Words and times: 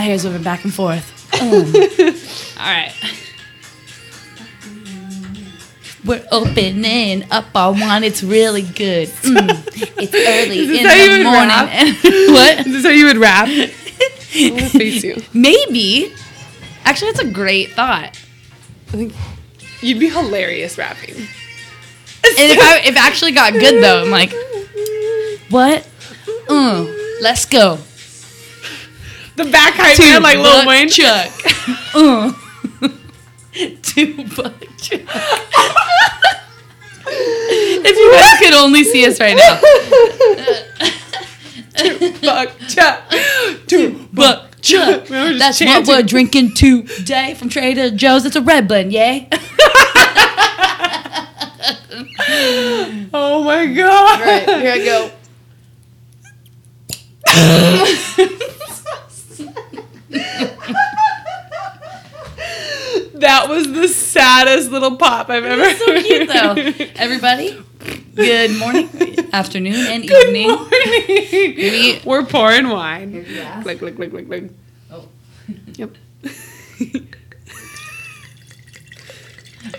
my 0.00 0.06
hair's 0.06 0.24
moving 0.24 0.42
back 0.42 0.64
and 0.64 0.72
forth. 0.72 1.28
Mm. 1.32 2.56
All 2.58 2.66
right. 2.66 2.92
We're 6.06 6.26
opening 6.32 7.30
up 7.30 7.44
our 7.54 7.72
one. 7.72 8.02
It's 8.02 8.22
really 8.22 8.62
good. 8.62 9.08
Mm. 9.08 9.62
It's 9.98 10.14
early 10.32 10.78
in 10.78 10.86
how 10.86 10.94
you 10.94 11.10
the 11.10 11.16
would 11.18 11.24
morning. 11.24 11.48
rap? 11.48 11.76
what? 12.32 12.66
Is 12.66 12.72
this 12.72 12.84
how 12.84 12.90
you 12.90 13.06
would 13.06 13.18
rap? 13.18 13.48
I 13.48 14.50
want 14.50 14.62
to 14.62 14.68
face 14.70 15.04
you. 15.04 15.22
Maybe. 15.34 16.14
Actually, 16.84 17.12
that's 17.12 17.24
a 17.24 17.30
great 17.30 17.72
thought. 17.72 18.18
I 18.88 18.92
think 18.92 19.12
you'd 19.82 20.00
be 20.00 20.08
hilarious 20.08 20.78
rapping. 20.78 21.14
And 21.14 21.26
if 22.24 22.58
I 22.58 22.78
if 22.78 22.86
it 22.86 22.96
actually 22.96 23.32
got 23.32 23.52
good 23.52 23.84
though, 23.84 24.02
I'm 24.04 24.10
like, 24.10 24.32
what? 25.50 25.86
Mm, 26.48 27.20
let's 27.20 27.44
go. 27.44 27.78
The 29.44 29.50
back 29.50 29.74
hype 29.74 29.98
man 29.98 30.22
like 30.22 30.38
Lil 30.38 30.66
Wayne. 30.66 30.88
Chuck. 30.88 31.30
uh. 31.94 32.32
Two 33.82 34.24
buck 34.36 34.54
chuck. 34.78 35.00
if 37.06 37.96
you 37.96 38.12
guys 38.12 38.38
could 38.38 38.54
only 38.54 38.84
see 38.84 39.04
us 39.06 39.18
right 39.20 39.36
now. 39.36 39.60
Two 41.76 42.12
Buck 42.20 42.50
chuck. 42.68 43.02
Two 43.66 44.06
Buck 44.12 44.60
chuck. 44.60 45.08
We 45.08 45.16
were 45.16 45.28
just 45.28 45.38
That's 45.38 45.58
chanting. 45.58 45.86
what 45.86 46.02
we're 46.02 46.06
drinking 46.06 46.52
today 46.54 47.34
from 47.34 47.48
Trader 47.48 47.90
Joe's. 47.90 48.24
It's 48.26 48.36
a 48.36 48.42
red 48.42 48.68
blend, 48.68 48.92
yay. 48.92 49.28
Oh 53.12 53.42
my 53.44 53.66
god. 53.66 54.20
Alright, 54.20 54.48
here 54.60 54.72
I 54.72 54.78
go. 54.84 55.10
That 63.20 63.48
was 63.48 63.70
the 63.70 63.86
saddest 63.88 64.70
little 64.70 64.96
pop 64.96 65.28
I've 65.28 65.44
ever 65.44 65.74
so 65.76 66.02
cute 66.02 66.28
though. 66.28 66.54
Everybody, 66.96 67.62
good 68.14 68.56
morning, 68.58 68.88
afternoon, 69.32 69.74
and 69.74 70.02
Good 70.08 70.28
evening. 70.28 70.48
morning. 70.48 72.00
We're 72.06 72.24
pouring 72.24 72.68
wine. 72.70 73.24
Click, 73.62 73.78
click, 73.78 73.96
click, 73.96 74.10
click, 74.10 74.26
click. 74.26 74.50
Oh. 74.90 75.06
Yep. 75.74 75.94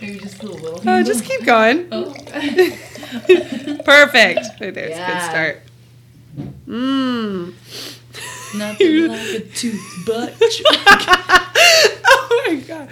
Maybe 0.01 0.19
just 0.19 0.43
a 0.43 0.47
little. 0.47 0.79
Oh, 0.87 1.03
just 1.03 1.25
keep 1.25 1.43
going. 1.43 1.87
Oh. 1.91 2.13
Perfect. 3.83 4.39
Right 4.59 4.73
there. 4.73 4.87
It's 4.87 4.99
a 4.99 5.07
good 5.07 5.21
start. 5.23 5.61
Mmm. 6.67 7.53
Nothing 8.55 9.07
like 9.07 9.19
a 9.19 9.39
tooth 9.39 9.81
oh 12.07 12.43
my 12.47 12.55
god. 12.55 12.89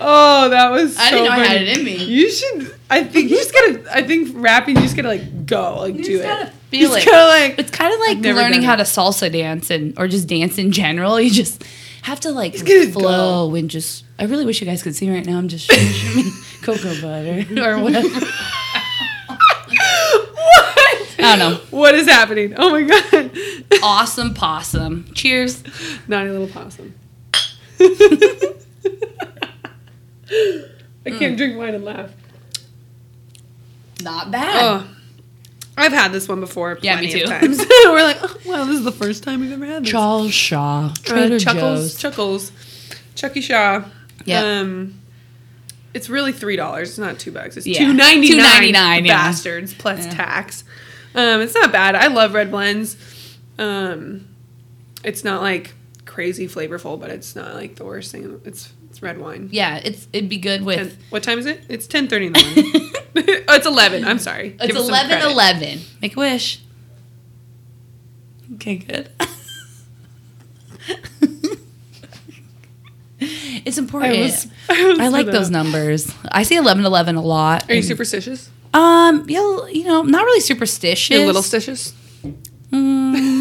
Oh, 0.00 0.48
that 0.50 0.70
was. 0.70 0.96
I 0.98 1.10
didn't 1.10 1.26
so 1.26 1.34
know 1.34 1.40
I 1.40 1.44
had 1.44 1.62
it 1.62 1.78
in 1.78 1.84
me. 1.84 1.96
You 2.04 2.30
should. 2.30 2.74
I 2.90 3.04
think 3.04 3.30
you 3.30 3.36
just 3.36 3.52
gotta. 3.52 3.84
I 3.94 4.02
think 4.02 4.30
rapping. 4.34 4.76
You 4.76 4.82
just 4.82 4.96
gotta 4.96 5.08
like 5.08 5.46
go, 5.46 5.78
like 5.80 5.94
You 5.96 6.04
do 6.04 6.20
it. 6.20 6.22
gotta 6.22 6.46
feel 6.70 6.92
it. 6.94 7.04
gotta 7.04 7.26
like. 7.28 7.58
It's 7.58 7.70
kind 7.70 7.92
of 7.92 8.00
like 8.00 8.18
learning 8.36 8.62
how 8.62 8.76
to 8.76 8.84
salsa 8.84 9.30
dance 9.32 9.70
and 9.70 9.98
or 9.98 10.08
just 10.08 10.26
dance 10.28 10.58
in 10.58 10.72
general. 10.72 11.20
You 11.24 11.30
just 11.30 11.62
have 12.02 12.20
to 12.20 12.32
like 12.32 12.54
flow 12.56 13.54
and 13.54 13.70
just. 13.70 14.04
I 14.18 14.24
really 14.24 14.44
wish 14.44 14.60
you 14.60 14.66
guys 14.66 14.82
could 14.82 14.94
see 14.94 15.08
me 15.08 15.16
right 15.16 15.26
now. 15.26 15.38
I'm 15.38 15.48
just 15.48 15.70
shimmy 15.70 16.30
cocoa 16.62 16.94
butter 17.00 17.44
or 17.62 17.78
whatever. 17.82 18.08
what? 18.08 18.28
I 21.18 21.36
don't 21.36 21.38
know. 21.38 21.60
What 21.70 21.94
is 21.94 22.06
happening? 22.06 22.54
Oh 22.56 22.70
my 22.70 22.82
god. 22.82 23.30
Awesome 23.84 24.32
possum. 24.34 25.04
Cheers. 25.14 25.62
Naughty 26.08 26.30
little 26.30 26.48
possum. 26.48 26.94
I 31.06 31.10
can't 31.10 31.36
drink 31.36 31.56
wine 31.58 31.74
and 31.74 31.84
laugh. 31.84 32.10
Not 34.02 34.30
bad. 34.30 34.56
Oh, 34.62 34.86
I've 35.76 35.92
had 35.92 36.12
this 36.12 36.28
one 36.28 36.40
before. 36.40 36.78
Yeah, 36.82 37.00
me 37.00 37.08
plenty 37.08 37.22
of 37.24 37.28
too. 37.28 37.34
times. 37.38 37.58
We're 37.84 38.02
like, 38.02 38.18
oh, 38.22 38.36
wow, 38.46 38.64
this 38.64 38.78
is 38.78 38.84
the 38.84 38.92
first 38.92 39.22
time 39.22 39.40
we've 39.40 39.52
ever 39.52 39.66
had 39.66 39.84
this. 39.84 39.90
Charles 39.90 40.32
Shaw. 40.32 40.86
Uh, 40.86 40.94
Trader 41.02 41.38
Chuckles, 41.38 41.92
Joe's. 41.92 41.98
Chuckles, 42.00 42.52
Chucky 43.14 43.40
Shaw. 43.40 43.84
Yep. 44.24 44.44
Um, 44.44 45.00
it's 45.92 46.08
really 46.08 46.32
three 46.32 46.56
dollars. 46.56 46.90
It's 46.90 46.98
not 46.98 47.18
two 47.18 47.32
bucks. 47.32 47.56
It's 47.56 47.66
Yeah. 47.66 47.80
two 47.80 47.92
ninety 47.92 48.36
nine. 48.36 48.62
$2.99, 48.72 49.06
yeah. 49.06 49.12
Bastards 49.14 49.74
plus 49.74 50.06
Yeah. 50.06 50.14
tax. 50.14 50.64
Um, 51.14 51.40
it's 51.42 51.54
not 51.54 51.70
bad. 51.70 51.94
I 51.94 52.06
love 52.08 52.34
red 52.34 52.50
blends. 52.50 52.96
Um, 53.58 54.28
it's 55.02 55.24
not 55.24 55.42
like 55.42 55.74
crazy 56.04 56.46
flavorful, 56.48 56.98
but 57.00 57.10
it's 57.10 57.34
not 57.36 57.54
like 57.54 57.76
the 57.76 57.84
worst 57.84 58.12
thing. 58.12 58.40
It's 58.44 58.72
it's 58.90 59.02
red 59.02 59.18
wine. 59.18 59.48
Yeah, 59.52 59.76
it's 59.82 60.06
it'd 60.12 60.30
be 60.30 60.36
good 60.38 60.62
with. 60.64 60.78
And 60.78 60.96
what 61.10 61.22
time 61.22 61.38
is 61.38 61.46
it? 61.46 61.64
It's 61.68 61.86
ten 61.86 62.08
thirty 62.08 62.28
morning. 62.30 62.52
oh, 62.66 62.94
it's 63.16 63.66
eleven. 63.66 64.04
I'm 64.04 64.18
sorry. 64.18 64.56
It's 64.58 64.66
Give 64.68 64.76
us 64.76 64.86
some 64.86 64.94
11 64.94 65.30
11. 65.30 65.80
Make 66.02 66.16
a 66.16 66.20
wish. 66.20 66.60
Okay, 68.54 68.76
good. 68.76 69.08
it's 73.18 73.78
important. 73.78 74.12
I 74.12 74.16
I, 74.16 74.20
was- 74.22 74.48
I 75.00 75.08
like 75.08 75.26
those 75.26 75.50
numbers. 75.50 76.12
I 76.30 76.42
see 76.42 76.56
11 76.56 76.84
11 76.84 77.16
a 77.16 77.22
lot. 77.22 77.68
Are 77.70 77.74
you 77.74 77.82
superstitious? 77.82 78.50
Um, 78.72 79.24
yeah, 79.28 79.66
you 79.68 79.84
know, 79.84 80.02
not 80.02 80.24
really 80.24 80.40
superstitious. 80.40 81.16
You're 81.16 81.26
little 81.26 81.42
stitious. 81.42 81.92
Mm, 82.72 83.33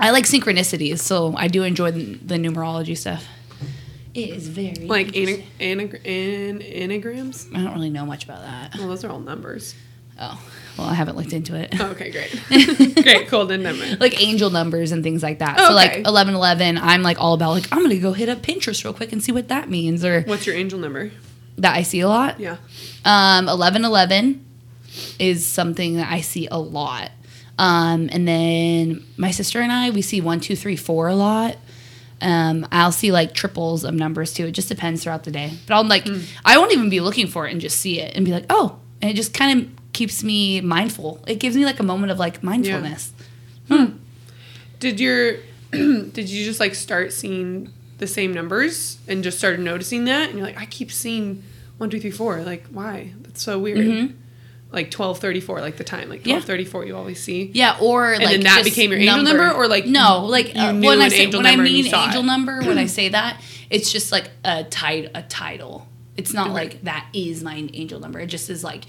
I 0.00 0.10
like 0.10 0.24
synchronicities, 0.24 0.98
so 1.00 1.34
I 1.36 1.48
do 1.48 1.62
enjoy 1.62 1.90
the, 1.90 2.14
the 2.14 2.34
numerology 2.36 2.96
stuff. 2.96 3.26
It 4.14 4.30
is 4.30 4.48
very 4.48 4.74
Like 4.74 5.14
interesting. 5.14 5.46
ana- 5.60 5.82
anag- 5.88 6.06
an- 6.06 6.62
anagrams. 6.62 7.46
I 7.54 7.58
don't 7.62 7.74
really 7.74 7.90
know 7.90 8.04
much 8.06 8.24
about 8.24 8.40
that. 8.42 8.74
Well, 8.76 8.88
those 8.88 9.04
are 9.04 9.10
all 9.10 9.20
numbers. 9.20 9.74
Oh, 10.22 10.42
well, 10.76 10.86
I 10.88 10.94
haven't 10.94 11.16
looked 11.16 11.32
into 11.32 11.54
it. 11.54 11.74
Oh, 11.80 11.86
okay, 11.92 12.10
great. 12.10 12.42
great, 13.04 13.28
cool. 13.28 13.46
Then 13.46 13.62
never 13.62 13.78
mind. 13.78 14.00
like 14.00 14.20
angel 14.20 14.50
numbers 14.50 14.92
and 14.92 15.02
things 15.02 15.22
like 15.22 15.38
that. 15.38 15.56
Oh, 15.58 15.68
So 15.68 15.74
like 15.74 15.92
okay. 15.92 16.02
eleven 16.04 16.34
eleven, 16.34 16.76
I'm 16.76 17.02
like 17.02 17.18
all 17.20 17.32
about 17.34 17.52
like 17.52 17.68
I'm 17.72 17.80
gonna 17.82 17.96
go 17.98 18.12
hit 18.12 18.28
up 18.28 18.38
Pinterest 18.42 18.82
real 18.84 18.92
quick 18.92 19.12
and 19.12 19.22
see 19.22 19.32
what 19.32 19.48
that 19.48 19.70
means 19.70 20.04
or 20.04 20.22
What's 20.22 20.46
your 20.46 20.56
angel 20.56 20.78
number? 20.78 21.10
that 21.58 21.74
I 21.76 21.82
see 21.82 22.00
a 22.00 22.08
lot. 22.08 22.38
Yeah. 22.40 22.56
Um, 23.04 23.48
eleven 23.48 23.84
eleven 23.84 24.44
is 25.18 25.46
something 25.46 25.96
that 25.96 26.10
I 26.12 26.20
see 26.20 26.48
a 26.50 26.58
lot. 26.58 27.10
Um, 27.60 28.08
and 28.10 28.26
then 28.26 29.04
my 29.18 29.30
sister 29.32 29.60
and 29.60 29.70
I 29.70 29.90
we 29.90 30.00
see 30.00 30.20
one 30.22 30.40
two 30.40 30.56
three 30.56 30.76
four 30.76 31.08
a 31.08 31.14
lot. 31.14 31.56
Um, 32.22 32.66
I'll 32.72 32.92
see 32.92 33.12
like 33.12 33.34
triples 33.34 33.84
of 33.84 33.94
numbers 33.94 34.32
too. 34.32 34.46
It 34.46 34.52
just 34.52 34.68
depends 34.68 35.02
throughout 35.02 35.24
the 35.24 35.30
day. 35.30 35.52
But 35.66 35.78
I'm 35.78 35.86
like, 35.88 36.06
Hmm. 36.06 36.20
I 36.44 36.56
won't 36.58 36.72
even 36.72 36.88
be 36.88 37.00
looking 37.00 37.26
for 37.26 37.46
it 37.46 37.52
and 37.52 37.60
just 37.60 37.78
see 37.78 38.00
it 38.00 38.16
and 38.16 38.24
be 38.24 38.32
like, 38.32 38.46
oh, 38.48 38.78
and 39.02 39.10
it 39.10 39.14
just 39.14 39.34
kind 39.34 39.60
of 39.60 39.92
keeps 39.92 40.24
me 40.24 40.60
mindful. 40.62 41.22
It 41.26 41.36
gives 41.36 41.54
me 41.54 41.64
like 41.66 41.80
a 41.80 41.82
moment 41.82 42.12
of 42.12 42.18
like 42.18 42.42
mindfulness. 42.42 43.12
Did 44.78 44.98
your 45.00 45.36
did 45.70 46.28
you 46.30 46.44
just 46.44 46.60
like 46.60 46.74
start 46.74 47.12
seeing 47.12 47.70
the 47.98 48.06
same 48.06 48.32
numbers 48.32 48.96
and 49.06 49.22
just 49.22 49.36
started 49.38 49.60
noticing 49.60 50.06
that 50.06 50.30
and 50.30 50.38
you're 50.38 50.46
like, 50.46 50.56
I 50.58 50.64
keep 50.66 50.90
seeing 50.90 51.42
one, 51.76 51.90
two, 51.90 52.00
three, 52.00 52.10
four. 52.10 52.40
Like, 52.42 52.66
why? 52.68 53.12
That's 53.22 53.42
so 53.42 53.58
weird. 53.58 54.14
Like 54.72 54.90
twelve 54.90 55.18
thirty 55.18 55.40
four, 55.40 55.60
like 55.60 55.76
the 55.78 55.84
time. 55.84 56.08
Like 56.08 56.20
Mm-hmm. 56.20 56.28
Yeah. 56.28 56.34
twelve 56.36 56.44
thirty 56.46 56.64
four 56.64 56.84
you 56.86 56.96
always 56.96 57.20
see. 57.22 57.50
Yeah, 57.54 57.76
or 57.80 58.16
like 58.18 58.28
then 58.28 58.40
that 58.42 58.62
became 58.64 58.90
your 58.92 59.00
angel 59.00 59.22
number, 59.22 59.50
or, 59.50 59.66
like, 59.66 59.84
no, 59.86 60.24
like 60.26 60.54
you 60.54 60.60
uh, 60.60 60.70
knew 60.72 60.86
when 60.86 61.00
I 61.00 61.06
an 61.06 61.10
say 61.10 61.26
when 61.26 61.44
I 61.46 61.50
and 61.52 61.62
mean 61.64 61.86
angel 61.92 62.20
it. 62.22 62.24
number, 62.24 62.60
when 62.60 62.78
I 62.78 62.86
say 62.98 63.08
that, 63.08 63.40
it's 63.68 63.90
just 63.90 64.12
like 64.12 64.30
a 64.44 64.62
tit- 64.64 65.10
a 65.14 65.22
title. 65.22 65.88
It's 66.16 66.32
not 66.32 66.48
Right. 66.48 66.54
like 66.72 66.82
that 66.84 67.06
is 67.12 67.42
my 67.42 67.68
angel 67.72 67.98
number. 67.98 68.20
It 68.20 68.26
just 68.26 68.48
is 68.50 68.62
like 68.62 68.84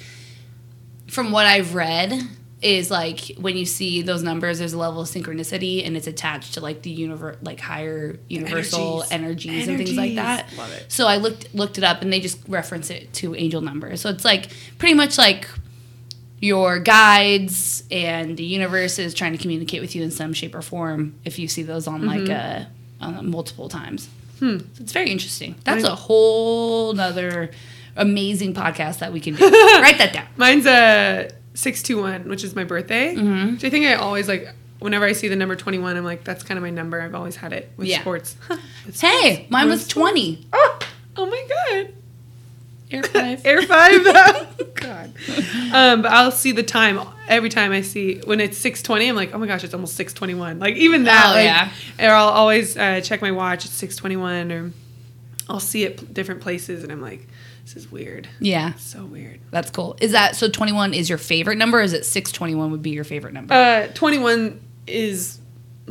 from 1.08 1.32
what 1.32 1.46
I've 1.46 1.74
read 1.76 2.14
is 2.62 2.92
like 2.92 3.32
when 3.40 3.58
you 3.58 3.66
see 3.66 4.04
those 4.04 4.22
numbers, 4.22 4.60
there's 4.60 4.74
a 4.74 4.78
level 4.78 5.02
of 5.02 5.08
synchronicity 5.08 5.84
and 5.86 5.98
it's 5.98 6.06
attached 6.06 6.54
to 6.54 6.62
like 6.62 6.84
the 6.84 6.92
universe, 6.92 7.38
like 7.42 7.60
higher 7.60 8.20
universal 8.30 9.04
Energies. 9.10 9.12
energies, 9.12 9.68
and 9.68 9.78
things 9.78 9.98
like 9.98 10.16
that. 10.16 10.46
Love 10.58 10.72
it. 10.74 10.86
So 10.92 11.08
I 11.08 11.18
looked 11.18 11.56
looked 11.56 11.78
it 11.80 11.84
up 11.84 12.02
and 12.04 12.14
they 12.14 12.20
just 12.20 12.38
reference 12.48 12.92
it 12.92 13.12
to 13.14 13.34
angel 13.36 13.62
numbers. 13.62 14.00
So 14.02 14.10
it's 14.10 14.24
like 14.24 14.50
pretty 14.78 14.94
much 14.94 15.18
like 15.18 15.48
your 16.42 16.80
guides 16.80 17.84
and 17.92 18.36
the 18.36 18.44
universe 18.44 18.98
is 19.00 19.14
trying 19.14 19.32
to 19.32 19.38
communicate 19.38 19.80
with 19.80 19.96
you 19.96 20.02
in 20.04 20.12
some 20.12 20.34
shape 20.34 20.56
or 20.56 20.62
form 20.62 21.14
if 21.24 21.38
you 21.40 21.48
see 21.48 21.62
those 21.64 21.88
on 21.88 22.06
like 22.06 22.30
uh, 22.30 22.64
uh, 23.00 23.22
multiple 23.22 23.70
times. 23.70 24.10
Hmm. 24.40 24.58
So 24.58 24.66
it's 24.82 24.92
very 24.92 25.12
interesting. 25.12 25.56
That's 25.64 25.84
a 25.84 25.96
whole 25.96 26.94
nother 26.94 27.52
amazing 27.96 28.54
podcast 28.56 29.00
that 29.00 29.14
we 29.14 29.20
can 29.20 29.36
do. 29.36 29.44
Write 29.52 30.00
that 30.00 30.14
down. 30.14 30.26
Mine's 30.36 30.66
a 30.66 31.30
six 31.54 31.84
two 31.84 32.02
one, 32.02 32.28
which 32.28 32.44
is 32.44 32.56
my 32.56 32.64
birthday. 32.64 33.14
Mhm. 33.16 33.54
Which 33.54 33.64
I 33.64 33.70
think 33.70 33.86
I 33.86 33.94
always 33.96 34.28
like 34.28 34.48
whenever 34.80 35.06
I 35.06 35.12
see 35.12 35.28
the 35.28 35.36
number 35.36 35.56
twenty 35.56 35.78
one, 35.78 35.96
I'm 35.96 36.04
like, 36.04 36.24
that's 36.24 36.44
kind 36.44 36.58
of 36.58 36.64
my 36.64 36.72
number. 36.72 37.00
I've 37.02 37.14
always 37.14 37.36
had 37.36 37.54
it 37.54 37.72
with 37.78 37.88
Yeah. 37.88 38.02
sports. 38.02 38.36
Hey, 39.00 39.34
sports. 39.34 39.52
mine 39.52 39.68
was 39.70 39.88
20. 39.88 40.48
Oh, 40.54 40.80
oh 41.18 41.26
my 41.28 41.48
god. 41.84 41.94
Air 42.92 43.04
five. 43.04 43.42
Air 43.46 43.62
five. 43.64 43.92
oh, 44.06 44.48
God. 44.76 45.14
Um, 45.74 46.02
but 46.02 46.12
I'll 46.12 46.32
see 46.32 46.52
the 46.52 46.64
time 46.64 47.00
every 47.28 47.50
time 47.50 47.72
I 47.72 47.82
see 47.82 48.20
when 48.26 48.40
it's 48.40 48.58
six 48.58 48.82
twenty. 48.82 49.08
I'm 49.08 49.16
like, 49.16 49.34
oh 49.34 49.38
my 49.38 49.48
gosh, 49.48 49.64
it's 49.64 49.74
almost 49.74 49.96
six 49.96 50.14
twenty 50.14 50.34
one. 50.34 50.60
Like 50.60 50.76
even 50.76 51.04
that. 51.06 51.28
Oh, 51.30 51.34
like, 51.34 51.46
yeah. 52.00 52.10
Or 52.12 52.14
I'll 52.16 52.30
always 52.30 52.78
uh, 52.78 53.02
check 53.02 53.22
my 53.22 53.32
watch. 53.32 53.66
It's 53.66 53.74
six 53.74 53.96
twenty 53.96 54.18
one, 54.18 54.52
or 54.52 54.72
I'll 55.50 55.60
see 55.60 55.84
it 55.84 55.98
p- 56.00 56.06
different 56.08 56.42
places, 56.42 56.84
and 56.84 56.92
I'm 56.92 57.02
like, 57.02 57.28
this 57.66 57.76
is 57.76 57.92
weird. 57.92 58.28
Yeah, 58.40 58.74
So 58.76 59.04
weird. 59.06 59.40
that's 59.52 59.70
cool. 59.70 59.98
Is 60.02 60.12
that 60.14 60.36
so? 60.36 60.50
Twenty 60.50 60.72
one 60.74 60.94
is 60.94 61.10
your 61.10 61.18
favorite 61.18 61.58
number? 61.58 61.80
Or 61.80 61.84
is 61.84 61.94
it 61.94 62.06
six 62.06 62.32
twenty 62.32 62.56
one 62.56 62.72
would 62.72 62.82
be 62.82 62.92
your 62.92 63.04
favorite 63.04 63.34
number? 63.34 63.54
Uh, 63.54 63.88
twenty 63.94 64.18
one 64.18 64.62
is 64.88 65.40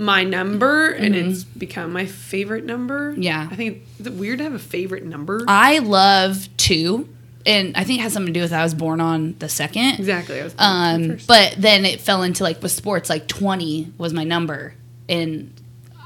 my 0.00 0.24
number, 0.24 0.90
and 0.90 1.14
it's 1.14 1.44
become 1.44 1.92
my 1.92 2.06
favorite 2.06 2.64
number. 2.64 3.12
Mm-hmm. 3.12 3.22
Yeah. 3.22 3.48
I 3.50 3.54
think 3.56 3.82
is 4.00 4.06
it 4.06 4.14
weird 4.14 4.38
to 4.38 4.44
have 4.44 4.54
a 4.54 4.58
favorite 4.58 5.04
number? 5.04 5.44
I 5.46 5.78
love 5.78 6.48
two, 6.56 7.08
and 7.46 7.76
I 7.76 7.84
think 7.84 8.00
it 8.00 8.02
has 8.02 8.12
something 8.12 8.32
to 8.32 8.38
do 8.38 8.42
with 8.42 8.52
I 8.52 8.62
was 8.64 8.74
born 8.74 9.00
on 9.00 9.36
the 9.38 9.48
second. 9.48 9.98
exactly. 9.98 10.40
I 10.40 10.44
was 10.44 10.54
Um, 10.58 11.18
but 11.28 11.54
then 11.58 11.84
it 11.84 12.00
fell 12.00 12.22
into 12.22 12.42
like 12.42 12.62
with 12.62 12.72
sports, 12.72 13.08
like 13.10 13.28
twenty 13.28 13.92
was 13.98 14.12
my 14.12 14.24
number, 14.24 14.74
and 15.08 15.52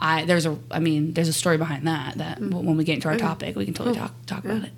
I 0.00 0.24
there's 0.24 0.44
a 0.44 0.58
I 0.70 0.80
mean 0.80 1.12
there's 1.14 1.28
a 1.28 1.32
story 1.32 1.56
behind 1.56 1.86
that 1.86 2.18
that 2.18 2.40
Mm. 2.40 2.52
when 2.64 2.76
we 2.76 2.84
get 2.84 2.94
into 2.94 3.08
our 3.08 3.16
topic 3.16 3.54
we 3.56 3.64
can 3.64 3.74
totally 3.74 3.96
talk 3.96 4.12
talk 4.26 4.44
about 4.44 4.64
it. 4.64 4.72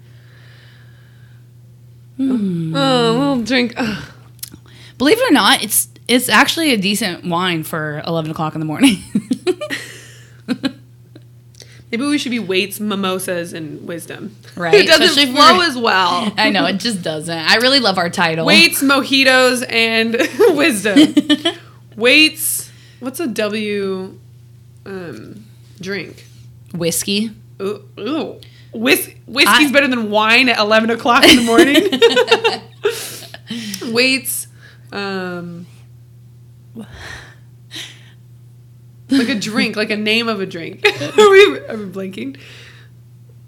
oh, 2.18 2.24
a 2.24 3.12
little 3.18 3.42
drink. 3.42 3.74
Ugh. 3.76 4.04
Believe 4.98 5.18
it 5.18 5.30
or 5.30 5.32
not, 5.34 5.62
it's 5.62 5.88
it's 6.08 6.28
actually 6.28 6.72
a 6.72 6.76
decent 6.76 7.24
wine 7.24 7.62
for 7.62 8.02
eleven 8.06 8.30
o'clock 8.30 8.54
in 8.54 8.60
the 8.60 8.66
morning. 8.66 8.96
Maybe 11.90 12.04
we 12.04 12.18
should 12.18 12.30
be 12.30 12.40
weights, 12.40 12.80
mimosas, 12.80 13.52
and 13.52 13.86
wisdom. 13.86 14.34
Right, 14.56 14.74
It 14.74 14.86
doesn't 14.86 15.06
especially 15.06 15.32
flow 15.32 15.60
as 15.60 15.76
well. 15.76 16.32
I 16.36 16.50
know 16.50 16.66
it 16.66 16.78
just 16.78 17.00
doesn't. 17.00 17.32
I 17.38 17.56
really 17.56 17.78
love 17.78 17.96
our 17.96 18.10
title. 18.10 18.44
Weights, 18.44 18.82
mojitos, 18.82 19.64
and 19.70 20.16
wisdom. 20.56 20.98
Weights. 21.94 22.70
What's 22.98 23.20
a 23.20 23.28
W 23.28 24.18
um, 24.84 25.44
drink? 25.80 26.24
whiskey. 26.74 27.30
Ooh, 27.62 27.84
ooh. 28.00 28.40
Whis- 28.74 29.08
whiskey's 29.26 29.70
I- 29.70 29.72
better 29.72 29.86
than 29.88 30.10
wine 30.10 30.48
at 30.48 30.58
11 30.58 30.90
o'clock 30.90 31.24
in 31.26 31.36
the 31.36 31.42
morning. 33.82 33.94
Weights. 33.94 34.48
Um, 34.92 35.66
like 39.10 39.28
a 39.28 39.38
drink, 39.38 39.76
like 39.76 39.90
a 39.90 39.96
name 39.96 40.28
of 40.28 40.40
a 40.40 40.46
drink. 40.46 40.84
are, 41.18 41.30
we, 41.30 41.60
are 41.68 41.76
we 41.76 41.86
blinking? 41.86 42.36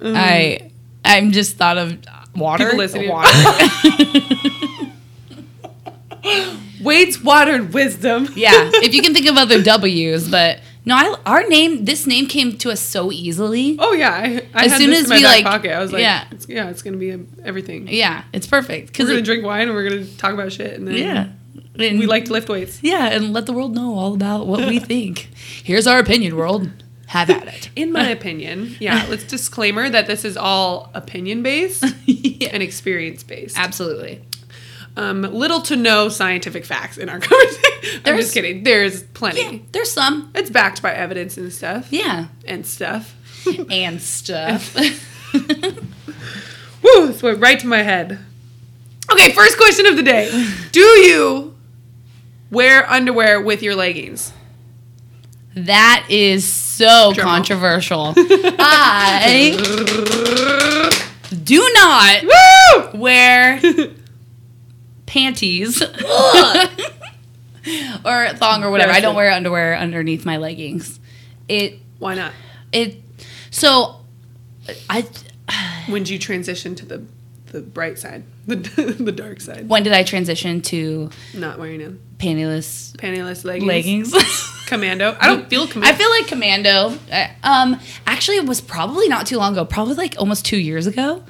Um, 0.01 0.15
I 0.17 0.71
I'm 1.05 1.33
just 1.33 1.57
thought 1.57 1.79
of 1.79 1.99
water. 2.35 2.65
People 2.65 2.79
listening. 2.79 3.09
Water. 3.09 3.31
Weights, 6.83 7.23
water, 7.23 7.55
and 7.55 7.73
wisdom. 7.73 8.29
yeah, 8.37 8.71
if 8.75 8.95
you 8.95 9.03
can 9.03 9.13
think 9.13 9.27
of 9.27 9.37
other 9.37 9.63
W's, 9.63 10.31
but 10.31 10.61
no, 10.85 10.95
I, 10.95 11.15
our 11.27 11.47
name, 11.49 11.85
this 11.85 12.07
name 12.07 12.27
came 12.27 12.57
to 12.59 12.71
us 12.71 12.81
so 12.81 13.11
easily. 13.11 13.77
Oh 13.79 13.93
yeah, 13.93 14.11
I, 14.11 14.47
I 14.55 14.65
As 14.67 14.77
soon 14.77 14.93
as 14.93 15.11
we, 15.11 15.25
like- 15.25 15.45
pocket. 15.45 15.73
I 15.73 15.81
was 15.81 15.93
like, 15.93 16.03
yeah. 16.03 16.27
it's, 16.31 16.49
yeah, 16.49 16.71
it's 16.71 16.83
gonna 16.83 16.97
be 16.97 17.11
a, 17.11 17.21
everything. 17.45 17.89
Yeah, 17.89 18.25
it's 18.33 18.47
perfect 18.47 18.89
because 18.89 19.07
We're 19.07 19.15
gonna 19.15 19.23
drink 19.23 19.45
wine 19.45 19.69
and 19.69 19.75
we're 19.75 19.89
gonna 19.89 20.07
talk 20.07 20.35
about 20.35 20.53
shit, 20.53 20.75
and 20.75 20.87
then 20.87 20.95
yeah, 20.95 21.29
and 21.79 21.99
we 21.99 22.07
like 22.07 22.25
to 22.27 22.33
lift 22.33 22.49
weights. 22.49 22.81
yeah, 22.83 23.07
and 23.09 23.33
let 23.33 23.47
the 23.47 23.53
world 23.53 23.75
know 23.75 23.95
all 23.99 24.15
about 24.15 24.47
what 24.47 24.61
we 24.69 24.79
think. 24.95 25.29
Here's 25.65 25.87
our 25.87 25.99
opinion, 25.99 26.37
world. 26.37 26.71
Have 27.09 27.31
at 27.31 27.49
it. 27.49 27.71
In 27.75 27.91
my 27.93 28.09
opinion, 28.19 28.77
yeah. 28.81 29.07
Let's 29.09 29.25
disclaimer 29.25 29.89
that 29.89 30.07
this 30.07 30.25
is 30.27 30.37
all 30.37 30.91
opinion 30.95 31.43
based 31.43 31.83
yeah, 32.07 32.51
and 32.53 32.63
experience 32.63 33.23
based. 33.23 33.59
absolutely. 33.59 34.21
Um, 34.97 35.23
little 35.23 35.61
to 35.63 35.77
no 35.77 36.09
scientific 36.09 36.65
facts 36.65 36.99
in 36.99 37.09
our 37.09 37.21
conversation. 37.21 38.01
I'm 38.05 38.17
just 38.17 38.35
kidding. 38.35 38.65
There's 38.65 39.05
plenty. 39.05 39.41
Yeah, 39.43 39.59
there's 39.73 39.93
some. 39.93 40.31
It's 40.35 40.51
backed 40.51 40.83
by 40.83 40.93
evidence 40.93 41.37
and 41.39 41.53
stuff. 41.53 41.87
Yeah, 41.93 42.27
And 42.45 42.67
stuff. 42.67 43.15
and 43.71 44.03
stuff. 44.03 44.75
Woo! 46.83 47.07
This 47.07 47.23
went 47.23 47.39
right 47.41 47.59
to 47.61 47.67
my 47.67 47.83
head. 47.83 48.19
Okay, 49.11 49.33
first 49.33 49.57
question 49.57 49.87
of 49.87 49.97
the 49.97 50.03
day. 50.03 50.29
Do 50.73 50.81
you 50.81 51.57
wear 52.51 52.89
underwear 52.91 53.41
with 53.41 53.63
your 53.63 53.75
leggings? 53.75 54.33
that 55.55 56.07
is 56.09 56.47
so 56.47 57.11
Drum 57.13 57.27
controversial. 57.27 58.15
I 58.17 59.57
do 61.43 61.69
not 61.75 62.23
Woo! 62.23 62.91
wear 63.01 63.61
panties 65.07 65.83
or 68.05 68.29
thong 68.35 68.63
or 68.63 68.71
whatever. 68.71 68.93
I 68.93 69.01
don't 69.01 69.17
wear 69.17 69.33
underwear 69.33 69.77
underneath 69.77 70.25
my 70.25 70.37
leggings. 70.37 71.01
It 71.49 71.81
Why 71.99 72.15
not? 72.15 72.33
it 72.73 73.03
so 73.51 73.97
I 74.89 75.09
When 75.89 76.05
did 76.05 76.11
you 76.11 76.19
transition 76.21 76.77
to 76.77 76.87
the 76.87 77.03
the 77.47 77.63
bright 77.63 77.99
side, 77.99 78.23
the 78.57 78.97
the 78.99 79.13
dark 79.13 79.41
side? 79.41 79.69
when 79.69 79.83
did 79.83 79.93
I 79.93 80.03
transition 80.03 80.61
to 80.63 81.11
Not 81.35 81.59
wearing 81.59 81.83
a 81.83 81.91
pantyless 82.23 82.97
pantyless 82.97 83.45
leggings. 83.45 84.13
leggings? 84.13 84.55
Commando. 84.67 85.17
I 85.19 85.27
don't 85.29 85.49
feel 85.49 85.67
commando. 85.67 85.95
I 85.95 85.97
feel 85.97 86.11
like 86.11 86.27
commando. 86.27 86.99
Um, 87.43 87.81
actually, 88.07 88.37
it 88.37 88.45
was 88.47 88.61
probably 88.61 89.09
not 89.09 89.27
too 89.27 89.39
long 89.39 89.53
ago. 89.55 89.65
Probably 89.65 89.95
like 89.95 90.15
almost 90.19 90.45
two 90.45 90.59
years 90.59 90.87
ago. 90.87 91.23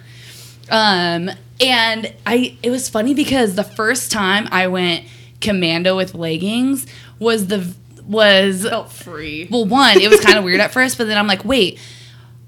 Um, 0.70 1.31
and 1.61 2.12
I 2.26 2.56
it 2.62 2.70
was 2.70 2.88
funny 2.88 3.15
because 3.15 3.55
the 3.55 3.64
first 3.64 4.11
time 4.12 4.49
I 4.50 4.67
went 4.67 5.05
commando 5.41 5.97
with 5.97 6.14
leggings 6.14 6.87
was 7.21 7.47
the 7.47 7.73
was 8.05 8.62
felt 8.62 8.91
free. 8.91 9.47
well 9.50 9.64
one 9.67 10.00
it 10.00 10.09
was 10.11 10.21
kind 10.21 10.37
of 10.38 10.44
weird 10.44 10.61
at 10.61 10.73
first, 10.73 10.99
but 10.99 11.06
then 11.06 11.17
I'm 11.17 11.26
like, 11.26 11.44
wait, 11.44 11.79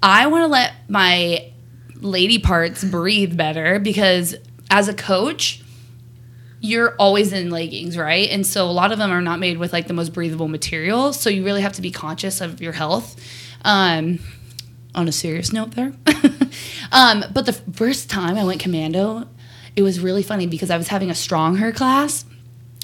I 0.03 0.27
want 0.27 0.43
to 0.43 0.47
let 0.47 0.73
my 0.89 1.51
lady 2.01 2.39
parts 2.39 2.83
breathe 2.83 3.37
better 3.37 3.79
because 3.79 4.35
as 4.71 4.87
a 4.87 4.93
coach 4.93 5.61
you're 6.61 6.95
always 6.97 7.33
in 7.33 7.49
leggings, 7.49 7.97
right? 7.97 8.29
And 8.29 8.45
so 8.45 8.69
a 8.69 8.71
lot 8.71 8.91
of 8.91 8.99
them 8.99 9.11
are 9.11 9.21
not 9.21 9.39
made 9.39 9.57
with 9.57 9.73
like 9.73 9.87
the 9.87 9.93
most 9.93 10.13
breathable 10.13 10.47
material. 10.47 11.11
So 11.11 11.29
you 11.29 11.43
really 11.43 11.61
have 11.61 11.73
to 11.73 11.81
be 11.81 11.89
conscious 11.89 12.39
of 12.39 12.61
your 12.61 12.71
health. 12.71 13.19
Um, 13.65 14.19
on 14.93 15.07
a 15.07 15.11
serious 15.11 15.51
note, 15.51 15.71
there. 15.71 15.93
um, 16.91 17.23
but 17.33 17.45
the 17.45 17.53
first 17.73 18.09
time 18.09 18.37
I 18.37 18.43
went 18.43 18.59
commando, 18.59 19.27
it 19.75 19.81
was 19.81 19.99
really 19.99 20.21
funny 20.21 20.47
because 20.47 20.69
I 20.69 20.77
was 20.77 20.89
having 20.89 21.09
a 21.09 21.15
strong 21.15 21.55
her 21.55 21.71
class. 21.71 22.25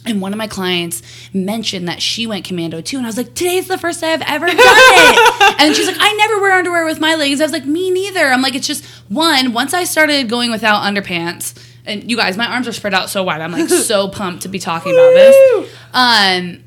And 0.05 0.21
one 0.21 0.31
of 0.31 0.37
my 0.37 0.47
clients 0.47 1.03
mentioned 1.33 1.87
that 1.89 2.01
she 2.01 2.25
went 2.25 2.45
commando 2.45 2.79
too. 2.81 2.97
And 2.97 3.05
I 3.05 3.09
was 3.09 3.17
like, 3.17 3.35
today's 3.35 3.67
the 3.67 3.77
first 3.77 3.99
day 3.99 4.13
I've 4.13 4.21
ever 4.21 4.47
done 4.47 4.57
it. 4.57 5.55
and 5.59 5.75
she's 5.75 5.85
like, 5.85 5.97
I 5.99 6.13
never 6.13 6.39
wear 6.39 6.57
underwear 6.57 6.85
with 6.85 6.99
my 6.99 7.15
leggings. 7.15 7.41
I 7.41 7.43
was 7.43 7.51
like, 7.51 7.65
me 7.65 7.91
neither. 7.91 8.27
I'm 8.27 8.41
like, 8.41 8.55
it's 8.55 8.67
just 8.67 8.85
one, 9.09 9.51
once 9.51 9.73
I 9.73 9.83
started 9.83 10.29
going 10.29 10.49
without 10.49 10.81
underpants, 10.81 11.61
and 11.87 12.09
you 12.09 12.17
guys, 12.17 12.37
my 12.37 12.45
arms 12.45 12.67
are 12.67 12.73
spread 12.73 12.93
out 12.93 13.09
so 13.09 13.23
wide. 13.23 13.41
I'm 13.41 13.51
like 13.51 13.69
so 13.87 14.07
pumped 14.09 14.43
to 14.43 14.49
be 14.49 14.59
talking 14.59 14.93
about 14.93 15.13
this. 15.13 15.71
Um, 15.93 16.63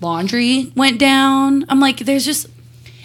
laundry 0.00 0.72
went 0.74 0.98
down. 0.98 1.64
I'm 1.68 1.78
like, 1.80 1.98
there's 1.98 2.24
just, 2.24 2.48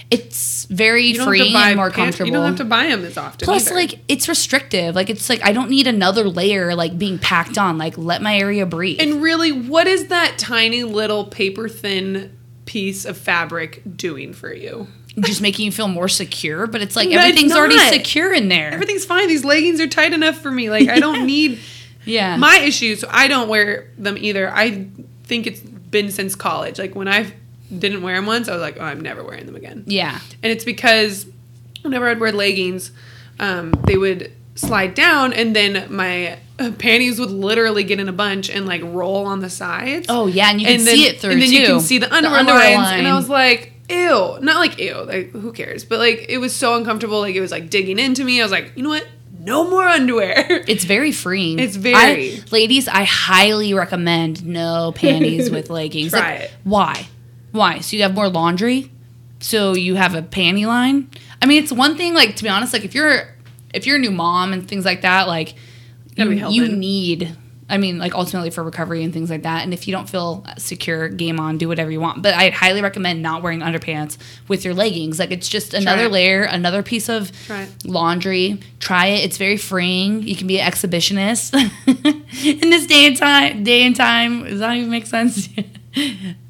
it's 0.09 0.65
very 0.65 1.13
free 1.13 1.53
and 1.53 1.75
more 1.75 1.91
comfortable. 1.91 2.27
You 2.27 2.33
don't 2.33 2.45
have 2.45 2.55
to 2.57 2.65
buy 2.65 2.87
them 2.87 3.03
as 3.03 3.17
often. 3.17 3.45
Plus, 3.45 3.67
either. 3.67 3.75
like, 3.75 3.99
it's 4.07 4.29
restrictive. 4.29 4.95
Like, 4.95 5.09
it's 5.09 5.29
like 5.29 5.43
I 5.43 5.51
don't 5.51 5.69
need 5.69 5.87
another 5.87 6.29
layer 6.29 6.75
like 6.75 6.97
being 6.97 7.19
packed 7.19 7.57
on. 7.57 7.77
Like, 7.77 7.97
let 7.97 8.21
my 8.21 8.37
area 8.37 8.65
breathe. 8.65 9.01
And 9.01 9.21
really, 9.21 9.51
what 9.51 9.87
is 9.87 10.07
that 10.07 10.37
tiny 10.37 10.83
little 10.83 11.25
paper 11.25 11.67
thin 11.67 12.37
piece 12.65 13.05
of 13.05 13.17
fabric 13.17 13.81
doing 13.97 14.33
for 14.33 14.53
you? 14.53 14.87
Just 15.21 15.41
making 15.41 15.65
you 15.65 15.71
feel 15.71 15.87
more 15.87 16.07
secure. 16.07 16.67
But 16.67 16.81
it's 16.81 16.95
like 16.95 17.09
No, 17.09 17.15
it's 17.15 17.23
everything's 17.25 17.53
already 17.53 17.77
secure 17.77 18.33
in 18.33 18.49
there. 18.49 18.71
Everything's 18.71 19.05
fine. 19.05 19.27
These 19.27 19.43
leggings 19.45 19.79
are 19.79 19.87
tight 19.87 20.13
enough 20.13 20.37
for 20.37 20.51
me. 20.51 20.69
Like 20.69 20.89
I 20.89 20.99
don't 20.99 21.25
need 21.27 21.59
yeah. 22.05 22.37
my 22.37 22.57
issues. 22.59 23.03
I 23.09 23.27
don't 23.27 23.49
wear 23.49 23.89
them 23.97 24.17
either. 24.17 24.49
I 24.53 24.87
think 25.23 25.47
it's 25.47 25.59
been 25.59 26.11
since 26.11 26.35
college. 26.35 26.79
Like 26.79 26.95
when 26.95 27.07
I 27.07 27.31
didn't 27.77 28.01
wear 28.01 28.15
them 28.15 28.25
once, 28.25 28.47
I 28.47 28.53
was 28.53 28.61
like, 28.61 28.77
oh, 28.79 28.83
I'm 28.83 29.01
never 29.01 29.23
wearing 29.23 29.45
them 29.45 29.55
again. 29.55 29.83
yeah. 29.87 30.19
And 30.43 30.51
it's 30.51 30.63
because 30.63 31.25
whenever 31.81 32.07
I'd 32.07 32.19
wear 32.19 32.31
leggings, 32.31 32.91
um, 33.39 33.71
they 33.85 33.97
would 33.97 34.31
slide 34.55 34.93
down, 34.95 35.33
and 35.33 35.55
then 35.55 35.93
my 35.93 36.39
uh, 36.59 36.71
panties 36.79 37.19
would 37.19 37.29
literally 37.29 37.83
get 37.83 37.99
in 37.99 38.09
a 38.09 38.13
bunch 38.13 38.49
and 38.49 38.65
like 38.65 38.81
roll 38.83 39.25
on 39.25 39.41
the 39.41 39.49
sides. 39.49 40.07
Oh 40.09 40.27
yeah, 40.27 40.49
and 40.49 40.59
you 40.59 40.67
can 40.67 40.79
and 40.79 40.87
then, 40.87 40.95
see 40.95 41.05
it 41.07 41.19
through 41.21 41.31
and 41.33 41.41
then 41.41 41.49
too. 41.49 41.55
you 41.55 41.65
can 41.67 41.79
see 41.79 41.97
the 41.99 42.13
underwear, 42.13 42.39
underwear 42.39 42.75
lines, 42.75 42.77
line. 42.77 42.99
and 42.99 43.07
I 43.07 43.15
was 43.15 43.29
like, 43.29 43.73
ew, 43.89 44.37
not 44.41 44.57
like 44.57 44.77
ew, 44.79 44.95
like 45.03 45.31
who 45.31 45.51
cares? 45.51 45.83
But 45.85 45.99
like 45.99 46.25
it 46.29 46.37
was 46.39 46.55
so 46.55 46.75
uncomfortable, 46.75 47.19
like 47.21 47.35
it 47.35 47.41
was 47.41 47.51
like 47.51 47.69
digging 47.69 47.99
into 47.99 48.23
me. 48.23 48.39
I 48.39 48.43
was 48.43 48.51
like, 48.51 48.73
you 48.75 48.83
know 48.83 48.89
what? 48.89 49.07
No 49.39 49.69
more 49.69 49.85
underwear. 49.87 50.63
It's 50.67 50.83
very 50.83 51.11
freeing. 51.11 51.59
It's 51.59 51.75
very- 51.75 52.35
I, 52.37 52.43
ladies, 52.51 52.87
I 52.87 53.03
highly 53.03 53.73
recommend 53.73 54.45
no 54.45 54.91
panties 54.93 55.49
with 55.55 55.69
leggings. 55.69 56.11
Try 56.11 56.19
Like, 56.33 56.39
it. 56.41 56.51
Why? 56.63 57.07
Why? 57.51 57.79
So 57.79 57.95
you 57.95 58.03
have 58.03 58.13
more 58.13 58.27
laundry? 58.29 58.91
So 59.39 59.73
you 59.75 59.95
have 59.95 60.15
a 60.15 60.21
panty 60.21 60.65
line? 60.65 61.09
I 61.41 61.45
mean, 61.45 61.63
it's 61.63 61.71
one 61.71 61.95
thing 61.95 62.13
like 62.13 62.35
to 62.37 62.43
be 62.43 62.49
honest, 62.49 62.73
like 62.73 62.83
if 62.83 62.93
you're 62.95 63.33
if 63.73 63.85
you're 63.85 63.97
a 63.97 63.99
new 63.99 64.11
mom 64.11 64.51
and 64.53 64.67
things 64.67 64.83
like 64.85 65.01
that, 65.01 65.27
like 65.27 65.53
you, 66.15 66.31
you 66.49 66.67
need 66.69 67.35
i 67.69 67.77
mean 67.77 67.97
like 67.99 68.15
ultimately 68.15 68.49
for 68.49 68.63
recovery 68.63 69.03
and 69.03 69.13
things 69.13 69.29
like 69.29 69.43
that. 69.43 69.63
And 69.63 69.73
if 69.73 69.87
you 69.87 69.91
don't 69.93 70.09
feel 70.09 70.45
secure 70.57 71.09
game 71.09 71.39
on 71.39 71.57
do 71.57 71.67
whatever 71.67 71.91
you 71.91 71.99
want. 71.99 72.21
But 72.21 72.33
i 72.33 72.49
highly 72.49 72.81
recommend 72.81 73.21
not 73.21 73.43
wearing 73.43 73.59
underpants 73.59 74.17
with 74.47 74.63
your 74.65 74.73
leggings. 74.73 75.19
Like 75.19 75.31
it's 75.31 75.49
just 75.49 75.73
another 75.73 76.05
it. 76.05 76.11
layer 76.11 76.43
another 76.43 76.83
piece 76.83 77.09
of 77.09 77.31
Try 77.45 77.67
laundry. 77.83 78.59
Try 78.79 79.07
it. 79.07 79.25
It's 79.25 79.37
very 79.37 79.57
freeing. 79.57 80.23
You 80.23 80.35
can 80.35 80.47
be 80.47 80.59
an 80.59 80.71
exhibitionist. 80.71 81.53
In 82.63 82.69
this 82.69 82.85
day 82.85 83.07
and 83.07 83.17
time 83.17 83.63
day 83.63 83.83
and 83.85 83.95
time 83.95 84.43
does 84.43 84.59
that 84.59 84.75
even 84.75 84.89
make 84.89 85.05
sense? 85.05 85.49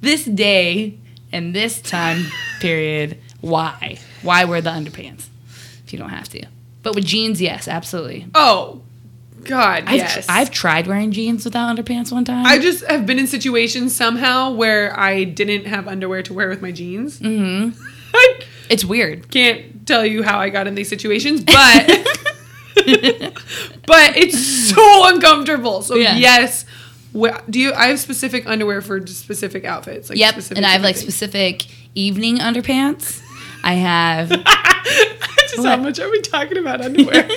This 0.01 0.25
day 0.25 0.97
and 1.31 1.55
this 1.55 1.81
time 1.81 2.25
period 2.59 3.17
why? 3.41 3.97
Why 4.23 4.43
wear 4.45 4.61
the 4.61 4.71
underpants 4.71 5.27
if 5.85 5.93
you 5.93 5.99
don't 5.99 6.09
have 6.09 6.27
to? 6.29 6.45
But 6.83 6.95
with 6.95 7.05
jeans 7.05 7.41
yes 7.41 7.67
absolutely. 7.67 8.27
Oh, 8.35 8.81
God, 9.47 9.83
I've, 9.87 9.95
yes. 9.95 10.25
I've 10.29 10.51
tried 10.51 10.87
wearing 10.87 11.11
jeans 11.11 11.45
without 11.45 11.75
underpants 11.75 12.11
one 12.11 12.25
time. 12.25 12.45
I 12.45 12.59
just 12.59 12.85
have 12.85 13.05
been 13.05 13.17
in 13.19 13.27
situations 13.27 13.95
somehow 13.95 14.51
where 14.51 14.97
I 14.99 15.23
didn't 15.23 15.65
have 15.65 15.87
underwear 15.87 16.21
to 16.23 16.33
wear 16.33 16.49
with 16.49 16.61
my 16.61 16.71
jeans. 16.71 17.19
Mm-hmm. 17.19 17.81
I 18.13 18.39
it's 18.69 18.83
weird. 18.85 19.31
can't 19.31 19.85
tell 19.87 20.05
you 20.05 20.23
how 20.23 20.39
I 20.39 20.49
got 20.49 20.67
in 20.67 20.75
these 20.75 20.89
situations, 20.89 21.43
but 21.43 21.55
but 23.85 24.15
it's 24.17 24.39
so 24.73 25.07
uncomfortable. 25.13 25.81
So 25.81 25.95
Yeah. 25.95 26.15
yes, 26.17 26.65
do 27.49 27.59
you? 27.59 27.73
I 27.73 27.87
have 27.87 27.99
specific 27.99 28.45
underwear 28.47 28.81
for 28.81 29.05
specific 29.07 29.65
outfits. 29.65 30.09
Like 30.09 30.19
Yep, 30.19 30.33
specific 30.33 30.57
and 30.57 30.65
I 30.65 30.69
have 30.71 30.81
like 30.83 30.95
things. 30.95 31.03
specific 31.15 31.65
evening 31.95 32.37
underpants. 32.39 33.21
I 33.63 33.73
have. 33.73 34.29
Just 35.49 35.65
how 35.65 35.77
much 35.77 35.99
are 35.99 36.09
we 36.09 36.21
talking 36.21 36.57
about 36.57 36.81
underwear? 36.81 37.27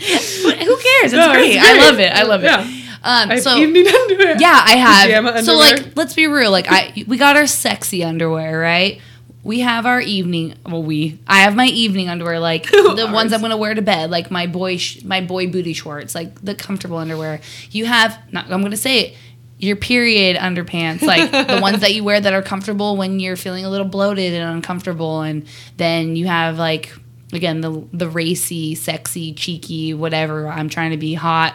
Who 0.64 0.76
cares? 0.76 1.12
It's 1.12 1.14
No, 1.14 1.32
great. 1.32 1.56
it's 1.56 1.66
I 1.66 1.78
love 1.78 1.98
it. 2.00 2.12
I 2.12 2.22
love 2.22 2.42
it. 2.42 2.46
Yeah. 2.46 2.76
Um, 3.02 3.30
I 3.30 3.34
have 3.34 3.42
so 3.42 3.56
evening 3.56 3.86
underwear. 3.86 4.36
yeah, 4.40 4.62
I 4.64 4.76
have. 4.76 5.44
So 5.44 5.56
like, 5.56 5.96
let's 5.96 6.14
be 6.14 6.26
real. 6.26 6.50
Like, 6.50 6.66
I 6.68 7.04
we 7.06 7.16
got 7.16 7.36
our 7.36 7.46
sexy 7.46 8.04
underwear, 8.04 8.58
right? 8.58 9.00
We 9.42 9.60
have 9.60 9.86
our 9.86 10.00
evening. 10.02 10.54
Well, 10.66 10.82
we. 10.82 11.18
I 11.26 11.40
have 11.40 11.56
my 11.56 11.64
evening 11.66 12.10
underwear, 12.10 12.38
like 12.38 12.64
the 12.70 13.08
ones 13.10 13.32
I'm 13.32 13.40
gonna 13.40 13.56
wear 13.56 13.74
to 13.74 13.80
bed, 13.82 14.10
like 14.10 14.30
my 14.30 14.46
boy, 14.46 14.76
sh- 14.76 15.02
my 15.02 15.22
boy 15.22 15.48
booty 15.50 15.72
shorts, 15.72 16.14
like 16.14 16.42
the 16.42 16.54
comfortable 16.54 16.98
underwear. 16.98 17.40
You 17.70 17.86
have. 17.86 18.18
Not. 18.32 18.50
I'm 18.52 18.62
gonna 18.62 18.76
say 18.76 18.98
it. 19.00 19.16
Your 19.58 19.76
period 19.76 20.36
underpants, 20.38 21.02
like 21.02 21.30
the 21.30 21.60
ones 21.60 21.80
that 21.80 21.92
you 21.94 22.02
wear 22.04 22.18
that 22.18 22.32
are 22.32 22.40
comfortable 22.42 22.96
when 22.96 23.20
you're 23.20 23.36
feeling 23.36 23.64
a 23.66 23.70
little 23.70 23.86
bloated 23.86 24.32
and 24.34 24.56
uncomfortable, 24.56 25.20
and 25.22 25.46
then 25.76 26.16
you 26.16 26.26
have 26.26 26.56
like 26.58 26.94
again 27.32 27.60
the 27.60 27.84
the 27.92 28.08
racy, 28.08 28.74
sexy, 28.74 29.32
cheeky, 29.32 29.94
whatever. 29.94 30.48
I'm 30.48 30.68
trying 30.68 30.90
to 30.92 30.96
be 30.96 31.14
hot. 31.14 31.54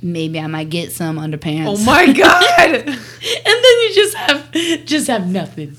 Maybe 0.00 0.38
I 0.38 0.46
might 0.46 0.70
get 0.70 0.92
some 0.92 1.16
underpants 1.18 1.66
Oh 1.66 1.84
my 1.84 2.06
god. 2.12 2.70
and 2.70 2.86
then 2.86 2.96
you 3.82 3.94
just 3.94 4.14
have 4.16 4.52
just 4.84 5.06
have 5.08 5.26
nothing. 5.28 5.76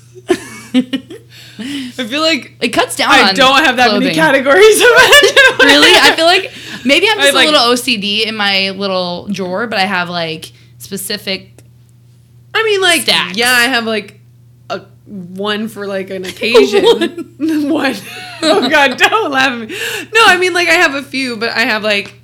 I 0.72 2.04
feel 2.08 2.20
like 2.20 2.56
It 2.60 2.68
cuts 2.68 2.96
down. 2.96 3.10
I 3.10 3.28
on 3.30 3.34
don't 3.34 3.64
have 3.64 3.76
that 3.76 3.92
many 3.98 4.14
categories. 4.14 4.82
Really, 5.60 5.90
I 5.90 6.14
feel 6.16 6.24
like 6.24 6.52
maybe 6.86 7.06
I'm 7.08 7.18
I 7.18 7.22
just 7.24 7.34
like- 7.34 7.48
a 7.48 7.50
little 7.50 7.66
OCD 7.74 8.26
in 8.26 8.34
my 8.36 8.70
little 8.70 9.26
drawer, 9.28 9.66
but 9.66 9.78
I 9.78 9.82
have 9.84 10.08
like 10.08 10.52
specific. 10.78 11.62
I 12.54 12.62
mean, 12.64 12.80
like, 12.80 13.02
Stacks. 13.02 13.36
yeah, 13.36 13.50
I 13.52 13.64
have 13.64 13.84
like 13.84 14.19
one 15.10 15.68
for 15.68 15.86
like 15.86 16.10
an 16.10 16.24
occasion. 16.24 16.82
one. 17.68 17.94
Oh 18.42 18.68
God, 18.70 18.96
don't 18.96 19.30
laugh 19.30 19.52
at 19.52 19.58
me. 19.58 19.66
No, 20.12 20.20
I 20.24 20.36
mean, 20.38 20.52
like, 20.52 20.68
I 20.68 20.74
have 20.74 20.94
a 20.94 21.02
few, 21.02 21.36
but 21.36 21.50
I 21.50 21.60
have 21.60 21.82
like, 21.82 22.14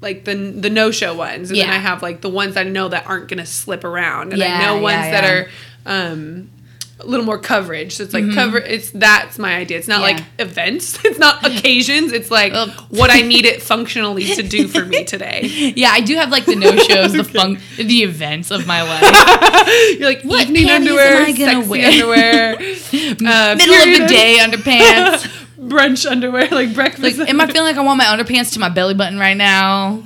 like 0.00 0.24
the 0.24 0.34
the 0.34 0.68
no 0.68 0.90
show 0.90 1.14
ones, 1.14 1.50
and 1.50 1.58
then 1.58 1.70
I 1.70 1.78
have 1.78 2.02
like 2.02 2.20
the 2.20 2.28
ones 2.28 2.56
I 2.56 2.64
know 2.64 2.88
that 2.88 3.06
aren't 3.06 3.28
gonna 3.28 3.46
slip 3.46 3.82
around, 3.82 4.32
and 4.32 4.42
I 4.42 4.62
know 4.62 4.80
ones 4.80 5.06
yeah, 5.06 5.10
that 5.10 5.24
are 5.24 5.50
um 5.86 6.50
a 6.98 7.04
little 7.06 7.26
more 7.26 7.38
coverage. 7.38 7.94
So 7.96 8.04
it's 8.04 8.14
like 8.14 8.32
cover. 8.32 8.56
It's 8.58 8.90
that's 8.90 9.38
my 9.38 9.54
idea. 9.56 9.76
It's 9.78 9.86
not 9.88 10.02
Mm-hmm. 10.02 10.16
Yeah. 10.18 10.24
like 10.40 10.48
events. 10.48 10.98
It's 11.04 11.18
not 11.18 11.44
occasions. 11.46 12.12
It's 12.12 12.30
like 12.30 12.52
what 12.90 13.10
I 13.10 13.20
need 13.20 13.44
it 13.44 13.62
functionally 13.62 14.24
to 14.34 14.42
do 14.42 14.66
for 14.66 14.84
me 14.84 15.04
today. 15.14 15.42
Yeah, 15.76 15.90
I 15.92 16.00
do 16.00 16.14
have 16.16 16.30
like 16.30 16.46
the 16.46 16.56
no 16.56 16.74
shows, 16.76 17.12
the 17.12 17.24
fun, 17.36 17.58
the 17.76 18.02
events 18.02 18.50
of 18.50 18.66
my 18.66 18.82
life. 18.82 19.98
You're 19.98 20.08
like 20.08 20.22
What 20.22 20.42
evening 20.48 20.70
underwear, 20.70 21.16
am 21.18 21.24
I 21.26 21.32
gonna 21.32 21.52
sexy 21.52 21.68
wear? 21.68 21.86
underwear, 21.92 22.54
uh, 22.54 23.54
Middle 23.56 23.74
of 23.74 24.00
the 24.00 24.06
day 24.08 24.38
underpants. 24.40 25.44
brunch 25.58 26.10
underwear, 26.10 26.48
like 26.48 26.74
breakfast. 26.74 27.18
Like, 27.18 27.28
am 27.28 27.40
I 27.40 27.46
feeling 27.46 27.68
like 27.74 27.76
I 27.76 27.82
want 27.84 27.98
my 27.98 28.04
underpants 28.04 28.52
to 28.54 28.58
my 28.60 28.68
belly 28.70 28.94
button 28.94 29.18
right 29.18 29.36
now? 29.36 30.02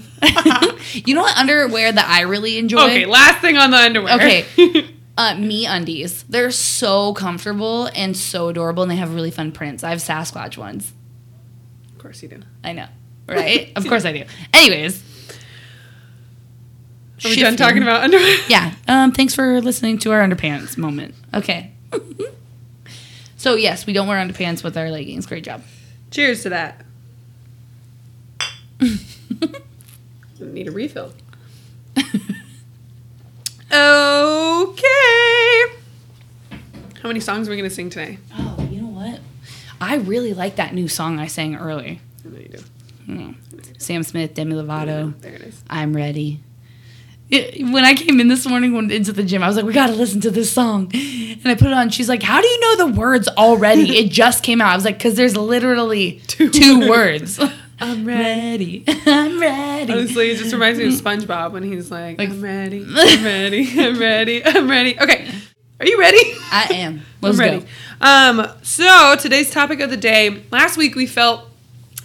you 0.92 1.14
know 1.14 1.22
what 1.22 1.36
underwear 1.36 1.90
that 1.92 2.06
I 2.08 2.22
really 2.22 2.58
enjoy? 2.58 2.82
okay, 2.84 3.06
last 3.06 3.40
thing 3.40 3.56
on 3.56 3.70
the 3.70 3.76
underwear. 3.78 4.14
Okay. 4.16 4.89
Uh, 5.20 5.34
MeUndies. 5.34 6.24
They're 6.30 6.50
so 6.50 7.12
comfortable 7.12 7.90
and 7.94 8.16
so 8.16 8.48
adorable, 8.48 8.82
and 8.82 8.90
they 8.90 8.96
have 8.96 9.14
really 9.14 9.30
fun 9.30 9.52
prints. 9.52 9.84
I 9.84 9.90
have 9.90 9.98
Sasquatch 9.98 10.56
ones. 10.56 10.94
of 11.92 11.98
course 11.98 12.22
you 12.22 12.30
do. 12.30 12.40
I 12.64 12.72
know, 12.72 12.86
right? 13.26 13.70
of 13.76 13.86
course 13.86 14.06
I 14.06 14.12
do. 14.12 14.24
Anyways, 14.54 15.02
Are 17.22 17.28
we 17.28 17.36
done 17.36 17.58
talking 17.58 17.82
about 17.82 18.02
underwear? 18.02 18.34
Yeah. 18.48 18.72
Um. 18.88 19.12
Thanks 19.12 19.34
for 19.34 19.60
listening 19.60 19.98
to 19.98 20.12
our 20.12 20.26
underpants 20.26 20.78
moment. 20.78 21.14
Okay. 21.34 21.72
so 23.36 23.56
yes, 23.56 23.84
we 23.84 23.92
don't 23.92 24.08
wear 24.08 24.16
underpants 24.26 24.64
with 24.64 24.74
our 24.78 24.90
leggings. 24.90 25.26
Great 25.26 25.44
job. 25.44 25.62
Cheers 26.10 26.44
to 26.44 26.48
that. 26.48 26.82
Need 30.40 30.68
a 30.68 30.70
refill. 30.70 31.12
okay. 33.72 35.64
How 37.02 37.08
many 37.08 37.20
songs 37.20 37.48
are 37.48 37.50
we 37.50 37.56
gonna 37.56 37.70
sing 37.70 37.90
today? 37.90 38.18
Oh, 38.36 38.68
you 38.70 38.82
know 38.82 38.88
what? 38.88 39.20
I 39.80 39.96
really 39.96 40.34
like 40.34 40.56
that 40.56 40.74
new 40.74 40.88
song 40.88 41.18
I 41.18 41.26
sang 41.26 41.56
early. 41.56 42.00
I 42.24 42.28
know 42.28 42.38
you 42.38 42.48
do. 42.48 42.58
Hmm. 43.06 43.32
Sam 43.78 44.02
Smith, 44.02 44.34
Demi 44.34 44.54
Lovato. 44.54 45.18
There 45.20 45.32
it 45.32 45.40
is. 45.42 45.62
I'm 45.70 45.96
ready. 45.96 46.40
It- 47.30 47.62
when 47.64 47.84
I 47.84 47.94
came 47.94 48.20
in 48.20 48.28
this 48.28 48.46
morning 48.46 48.74
when, 48.74 48.90
into 48.90 49.12
the 49.12 49.22
gym, 49.22 49.42
I 49.42 49.46
was 49.48 49.56
like, 49.56 49.64
we 49.64 49.72
got 49.72 49.86
to 49.86 49.94
listen 49.94 50.20
to 50.22 50.30
this 50.30 50.52
song. 50.52 50.90
And 50.92 51.46
I 51.46 51.54
put 51.54 51.68
it 51.68 51.72
on. 51.72 51.88
She's 51.88 52.08
like, 52.08 52.22
how 52.22 52.40
do 52.42 52.46
you 52.46 52.60
know 52.60 52.76
the 52.88 53.00
words 53.00 53.28
already? 53.28 53.96
it 53.98 54.10
just 54.10 54.42
came 54.42 54.60
out. 54.60 54.70
I 54.72 54.74
was 54.74 54.84
like, 54.84 54.98
because 54.98 55.14
there's 55.14 55.36
literally 55.36 56.20
two, 56.26 56.50
Two 56.50 56.88
words. 56.88 57.40
I'm 57.82 58.04
ready. 58.04 58.84
I'm 59.06 59.40
ready. 59.40 59.90
Honestly, 59.92 60.32
it 60.32 60.36
just 60.36 60.52
reminds 60.52 60.78
me 60.78 60.86
of 60.88 60.92
SpongeBob 60.92 61.52
when 61.52 61.62
he's 61.62 61.90
like, 61.90 62.18
Like- 62.18 62.28
I'm 62.28 62.42
ready, 62.42 62.84
I'm 62.86 63.24
ready, 63.24 63.72
I'm 63.80 63.98
ready, 63.98 64.44
I'm 64.44 64.68
ready. 64.68 65.00
Okay, 65.00 65.30
are 65.80 65.86
you 65.86 65.98
ready? 65.98 66.18
I 66.52 66.68
am. 66.72 67.02
Let's 67.20 67.38
I'm 67.38 67.40
ready. 67.40 67.60
go. 67.60 67.66
Um, 68.06 68.46
so 68.62 69.16
today's 69.18 69.50
topic 69.50 69.80
of 69.80 69.90
the 69.90 69.96
day. 69.96 70.42
Last 70.50 70.76
week 70.76 70.94
we 70.94 71.06
felt 71.06 71.48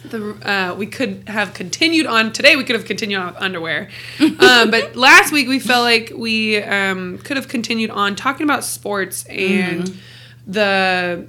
the 0.03 0.33
uh, 0.49 0.75
we 0.75 0.87
could 0.87 1.27
have 1.27 1.53
continued 1.53 2.05
on. 2.05 2.31
Today 2.31 2.55
we 2.55 2.63
could 2.63 2.75
have 2.75 2.85
continued 2.85 3.19
on 3.19 3.33
with 3.33 3.41
underwear, 3.41 3.89
um, 4.19 4.71
but 4.71 4.95
last 4.95 5.33
week 5.33 5.47
we 5.47 5.59
felt 5.59 5.83
like 5.83 6.11
we 6.15 6.61
um, 6.63 7.17
could 7.19 7.37
have 7.37 7.47
continued 7.47 7.89
on 7.89 8.15
talking 8.15 8.43
about 8.43 8.63
sports 8.63 9.25
and 9.25 9.99
the 10.47 11.27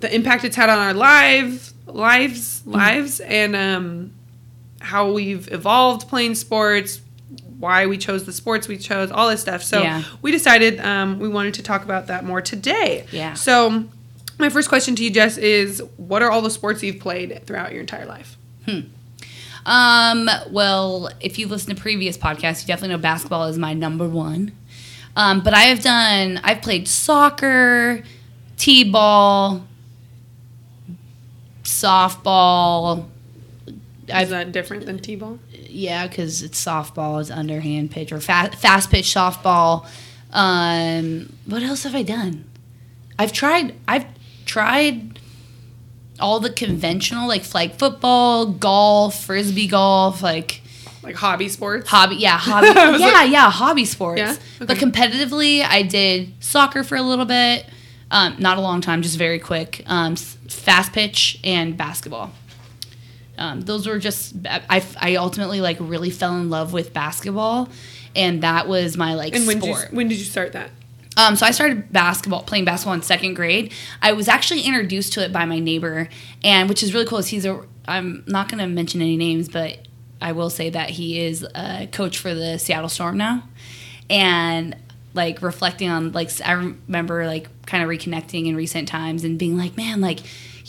the 0.00 0.14
impact 0.14 0.44
it's 0.44 0.56
had 0.56 0.70
on 0.70 0.78
our 0.78 0.94
lives, 0.94 1.74
lives, 1.86 2.66
lives, 2.66 3.20
and 3.20 3.54
um, 3.54 4.12
how 4.80 5.12
we've 5.12 5.52
evolved 5.52 6.08
playing 6.08 6.34
sports, 6.34 7.00
why 7.60 7.86
we 7.86 7.96
chose 7.98 8.24
the 8.24 8.32
sports 8.32 8.66
we 8.66 8.76
chose, 8.76 9.10
all 9.12 9.28
this 9.28 9.40
stuff. 9.42 9.62
So 9.62 9.82
Yeah. 9.82 10.02
we 10.22 10.32
decided 10.32 10.80
um, 10.80 11.18
we 11.20 11.28
wanted 11.28 11.54
to 11.54 11.62
talk 11.62 11.84
about 11.84 12.08
that 12.08 12.24
more 12.24 12.40
today. 12.40 13.06
Yeah. 13.12 13.34
So 13.34 13.84
my 14.38 14.48
first 14.48 14.68
question 14.68 14.96
to 14.96 15.04
you, 15.04 15.10
Jess, 15.10 15.36
is 15.36 15.82
what 15.96 16.22
are 16.22 16.30
all 16.30 16.40
the 16.42 16.50
sports 16.50 16.82
you've 16.82 16.98
played 16.98 17.46
throughout 17.46 17.70
your 17.72 17.82
entire 17.82 18.06
life? 18.06 18.36
Hmm. 18.66 18.80
Um, 19.66 20.28
well, 20.50 21.10
if 21.20 21.38
you 21.38 21.46
listen 21.46 21.74
to 21.76 21.80
previous 21.80 22.16
podcasts, 22.16 22.62
you 22.62 22.66
definitely 22.66 22.96
know 22.96 22.98
basketball 23.02 23.44
is 23.44 23.58
my 23.58 23.74
number 23.74 24.08
one. 24.08 24.52
Um, 25.14 25.40
but 25.42 25.52
I 25.52 25.64
have 25.64 25.82
done, 25.82 26.40
I've 26.42 26.62
played 26.62 26.88
soccer, 26.88 28.02
t 28.56 28.84
ball, 28.90 29.66
softball. 31.62 33.06
Is 33.66 34.14
I've, 34.14 34.28
that 34.30 34.52
different 34.52 34.86
than 34.86 34.98
t-ball? 34.98 35.38
Yeah, 35.70 36.06
because 36.06 36.42
it's 36.42 36.62
softball, 36.64 37.20
it's 37.20 37.30
underhand 37.30 37.90
pitch 37.90 38.12
or 38.12 38.20
fa- 38.20 38.50
fast 38.58 38.90
pitch 38.90 39.06
softball. 39.06 39.86
Um, 40.32 41.32
what 41.46 41.62
else 41.62 41.82
have 41.84 41.94
I 41.94 42.02
done? 42.02 42.44
I've 43.18 43.32
tried, 43.32 43.74
I've 43.88 44.06
tried 44.46 45.18
all 46.18 46.40
the 46.40 46.50
conventional, 46.52 47.26
like 47.28 47.42
flag 47.44 47.72
football, 47.72 48.46
golf, 48.46 49.24
frisbee 49.24 49.66
golf, 49.68 50.22
like 50.22 50.62
Like 51.02 51.16
hobby 51.16 51.48
sports? 51.48 51.88
hobby 51.88 52.16
yeah 52.16 52.36
hobby 52.38 52.68
yeah 52.68 53.06
like- 53.08 53.30
yeah 53.32 53.50
hobby 53.50 53.84
sports 53.86 54.20
Yeah? 54.20 54.36
but 54.58 54.76
competitively 54.76 55.64
i 55.64 55.82
did 55.82 56.34
soccer 56.40 56.84
for 56.84 56.96
a 56.96 57.02
little 57.02 57.24
bit 57.24 57.64
um, 58.10 58.36
not 58.38 58.58
a 58.58 58.60
long 58.60 58.80
time 58.82 59.00
just 59.02 59.16
very 59.16 59.38
quick 59.38 59.82
um, 59.86 60.14
fast 60.16 60.92
pitch 60.92 61.38
and 61.42 61.76
basketball 61.76 62.32
um, 63.40 63.62
those 63.62 63.86
were 63.86 63.98
just 63.98 64.34
I, 64.46 64.84
I 65.00 65.16
ultimately 65.16 65.60
like 65.60 65.78
really 65.80 66.10
fell 66.10 66.36
in 66.36 66.50
love 66.50 66.72
with 66.72 66.92
basketball, 66.92 67.70
and 68.14 68.42
that 68.42 68.68
was 68.68 68.96
my 68.96 69.14
like 69.14 69.34
And 69.34 69.46
when 69.46 69.58
did 69.58 69.68
you 69.68 69.74
sport. 69.74 69.92
when 69.92 70.08
did 70.08 70.18
you 70.18 70.24
start 70.24 70.52
that? 70.52 70.70
Um, 71.16 71.36
so 71.36 71.44
I 71.44 71.50
started 71.50 71.92
basketball, 71.92 72.42
playing 72.42 72.66
basketball 72.66 72.94
in 72.94 73.02
second 73.02 73.34
grade. 73.34 73.72
I 74.00 74.12
was 74.12 74.28
actually 74.28 74.62
introduced 74.62 75.14
to 75.14 75.24
it 75.24 75.32
by 75.32 75.44
my 75.46 75.58
neighbor, 75.58 76.08
and 76.44 76.68
which 76.68 76.82
is 76.82 76.94
really 76.94 77.06
cool. 77.06 77.18
Is 77.18 77.28
he's 77.28 77.46
a 77.46 77.62
I'm 77.88 78.22
not 78.26 78.48
going 78.48 78.58
to 78.58 78.66
mention 78.66 79.00
any 79.00 79.16
names, 79.16 79.48
but 79.48 79.88
I 80.20 80.32
will 80.32 80.50
say 80.50 80.70
that 80.70 80.90
he 80.90 81.18
is 81.20 81.44
a 81.54 81.88
coach 81.90 82.18
for 82.18 82.34
the 82.34 82.58
Seattle 82.58 82.90
Storm 82.90 83.16
now, 83.16 83.42
and 84.10 84.76
like 85.14 85.40
reflecting 85.40 85.88
on 85.88 86.12
like 86.12 86.30
I 86.44 86.52
remember 86.52 87.26
like 87.26 87.48
kind 87.66 87.82
of 87.82 87.88
reconnecting 87.88 88.46
in 88.46 88.54
recent 88.54 88.86
times 88.86 89.24
and 89.24 89.38
being 89.38 89.56
like, 89.56 89.76
man, 89.76 90.00
like 90.02 90.20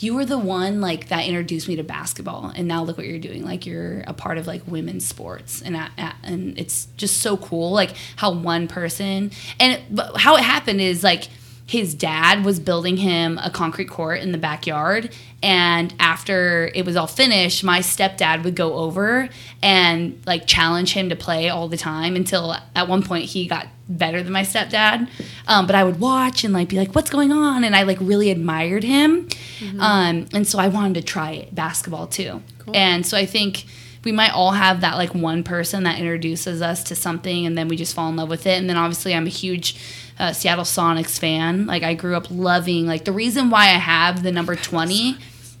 you 0.02 0.14
were 0.14 0.24
the 0.24 0.38
one 0.38 0.80
like 0.80 1.08
that 1.08 1.26
introduced 1.26 1.68
me 1.68 1.76
to 1.76 1.84
basketball 1.84 2.52
and 2.56 2.66
now 2.66 2.82
look 2.82 2.96
what 2.96 3.06
you're 3.06 3.18
doing. 3.18 3.44
Like 3.44 3.66
you're 3.66 4.00
a 4.00 4.12
part 4.12 4.36
of 4.36 4.46
like 4.46 4.62
women's 4.66 5.06
sports 5.06 5.62
and 5.62 5.76
and 6.24 6.58
it's 6.58 6.86
just 6.96 7.18
so 7.18 7.36
cool 7.36 7.70
like 7.70 7.94
how 8.16 8.32
one 8.32 8.66
person 8.66 9.30
and 9.60 9.72
it, 9.72 10.00
how 10.16 10.36
it 10.36 10.42
happened 10.42 10.80
is 10.80 11.04
like 11.04 11.28
his 11.72 11.94
dad 11.94 12.44
was 12.44 12.60
building 12.60 12.98
him 12.98 13.40
a 13.42 13.48
concrete 13.48 13.88
court 13.88 14.20
in 14.20 14.30
the 14.30 14.36
backyard. 14.36 15.10
And 15.42 15.94
after 15.98 16.70
it 16.74 16.84
was 16.84 16.96
all 16.96 17.06
finished 17.06 17.64
my 17.64 17.78
stepdad 17.78 18.44
would 18.44 18.54
go 18.54 18.74
over 18.74 19.30
and 19.62 20.22
like 20.26 20.46
challenge 20.46 20.92
him 20.92 21.08
to 21.08 21.16
play 21.16 21.48
all 21.48 21.68
the 21.68 21.78
time 21.78 22.14
until 22.14 22.54
at 22.76 22.88
one 22.88 23.02
point 23.02 23.24
he 23.24 23.48
got 23.48 23.68
better 23.88 24.22
than 24.22 24.34
my 24.34 24.42
stepdad. 24.42 25.08
Um, 25.48 25.66
but 25.66 25.74
i 25.74 25.82
would 25.82 25.98
watch 25.98 26.44
and 26.44 26.52
like 26.52 26.68
be 26.68 26.76
like 26.76 26.94
what's 26.94 27.08
going 27.08 27.32
on? 27.32 27.64
And 27.64 27.74
i 27.74 27.84
like 27.84 27.98
really 28.02 28.30
admired 28.30 28.84
him. 28.84 29.30
Um, 29.78 30.26
and 30.34 30.46
so 30.46 30.58
i 30.58 30.68
wanted 30.68 31.00
to 31.00 31.02
try 31.02 31.48
basketball 31.52 32.06
too. 32.06 32.42
And 32.74 33.06
so 33.06 33.16
i 33.16 33.24
think 33.24 33.64
we 34.04 34.12
might 34.12 34.34
all 34.34 34.50
have 34.50 34.82
that 34.82 34.96
like 34.96 35.14
one 35.14 35.42
person 35.42 35.84
that 35.84 35.98
introduces 35.98 36.60
us 36.60 36.84
to 36.84 36.94
something 36.94 37.46
and 37.46 37.56
then 37.56 37.68
we 37.68 37.76
just 37.76 37.94
fall 37.94 38.10
in 38.10 38.16
love 38.16 38.28
with 38.28 38.46
it. 38.46 38.58
And 38.58 38.68
then 38.68 38.76
obviously 38.76 39.14
i'm 39.14 39.26
a 39.26 39.30
huge 39.30 39.74
uh, 40.22 40.32
seattle 40.32 40.64
sonics 40.64 41.18
fan. 41.18 41.66
Like 41.66 41.82
i 41.82 41.94
grew 41.94 42.14
up 42.16 42.28
loving 42.30 42.86
like 42.86 43.04
the 43.04 43.12
reason 43.12 43.50
why 43.50 43.64
i 43.64 43.78
have 43.78 44.22
the 44.22 44.30
number 44.30 44.54
20 44.54 45.16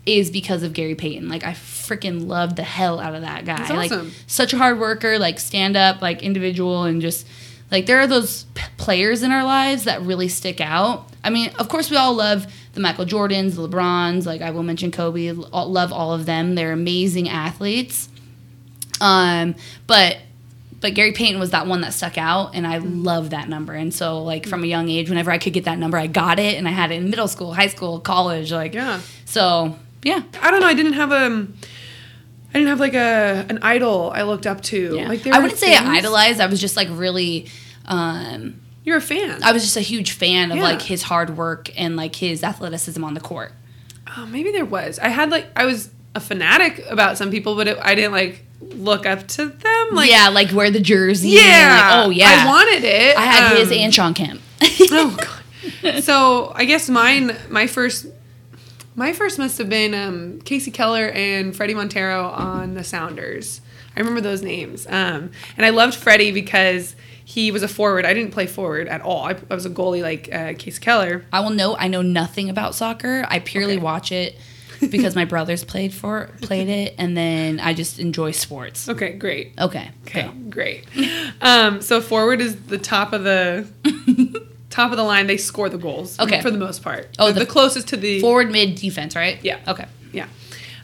is 0.06 0.30
because 0.30 0.62
of 0.62 0.72
gary 0.72 0.94
payton. 0.94 1.28
Like 1.28 1.42
i 1.44 1.52
freaking 1.52 2.26
loved 2.28 2.54
the 2.56 2.62
hell 2.62 3.00
out 3.00 3.14
of 3.14 3.22
that 3.22 3.44
guy. 3.44 3.56
That's 3.56 3.90
like 3.90 3.92
such 4.28 4.52
a 4.52 4.58
hard 4.58 4.78
worker 4.78 5.18
like 5.18 5.40
stand 5.40 5.76
up 5.76 6.00
like 6.00 6.22
individual 6.22 6.84
and 6.84 7.02
just 7.02 7.26
like 7.72 7.86
there 7.86 7.98
are 7.98 8.06
those 8.06 8.44
p- 8.54 8.62
players 8.76 9.22
in 9.22 9.32
our 9.32 9.44
lives 9.44 9.84
that 9.84 10.00
really 10.02 10.28
stick 10.28 10.60
out. 10.60 11.08
I 11.24 11.30
mean 11.30 11.50
of 11.58 11.68
course 11.68 11.90
we 11.90 11.96
all 11.96 12.14
love 12.14 12.46
the 12.74 12.80
michael 12.80 13.04
jordans 13.04 13.56
the 13.56 13.68
lebrons 13.68 14.24
like 14.24 14.40
i 14.40 14.50
will 14.50 14.62
mention 14.62 14.90
kobe 14.90 15.28
all- 15.52 15.68
love 15.70 15.92
all 15.92 16.12
of 16.14 16.24
them. 16.24 16.54
They're 16.54 16.72
amazing 16.72 17.28
athletes. 17.28 18.08
Um, 19.00 19.56
but 19.88 20.18
but 20.82 20.92
Gary 20.94 21.12
Payton 21.12 21.40
was 21.40 21.50
that 21.52 21.66
one 21.66 21.80
that 21.80 21.94
stuck 21.94 22.18
out, 22.18 22.54
and 22.54 22.66
I 22.66 22.76
love 22.78 23.30
that 23.30 23.48
number. 23.48 23.72
And 23.72 23.94
so, 23.94 24.22
like 24.22 24.46
from 24.46 24.62
a 24.64 24.66
young 24.66 24.90
age, 24.90 25.08
whenever 25.08 25.30
I 25.30 25.38
could 25.38 25.54
get 25.54 25.64
that 25.64 25.78
number, 25.78 25.96
I 25.96 26.08
got 26.08 26.38
it, 26.38 26.56
and 26.58 26.68
I 26.68 26.72
had 26.72 26.90
it 26.90 26.96
in 26.96 27.08
middle 27.08 27.28
school, 27.28 27.54
high 27.54 27.68
school, 27.68 28.00
college. 28.00 28.52
Like, 28.52 28.74
Yeah. 28.74 29.00
So 29.24 29.78
yeah, 30.02 30.22
I 30.42 30.50
don't 30.50 30.60
know. 30.60 30.66
I 30.66 30.74
didn't 30.74 30.92
have 30.94 31.12
a. 31.12 31.46
I 32.54 32.58
didn't 32.58 32.68
have 32.68 32.80
like 32.80 32.92
a 32.94 33.46
an 33.48 33.60
idol 33.62 34.12
I 34.14 34.22
looked 34.24 34.46
up 34.46 34.60
to. 34.64 34.96
yeah. 34.96 35.08
Like 35.08 35.22
there 35.22 35.32
I 35.32 35.38
wouldn't 35.38 35.58
say 35.58 35.74
I 35.74 35.96
idolized. 35.96 36.40
I 36.40 36.46
was 36.46 36.60
just 36.60 36.76
like 36.76 36.88
really. 36.90 37.46
Um, 37.86 38.60
You're 38.84 38.98
a 38.98 39.00
fan. 39.00 39.42
I 39.42 39.52
was 39.52 39.62
just 39.62 39.76
a 39.76 39.80
huge 39.80 40.12
fan 40.12 40.50
of 40.50 40.56
Yeah. 40.58 40.64
like 40.64 40.82
his 40.82 41.02
hard 41.04 41.36
work 41.36 41.70
and 41.80 41.96
like 41.96 42.14
his 42.16 42.42
athleticism 42.44 43.02
on 43.02 43.14
the 43.14 43.20
court. 43.20 43.52
oh, 44.16 44.26
maybe 44.26 44.50
there 44.52 44.64
was. 44.64 44.98
I 44.98 45.08
had 45.08 45.30
like 45.30 45.46
I 45.56 45.64
was 45.64 45.88
a 46.14 46.20
fanatic 46.20 46.84
about 46.90 47.16
some 47.16 47.30
people, 47.30 47.54
but 47.56 47.68
it, 47.68 47.78
I 47.80 47.94
didn't 47.94 48.12
like 48.12 48.44
look 48.70 49.06
up 49.06 49.26
to 49.28 49.46
them. 49.46 49.88
Like 49.92 50.10
yeah, 50.10 50.28
like 50.28 50.52
wear 50.52 50.70
the 50.70 50.80
jersey. 50.80 51.30
yeah. 51.30 51.40
like, 51.98 52.06
oh 52.06 52.10
yeah. 52.10 52.44
I 52.44 52.46
wanted 52.46 52.84
it. 52.84 53.16
I 53.16 53.22
had 53.22 53.56
his 53.56 53.68
Um, 53.70 53.76
and 53.78 53.94
Shawn 53.94 54.14
Kemp. 54.14 54.40
oh 54.90 55.16
god. 55.82 56.02
So 56.02 56.52
I 56.54 56.64
guess 56.64 56.88
mine, 56.88 57.36
my 57.50 57.66
first, 57.66 58.06
my 58.94 59.12
first 59.12 59.38
must 59.38 59.58
have 59.58 59.68
been 59.68 59.94
um, 59.94 60.40
Kasey 60.42 60.72
Keller 60.72 61.08
and 61.08 61.54
Fredy 61.54 61.74
Montero 61.74 62.24
on 62.28 62.74
the 62.74 62.84
Sounders. 62.84 63.60
I 63.96 64.00
remember 64.00 64.20
those 64.20 64.42
names, 64.42 64.86
um, 64.86 65.30
and 65.56 65.66
I 65.66 65.70
loved 65.70 65.94
Fredy 66.02 66.32
because 66.32 66.96
he 67.24 67.50
was 67.50 67.62
a 67.62 67.68
forward. 67.68 68.04
I 68.06 68.14
didn't 68.14 68.32
play 68.32 68.46
forward 68.46 68.88
at 68.88 69.00
all. 69.02 69.24
I, 69.24 69.36
I 69.50 69.54
was 69.54 69.66
a 69.66 69.70
goalie 69.70 70.02
like 70.02 70.28
uh, 70.32 70.54
Kasey 70.54 70.80
Keller. 70.80 71.24
I 71.32 71.40
will 71.40 71.50
note 71.50 71.76
I 71.78 71.88
know 71.88 72.02
nothing 72.02 72.48
about 72.48 72.74
soccer. 72.74 73.24
I 73.28 73.38
purely 73.38 73.74
Okay. 73.74 73.82
watch 73.82 74.10
it 74.12 74.36
because 74.90 75.14
my 75.14 75.24
brothers 75.24 75.64
played 75.64 75.92
for 75.94 76.28
played 76.42 76.68
it, 76.68 76.94
and 76.98 77.16
then 77.16 77.60
I 77.60 77.74
just 77.74 77.98
enjoy 77.98 78.32
sports. 78.32 78.88
Okay, 78.88 79.12
great. 79.14 79.52
Okay. 79.58 79.90
Okay, 80.06 80.22
go. 80.22 80.32
great. 80.50 80.86
Um, 81.40 81.80
so 81.80 82.00
forward 82.00 82.40
is 82.40 82.56
the 82.66 82.78
top 82.78 83.12
of 83.12 83.24
the 83.24 83.66
top 84.70 84.90
of 84.90 84.96
the 84.96 85.02
line. 85.04 85.26
They 85.26 85.36
score 85.36 85.68
the 85.68 85.78
goals. 85.78 86.18
Okay. 86.18 86.40
for 86.40 86.50
the 86.50 86.58
most 86.58 86.82
part. 86.82 87.08
Oh, 87.18 87.32
the, 87.32 87.40
the- 87.40 87.46
closest 87.46 87.88
to 87.88 87.96
the 87.96 88.20
Forward, 88.20 88.50
mid, 88.50 88.74
defense, 88.76 89.14
right? 89.16 89.38
Yeah. 89.42 89.58
Okay. 89.68 89.86
Yeah. 90.12 90.26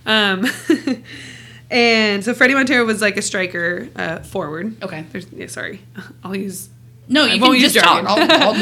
Um, 0.07 0.47
and 1.71 2.25
so 2.25 2.33
Fredy 2.35 2.55
Montero 2.55 2.85
was 2.85 3.01
like 3.03 3.17
a 3.17 3.23
striker 3.23 3.89
uh, 3.97 4.21
forward. 4.21 4.83
Okay. 4.83 5.05
There's, 5.13 5.27
yeah, 5.33 5.47
sorry. 5.49 5.81
I'll 6.25 6.37
use. 6.37 6.69
No, 7.09 7.25
I 7.25 7.35
you 7.35 7.41
won't 7.41 7.55
can 7.55 7.63
use 7.63 7.73
just 7.73 7.85
talk. 7.85 8.05
I'll, 8.07 8.55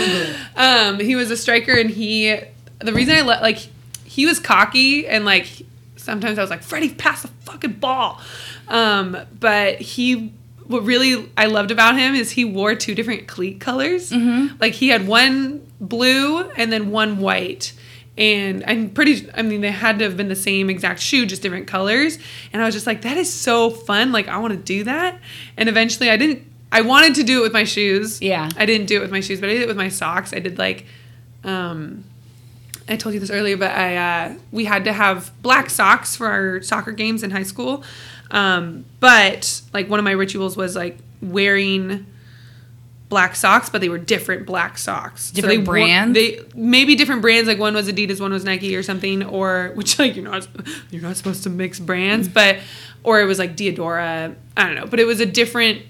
I'll. 0.56 0.90
Um, 0.94 1.00
he 1.00 1.16
was 1.16 1.30
a 1.30 1.36
striker, 1.36 1.72
and 1.72 1.90
he. 1.90 2.38
The 2.78 2.92
reason 2.92 3.16
I 3.16 3.22
let 3.22 3.42
like 3.42 3.66
he 4.16 4.26
was 4.26 4.40
cocky, 4.40 5.06
and 5.06 5.24
like 5.24 5.46
sometimes 5.94 6.38
I 6.38 6.42
was 6.42 6.50
like 6.50 6.62
Fredy, 6.62 6.98
pass 6.98 7.22
the 7.22 7.28
fucking 7.28 7.74
ball. 7.74 8.20
Um, 8.66 9.16
but 9.38 9.80
he. 9.80 10.32
What 10.68 10.82
really 10.82 11.30
I 11.36 11.46
loved 11.46 11.70
about 11.70 11.96
him 11.96 12.16
is 12.16 12.32
he 12.32 12.44
wore 12.44 12.74
two 12.74 12.96
different 12.96 13.28
cleat 13.28 13.60
colors. 13.60 14.10
Mm-hmm. 14.10 14.56
Like 14.58 14.72
he 14.72 14.88
had 14.88 15.06
one 15.06 15.64
blue 15.80 16.40
and 16.56 16.72
then 16.72 16.90
one 16.90 17.20
white. 17.20 17.72
And 18.18 18.64
I'm 18.66 18.90
pretty, 18.90 19.30
I 19.32 19.42
mean, 19.42 19.60
they 19.60 19.70
had 19.70 20.00
to 20.00 20.04
have 20.06 20.16
been 20.16 20.26
the 20.26 20.34
same 20.34 20.68
exact 20.68 20.98
shoe, 20.98 21.24
just 21.24 21.40
different 21.40 21.68
colors. 21.68 22.18
And 22.52 22.60
I 22.60 22.64
was 22.64 22.74
just 22.74 22.84
like, 22.84 23.02
that 23.02 23.16
is 23.16 23.32
so 23.32 23.70
fun. 23.70 24.10
Like, 24.10 24.26
I 24.26 24.38
want 24.38 24.54
to 24.54 24.58
do 24.58 24.82
that. 24.82 25.20
And 25.56 25.68
eventually 25.68 26.10
I 26.10 26.16
didn't, 26.16 26.42
I 26.72 26.80
wanted 26.80 27.14
to 27.14 27.22
do 27.22 27.38
it 27.38 27.42
with 27.42 27.52
my 27.52 27.62
shoes. 27.62 28.20
Yeah. 28.20 28.48
I 28.56 28.66
didn't 28.66 28.88
do 28.88 28.96
it 28.96 29.02
with 29.02 29.12
my 29.12 29.20
shoes, 29.20 29.38
but 29.38 29.48
I 29.48 29.52
did 29.52 29.62
it 29.62 29.68
with 29.68 29.76
my 29.76 29.88
socks. 29.88 30.32
I 30.32 30.40
did 30.40 30.58
like, 30.58 30.84
um, 31.44 32.02
I 32.88 32.96
told 32.96 33.14
you 33.14 33.20
this 33.20 33.30
earlier, 33.30 33.56
but 33.56 33.72
I 33.72 33.96
uh, 33.96 34.34
we 34.52 34.64
had 34.64 34.84
to 34.84 34.92
have 34.92 35.32
black 35.42 35.70
socks 35.70 36.14
for 36.16 36.28
our 36.28 36.62
soccer 36.62 36.92
games 36.92 37.22
in 37.22 37.30
high 37.30 37.42
school. 37.42 37.82
Um, 38.30 38.84
but 39.00 39.60
like 39.72 39.88
one 39.88 39.98
of 39.98 40.04
my 40.04 40.12
rituals 40.12 40.56
was 40.56 40.76
like 40.76 40.98
wearing 41.20 42.06
black 43.08 43.36
socks, 43.36 43.68
but 43.70 43.80
they 43.80 43.88
were 43.88 43.98
different 43.98 44.46
black 44.46 44.78
socks. 44.78 45.30
Different 45.30 45.52
they 45.52 45.58
wa- 45.58 45.64
brands? 45.64 46.14
They 46.14 46.40
maybe 46.54 46.94
different 46.94 47.22
brands. 47.22 47.48
Like 47.48 47.58
one 47.58 47.74
was 47.74 47.88
Adidas, 47.88 48.20
one 48.20 48.32
was 48.32 48.44
Nike 48.44 48.74
or 48.76 48.82
something, 48.82 49.22
or 49.24 49.72
which 49.74 49.98
like 49.98 50.16
you're 50.16 50.24
not 50.24 50.46
you're 50.90 51.02
not 51.02 51.16
supposed 51.16 51.42
to 51.44 51.50
mix 51.50 51.78
brands, 51.78 52.28
but 52.28 52.58
or 53.04 53.20
it 53.20 53.26
was 53.26 53.38
like 53.38 53.56
Diadora. 53.56 54.34
I 54.56 54.64
don't 54.64 54.74
know, 54.74 54.86
but 54.86 55.00
it 55.00 55.06
was 55.06 55.20
a 55.20 55.26
different 55.26 55.82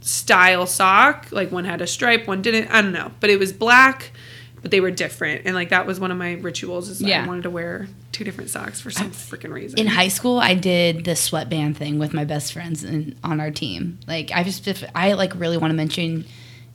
style 0.00 0.66
sock. 0.66 1.26
Like 1.30 1.50
one 1.50 1.64
had 1.64 1.80
a 1.80 1.86
stripe, 1.86 2.26
one 2.26 2.42
didn't. 2.42 2.68
I 2.68 2.82
don't 2.82 2.92
know, 2.92 3.12
but 3.20 3.30
it 3.30 3.38
was 3.38 3.52
black, 3.52 4.12
but 4.62 4.70
they 4.70 4.80
were 4.80 4.90
different, 4.90 5.42
and 5.46 5.54
like 5.54 5.70
that 5.70 5.86
was 5.86 5.98
one 5.98 6.10
of 6.10 6.18
my 6.18 6.34
rituals. 6.34 6.88
Is 6.88 7.00
Yeah. 7.00 7.24
I 7.24 7.26
wanted 7.26 7.42
to 7.44 7.50
wear 7.50 7.88
two 8.12 8.24
different 8.24 8.50
socks 8.50 8.80
for 8.80 8.90
some 8.90 9.10
freaking 9.10 9.52
reason. 9.52 9.78
In 9.78 9.86
high 9.86 10.08
school, 10.08 10.38
I 10.38 10.54
did 10.54 11.04
the 11.04 11.16
sweatband 11.16 11.76
thing 11.76 11.98
with 11.98 12.12
my 12.12 12.24
best 12.24 12.52
friends 12.52 12.84
in, 12.84 13.16
on 13.24 13.40
our 13.40 13.50
team. 13.50 13.98
Like, 14.06 14.30
I 14.32 14.42
just, 14.42 14.68
I 14.94 15.14
like 15.14 15.34
really 15.34 15.56
want 15.56 15.70
to 15.70 15.76
mention 15.76 16.26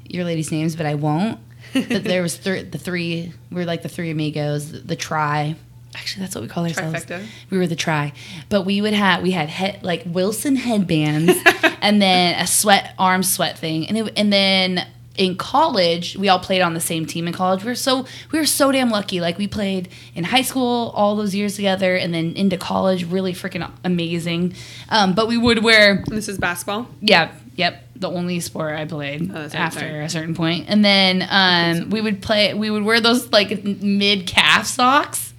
your 0.07 0.23
ladies' 0.23 0.51
names, 0.51 0.75
but 0.75 0.85
I 0.85 0.95
won't. 0.95 1.39
But 1.73 2.03
there 2.03 2.21
was 2.21 2.37
th- 2.37 2.71
the 2.71 2.77
three. 2.77 3.33
We 3.51 3.55
were 3.55 3.65
like 3.65 3.81
the 3.81 3.89
three 3.89 4.09
amigos, 4.09 4.71
the, 4.71 4.79
the 4.79 4.95
try. 4.95 5.55
Actually, 5.93 6.21
that's 6.21 6.35
what 6.35 6.41
we 6.41 6.47
call 6.47 6.63
ourselves. 6.63 7.05
Trifecta. 7.05 7.25
We 7.49 7.57
were 7.57 7.67
the 7.67 7.75
try, 7.75 8.13
but 8.49 8.63
we 8.63 8.81
would 8.81 8.93
have 8.93 9.21
we 9.21 9.31
had 9.31 9.49
head, 9.49 9.81
like 9.83 10.03
Wilson 10.05 10.55
headbands, 10.55 11.33
and 11.81 12.01
then 12.01 12.39
a 12.39 12.47
sweat 12.47 12.93
arm 12.99 13.23
sweat 13.23 13.57
thing, 13.57 13.87
and 13.87 13.97
it, 13.97 14.13
and 14.17 14.31
then 14.31 14.85
in 15.17 15.35
college 15.37 16.17
we 16.17 16.27
all 16.29 16.39
played 16.39 16.61
on 16.61 16.73
the 16.73 16.79
same 16.81 17.05
team 17.05 17.27
in 17.27 17.33
college. 17.33 17.63
We 17.63 17.69
were 17.71 17.75
so 17.75 18.05
we 18.31 18.39
were 18.39 18.45
so 18.45 18.71
damn 18.71 18.89
lucky. 18.89 19.21
Like 19.21 19.37
we 19.37 19.47
played 19.47 19.89
in 20.13 20.23
high 20.23 20.41
school 20.41 20.91
all 20.95 21.15
those 21.15 21.33
years 21.35 21.55
together, 21.55 21.95
and 21.95 22.13
then 22.13 22.33
into 22.33 22.57
college, 22.57 23.05
really 23.05 23.33
freaking 23.33 23.69
amazing. 23.83 24.53
Um, 24.89 25.13
but 25.13 25.27
we 25.27 25.37
would 25.37 25.63
wear 25.63 26.03
And 26.07 26.17
this 26.17 26.27
is 26.27 26.37
basketball. 26.37 26.87
yeah, 27.01 27.31
yep. 27.55 27.81
The 27.97 28.09
only 28.09 28.41
sport 28.41 28.75
I 28.77 28.83
played 28.83 29.31
Oh, 29.33 29.49
after 29.53 29.79
sorry. 29.79 30.03
a 30.03 30.09
certain 30.09 30.35
point, 30.35 30.65
and 30.67 30.83
then 30.83 31.25
um, 31.29 31.89
we 31.89 32.01
would 32.01 32.21
play. 32.21 32.53
We 32.53 32.69
would 32.69 32.83
wear 32.83 32.99
those 32.99 33.31
like 33.31 33.63
mid 33.63 34.27
calf 34.27 34.65
socks. 34.65 35.33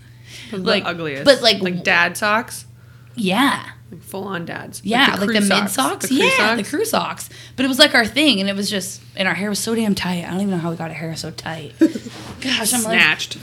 The 0.50 0.58
Like, 0.58 0.84
ugliest, 0.86 1.24
but, 1.24 1.42
like, 1.42 1.60
like 1.60 1.82
dad 1.82 2.16
socks, 2.16 2.66
Yeah, 3.16 3.62
like 3.90 4.02
full 4.02 4.24
on 4.24 4.44
dads. 4.44 4.82
yeah, 4.84 5.10
like 5.12 5.20
the, 5.20 5.26
crew 5.26 5.40
mid 5.40 5.70
socks. 5.70 6.08
The 6.08 6.14
yeah, 6.16 6.56
the 6.56 6.64
crew 6.64 6.84
socks. 6.84 7.28
But 7.54 7.64
it 7.64 7.68
was 7.68 7.78
like 7.78 7.94
our 7.94 8.04
thing, 8.04 8.40
and 8.40 8.48
it 8.48 8.56
was 8.56 8.68
just, 8.68 9.00
and 9.14 9.28
our 9.28 9.34
hair 9.34 9.48
was 9.48 9.60
so 9.60 9.74
damn 9.74 9.94
tight. 9.94 10.24
I 10.24 10.30
don't 10.30 10.40
even 10.40 10.50
know 10.50 10.58
how 10.58 10.70
we 10.70 10.76
got 10.76 10.90
our 10.90 10.96
hair 10.96 11.14
so 11.14 11.30
tight. 11.30 11.72
Gosh, 12.40 12.74
I'm 12.74 12.82
like, 12.82 12.98
snatched. 12.98 13.38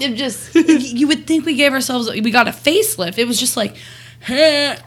it 0.00 0.16
just 0.16 0.54
you 0.54 1.06
would 1.06 1.26
think 1.26 1.46
we 1.46 1.54
gave 1.54 1.72
ourselves 1.72 2.10
we 2.10 2.30
got 2.30 2.48
a 2.48 2.52
facelift. 2.52 3.18
It 3.18 3.26
was 3.26 3.38
just 3.38 3.56
like 3.56 3.76
oh, 4.28 4.34
yeah, 4.34 4.80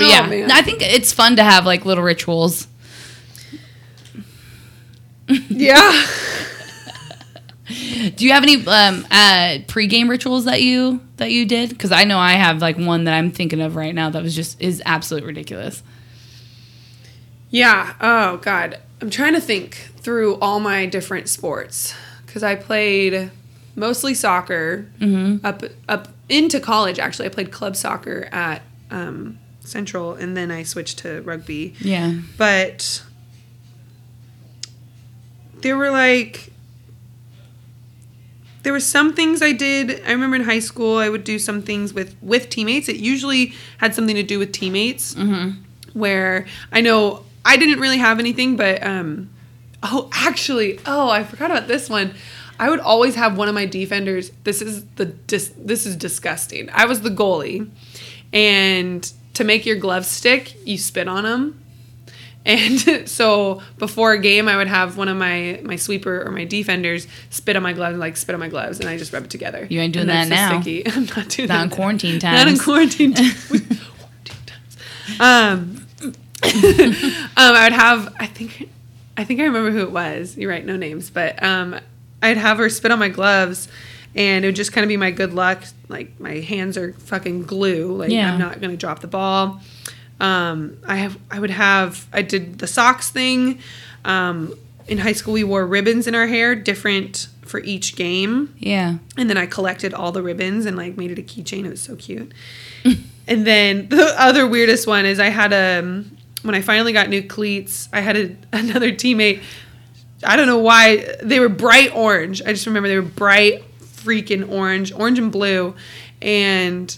Oh, 0.00 0.26
man. 0.28 0.50
I 0.50 0.62
think 0.62 0.82
it's 0.82 1.12
fun 1.12 1.36
to 1.36 1.44
have 1.44 1.64
like 1.64 1.84
little 1.84 2.04
rituals. 2.04 2.66
Yeah. 5.48 6.06
Do 7.66 8.24
you 8.24 8.32
have 8.32 8.42
any 8.42 8.56
um, 8.56 9.06
uh, 9.10 9.58
pregame 9.66 10.08
rituals 10.08 10.44
that 10.44 10.60
you 10.60 11.00
that 11.16 11.30
you 11.30 11.46
did? 11.46 11.70
Because 11.70 11.92
I 11.92 12.04
know 12.04 12.18
I 12.18 12.32
have 12.32 12.60
like 12.60 12.76
one 12.76 13.04
that 13.04 13.14
I'm 13.14 13.30
thinking 13.30 13.60
of 13.60 13.74
right 13.74 13.94
now 13.94 14.10
that 14.10 14.22
was 14.22 14.34
just 14.34 14.60
is 14.60 14.82
absolutely 14.84 15.28
ridiculous. 15.28 15.82
Yeah. 17.50 17.94
Oh 18.00 18.36
God, 18.38 18.78
I'm 19.00 19.10
trying 19.10 19.34
to 19.34 19.40
think 19.40 19.76
through 19.96 20.36
all 20.40 20.60
my 20.60 20.86
different 20.86 21.28
sports 21.28 21.94
because 22.26 22.42
I 22.42 22.54
played 22.54 23.30
mostly 23.76 24.12
soccer 24.12 24.86
up 25.42 25.62
up 25.88 26.08
into 26.28 26.60
college. 26.60 26.98
Actually, 26.98 27.26
I 27.26 27.30
played 27.30 27.50
club 27.50 27.76
soccer 27.76 28.28
at 28.30 28.62
um, 28.90 29.38
Central, 29.60 30.12
and 30.14 30.36
then 30.36 30.50
I 30.50 30.64
switched 30.64 30.98
to 30.98 31.22
rugby. 31.22 31.74
Yeah. 31.80 32.14
But 32.36 33.02
there 35.62 35.76
were 35.76 35.90
like 35.90 36.52
there 38.64 38.72
were 38.72 38.80
some 38.80 39.12
things 39.14 39.40
I 39.42 39.52
did. 39.52 40.02
I 40.06 40.10
remember 40.10 40.36
in 40.36 40.42
high 40.42 40.58
school 40.58 40.96
I 40.98 41.08
would 41.08 41.22
do 41.22 41.38
some 41.38 41.62
things 41.62 41.94
with 41.94 42.16
with 42.20 42.48
teammates. 42.48 42.88
It 42.88 42.96
usually 42.96 43.54
had 43.78 43.94
something 43.94 44.16
to 44.16 44.22
do 44.22 44.38
with 44.38 44.52
teammates. 44.52 45.14
Where 45.92 46.46
I 46.72 46.80
know 46.80 47.24
I 47.44 47.56
didn't 47.56 47.78
really 47.78 47.98
have 47.98 48.18
anything, 48.18 48.56
but 48.56 48.82
um, 48.84 49.30
oh, 49.82 50.08
actually, 50.12 50.80
oh, 50.86 51.08
I 51.08 51.22
forgot 51.24 51.50
about 51.50 51.68
this 51.68 51.88
one. 51.88 52.14
I 52.58 52.70
would 52.70 52.80
always 52.80 53.14
have 53.16 53.36
one 53.36 53.48
of 53.48 53.54
my 53.54 53.66
defenders. 53.66 54.30
This 54.44 54.62
is 54.62 54.84
the 54.96 55.06
dis, 55.06 55.52
this 55.56 55.86
is 55.86 55.96
disgusting. 55.96 56.70
I 56.72 56.86
was 56.86 57.02
the 57.02 57.10
goalie, 57.10 57.68
and 58.32 59.12
to 59.34 59.44
make 59.44 59.66
your 59.66 59.76
gloves 59.76 60.08
stick, 60.08 60.56
you 60.66 60.78
spit 60.78 61.06
on 61.06 61.24
them. 61.24 61.63
And 62.46 63.08
so 63.08 63.62
before 63.78 64.12
a 64.12 64.18
game, 64.18 64.48
I 64.48 64.56
would 64.56 64.66
have 64.68 64.96
one 64.96 65.08
of 65.08 65.16
my 65.16 65.60
my 65.62 65.76
sweeper 65.76 66.22
or 66.26 66.30
my 66.30 66.44
defenders 66.44 67.06
spit 67.30 67.56
on 67.56 67.62
my 67.62 67.72
gloves, 67.72 67.96
like 67.98 68.16
spit 68.16 68.34
on 68.34 68.40
my 68.40 68.48
gloves, 68.48 68.80
and 68.80 68.88
I 68.88 68.96
just 68.98 69.12
rub 69.12 69.24
it 69.24 69.30
together. 69.30 69.66
You 69.70 69.80
ain't 69.80 69.94
doing 69.94 70.08
And 70.10 70.10
that 70.10 70.28
that's 70.28 70.52
now. 70.52 70.60
Sticky. 70.60 70.86
I'm 70.90 71.06
not 71.06 71.28
doing 71.30 71.48
Not 71.48 71.54
that. 71.54 71.64
in 71.64 71.70
quarantine 71.70 72.20
quarantine 72.20 72.20
Not 72.32 72.48
in 72.48 72.58
quarantine 72.58 73.14
times. 73.14 73.48
quarantine 73.48 74.36
times. 74.46 75.20
Um, 75.20 75.86
um, 76.02 76.14
I 77.36 77.64
would 77.64 77.72
have. 77.72 78.14
I 78.18 78.26
think. 78.26 78.68
I 79.16 79.22
think 79.24 79.38
I 79.40 79.44
remember 79.44 79.70
who 79.70 79.80
it 79.82 79.92
was. 79.92 80.36
You're 80.36 80.50
right. 80.50 80.64
No 80.66 80.76
names, 80.76 81.08
but 81.08 81.40
um, 81.42 81.78
I'd 82.20 82.36
have 82.36 82.58
her 82.58 82.68
spit 82.68 82.90
on 82.90 82.98
my 82.98 83.08
gloves. 83.08 83.68
And 84.16 84.44
it 84.44 84.48
would 84.48 84.56
just 84.56 84.72
kind 84.72 84.84
of 84.84 84.88
be 84.88 84.96
my 84.96 85.10
good 85.10 85.32
luck. 85.34 85.62
Like 85.88 86.18
my 86.20 86.34
hands 86.40 86.76
are 86.76 86.92
fucking 86.94 87.44
glue. 87.44 87.92
Like 87.96 88.10
Yeah. 88.10 88.32
I'm 88.32 88.38
not 88.38 88.60
gonna 88.60 88.76
drop 88.76 89.00
the 89.00 89.06
ball. 89.08 89.60
Um, 90.20 90.78
I 90.86 90.96
have 90.96 91.18
I 91.30 91.40
would 91.40 91.50
have 91.50 92.06
I 92.12 92.22
did 92.22 92.58
the 92.58 92.66
socks 92.66 93.10
thing. 93.10 93.58
Um, 94.04 94.54
in 94.86 94.98
high 94.98 95.12
school, 95.12 95.34
we 95.34 95.44
wore 95.44 95.66
ribbons 95.66 96.06
in 96.06 96.14
our 96.14 96.26
hair, 96.26 96.54
different 96.54 97.28
for 97.42 97.60
each 97.60 97.96
game. 97.96 98.54
Yeah. 98.58 98.96
And 99.16 99.30
then 99.30 99.36
I 99.36 99.46
collected 99.46 99.94
all 99.94 100.12
the 100.12 100.22
ribbons 100.22 100.66
and 100.66 100.76
like 100.76 100.96
made 100.96 101.10
it 101.10 101.18
a 101.18 101.22
keychain. 101.22 101.64
It 101.64 101.70
was 101.70 101.80
so 101.80 101.96
cute. 101.96 102.32
and 103.26 103.46
then 103.46 103.88
the 103.88 104.14
other 104.18 104.46
weirdest 104.46 104.86
one 104.86 105.06
is 105.06 105.18
I 105.20 105.28
had 105.28 105.52
a 105.52 106.04
when 106.42 106.54
I 106.54 106.60
finally 106.60 106.92
got 106.92 107.08
new 107.08 107.22
cleats, 107.22 107.88
I 107.92 108.00
had 108.00 108.16
a, 108.16 108.36
another 108.52 108.92
teammate. 108.92 109.42
I 110.22 110.36
don't 110.36 110.46
know 110.46 110.58
why 110.58 111.16
they 111.22 111.40
were 111.40 111.48
bright 111.48 111.94
orange. 111.94 112.42
I 112.42 112.52
just 112.52 112.66
remember 112.66 112.88
they 112.88 112.96
were 112.96 113.02
bright 113.02 113.62
freaking 113.80 114.50
orange, 114.50 114.92
orange 114.92 115.18
and 115.18 115.32
blue, 115.32 115.74
and 116.20 116.96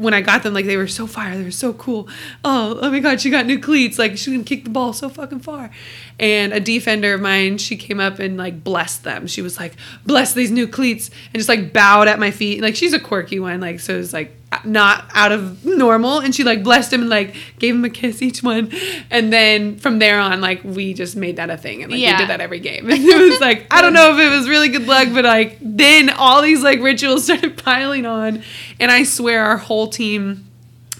when 0.00 0.14
I 0.14 0.22
got 0.22 0.42
them, 0.42 0.54
like 0.54 0.64
they 0.64 0.78
were 0.78 0.88
so 0.88 1.06
fire, 1.06 1.36
they 1.36 1.44
were 1.44 1.50
so 1.50 1.74
cool. 1.74 2.08
Oh, 2.42 2.78
oh 2.80 2.90
my 2.90 3.00
god, 3.00 3.20
she 3.20 3.28
got 3.28 3.44
new 3.44 3.58
cleats. 3.58 3.98
Like 3.98 4.16
she 4.16 4.32
can 4.32 4.44
kick 4.44 4.64
the 4.64 4.70
ball 4.70 4.94
so 4.94 5.10
fucking 5.10 5.40
far. 5.40 5.70
And 6.18 6.54
a 6.54 6.60
defender 6.60 7.14
of 7.14 7.20
mine, 7.20 7.58
she 7.58 7.76
came 7.76 8.00
up 8.00 8.18
and 8.18 8.38
like 8.38 8.64
blessed 8.64 9.04
them. 9.04 9.26
She 9.26 9.42
was 9.42 9.58
like, 9.58 9.74
bless 10.06 10.32
these 10.32 10.50
new 10.50 10.66
cleats, 10.66 11.10
and 11.26 11.34
just 11.34 11.48
like 11.48 11.74
bowed 11.74 12.08
at 12.08 12.18
my 12.18 12.30
feet. 12.30 12.62
Like 12.62 12.76
she's 12.76 12.94
a 12.94 13.00
quirky 13.00 13.38
one, 13.38 13.60
like 13.60 13.78
so 13.78 13.94
it 13.94 13.98
was 13.98 14.14
like 14.14 14.34
not 14.64 15.08
out 15.14 15.32
of 15.32 15.64
normal. 15.64 16.18
And 16.20 16.34
she 16.34 16.44
like 16.44 16.62
blessed 16.62 16.92
him 16.92 17.00
and 17.02 17.10
like 17.10 17.34
gave 17.58 17.74
him 17.74 17.84
a 17.84 17.90
kiss 17.90 18.22
each 18.22 18.42
one. 18.42 18.70
And 19.10 19.32
then 19.32 19.76
from 19.78 19.98
there 19.98 20.18
on, 20.20 20.40
like 20.40 20.62
we 20.64 20.94
just 20.94 21.16
made 21.16 21.36
that 21.36 21.50
a 21.50 21.56
thing, 21.56 21.82
and 21.82 21.90
like 21.92 22.00
Yeah. 22.00 22.12
we 22.14 22.18
did 22.18 22.28
that 22.30 22.40
every 22.40 22.60
game. 22.60 22.90
And 22.90 23.00
it 23.04 23.30
was 23.30 23.40
like 23.40 23.66
I 23.70 23.80
don't 23.82 23.92
know 23.92 24.14
if 24.14 24.20
it 24.20 24.28
was 24.36 24.48
really 24.48 24.68
good 24.68 24.86
luck, 24.86 25.08
but 25.12 25.24
like 25.24 25.58
then 25.60 26.10
all 26.10 26.42
these 26.42 26.62
like 26.62 26.80
rituals 26.80 27.24
started 27.24 27.56
piling 27.56 28.06
on, 28.06 28.42
and 28.78 28.90
I 28.90 29.04
swear 29.04 29.44
our 29.44 29.56
whole 29.56 29.88
team 29.88 30.46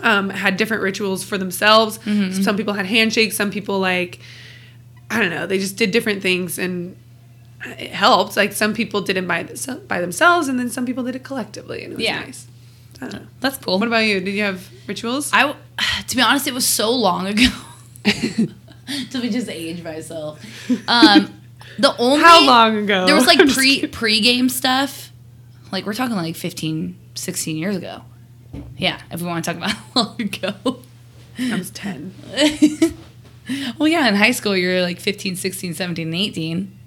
um, 0.03 0.31
had 0.31 0.57
different 0.57 0.83
rituals 0.83 1.23
for 1.23 1.37
themselves. 1.37 1.99
Mm-hmm. 1.99 2.43
Some 2.43 2.57
people 2.57 2.73
had 2.75 2.87
handshakes. 2.87 3.37
Some 3.37 3.51
people 3.51 3.79
like 3.81 4.19
I 5.11 5.21
don't 5.21 5.31
know. 5.31 5.47
They 5.47 5.59
just 5.59 5.77
did 5.77 5.91
different 5.91 6.23
things, 6.23 6.59
and 6.59 6.97
it 7.65 7.91
helped. 7.91 8.37
Like 8.37 8.53
some 8.53 8.73
people 8.73 9.01
did 9.03 9.17
it 9.17 9.27
by 9.29 9.43
by 9.89 10.01
themselves, 10.01 10.49
and 10.49 10.59
then 10.59 10.71
some 10.71 10.87
people 10.87 11.05
did 11.05 11.17
it 11.17 11.23
collectively, 11.25 11.83
and 11.85 11.93
it 11.93 11.97
was 11.97 12.05
Yeah. 12.05 12.21
nice. 12.21 12.47
I 13.01 13.09
don't 13.09 13.23
know. 13.23 13.29
That's 13.41 13.57
cool. 13.59 13.79
What 13.79 13.87
about 13.89 14.05
you? 14.05 14.21
Did 14.21 14.33
you 14.33 14.43
have 14.43 14.69
rituals? 14.87 15.31
I, 15.33 15.55
to 16.09 16.17
be 16.17 16.23
honest, 16.23 16.47
it 16.47 16.55
was 16.55 16.67
so 16.67 16.91
long 16.93 17.27
ago. 17.27 17.49
to 18.05 19.21
be 19.21 19.31
just 19.31 19.49
age 19.49 19.83
myself. 19.83 20.45
Um, 20.89 21.41
the 21.79 21.95
only 21.99 22.23
How 22.23 22.45
long 22.45 22.77
ago? 22.77 23.07
there 23.07 23.15
was 23.15 23.27
like 23.29 23.41
I'm 23.41 23.49
pre 23.49 23.87
pre-game 23.87 24.49
stuff. 24.49 25.13
Like 25.73 25.87
we're 25.87 25.95
talking 25.95 26.17
like 26.17 26.37
15, 26.37 26.97
16 27.15 27.57
years 27.57 27.77
ago. 27.77 28.03
Yeah, 28.77 29.01
if 29.13 29.21
we 29.21 29.27
want 29.29 29.45
to 29.45 29.51
talk 29.53 29.57
about 29.59 29.71
how 29.71 30.03
long 30.03 30.21
ago. 30.21 30.81
I 31.39 31.57
was 31.57 31.71
ten. 31.71 32.13
well, 33.79 33.89
yeah, 33.89 34.09
in 34.09 34.15
high 34.17 34.33
school 34.33 34.57
you're 34.57 34.83
like 34.83 34.99
15, 35.01 35.37
16, 35.37 35.75
17, 35.75 36.07
and 36.09 36.15
18. 36.15 36.79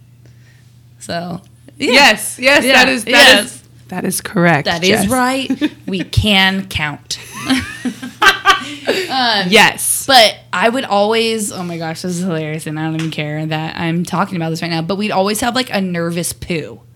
So, 0.99 1.41
yeah. 1.77 1.91
Yes, 1.91 2.37
yes, 2.39 2.65
Yeah, 2.65 2.73
that 2.73 2.89
is 2.89 3.05
that 3.05 3.11
yes. 3.11 3.45
is- 3.55 3.62
that 3.93 4.05
is 4.05 4.21
correct. 4.21 4.65
That 4.65 4.83
is 4.83 5.03
Jess. 5.03 5.07
right. 5.07 5.71
We 5.87 6.03
can 6.03 6.65
count. 6.67 7.19
um, 7.47 9.45
Yes. 9.49 10.05
But 10.07 10.35
I 10.51 10.67
would 10.69 10.85
always, 10.85 11.51
oh 11.51 11.63
my 11.63 11.77
gosh, 11.77 12.01
this 12.01 12.13
is 12.17 12.23
hilarious, 12.23 12.65
and 12.65 12.79
I 12.79 12.85
don't 12.85 12.95
even 12.95 13.11
care 13.11 13.45
that 13.45 13.75
I'm 13.77 14.03
talking 14.03 14.35
about 14.35 14.49
this 14.49 14.61
right 14.63 14.71
now. 14.71 14.81
But 14.81 14.95
we'd 14.97 15.11
always 15.11 15.41
have 15.41 15.53
like 15.55 15.69
a 15.71 15.79
nervous 15.81 16.33
poo. 16.33 16.81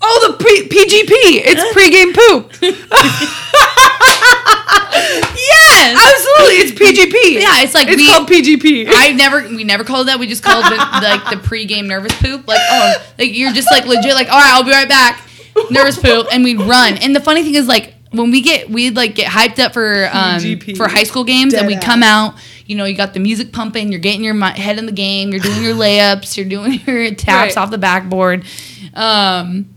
Oh, 0.00 0.28
the 0.30 0.36
pre- 0.42 0.68
PGP. 0.68 1.42
It's 1.44 1.60
pregame 1.76 2.14
poop. 2.14 2.52
Yes, 5.40 5.98
Absolutely, 5.98 6.56
it's 6.62 6.72
PGP. 6.72 7.40
Yeah, 7.40 7.62
it's 7.62 7.74
like 7.74 7.88
it's 7.88 7.96
we- 7.96 8.06
called 8.06 8.28
PGP. 8.28 8.86
I 8.94 9.12
never, 9.12 9.42
we 9.48 9.64
never 9.64 9.82
called 9.84 10.08
that. 10.08 10.18
We 10.20 10.26
just 10.28 10.42
called 10.42 10.64
it 10.66 10.76
like 10.76 11.24
the 11.30 11.36
pregame 11.48 11.86
nervous 11.86 12.16
poop. 12.20 12.46
Like, 12.46 12.60
oh, 12.70 12.94
like 13.18 13.34
you're 13.34 13.52
just 13.52 13.68
like 13.72 13.86
legit, 13.86 14.14
like, 14.14 14.28
all 14.28 14.38
right, 14.38 14.52
I'll 14.52 14.62
be 14.64 14.70
right 14.70 14.88
back. 14.88 15.20
Nervous 15.70 15.98
poop, 15.98 16.26
and 16.32 16.44
we'd 16.44 16.60
run. 16.60 16.96
And 16.98 17.14
the 17.14 17.20
funny 17.20 17.42
thing 17.42 17.54
is, 17.54 17.66
like, 17.68 17.94
when 18.10 18.30
we 18.30 18.40
get, 18.40 18.70
we'd 18.70 18.96
like 18.96 19.14
get 19.14 19.30
hyped 19.30 19.58
up 19.58 19.72
for 19.74 20.06
um 20.12 20.40
PGP. 20.40 20.76
for 20.76 20.88
high 20.88 21.02
school 21.04 21.24
games, 21.24 21.52
and 21.54 21.66
we 21.66 21.74
ass. 21.74 21.84
come 21.84 22.02
out. 22.02 22.34
You 22.66 22.76
know, 22.76 22.84
you 22.84 22.94
got 22.96 23.14
the 23.14 23.20
music 23.20 23.52
pumping. 23.52 23.90
You're 23.92 24.00
getting 24.00 24.22
your 24.24 24.34
mi- 24.34 24.58
head 24.58 24.78
in 24.78 24.86
the 24.86 24.92
game. 24.92 25.30
You're 25.30 25.40
doing 25.40 25.62
your 25.62 25.74
layups. 25.74 26.36
You're 26.36 26.48
doing 26.48 26.80
your 26.86 27.14
taps 27.14 27.56
Right. 27.56 27.62
off 27.62 27.70
the 27.70 27.78
backboard. 27.78 28.44
Um, 28.94 29.74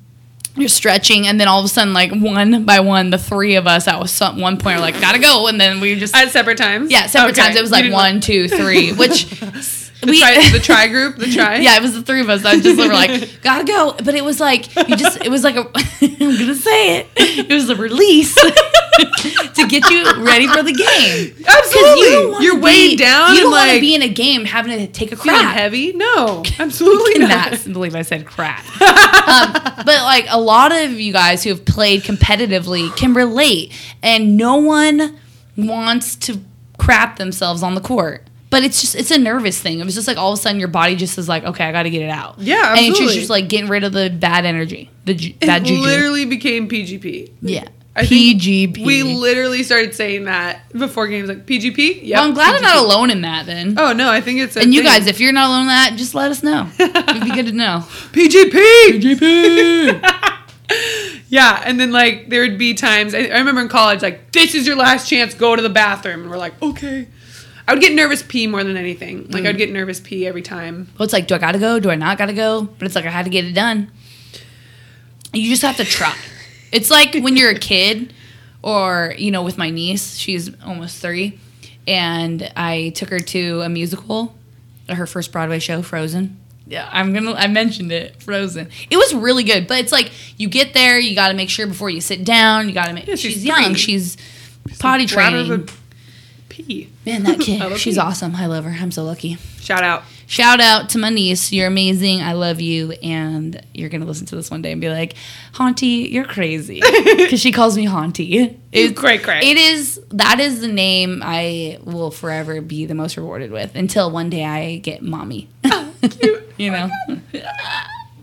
you're 0.58 0.68
stretching, 0.68 1.28
and 1.28 1.40
then 1.40 1.48
all 1.48 1.60
of 1.60 1.66
a 1.66 1.70
sudden, 1.70 1.94
like 1.94 2.12
one 2.12 2.66
by 2.66 2.82
one, 2.82 3.10
the 3.10 3.18
three 3.18 3.56
of 3.56 3.68
us 3.68 3.88
at 3.88 4.06
some 4.10 4.40
one 4.42 4.58
point 4.58 4.78
are 4.78 4.82
like, 4.82 5.00
gotta 5.00 5.20
go, 5.20 5.48
and 5.48 5.60
then 5.60 5.80
we 5.80 5.96
just 5.98 6.14
At 6.16 6.30
separate 6.32 6.58
times. 6.58 6.92
yeah, 6.92 7.06
separate 7.08 7.32
Okay. 7.32 7.42
times. 7.42 7.56
It 7.56 7.62
was 7.62 7.70
You 7.70 7.76
like 7.76 7.84
didn't 7.84 7.94
one, 7.94 8.20
two, 8.20 8.48
three, 8.50 8.92
which 8.92 9.26
The, 10.02 10.08
we 10.12 10.20
tri, 10.20 10.50
the 10.52 10.60
tri 10.60 10.88
group, 10.88 11.18
the 11.18 11.28
tri. 11.28 11.56
yeah, 11.60 11.76
it 11.78 11.82
was 11.82 11.94
the 11.94 12.02
three 12.02 12.22
of 12.22 12.30
us. 12.30 12.44
I 12.44 12.60
just 12.60 12.78
were 12.78 12.88
like, 12.92 13.42
gotta 13.44 13.64
go. 13.64 13.94
But 14.04 14.16
it 14.16 14.24
was 14.24 14.40
like 14.40 14.76
you 14.76 14.96
just 14.96 15.24
it 15.24 15.30
was 15.30 15.44
like 15.44 15.56
a 15.56 15.60
I'm 16.02 16.38
gonna 16.40 16.56
say 16.56 16.98
it. 17.00 17.08
It 17.16 17.54
was 17.54 17.70
a 17.70 17.76
release 17.76 18.34
to 18.36 19.68
get 19.68 19.90
you 19.90 20.04
ready 20.24 20.48
for 20.48 20.64
the 20.64 20.74
game. 20.74 21.46
Absolutely. 21.48 22.44
You're 22.46 22.56
be- 22.56 22.62
weighed 22.62 23.00
down 23.00 23.36
You 23.36 23.42
don't 23.44 23.52
want 23.52 23.68
to 23.70 23.74
like- 23.74 23.82
be 23.82 23.94
in 23.96 24.02
a 24.02 24.10
game 24.10 24.46
having 24.46 24.78
to 24.78 24.88
take 24.88 25.12
a 25.12 25.16
crap. 25.16 25.56
heavy? 25.56 25.94
No, 25.94 26.44
absolutely 26.60 27.20
not. 27.20 27.52
Cannot 27.52 27.74
believe 27.74 27.96
I 27.96 28.02
said 28.02 28.26
crap. 28.26 28.64
um, 28.82 29.54
but 29.86 30.02
like 30.04 30.26
a 30.30 30.40
lot 30.40 30.72
of 30.72 30.92
you 31.00 31.14
guys 31.14 31.44
who 31.44 31.50
have 31.52 31.64
played 31.66 32.02
competitively 32.04 32.96
can 32.98 33.14
relate, 33.14 33.72
and 34.02 34.36
no 34.38 34.56
one 34.58 35.18
wants 35.56 36.16
to 36.16 36.40
crap 36.78 37.18
themselves 37.18 37.62
on 37.62 37.76
the 37.76 37.82
court. 37.82 38.26
But 38.52 38.64
it's 38.64 38.82
just 38.82 38.96
it's 38.96 39.10
a 39.12 39.18
nervous 39.18 39.60
thing. 39.60 39.80
It 39.80 39.86
was 39.86 39.96
just 39.96 40.08
like 40.08 40.18
all 40.18 40.34
of 40.34 40.38
a 40.38 40.42
sudden 40.42 40.60
your 40.60 40.68
body 40.68 40.96
just 40.96 41.18
is 41.18 41.28
like, 41.28 41.44
okay, 41.46 41.64
I 41.64 41.72
got 41.72 41.84
to 41.84 41.90
get 41.90 42.02
it 42.04 42.10
out. 42.10 42.36
Yeah, 42.38 42.56
absolutely. 42.58 42.78
and 42.78 42.80
it's 42.80 42.90
absolutely. 42.92 43.16
just 43.16 43.30
like 43.30 43.48
getting 43.50 43.70
rid 43.70 43.84
of 43.86 43.94
the 43.94 44.10
bad 44.10 44.46
energy, 44.46 44.92
the 45.06 45.14
ju- 45.14 45.34
It 45.40 45.48
bad 45.48 45.64
juju. 45.66 45.82
literally 45.82 46.26
became 46.26 46.68
PGP. 46.68 47.32
yeah, 47.42 47.68
I 47.96 48.04
PGP. 48.04 48.86
We 48.86 49.04
literally 49.04 49.64
started 49.64 49.96
saying 49.96 50.26
that 50.26 50.70
before 50.74 51.08
games, 51.08 51.30
like 51.30 51.46
PGP. 51.46 52.02
Yeah, 52.04 52.20
well, 52.20 52.28
I'm 52.28 52.34
glad 52.34 52.56
I'm 52.56 52.62
not 52.62 52.76
alone 52.78 53.10
in 53.10 53.22
that 53.22 53.46
then. 53.46 53.76
Oh 53.80 53.94
no, 53.94 54.12
I 54.12 54.20
think 54.22 54.40
it's. 54.42 54.58
A 54.58 54.62
and 54.62 54.74
you 54.74 54.84
guys, 54.84 55.08
if 55.08 55.22
you're 55.22 55.32
not 55.32 55.48
alone 55.48 55.62
in 55.62 55.68
that, 55.68 55.94
just 55.96 56.14
let 56.14 56.30
us 56.30 56.44
know. 56.44 56.70
It'd 56.78 57.24
be 57.24 57.32
good 57.32 57.48
to 57.48 57.54
know. 57.54 57.86
PGP. 58.12 59.00
PGP. 59.00 60.18
Yeah, 61.28 61.62
and 61.66 61.80
then 61.80 61.92
like 61.92 62.30
there 62.30 62.42
would 62.42 62.58
be 62.58 62.74
times 62.74 63.14
I, 63.14 63.20
I 63.20 63.40
remember 63.40 63.62
in 63.62 63.70
college 63.70 64.02
like 64.02 64.32
this 64.34 64.54
is 64.54 64.68
your 64.68 64.76
last 64.76 65.10
chance, 65.10 65.34
go 65.34 65.56
to 65.56 65.62
the 65.62 65.70
bathroom, 65.70 66.22
and 66.22 66.30
we're 66.30 66.38
like 66.38 66.62
okay. 66.62 67.08
I 67.68 67.74
would 67.74 67.82
get 67.82 67.94
nervous 67.94 68.24
pee 68.24 68.48
more 68.48 68.64
than 68.64 68.78
anything. 68.78 69.30
Like 69.30 69.44
mm. 69.44 69.48
I'd 69.48 69.58
get 69.58 69.72
nervous 69.72 70.00
pee 70.00 70.26
every 70.28 70.42
time. 70.42 70.88
Well, 70.98 71.06
it's 71.06 71.14
like, 71.14 71.28
do 71.28 71.36
I 71.36 71.38
gotta 71.38 71.60
go? 71.60 71.80
Do 71.80 71.90
I 71.90 71.96
not 71.96 72.18
gotta 72.18 72.34
go? 72.34 72.64
But 72.64 72.86
it's 72.86 72.96
like 72.96 73.06
I 73.06 73.10
had 73.12 73.26
to 73.26 73.32
get 73.32 73.46
it 73.46 73.54
done. 73.54 73.92
You 75.34 75.50
just 75.50 75.62
have 75.62 75.78
to 75.78 75.86
try. 75.86 76.16
It's 76.72 76.90
like 76.90 77.16
when 77.16 77.36
you're 77.36 77.50
a 77.50 77.60
kid, 77.60 78.14
or 78.64 79.14
you 79.18 79.30
know, 79.30 79.44
with 79.44 79.58
my 79.58 79.70
niece, 79.70 80.16
she's 80.16 80.50
almost 80.64 81.02
three, 81.02 81.38
and 81.86 82.50
I 82.56 82.94
took 82.96 83.10
her 83.10 83.20
to 83.20 83.60
a 83.60 83.68
musical, 83.68 84.34
her 84.88 85.06
first 85.06 85.34
Broadway 85.34 85.60
show, 85.60 85.82
Frozen. 85.82 86.38
Yeah, 86.68 86.88
I'm 86.90 87.14
gonna. 87.14 87.34
I 87.34 87.48
mentioned 87.48 87.92
it, 87.92 88.24
Frozen. 88.24 88.70
It 88.90 88.96
was 88.96 89.14
really 89.14 89.44
good, 89.44 89.68
but 89.68 89.80
it's 89.80 89.92
like 89.92 90.12
you 90.40 90.48
get 90.48 90.74
there, 90.74 90.98
you 90.98 91.14
got 91.14 91.28
to 91.28 91.34
make 91.34 91.50
sure 91.50 91.68
before 91.68 91.90
you 91.90 92.00
sit 92.00 92.24
down. 92.24 92.70
You 92.70 92.74
got 92.74 92.88
to 92.88 92.94
make. 92.94 93.08
Yeah, 93.08 93.16
she's, 93.16 93.34
she's 93.34 93.46
young. 93.46 93.74
She's 93.74 94.16
potty 94.80 95.08
training. 95.08 95.68
Pee. 96.52 96.90
Man, 97.06 97.24
that 97.24 97.40
kid, 97.42 97.78
she's 97.80 97.98
awesome. 97.98 98.36
I 98.36 98.46
love 98.46 98.66
her. 98.66 98.72
I'm 98.72 98.92
so 98.92 99.04
lucky. 99.04 99.36
Shout 99.60 99.84
out. 99.84 100.04
Shout 100.28 100.60
out 100.62 100.90
to 100.90 100.98
my 100.98 101.10
niece. 101.10 101.52
You're 101.52 101.68
amazing. 101.68 102.22
I 102.22 102.34
love 102.34 102.62
you. 102.62 102.92
And 103.04 103.62
you're 103.74 103.90
going 103.90 104.02
to 104.02 104.08
listen 104.08 104.26
to 104.28 104.36
this 104.36 104.52
one 104.52 104.62
day 104.62 104.72
and 104.72 104.80
be 104.80 104.90
like, 104.90 105.16
Haunty, 105.54 106.10
you're 106.10 106.26
crazy. 106.26 106.82
Because 107.22 107.40
she 107.40 107.52
calls 107.52 107.78
me 107.78 107.86
Haunty. 107.86 108.60
It's 108.72 109.00
Great, 109.00 109.24
great. 109.24 109.44
It 109.44 109.58
is, 109.58 110.02
that 110.10 110.40
is 110.40 110.62
the 110.62 110.68
name 110.68 111.22
I 111.24 111.80
will 111.84 112.12
forever 112.12 112.62
be 112.62 112.86
the 112.86 112.96
most 112.96 113.18
rewarded 113.18 113.52
with 113.52 113.76
until 113.76 114.12
one 114.12 114.30
day 114.30 114.44
I 114.46 114.78
get 114.78 115.02
mommy. 115.02 115.50
Oh, 116.04 116.42
you 116.58 116.74
oh 116.74 116.88
know? 116.88 116.90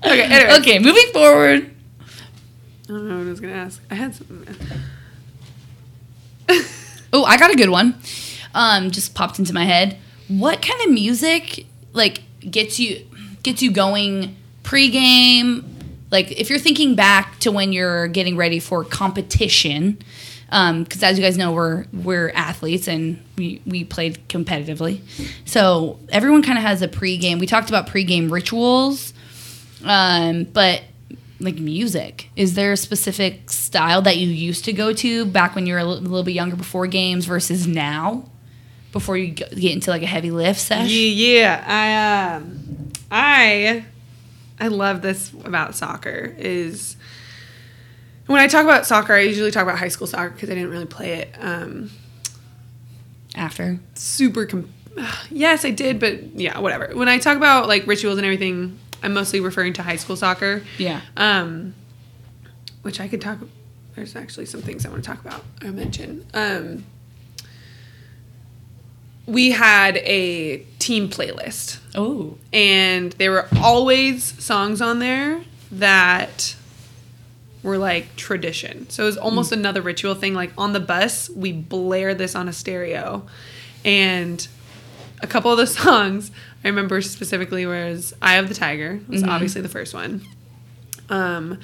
Okay, 0.05 0.23
anyway. 0.23 0.59
okay, 0.59 0.79
moving 0.79 1.07
forward. 1.13 1.71
I 2.01 2.89
don't 2.89 3.09
know 3.09 3.19
what 3.19 3.27
I 3.27 3.31
was 3.31 3.41
gonna 3.41 3.53
ask. 3.53 3.81
I 3.91 3.95
had 3.95 4.15
something. 4.15 4.57
Oh, 7.13 7.25
I 7.25 7.37
got 7.39 7.51
a 7.51 7.57
good 7.57 7.71
one. 7.71 7.95
Um, 8.55 8.91
just 8.91 9.15
popped 9.15 9.39
into 9.39 9.53
my 9.53 9.65
head. 9.65 9.99
What 10.29 10.63
kind 10.63 10.81
of 10.83 10.91
music 10.91 11.67
like 11.93 12.23
gets 12.41 12.79
you 12.79 13.07
gets 13.43 13.63
you 13.63 13.71
going 13.71 14.37
pregame? 14.63 15.65
Like 16.11 16.31
if 16.33 16.51
you're 16.51 16.59
thinking 16.59 16.95
back 16.95 17.39
to 17.41 17.53
when 17.53 17.73
you're 17.73 18.09
getting 18.09 18.37
ready 18.37 18.61
for 18.61 18.85
competition, 18.85 19.99
because 20.47 21.03
as 21.03 21.19
you 21.19 21.25
guys 21.25 21.37
know, 21.37 21.53
we're 21.53 21.85
we're 21.93 22.31
athletes 22.31 22.89
and 22.89 23.23
we 23.37 23.61
we 23.67 23.85
played 23.85 24.29
competitively. 24.29 25.01
So 25.45 25.99
everyone 26.11 26.43
kind 26.43 26.59
of 26.59 26.65
has 26.65 26.83
a 26.83 26.89
pregame. 26.89 27.39
We 27.39 27.47
talked 27.47 27.69
about 27.69 27.87
pregame 27.87 28.31
rituals, 28.31 29.13
um, 29.85 30.45
but 30.45 30.83
like 31.41 31.57
music 31.57 32.31
is 32.35 32.55
there 32.55 32.73
a 32.73 32.77
specific 32.77 33.49
style 33.51 34.03
that 34.03 34.17
you 34.17 34.27
used 34.27 34.65
to 34.65 34.73
go 34.73 34.93
to 34.93 35.25
back 35.25 35.55
when 35.55 35.67
you 35.67 35.75
were 35.75 35.79
a 35.81 35.85
li- 35.85 36.01
little 36.01 36.25
bit 36.25 36.33
younger 36.33 36.57
before 36.57 36.87
games 36.87 37.27
versus 37.27 37.67
now 37.67 38.29
before 38.93 39.17
you 39.17 39.29
get 39.29 39.73
into 39.73 39.91
like 39.91 40.03
a 40.03 40.07
heavy 40.07 40.31
lift 40.31 40.61
session? 40.61 40.89
Yeah, 40.91 41.63
I 41.67 42.37
um, 42.37 42.91
I 43.11 43.85
I 44.59 44.69
love 44.69 45.03
this 45.03 45.33
about 45.45 45.77
soccer 45.77 46.35
is 46.39 46.97
when 48.27 48.41
I 48.41 48.47
talk 48.47 48.65
about 48.65 48.87
soccer, 48.87 49.15
I 49.15 49.21
usually 49.21 49.51
talk 49.51 49.63
about 49.63 49.79
high 49.79 49.89
school 49.89 50.07
soccer 50.07 50.31
because 50.31 50.51
I 50.51 50.55
didn't 50.55 50.71
really 50.71 50.87
play 50.87 51.15
it. 51.15 51.35
Um, 51.41 51.91
after 53.35 53.79
super. 53.95 54.47
Com- 54.47 54.69
yes, 55.31 55.65
I 55.65 55.71
did, 55.71 55.99
but 55.99 56.39
yeah, 56.39 56.59
whatever. 56.59 56.91
When 56.95 57.09
I 57.09 57.19
talk 57.19 57.37
about 57.37 57.69
like 57.69 57.87
rituals 57.87 58.19
and 58.19 58.27
everything, 58.27 58.79
I'm 59.03 59.15
mostly 59.15 59.41
referring 59.41 59.73
to 59.75 59.83
high 59.83 59.97
school 59.97 60.17
soccer. 60.17 60.63
yeah 60.79 61.01
Um, 61.17 61.75
which 62.83 63.01
I 63.01 63.09
could 63.09 63.21
talk. 63.21 63.39
There's 63.95 64.15
actually 64.17 64.47
some 64.47 64.63
things 64.63 64.87
I 64.87 64.89
want 64.91 65.03
to 65.03 65.09
talk 65.11 65.21
about. 65.21 65.45
I 65.61 65.71
mention. 65.71 66.25
Um, 66.35 66.85
we 69.27 69.51
had 69.51 69.99
a 69.99 70.59
team 70.79 71.09
playlist, 71.09 71.79
oh 71.95 72.39
and 72.53 73.13
there 73.13 73.31
were 73.31 73.49
always 73.61 74.25
songs 74.43 74.81
on 74.81 75.01
there 75.01 75.43
that 75.71 76.57
were 77.63 77.77
like 77.77 78.17
tradition. 78.17 78.89
So 78.89 79.03
it 79.03 79.07
was 79.07 79.17
almost 79.19 79.53
another 79.53 79.83
ritual 79.83 80.15
thing. 80.15 80.33
Like 80.33 80.53
on 80.57 80.73
the 80.73 80.81
bus, 80.81 81.29
we 81.29 81.53
blare 81.53 82.15
this 82.15 82.35
on 82.35 82.49
a 82.49 82.53
stereo, 82.53 83.27
and 83.85 84.47
a 85.21 85.27
couple 85.27 85.51
of 85.53 85.59
the 85.59 85.67
songs 85.83 86.31
I 86.69 86.71
remember 86.71 87.01
specifically 87.01 87.65
was 87.65 88.13
"Eye 88.21 88.35
of 88.37 88.51
the 88.51 88.55
Tiger" 88.55 89.01
was 89.09 89.25
obviously 89.25 89.63
the 89.63 89.71
first 89.71 89.95
one. 89.95 90.21
Um, 91.09 91.61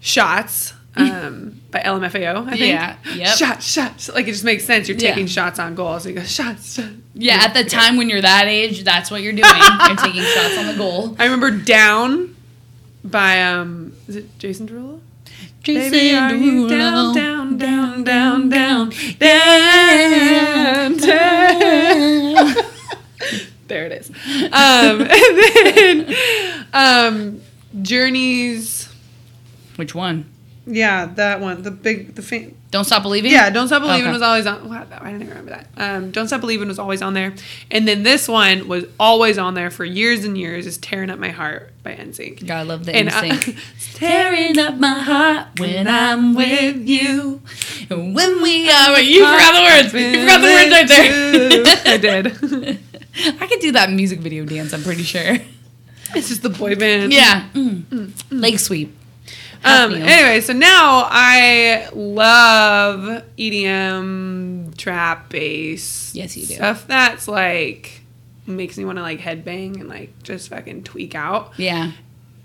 "Shots" 0.00 0.72
um, 0.96 1.60
by 1.70 1.80
LMFAO. 1.80 2.46
I 2.46 2.50
think. 2.52 2.60
Yeah, 2.60 2.96
yep. 3.14 3.36
Shots, 3.36 3.66
shots. 3.70 4.08
Like 4.08 4.26
it 4.26 4.32
just 4.32 4.44
makes 4.44 4.64
sense. 4.64 4.88
You're 4.88 4.96
Yeah. 4.96 5.10
taking 5.10 5.26
shots 5.26 5.58
on 5.58 5.74
goal, 5.74 6.00
so 6.00 6.08
you 6.08 6.14
go 6.14 6.22
shots. 6.22 6.76
shots. 6.76 6.88
yeah 7.12 7.34
at 7.44 7.52
the 7.52 7.60
Okay. 7.60 7.68
time 7.68 7.98
when 7.98 8.08
you're 8.08 8.22
that 8.22 8.46
age 8.46 8.82
that's 8.82 9.10
what 9.10 9.20
you're 9.20 9.34
doing 9.34 9.44
you're 9.86 9.96
taking 9.96 10.22
shots 10.22 10.56
on 10.56 10.68
the 10.68 10.74
goal 10.78 11.14
I 11.18 11.24
remember 11.24 11.50
"Down" 11.50 12.34
by 13.04 13.42
um, 13.42 13.92
is 14.08 14.16
it 14.16 14.38
Jason 14.38 14.66
Derulo? 14.68 15.00
Baby, 15.64 16.16
are 16.16 16.34
you 16.34 16.66
down, 16.66 17.14
down, 17.14 17.58
down, 17.58 18.02
down, 18.04 18.48
down, 18.48 18.88
down, 19.18 20.96
down? 20.96 22.56
There 23.70 23.86
it 23.86 23.92
is. 23.92 24.10
Um, 24.10 25.00
and 25.10 25.38
then 26.12 26.66
um, 26.74 27.40
Journeys. 27.82 28.92
which 29.76 29.94
one 29.94 30.26
Yeah, 30.66 31.06
that 31.06 31.40
one. 31.40 31.62
The 31.62 31.70
big, 31.70 32.14
the 32.14 32.22
fa- 32.22 32.50
don't 32.70 32.84
stop 32.84 33.02
believing 33.02 33.32
yeah. 33.32 33.50
Don't 33.50 33.66
stop 33.66 33.82
believing 33.82 34.02
Okay. 34.04 34.12
was 34.12 34.22
always 34.22 34.46
on. 34.46 34.68
Wow, 34.68 34.86
I 35.00 35.10
didn't 35.10 35.28
remember 35.28 35.50
that. 35.50 35.66
Um, 35.76 36.12
Don't 36.12 36.28
stop 36.28 36.40
believing 36.40 36.68
was 36.68 36.78
always 36.78 37.02
on 37.02 37.14
there, 37.14 37.34
and 37.68 37.88
then 37.88 38.04
this 38.04 38.28
one 38.28 38.68
was 38.68 38.84
always 39.00 39.38
on 39.38 39.54
there 39.54 39.70
for 39.72 39.84
years 39.84 40.24
and 40.24 40.38
years. 40.38 40.66
Is 40.66 40.78
tearing 40.78 41.10
up 41.10 41.18
my 41.18 41.30
heart 41.30 41.72
by 41.82 41.94
NSYNC. 41.96 42.46
gotta 42.46 42.68
love 42.68 42.84
the 42.84 42.94
And 42.94 43.08
I- 43.10 43.36
tearing 43.94 44.56
up 44.58 44.76
my 44.76 45.00
heart 45.00 45.48
when 45.58 45.88
I'm 45.88 46.34
with 46.36 46.86
you 46.88 47.40
and 47.90 48.14
when 48.14 48.40
we 48.40 48.70
are 48.70 49.00
you 49.00 49.24
forgot 49.24 49.52
the 49.54 49.62
words 49.62 49.94
you 49.94 50.20
forgot 50.20 50.40
the 50.40 50.46
words 50.46 50.70
right 50.70 50.88
there 50.88 51.64
I 51.94 51.96
did. 51.98 52.80
I 53.40 53.46
could 53.46 53.60
do 53.60 53.72
that 53.72 53.90
music 53.90 54.20
video 54.20 54.44
dance. 54.44 54.72
I'm 54.72 54.82
pretty 54.82 55.02
sure. 55.02 55.36
it's 56.14 56.28
just 56.28 56.42
the 56.42 56.50
boy 56.50 56.76
band. 56.76 57.12
Yeah, 57.12 57.48
mm. 57.54 58.12
leg 58.30 58.58
sweep. 58.58 58.96
Um. 59.64 59.92
Anyway, 59.94 60.40
so 60.40 60.52
now 60.52 61.06
I 61.10 61.88
love 61.92 63.24
EDM, 63.38 64.76
trap, 64.76 65.28
bass. 65.28 66.14
Yes, 66.14 66.36
you 66.36 66.46
do. 66.46 66.54
Stuff 66.54 66.86
that's 66.86 67.28
like 67.28 68.00
makes 68.46 68.78
me 68.78 68.84
want 68.84 68.98
to 68.98 69.02
like 69.02 69.20
headbang 69.20 69.80
and 69.80 69.88
like 69.88 70.22
just 70.22 70.48
fucking 70.48 70.84
tweak 70.84 71.14
out. 71.14 71.52
Yeah, 71.58 71.92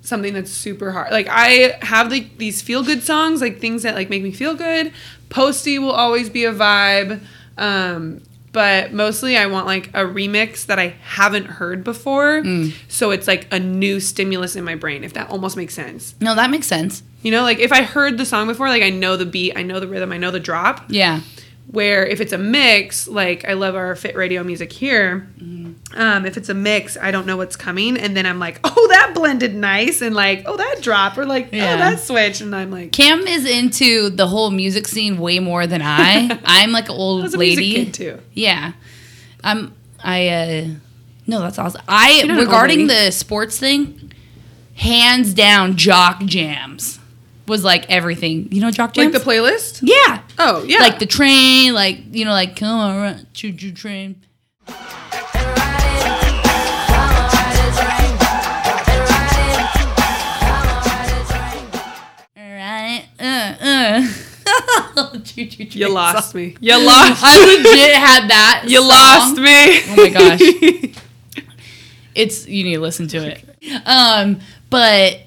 Something 0.01 0.33
that's 0.33 0.51
super 0.51 0.91
hard. 0.91 1.11
Like 1.11 1.27
I 1.29 1.77
have 1.81 2.11
like 2.11 2.37
these 2.37 2.61
feel 2.61 2.83
good 2.83 3.01
songs, 3.01 3.41
like 3.41 3.59
things 3.59 3.83
that 3.83 3.95
like 3.95 4.09
make 4.09 4.21
me 4.21 4.31
feel 4.31 4.53
good. 4.53 4.91
Posty 5.29 5.79
will 5.79 5.91
always 5.91 6.29
be 6.29 6.45
a 6.45 6.53
vibe. 6.53 7.21
Um, 7.57 8.21
but 8.55 8.93
mostly 8.93 9.35
I 9.35 9.47
want 9.47 9.65
like 9.65 9.89
a 9.89 10.05
remix 10.05 10.67
that 10.67 10.79
I 10.79 10.95
haven't 11.01 11.43
heard 11.43 11.83
before. 11.83 12.41
Mm. 12.41 12.73
So 12.87 13.11
it's 13.11 13.27
like 13.27 13.53
a 13.53 13.59
new 13.59 13.99
stimulus 13.99 14.55
in 14.55 14.63
my 14.63 14.75
brain, 14.75 15.03
if 15.03 15.11
that 15.11 15.29
almost 15.29 15.57
makes 15.57 15.73
sense. 15.73 16.15
no, 16.21 16.33
that 16.35 16.49
makes 16.49 16.65
sense. 16.65 17.03
You 17.21 17.31
know, 17.31 17.43
like 17.43 17.59
if 17.59 17.73
I 17.73 17.81
heard 17.81 18.17
the 18.17 18.25
song 18.25 18.47
before, 18.47 18.69
like 18.69 18.81
I 18.81 18.91
know 18.91 19.17
the 19.17 19.25
beat, 19.25 19.57
I 19.57 19.63
know 19.63 19.81
the 19.81 19.89
rhythm, 19.89 20.13
I 20.13 20.17
know 20.17 20.31
the 20.31 20.39
drop. 20.39 20.85
Yeah, 20.87 21.19
Where 21.71 22.05
if 22.05 22.21
it's 22.21 22.31
a 22.31 22.37
mix, 22.37 23.07
like 23.07 23.43
I 23.45 23.53
love 23.53 23.75
our 23.75 23.95
fit 23.95 24.15
radio 24.15 24.43
music 24.43 24.71
here. 24.71 25.27
Um, 25.93 26.25
if 26.25 26.37
it's 26.37 26.49
a 26.49 26.53
mix, 26.53 26.97
I 26.97 27.11
don't 27.11 27.25
know 27.25 27.37
what's 27.37 27.55
coming, 27.55 27.97
and 27.97 28.15
then 28.15 28.25
I'm 28.25 28.39
like, 28.39 28.59
oh, 28.63 28.87
that 28.89 29.13
blended 29.13 29.55
nice, 29.55 30.01
and 30.01 30.13
like, 30.15 30.43
oh, 30.45 30.57
that 30.57 30.81
drop, 30.81 31.17
or 31.17 31.25
like, 31.25 31.49
Yeah. 31.53 31.73
oh, 31.73 31.77
that 31.77 31.99
switch, 31.99 32.41
and 32.41 32.53
I'm 32.55 32.69
like, 32.71 32.91
Cam 32.91 33.21
is 33.27 33.45
into 33.49 34.09
the 34.09 34.27
whole 34.27 34.51
music 34.51 34.87
scene 34.87 35.17
way 35.17 35.39
more 35.39 35.65
than 35.67 35.81
I. 35.81 36.39
I'm 36.45 36.71
like 36.71 36.85
an 36.89 36.95
old 36.95 37.33
lady. 37.33 37.91
too. 37.91 38.19
Yeah, 38.33 38.73
I'm. 39.43 39.73
I. 40.03 40.27
uh 40.27 40.67
No, 41.27 41.39
that's 41.41 41.57
awesome. 41.57 41.81
I 41.87 42.17
You're 42.17 42.27
not 42.27 42.33
an 42.33 42.39
old 42.39 42.47
regarding 42.47 42.87
the 42.87 43.11
sports 43.11 43.57
thing, 43.57 44.11
hands 44.75 45.33
down, 45.33 45.77
jock 45.77 46.23
jams 46.25 46.99
was 47.47 47.63
like 47.63 47.89
everything. 47.89 48.51
You 48.51 48.61
know, 48.61 48.71
jock 48.71 48.93
jams. 48.93 49.13
Like 49.13 49.23
the 49.23 49.29
playlist? 49.29 49.79
yeah. 49.83 50.21
Oh, 50.37 50.63
yeah. 50.63 50.79
Like 50.79 50.99
the 50.99 51.05
train, 51.05 51.73
like 51.73 51.99
you 52.11 52.25
know, 52.25 52.31
like 52.31 52.55
come 52.55 52.77
on, 52.79 52.95
run, 52.97 53.27
choo 53.33 53.53
choo 53.53 53.71
train. 53.71 54.21
Alright, 62.37 63.05
uh, 63.19 63.55
uh. 63.61 64.07
Choo 65.23 65.45
choo 65.47 65.63
you 65.65 65.89
lost 65.89 66.31
song. 66.31 66.41
me. 66.41 66.55
You 66.59 66.77
lost. 66.85 67.21
I 67.25 67.39
legit 67.45 67.95
had 67.95 68.29
that. 68.29 68.63
you 68.67 68.79
song. 68.79 68.87
lost 68.87 69.37
me. 69.37 69.81
Oh 69.91 69.95
my 69.97 70.09
gosh. 70.09 71.01
It's 72.15 72.47
you 72.47 72.63
need 72.63 72.75
to 72.75 72.79
listen 72.79 73.09
to 73.09 73.17
it. 73.17 73.43
Um, 73.85 74.39
but 74.69 75.19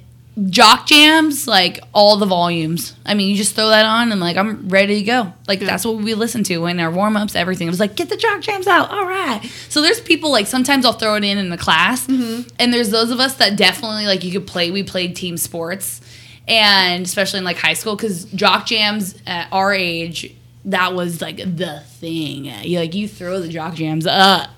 jock 0.47 0.87
jams, 0.87 1.47
like 1.47 1.81
all 1.93 2.17
the 2.17 2.27
volumes. 2.27 2.95
I 3.05 3.15
mean, 3.15 3.31
you 3.31 3.37
just 3.37 3.55
throw 3.55 3.69
that 3.69 3.85
on 3.85 4.13
and 4.13 4.21
like 4.21 4.37
I'm 4.37 4.69
ready 4.69 4.97
to 4.97 5.03
go. 5.03 5.33
Like 5.47 5.61
that's 5.61 5.85
what 5.85 5.97
we 5.97 6.15
listen 6.15 6.45
to 6.45 6.67
in 6.67 6.79
our 6.81 6.91
warm 6.91 7.17
ups, 7.17 7.35
everything. 7.35 7.67
It 7.67 7.71
was 7.71 7.81
like 7.81 7.97
get 7.97 8.09
the 8.09 8.17
jock 8.17 8.41
jams 8.41 8.67
out. 8.67 8.91
All 8.91 9.07
right. 9.07 9.45
So 9.69 9.83
there's 9.83 10.01
people 10.01 10.31
like 10.31 10.47
sometimes 10.47 10.85
I'll 10.85 10.93
throw 10.93 11.17
it 11.17 11.25
in 11.25 11.39
in 11.39 11.51
the 11.51 11.59
class, 11.59 12.07
mm-hmm. 12.07 12.49
and 12.59 12.73
there's 12.73 12.91
those 12.91 13.11
of 13.11 13.21
us 13.21 13.35
that 13.37 13.57
definitely 13.57 14.07
like 14.07 14.25
you 14.25 14.33
could 14.33 14.47
play. 14.47 14.71
We 14.71 14.83
played 14.83 15.17
team 15.17 15.37
sports, 15.37 16.01
and 16.47 17.05
especially 17.05 17.39
in 17.39 17.45
like 17.45 17.59
high 17.59 17.75
school 17.75 17.97
because 17.97 18.25
jock 18.27 18.67
jams 18.67 19.15
at 19.27 19.49
our 19.53 19.73
age. 19.73 20.35
That 20.65 20.93
was 20.93 21.23
like 21.23 21.39
the 21.39 21.83
thing. 21.87 22.45
You 22.45 22.79
like 22.79 22.95
you 22.95 23.09
throw 23.09 23.41
the 23.41 23.49
jock 23.49 23.75
jams 23.75 24.07
up, 24.07 24.51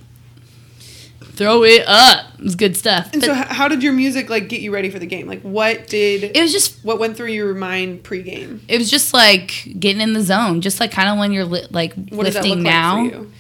throw 1.41 1.65
it 1.65 1.83
up. 1.87 2.35
It 2.39 2.45
was 2.45 2.55
good 2.55 2.77
stuff. 2.77 3.11
And 3.15 3.23
But 3.23 3.27
so, 3.27 3.35
how 3.35 3.67
did 3.67 3.83
your 3.83 3.95
music 3.95 4.29
like 4.29 4.51
get 4.51 4.61
you 4.61 4.73
ready 4.75 4.91
for 4.91 4.99
the 4.99 5.07
game? 5.07 5.27
Like, 5.27 5.41
what 5.41 5.87
did 5.87 6.37
it 6.37 6.41
was 6.41 6.53
just 6.53 6.85
what 6.85 6.99
went 6.99 7.17
through 7.17 7.29
your 7.29 7.55
mind 7.55 8.03
pregame? 8.03 8.61
it 8.69 8.77
was 8.77 8.91
just 8.91 9.15
like 9.15 9.73
getting 9.79 10.03
in 10.03 10.13
the 10.13 10.21
zone, 10.21 10.61
just 10.61 10.81
like 10.81 10.93
kind 10.93 11.09
of 11.09 11.19
when 11.19 11.33
you're 11.33 11.47
li- 11.47 11.67
like 11.71 11.95
What 11.95 12.25
lifting 12.27 12.63
now. 12.63 13.03
like 13.03 13.13
for 13.13 13.19
you? 13.19 13.33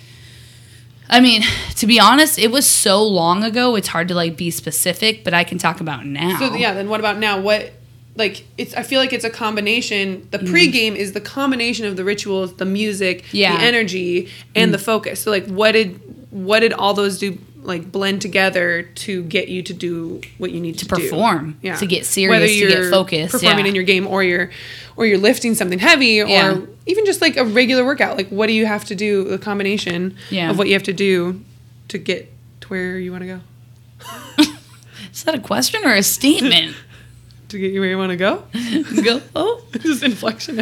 I 1.11 1.21
mean, 1.21 1.43
to 1.77 1.87
be 1.87 2.01
honest, 2.01 2.39
it 2.39 2.51
was 2.51 2.67
so 2.67 3.03
long 3.03 3.45
ago. 3.45 3.77
It's 3.77 3.89
hard 3.89 4.09
to 4.09 4.15
like 4.15 4.37
be 4.37 4.51
specific, 4.51 5.23
but 5.23 5.35
I 5.35 5.45
can 5.45 5.59
talk 5.59 5.81
about 5.81 6.07
now. 6.07 6.39
So 6.39 6.55
yeah, 6.55 6.73
then 6.73 6.89
what 6.89 7.01
about 7.01 7.19
now? 7.19 7.39
What 7.39 7.73
like 8.17 8.47
it's? 8.57 8.73
I 8.73 8.83
feel 8.83 9.01
like 9.01 9.13
it's 9.13 9.25
a 9.27 9.31
combination. 9.31 10.27
The 10.31 10.39
mm-hmm. 10.39 10.55
pregame 10.55 10.95
is 10.95 11.13
the 11.13 11.21
combination 11.21 11.85
of 11.85 11.97
the 11.97 12.05
rituals, 12.05 12.55
the 12.55 12.65
music, 12.65 13.25
Yeah. 13.33 13.59
the 13.59 13.63
energy, 13.63 14.31
and 14.55 14.73
the 14.73 14.79
mm. 14.79 14.85
focus. 14.85 15.21
So 15.21 15.31
like, 15.31 15.47
what 15.49 15.73
did 15.73 16.01
what 16.31 16.61
did 16.61 16.73
all 16.73 16.95
those 16.95 17.19
do? 17.19 17.39
Like 17.63 17.93
blend 17.93 18.23
together 18.23 18.83
to 18.83 19.23
get 19.25 19.49
you 19.49 19.63
to 19.65 19.75
do 19.75 20.23
what 20.39 20.51
you 20.51 20.61
need 20.61 20.79
to, 20.79 20.87
do. 20.87 20.97
perform, 20.97 21.59
to 21.63 21.87
get 21.87 22.07
serious, 22.07 22.31
Whether 22.31 22.47
to 22.47 22.53
get 22.59 22.71
you're 22.79 22.91
focused, 22.91 23.33
performing 23.33 23.67
yeah. 23.67 23.69
in 23.69 23.75
your 23.75 23.85
game, 23.85 24.07
or 24.07 24.23
you're 24.25 24.51
or 24.97 25.05
you're 25.07 25.19
lifting 25.19 25.55
something 25.55 25.79
heavy, 25.79 26.21
or 26.23 26.27
Yeah. 26.27 26.61
even 26.87 27.05
just 27.05 27.21
like 27.21 27.37
a 27.37 27.45
regular 27.45 27.85
workout. 27.85 28.17
Like, 28.17 28.29
what 28.31 28.47
do 28.47 28.55
you 28.55 28.65
have 28.67 28.85
to 28.87 28.95
do? 28.95 29.25
The 29.25 29.39
combination 29.39 30.17
Yeah. 30.31 30.51
of 30.51 30.57
what 30.59 30.69
you 30.69 30.73
have 30.73 30.83
to 30.85 30.93
do 30.95 31.43
to 31.89 31.99
get 31.99 32.33
to 32.63 32.69
where 32.69 32.99
you 32.99 33.11
want 33.13 33.25
to 33.25 33.27
go. 33.27 33.41
Is 35.13 35.25
that 35.25 35.35
a 35.35 35.41
question 35.41 35.85
or 35.85 35.95
a 35.95 36.03
statement? 36.03 36.75
To 37.51 37.59
get 37.59 37.73
you 37.73 37.81
where 37.81 37.91
you 37.91 37.99
want 37.99 38.11
to 38.11 38.17
go. 38.17 38.45
Go. 39.03 39.21
Oh. 39.35 39.61
just 39.81 40.05
inflection. 40.05 40.55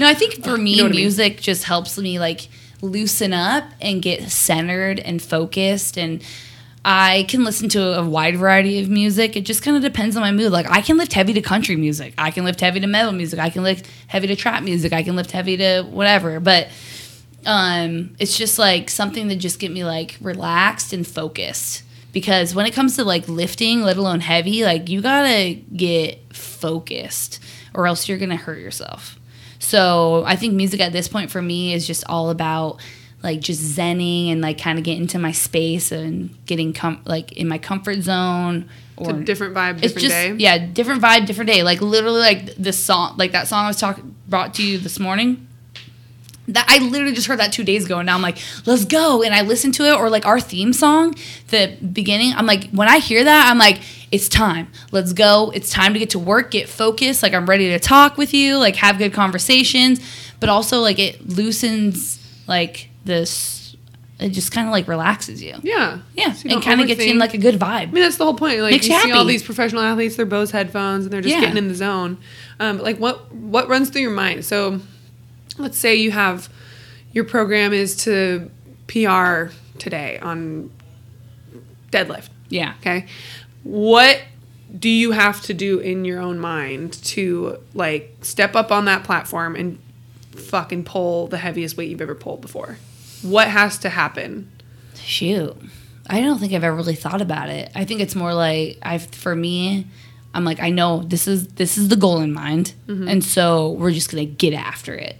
No, 0.00 0.08
I 0.08 0.14
think 0.14 0.42
for 0.42 0.56
me, 0.56 0.70
you 0.70 0.76
know 0.78 0.84
what 0.84 0.92
I 0.92 0.94
mean. 0.94 1.00
music 1.02 1.38
just 1.38 1.64
helps 1.64 1.98
me 1.98 2.18
like 2.18 2.48
loosen 2.82 3.32
up 3.32 3.64
and 3.80 4.02
get 4.02 4.30
centered 4.30 4.98
and 4.98 5.20
focused. 5.20 5.96
And 5.96 6.22
I 6.84 7.24
can 7.28 7.44
listen 7.44 7.68
to 7.70 7.98
a 7.98 8.06
wide 8.06 8.36
variety 8.36 8.78
of 8.80 8.88
music. 8.88 9.36
It 9.36 9.42
just 9.46 9.62
kind 9.62 9.76
of 9.76 9.82
depends 9.82 10.16
on 10.16 10.20
my 10.22 10.32
mood. 10.32 10.52
Like 10.52 10.70
I 10.70 10.82
can 10.82 10.98
lift 10.98 11.14
heavy 11.14 11.32
to 11.32 11.40
country 11.40 11.76
music. 11.76 12.14
I 12.18 12.30
can 12.30 12.44
lift 12.44 12.60
heavy 12.60 12.80
to 12.80 12.86
metal 12.86 13.12
music. 13.12 13.40
I 13.40 13.48
can 13.50 13.62
lift 13.62 13.88
heavy 14.06 14.26
to 14.26 14.36
trap 14.36 14.62
music. 14.62 14.92
I 14.92 15.02
can 15.02 15.16
lift 15.16 15.30
heavy 15.30 15.56
to 15.56 15.82
whatever. 15.82 16.40
But 16.40 16.68
um, 17.46 18.14
it's 18.18 18.36
just 18.36 18.58
like 18.58 18.90
something 18.90 19.28
that 19.28 19.36
just 19.36 19.58
get 19.58 19.72
me 19.72 19.84
like 19.84 20.16
relaxed 20.20 20.92
and 20.92 21.06
focused. 21.06 21.82
Because 22.12 22.54
when 22.54 22.66
it 22.66 22.74
comes 22.74 22.96
to 22.96 23.04
like 23.04 23.28
lifting, 23.28 23.82
let 23.82 23.96
alone 23.96 24.20
heavy, 24.20 24.64
like 24.64 24.88
you 24.88 25.00
gotta 25.00 25.54
get 25.54 26.34
focused 26.34 27.40
or 27.72 27.86
else 27.86 28.08
you're 28.08 28.18
gonna 28.18 28.36
hurt 28.36 28.58
yourself. 28.58 29.18
So 29.64 30.24
I 30.26 30.36
think 30.36 30.54
music 30.54 30.80
at 30.80 30.92
this 30.92 31.08
point 31.08 31.30
for 31.30 31.40
me 31.40 31.72
is 31.72 31.86
just 31.86 32.04
all 32.06 32.30
about 32.30 32.80
like 33.22 33.40
just 33.40 33.62
zenning 33.62 34.30
and 34.30 34.42
like 34.42 34.58
kind 34.58 34.78
of 34.78 34.84
getting 34.84 35.02
into 35.02 35.18
my 35.18 35.32
space 35.32 35.90
and 35.90 36.36
getting 36.44 36.74
com- 36.74 37.00
like 37.06 37.32
in 37.32 37.48
my 37.48 37.56
comfort 37.58 38.02
zone. 38.02 38.68
Or 38.96 39.10
It's 39.10 39.18
a 39.20 39.24
different 39.24 39.54
vibe, 39.54 39.82
it's 39.82 39.94
different 39.94 40.02
just 40.02 40.14
day. 40.14 40.34
yeah, 40.36 40.58
different 40.58 41.02
vibe, 41.02 41.26
different 41.26 41.50
day. 41.50 41.62
Like 41.62 41.80
literally, 41.80 42.20
like 42.20 42.54
this 42.56 42.78
song, 42.78 43.16
like 43.16 43.32
that 43.32 43.48
song 43.48 43.64
I 43.64 43.68
was 43.68 43.78
talking 43.80 44.14
brought 44.28 44.54
to 44.54 44.62
you 44.62 44.76
this 44.78 45.00
morning. 45.00 45.48
That 46.48 46.66
I 46.68 46.78
literally 46.78 47.14
just 47.14 47.26
heard 47.26 47.38
that 47.38 47.52
two 47.52 47.64
days 47.64 47.86
ago, 47.86 47.98
and 47.98 48.06
now 48.06 48.14
I'm 48.14 48.20
like, 48.22 48.36
let's 48.66 48.84
go. 48.84 49.22
And 49.22 49.34
I 49.34 49.40
listen 49.40 49.72
to 49.72 49.84
it, 49.86 49.94
or 49.94 50.10
like 50.10 50.26
our 50.26 50.38
theme 50.38 50.72
song, 50.74 51.14
the 51.48 51.76
beginning. 51.92 52.34
I'm 52.34 52.44
like, 52.46 52.68
when 52.70 52.86
I 52.88 52.98
hear 52.98 53.24
that, 53.24 53.50
I'm 53.50 53.56
like, 53.58 53.80
it's 54.12 54.28
time. 54.28 54.68
Let's 54.92 55.12
go. 55.14 55.50
It's 55.54 55.70
time 55.70 55.94
to 55.94 55.98
get 55.98 56.10
to 56.10 56.18
work, 56.18 56.50
get 56.50 56.68
focused. 56.68 57.22
Like 57.22 57.32
I'm 57.32 57.46
ready 57.46 57.70
to 57.70 57.78
talk 57.78 58.18
with 58.18 58.34
you, 58.34 58.58
like 58.58 58.76
have 58.76 58.98
good 58.98 59.12
conversations, 59.14 60.00
but 60.38 60.48
also 60.50 60.80
like 60.80 60.98
it 60.98 61.26
loosens 61.28 62.18
like 62.46 62.90
this. 63.04 63.76
It 64.20 64.28
just 64.28 64.52
kind 64.52 64.68
of 64.68 64.72
like 64.72 64.86
relaxes 64.86 65.42
you. 65.42 65.54
Yeah. 65.62 65.98
Yeah, 66.14 66.32
So 66.32 66.48
and 66.48 66.62
kind 66.62 66.80
of 66.80 66.86
gets 66.86 67.04
you 67.04 67.10
in 67.12 67.18
like 67.18 67.34
a 67.34 67.38
good 67.38 67.56
vibe. 67.56 67.64
I 67.64 67.86
mean, 67.86 68.02
that's 68.04 68.16
the 68.16 68.24
whole 68.24 68.34
point. 68.34 68.60
Like 68.60 68.70
Makes 68.72 68.86
you 68.86 68.94
you 68.94 69.00
see 69.00 69.12
all 69.12 69.24
these 69.24 69.42
professional 69.42 69.82
athletes, 69.82 70.14
they're 70.16 70.24
Bose 70.26 70.50
headphones, 70.52 71.04
and 71.06 71.12
they're 71.12 71.20
just 71.20 71.34
Yeah. 71.34 71.40
getting 71.40 71.56
in 71.56 71.68
the 71.68 71.74
zone. 71.74 72.18
Um, 72.60 72.78
like 72.78 72.98
what 72.98 73.34
what 73.34 73.68
runs 73.68 73.90
through 73.90 74.02
your 74.02 74.10
mind? 74.12 74.44
So, 74.44 74.80
let's 75.58 75.78
say 75.78 75.94
you 75.94 76.10
have 76.10 76.48
your 77.12 77.24
program 77.24 77.72
is 77.72 77.96
to 78.04 78.50
PR 78.88 79.52
today 79.78 80.18
on 80.18 80.70
deadlift. 81.90 82.28
Yeah. 82.48 82.74
Okay, 82.80 83.06
what 83.62 84.20
do 84.76 84.88
you 84.88 85.12
have 85.12 85.40
to 85.42 85.54
do 85.54 85.78
in 85.78 86.04
your 86.04 86.20
own 86.20 86.38
mind 86.38 86.92
to 87.04 87.58
like 87.74 88.16
step 88.22 88.56
up 88.56 88.72
on 88.72 88.86
that 88.86 89.04
platform 89.04 89.54
and 89.56 89.78
fucking 90.32 90.84
pull 90.84 91.28
the 91.28 91.38
heaviest 91.38 91.76
weight 91.76 91.88
you've 91.90 92.00
ever 92.02 92.14
pulled 92.14 92.40
before? 92.40 92.78
What 93.22 93.48
has 93.48 93.78
to 93.78 93.88
happen? 93.88 94.50
Shoot. 94.96 95.56
I 96.08 96.20
don't 96.20 96.38
think 96.38 96.52
I've 96.52 96.64
ever 96.64 96.76
really 96.76 96.94
thought 96.96 97.22
about 97.22 97.48
it. 97.48 97.70
I 97.74 97.84
think 97.84 98.00
it's 98.00 98.14
more 98.14 98.34
like 98.34 98.78
I 98.82 98.98
for 98.98 99.34
me, 99.34 99.86
I'm 100.34 100.44
like 100.44 100.60
I 100.60 100.70
know 100.70 101.02
this 101.02 101.26
is 101.26 101.46
this 101.48 101.78
is 101.78 101.88
the 101.88 101.96
goal 101.96 102.20
in 102.20 102.32
mind, 102.32 102.74
Mm-hmm. 102.86 103.08
and 103.08 103.24
so 103.24 103.70
we're 103.70 103.92
just 103.92 104.10
gonna 104.10 104.24
get 104.26 104.52
after 104.52 104.92
it. 104.94 105.16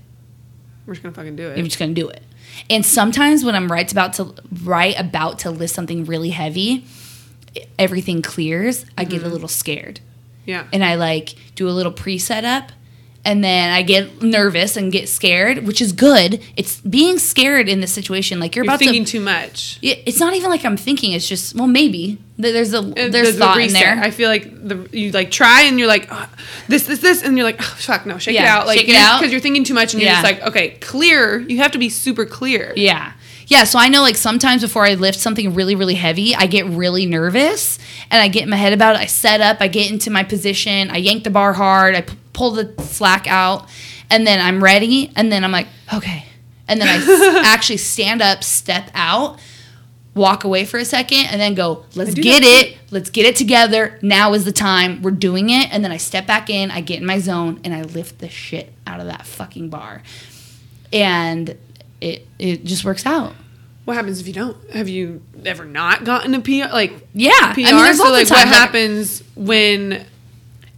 We're 0.87 0.95
just 0.95 1.03
gonna 1.03 1.15
fucking 1.15 1.37
do 1.37 1.49
it. 1.51 1.57
We're 1.57 1.65
just 1.65 1.79
gonna 1.79 1.95
do 1.95 2.09
it. 2.09 2.23
And 2.71 2.85
sometimes 2.85 3.45
when 3.45 3.55
I'm 3.55 3.71
right 3.71 3.91
about 3.91 4.13
to 4.15 4.35
right 4.63 4.95
about 4.99 5.41
to 5.41 5.51
list 5.51 5.75
something 5.75 6.05
really 6.05 6.31
heavy, 6.31 6.85
everything 7.79 8.23
clears. 8.23 8.85
I 8.97 9.05
Mm-hmm. 9.05 9.11
get 9.13 9.23
a 9.23 9.29
little 9.29 9.49
scared, 9.49 10.01
Yeah. 10.47 10.65
and 10.73 10.85
I 10.85 10.95
like 10.97 11.35
do 11.55 11.69
a 11.69 11.71
little 11.73 11.93
pre 11.93 12.19
setup. 12.19 12.73
And 13.27 13.43
then 13.43 13.71
I 13.73 13.81
get 13.83 14.23
nervous 14.23 14.77
and 14.77 14.93
get 14.93 15.09
scared, 15.09 15.67
which 15.67 15.81
is 15.81 15.93
good. 15.93 16.43
It's 16.57 16.81
being 16.83 17.19
scared 17.19 17.71
in 17.71 17.81
this 17.81 17.91
situation, 17.91 18.39
like 18.39 18.55
you're, 18.55 18.65
You're 18.67 18.71
about 18.75 18.81
to 18.81 18.85
thinking 18.85 19.07
too 19.07 19.21
much. 19.21 19.79
it- 19.81 20.03
it's 20.05 20.21
not 20.21 20.35
even 20.35 20.51
like 20.51 20.63
I'm 20.65 20.77
thinking. 20.77 21.13
It's 21.13 21.27
just 21.27 21.55
well, 21.55 21.67
maybe 21.67 22.19
there's 22.37 22.75
a 22.75 22.83
there's 22.83 23.13
the- 23.13 23.33
the 23.33 23.39
thought 23.39 23.59
in 23.61 23.73
there. 23.73 23.99
I 23.99 24.11
feel 24.11 24.29
like 24.29 24.69
the 24.69 24.87
you 24.93 25.11
like 25.13 25.31
try 25.31 25.63
and 25.63 25.79
you're 25.79 25.89
like 25.89 26.09
"Ah, 26.11 26.29
this 26.69 26.85
this 26.85 26.99
this 26.99 27.23
and 27.23 27.39
you're 27.39 27.47
like 27.47 27.57
oh, 27.61 27.75
fuck 27.79 28.05
no 28.05 28.19
shake 28.19 28.35
it 28.35 28.47
out 28.47 28.67
like 28.67 28.79
shake 28.81 28.89
it 28.91 28.97
out. 28.97 29.21
because 29.21 29.33
you're 29.33 29.41
thinking 29.41 29.65
too 29.65 29.73
much 29.75 29.95
and 29.95 30.03
you're 30.03 30.11
just 30.23 30.25
like 30.25 30.43
okay 30.49 30.71
clear 30.81 31.39
you 31.41 31.57
have 31.59 31.71
to 31.73 31.79
be 31.79 31.89
super 31.89 32.27
clear 32.27 32.73
yeah, 32.77 33.13
yeah. 33.55 33.65
So 33.65 33.79
I 33.79 33.89
know 33.89 34.03
like 34.03 34.17
sometimes 34.17 34.63
before 34.63 34.85
I 34.85 34.95
lift 34.95 35.19
something 35.21 35.55
really 35.55 35.77
really 35.77 35.95
heavy, 35.95 36.35
I 36.35 36.47
get 36.47 36.67
really 36.67 37.07
nervous 37.07 37.79
and 38.11 38.21
I 38.21 38.27
get 38.29 38.43
in 38.43 38.51
my 38.51 38.57
head 38.57 38.73
about 38.73 38.97
it. 38.97 39.01
I 39.01 39.07
set 39.07 39.41
up, 39.41 39.59
I 39.61 39.69
get 39.69 39.91
into 39.93 40.11
my 40.11 40.25
position, 40.25 40.91
I 40.91 40.97
yank 40.97 41.23
the 41.23 41.31
bar 41.31 41.53
hard, 41.53 41.95
I 41.95 42.01
p- 42.01 42.19
pull 42.33 42.51
the 42.51 42.75
slack 42.83 43.27
out, 43.29 43.69
and 44.11 44.27
then 44.27 44.41
I'm 44.41 44.63
ready. 44.63 45.13
And 45.15 45.31
then 45.31 45.45
I'm 45.45 45.53
like 45.53 45.69
okay, 45.93 46.27
and 46.67 46.81
then 46.81 46.89
I 46.89 46.97
s- 46.97 47.45
actually 47.47 47.77
stand 47.79 48.21
up, 48.21 48.43
step 48.43 48.91
out. 48.95 49.39
Walk 50.17 50.45
away 50.45 50.65
for 50.65 50.79
a 50.79 50.85
second 50.85 51.27
and 51.33 51.41
then 51.41 51.55
go, 51.55 51.87
let's 51.97 52.15
get 52.15 52.43
that 52.43 52.67
it. 52.69 52.79
Let's 52.93 53.11
get 53.11 53.27
it 53.27 53.35
together. 53.35 53.99
Now 54.01 54.33
is 54.35 54.45
the 54.45 54.53
time. 54.53 55.03
We're 55.03 55.11
doing 55.11 55.51
it. 55.51 55.73
And 55.73 55.83
then 55.85 55.91
I 55.91 55.97
step 55.97 56.25
back 56.25 56.49
in, 56.49 56.71
I 56.71 56.83
get 56.83 57.01
in 57.01 57.05
my 57.07 57.19
zone, 57.19 57.61
and 57.65 57.75
I 57.75 57.83
lift 57.83 58.21
the 58.21 58.29
shit 58.29 58.73
out 58.87 59.01
of 59.01 59.07
that 59.07 59.27
fucking 59.27 59.71
bar. 59.71 60.05
And 60.93 61.59
it 62.01 62.29
it 62.39 62.65
just 62.65 62.85
works 62.85 63.07
out. 63.07 63.35
What 63.85 63.95
happens 63.97 64.21
if 64.21 64.27
you 64.27 64.33
don't? 64.33 64.57
Have 64.71 64.89
you 64.89 65.23
ever 65.45 65.65
not 65.65 66.05
gotten 66.05 66.35
a 66.35 66.41
PR 66.41 66.73
like 66.73 66.93
Yeah. 67.13 67.31
PR 67.53 67.61
I 67.61 67.73
mean, 67.73 67.77
there's 67.77 67.99
so 67.99 68.11
like 68.11 68.31
what 68.31 68.49
happens 68.49 69.23
when 69.37 70.05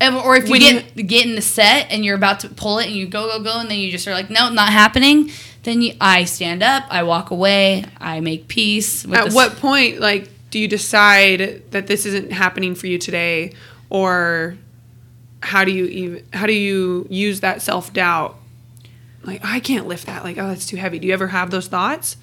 Or 0.01 0.37
if 0.37 0.49
you 0.49 0.59
get 0.59 0.97
get 1.07 1.27
in 1.27 1.35
the 1.37 1.43
set 1.43 1.91
and 1.91 2.05
you're 2.05 2.17
about 2.17 2.41
to 2.41 2.49
pull 2.49 2.79
it 2.79 2.87
and 2.87 2.95
you 2.97 3.07
go 3.07 3.27
go 3.39 3.43
go 3.43 3.61
and 3.61 3.71
then 3.71 3.79
you 3.79 3.91
just 3.91 4.07
are 4.09 4.13
like 4.15 4.29
no 4.31 4.49
not 4.51 4.71
happening, 4.73 5.31
then 5.63 5.83
you, 5.83 5.95
I 6.01 6.25
stand 6.25 6.63
up, 6.63 6.85
I 6.91 7.03
walk 7.05 7.31
away, 7.31 7.85
I 7.99 8.21
make 8.21 8.49
peace. 8.49 9.05
With 9.07 9.19
at 9.19 9.23
the 9.25 9.29
s- 9.31 9.35
what 9.35 9.57
point 9.57 10.01
like 10.01 10.29
do 10.51 10.59
you 10.59 10.69
decide 10.69 11.63
that 11.71 11.87
this 11.87 12.07
isn't 12.07 12.33
happening 12.33 12.75
for 12.75 12.87
you 12.89 12.99
today? 12.99 13.53
Or 13.89 14.57
how 15.43 15.65
do 15.65 15.71
you 15.71 15.85
even 15.87 16.25
how 16.33 16.47
do 16.47 16.53
you 16.53 17.07
use 17.09 17.41
that 17.41 17.63
self-doubt? 17.63 18.37
Like 19.23 19.41
oh, 19.45 19.49
I 19.49 19.61
can't 19.61 19.87
lift 19.87 20.07
that. 20.07 20.25
Like 20.25 20.39
oh 20.39 20.49
that's 20.49 20.67
too 20.67 20.77
heavy. 20.77 20.99
Do 20.99 21.07
you 21.07 21.13
ever 21.15 21.29
have 21.29 21.51
those 21.51 21.69
thoughts 21.69 22.17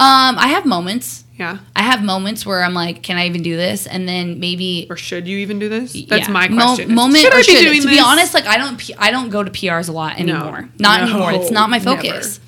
Um, 0.00 0.36
I 0.38 0.48
have 0.48 0.66
moments. 0.66 1.24
yeah 1.38 1.58
I 1.76 1.82
have 1.82 2.02
moments 2.02 2.44
where 2.44 2.62
I'm 2.62 2.74
like, 2.74 3.02
can 3.02 3.16
I 3.16 3.26
even 3.26 3.42
do 3.42 3.56
this? 3.56 3.86
And 3.86 4.08
then 4.08 4.40
maybe 4.40 4.86
or 4.90 4.96
should 4.96 5.28
you 5.28 5.38
even 5.38 5.58
do 5.58 5.68
this? 5.68 5.92
That's 6.08 6.26
yeah, 6.28 6.32
my 6.32 6.48
question. 6.48 6.90
is, 6.90 6.94
moment 6.94 7.18
should 7.22 7.32
or 7.32 7.36
I 7.36 7.40
be 7.40 7.44
should- 7.44 7.64
doing 7.64 7.80
to 7.82 7.88
this? 7.88 7.96
be 7.96 8.00
honest, 8.02 8.34
like 8.34 8.46
I 8.46 8.56
don't 8.58 8.90
I 8.98 9.10
don't 9.10 9.30
go 9.30 9.42
to 9.44 9.50
PRs 9.50 9.88
a 9.88 9.92
lot 9.92 10.18
anymore. 10.18 10.68
Not 10.78 11.00
No, 11.00 11.06
anymore. 11.06 11.32
It's 11.32 11.50
not 11.50 11.70
my 11.70 11.78
focus. 11.78 12.40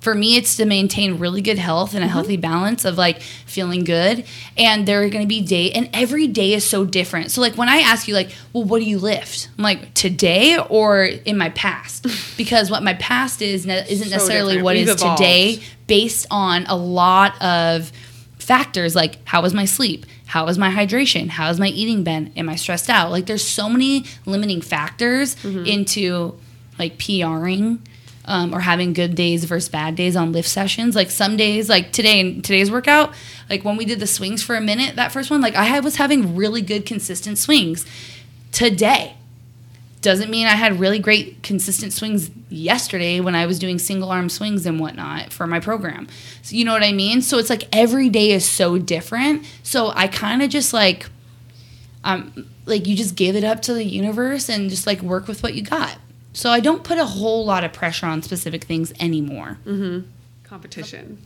For 0.00 0.14
me, 0.14 0.36
it's 0.36 0.56
to 0.56 0.64
maintain 0.64 1.18
really 1.18 1.42
good 1.42 1.58
health 1.58 1.94
and 1.94 2.02
a 2.02 2.08
healthy 2.08 2.38
balance 2.38 2.86
of 2.86 2.96
like 2.96 3.20
feeling 3.20 3.84
good. 3.84 4.24
And 4.56 4.86
there 4.88 5.02
are 5.02 5.08
going 5.10 5.22
to 5.24 5.28
be 5.28 5.42
day, 5.42 5.70
and 5.72 5.90
every 5.92 6.26
day 6.26 6.54
is 6.54 6.64
so 6.68 6.86
different. 6.86 7.30
So 7.30 7.42
like 7.42 7.56
when 7.58 7.68
I 7.68 7.80
ask 7.80 8.08
you 8.08 8.14
like, 8.14 8.30
well, 8.54 8.64
what 8.64 8.78
do 8.78 8.86
you 8.86 8.98
lift? 8.98 9.50
I'm 9.58 9.62
like 9.64 9.92
today 9.92 10.56
or 10.58 11.04
in 11.04 11.36
my 11.36 11.50
past, 11.50 12.06
because 12.38 12.70
what 12.70 12.82
my 12.82 12.94
past 12.94 13.42
is 13.42 13.66
ne- 13.66 13.84
isn't 13.90 14.06
So 14.08 14.14
necessarily 14.14 14.54
different. 14.54 14.64
what 14.64 14.76
We've 14.76 14.88
is 14.88 14.94
evolved. 15.02 15.18
today, 15.18 15.60
based 15.86 16.26
on 16.30 16.64
a 16.66 16.76
lot 16.76 17.40
of 17.42 17.92
factors 18.38 18.96
like 18.96 19.18
how 19.26 19.40
was 19.42 19.54
my 19.54 19.64
sleep 19.64 20.06
how 20.26 20.44
was 20.46 20.58
my 20.58 20.70
hydration 20.70 21.28
how 21.28 21.46
has 21.46 21.60
my 21.60 21.68
eating 21.68 22.02
been 22.02 22.32
am 22.36 22.48
i 22.48 22.56
stressed 22.56 22.88
out 22.90 23.10
like 23.10 23.26
there's 23.26 23.44
so 23.46 23.68
many 23.68 24.04
limiting 24.26 24.60
factors 24.60 25.36
Mm-hmm. 25.36 25.66
into 25.66 26.36
like 26.78 26.98
PRing 26.98 27.80
um, 28.30 28.54
or 28.54 28.60
having 28.60 28.92
good 28.92 29.14
days 29.14 29.44
versus 29.44 29.68
bad 29.68 29.96
days 29.96 30.16
on 30.16 30.32
lift 30.32 30.48
sessions 30.48 30.94
like 30.94 31.10
some 31.10 31.36
days 31.36 31.68
like 31.68 31.92
today 31.92 32.20
in 32.20 32.40
today's 32.40 32.70
workout 32.70 33.12
like 33.50 33.64
when 33.64 33.76
we 33.76 33.84
did 33.84 34.00
the 34.00 34.06
swings 34.06 34.42
for 34.42 34.54
a 34.54 34.60
minute 34.60 34.96
that 34.96 35.12
first 35.12 35.30
one 35.30 35.40
like 35.40 35.54
i 35.54 35.80
was 35.80 35.96
having 35.96 36.36
really 36.36 36.62
good 36.62 36.86
consistent 36.86 37.36
swings 37.36 37.84
today 38.52 39.14
doesn't 40.00 40.30
mean 40.30 40.46
I 40.46 40.54
had 40.54 40.80
really 40.80 40.98
great 40.98 41.42
consistent 41.42 41.92
swings 41.92 42.30
yesterday 42.48 43.20
when 43.20 43.34
I 43.34 43.46
was 43.46 43.58
doing 43.58 43.78
single 43.78 44.10
arm 44.10 44.28
swings 44.30 44.64
and 44.64 44.80
whatnot 44.80 45.32
for 45.32 45.46
my 45.46 45.60
program. 45.60 46.08
So 46.42 46.56
you 46.56 46.64
know 46.64 46.72
what 46.72 46.82
I 46.82 46.92
mean? 46.92 47.20
So 47.20 47.38
it's 47.38 47.50
like 47.50 47.64
every 47.72 48.08
day 48.08 48.30
is 48.30 48.48
so 48.48 48.78
different. 48.78 49.44
So 49.62 49.92
I 49.94 50.08
kind 50.08 50.42
of 50.42 50.48
just 50.48 50.72
like, 50.72 51.06
um, 52.02 52.48
like 52.64 52.86
you 52.86 52.96
just 52.96 53.14
give 53.14 53.36
it 53.36 53.44
up 53.44 53.60
to 53.62 53.74
the 53.74 53.84
universe 53.84 54.48
and 54.48 54.70
just 54.70 54.86
like 54.86 55.02
work 55.02 55.28
with 55.28 55.42
what 55.42 55.54
you 55.54 55.62
got. 55.62 55.98
So 56.32 56.50
I 56.50 56.60
don't 56.60 56.84
put 56.84 56.98
a 56.98 57.04
whole 57.04 57.44
lot 57.44 57.64
of 57.64 57.72
pressure 57.72 58.06
on 58.06 58.22
specific 58.22 58.64
things 58.64 58.92
anymore. 59.00 59.58
competition. 60.44 61.18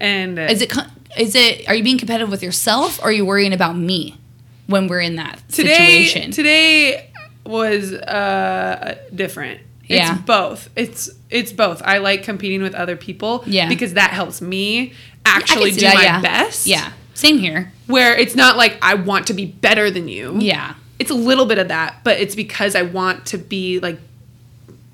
And 0.00 0.38
uh, 0.38 0.42
Is 0.42 0.62
it? 0.62 0.72
Is 1.18 1.34
it? 1.34 1.68
Are 1.68 1.74
you 1.74 1.84
being 1.84 1.98
competitive 1.98 2.30
with 2.30 2.42
yourself, 2.42 2.98
or 3.00 3.04
are 3.04 3.12
you 3.12 3.24
worrying 3.24 3.52
about 3.52 3.76
me 3.76 4.18
when 4.66 4.88
we're 4.88 5.00
in 5.00 5.16
that 5.16 5.40
today 5.48 6.04
situation? 6.06 6.30
today 6.32 7.10
was 7.46 7.92
uh 7.92 8.96
different. 9.14 9.60
Yeah. 9.86 10.14
It's 10.16 10.22
both. 10.22 10.68
It's 10.76 11.10
it's 11.30 11.52
both. 11.52 11.80
I 11.84 11.98
like 11.98 12.24
competing 12.24 12.62
with 12.62 12.74
other 12.74 12.96
people 12.96 13.44
Yeah. 13.46 13.68
because 13.68 13.94
that 13.94 14.10
helps 14.10 14.40
me 14.40 14.94
actually 15.26 15.70
do 15.72 15.82
that, 15.82 15.94
my 15.94 16.02
yeah. 16.02 16.20
best. 16.20 16.66
Yeah, 16.66 16.92
same 17.14 17.38
here. 17.38 17.72
Where 17.86 18.16
it's 18.16 18.34
not 18.34 18.56
like 18.56 18.78
I 18.82 18.94
want 18.94 19.26
to 19.28 19.34
be 19.34 19.46
better 19.46 19.90
than 19.90 20.08
you. 20.08 20.36
Yeah. 20.40 20.74
It's 20.98 21.10
a 21.10 21.14
little 21.14 21.44
bit 21.46 21.58
of 21.58 21.68
that, 21.68 21.98
but 22.02 22.18
it's 22.18 22.34
because 22.34 22.74
I 22.74 22.82
want 22.82 23.26
to 23.26 23.38
be 23.38 23.78
like 23.78 23.98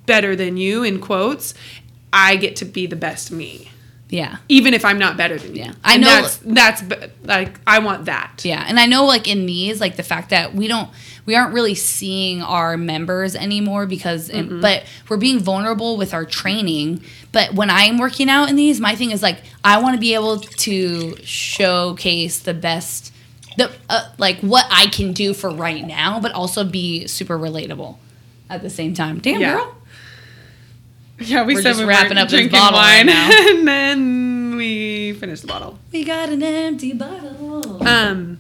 better 0.07 0.35
than 0.37 0.57
you 0.57 0.83
in 0.83 1.01
quotes. 1.01 1.55
I 2.13 2.37
get 2.37 2.57
to 2.57 2.65
be 2.65 2.87
the 2.87 2.97
best 2.97 3.31
me. 3.31 3.71
Yeah. 4.09 4.39
Even 4.49 4.75
if 4.75 4.85
I'm 4.85 4.99
not 4.99 5.17
better 5.17 5.39
than 5.39 5.55
you. 5.55 5.63
Yeah. 5.65 5.73
I 5.85 5.95
And 5.95 6.03
know- 6.03 6.09
that's 6.09 6.37
that's 6.39 6.83
like 7.23 7.61
I 7.67 7.79
want 7.79 8.07
that. 8.07 8.41
Yeah, 8.45 8.65
and 8.67 8.81
I 8.81 8.87
know 8.87 9.05
like 9.07 9.29
in 9.29 9.47
these, 9.47 9.81
like 9.81 9.95
the 9.97 10.03
fact 10.03 10.31
that 10.31 10.53
we 10.53 10.67
don't, 10.67 10.91
we 11.27 11.37
aren't 11.37 11.55
really 11.55 11.77
seeing 11.77 12.43
our 12.43 12.77
members 12.77 13.37
anymore 13.37 13.87
because, 13.87 14.29
and, 14.29 14.61
but 14.61 14.83
we're 15.09 15.17
being 15.17 15.39
vulnerable 15.39 15.97
with 15.97 16.13
our 16.13 16.25
training. 16.25 17.05
But 17.31 17.55
when 17.55 17.71
I'm 17.71 17.99
working 17.99 18.29
out 18.29 18.49
in 18.51 18.57
these, 18.57 18.81
my 18.81 18.97
thing 18.97 19.13
is 19.13 19.23
like 19.23 19.43
I 19.63 19.81
want 19.81 19.95
to 19.95 20.01
be 20.01 20.15
able 20.15 20.41
to 20.41 21.15
showcase 21.25 22.41
the 22.41 22.55
best, 22.55 23.13
the 23.57 23.71
uh, 23.89 24.11
like 24.19 24.41
what 24.41 24.67
I 24.71 24.87
can 24.87 25.13
do 25.13 25.35
for 25.35 25.51
right 25.51 25.85
now, 25.87 26.19
but 26.19 26.33
also 26.33 26.65
be 26.65 27.07
super 27.07 27.39
relatable 27.39 27.97
at 28.49 28.63
the 28.63 28.71
same 28.71 28.95
time. 28.95 29.21
Damn 29.21 29.41
Yeah. 29.41 29.55
girl. 29.55 29.77
Yeah, 31.21 31.45
we 31.45 31.55
We're 31.55 31.63
said 31.63 31.69
just 31.71 31.81
we 31.81 31.87
wrapping 31.87 32.17
were 32.17 32.23
up 32.23 32.29
this 32.29 32.39
drinking 32.41 32.59
bottle 32.59 32.79
right 32.79 32.99
wine, 32.99 33.07
now. 33.07 33.31
and 33.51 33.69
then 33.69 34.57
we 34.57 35.13
finished 35.15 35.43
the 35.43 35.49
bottle. 35.49 35.79
We 35.93 36.05
got 36.05 36.29
an 36.31 36.43
empty 36.43 36.93
bottle. 36.95 37.87
Um, 37.87 38.39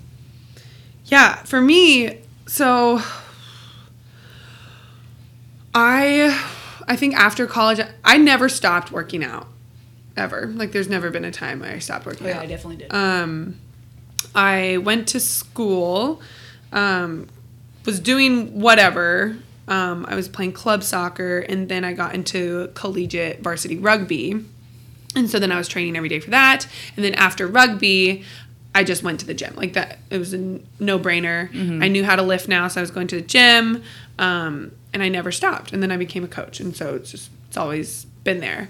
yeah, 1.06 1.36
for 1.44 1.60
me, 1.60 2.18
so 2.46 3.00
I, 5.74 6.42
I 6.88 6.96
think 6.96 7.14
after 7.14 7.46
college, 7.46 7.80
I 8.04 8.18
never 8.18 8.48
stopped 8.48 8.90
working 8.90 9.22
out, 9.24 9.46
ever. 10.16 10.46
Like, 10.46 10.72
there's 10.72 10.88
never 10.88 11.10
been 11.10 11.24
a 11.24 11.30
time 11.30 11.60
where 11.60 11.72
I 11.72 11.78
stopped 11.78 12.06
working 12.06 12.26
Oh, 12.26 12.30
yeah, 12.30 12.36
out. 12.36 12.42
I 12.42 12.46
definitely 12.46 12.76
did. 12.76 12.92
Um, 12.94 13.56
I 14.34 14.78
went 14.78 15.08
to 15.08 15.20
school, 15.20 16.20
um, 16.72 17.28
was 17.84 18.00
doing 18.00 18.60
whatever. 18.60 19.36
Um, 19.70 20.04
I 20.08 20.14
was 20.16 20.28
playing 20.28 20.52
club 20.52 20.82
soccer, 20.82 21.38
and 21.38 21.68
then 21.68 21.84
I 21.84 21.94
got 21.94 22.14
into 22.14 22.70
collegiate 22.74 23.40
varsity 23.40 23.78
rugby. 23.78 24.44
And 25.16 25.30
so 25.30 25.38
then 25.38 25.50
I 25.50 25.56
was 25.56 25.68
training 25.68 25.96
every 25.96 26.08
day 26.08 26.20
for 26.20 26.30
that. 26.30 26.66
And 26.96 27.04
then 27.04 27.14
after 27.14 27.46
rugby, 27.46 28.24
I 28.74 28.84
just 28.84 29.02
went 29.02 29.20
to 29.20 29.26
the 29.26 29.34
gym. 29.34 29.54
Like 29.56 29.72
that, 29.72 29.98
it 30.10 30.18
was 30.18 30.34
a 30.34 30.60
no 30.78 30.98
brainer. 30.98 31.48
I 31.82 31.88
knew 31.88 32.04
how 32.04 32.16
to 32.16 32.22
lift 32.22 32.48
now, 32.48 32.68
so 32.68 32.80
I 32.80 32.82
was 32.82 32.90
going 32.90 33.06
to 33.08 33.16
the 33.16 33.22
gym. 33.22 33.82
Um, 34.18 34.72
and 34.92 35.02
I 35.02 35.08
never 35.08 35.32
stopped. 35.32 35.72
And 35.72 35.82
then 35.82 35.90
I 35.90 35.96
became 35.96 36.24
a 36.24 36.28
coach. 36.28 36.60
And 36.60 36.76
so 36.76 36.94
it's 36.96 37.10
just, 37.10 37.30
it's 37.48 37.56
always 37.56 38.04
been 38.24 38.40
there. 38.40 38.68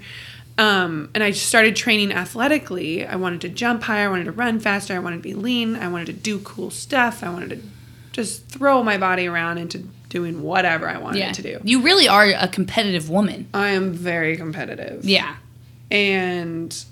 Um, 0.58 1.10
and 1.14 1.24
I 1.24 1.30
started 1.30 1.76
training 1.76 2.12
athletically. 2.12 3.06
I 3.06 3.16
wanted 3.16 3.40
to 3.42 3.48
jump 3.48 3.82
higher. 3.84 4.06
I 4.06 4.10
wanted 4.10 4.24
to 4.24 4.32
run 4.32 4.60
faster. 4.60 4.94
I 4.94 4.98
wanted 4.98 5.16
to 5.16 5.22
be 5.22 5.34
lean. 5.34 5.76
I 5.76 5.88
wanted 5.88 6.06
to 6.06 6.12
do 6.12 6.38
cool 6.40 6.70
stuff. 6.70 7.22
I 7.22 7.30
wanted 7.30 7.50
to 7.50 7.60
just 8.12 8.46
throw 8.46 8.82
my 8.82 8.98
body 8.98 9.26
around 9.26 9.58
into 9.58 9.88
doing 10.10 10.42
whatever 10.42 10.86
I 10.86 10.98
wanted 10.98 11.20
yeah, 11.20 11.32
to 11.32 11.42
do. 11.42 11.60
you 11.64 11.80
really 11.80 12.06
are 12.06 12.26
a 12.26 12.48
competitive 12.48 13.08
woman. 13.08 13.48
I 13.54 13.70
am 13.70 13.92
very 13.92 14.36
competitive. 14.36 15.04
Yeah, 15.04 15.36
And 15.90 16.84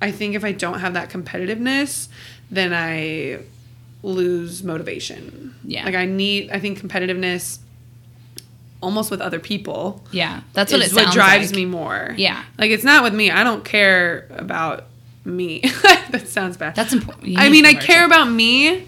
I 0.00 0.10
think 0.12 0.34
if 0.34 0.44
I 0.44 0.52
don't 0.52 0.78
have 0.78 0.94
that 0.94 1.10
competitiveness, 1.10 2.08
then 2.50 2.72
I 2.72 3.40
lose 4.02 4.62
motivation. 4.62 5.54
Yeah. 5.64 5.84
Like 5.84 5.96
I 5.96 6.06
need 6.06 6.50
I 6.50 6.60
think 6.60 6.80
competitiveness 6.80 7.58
almost 8.80 9.10
with 9.10 9.20
other 9.20 9.40
people 9.40 10.04
yeah, 10.12 10.42
that's 10.52 10.70
what 10.72 10.80
is 10.80 10.92
it 10.92 10.94
what 10.94 11.12
drives 11.12 11.50
like. 11.50 11.56
me 11.56 11.64
more. 11.64 12.14
Yeah. 12.16 12.44
Like 12.56 12.70
it's 12.70 12.84
not 12.84 13.02
with 13.02 13.12
me. 13.14 13.30
I 13.30 13.42
don't 13.42 13.64
care 13.64 14.28
about 14.30 14.84
me. 15.24 15.60
that 16.10 16.28
sounds 16.28 16.56
bad. 16.56 16.76
That's 16.76 16.92
important. 16.92 17.36
I 17.38 17.48
mean, 17.48 17.66
I 17.66 17.74
care 17.74 18.06
about 18.06 18.30
me, 18.30 18.86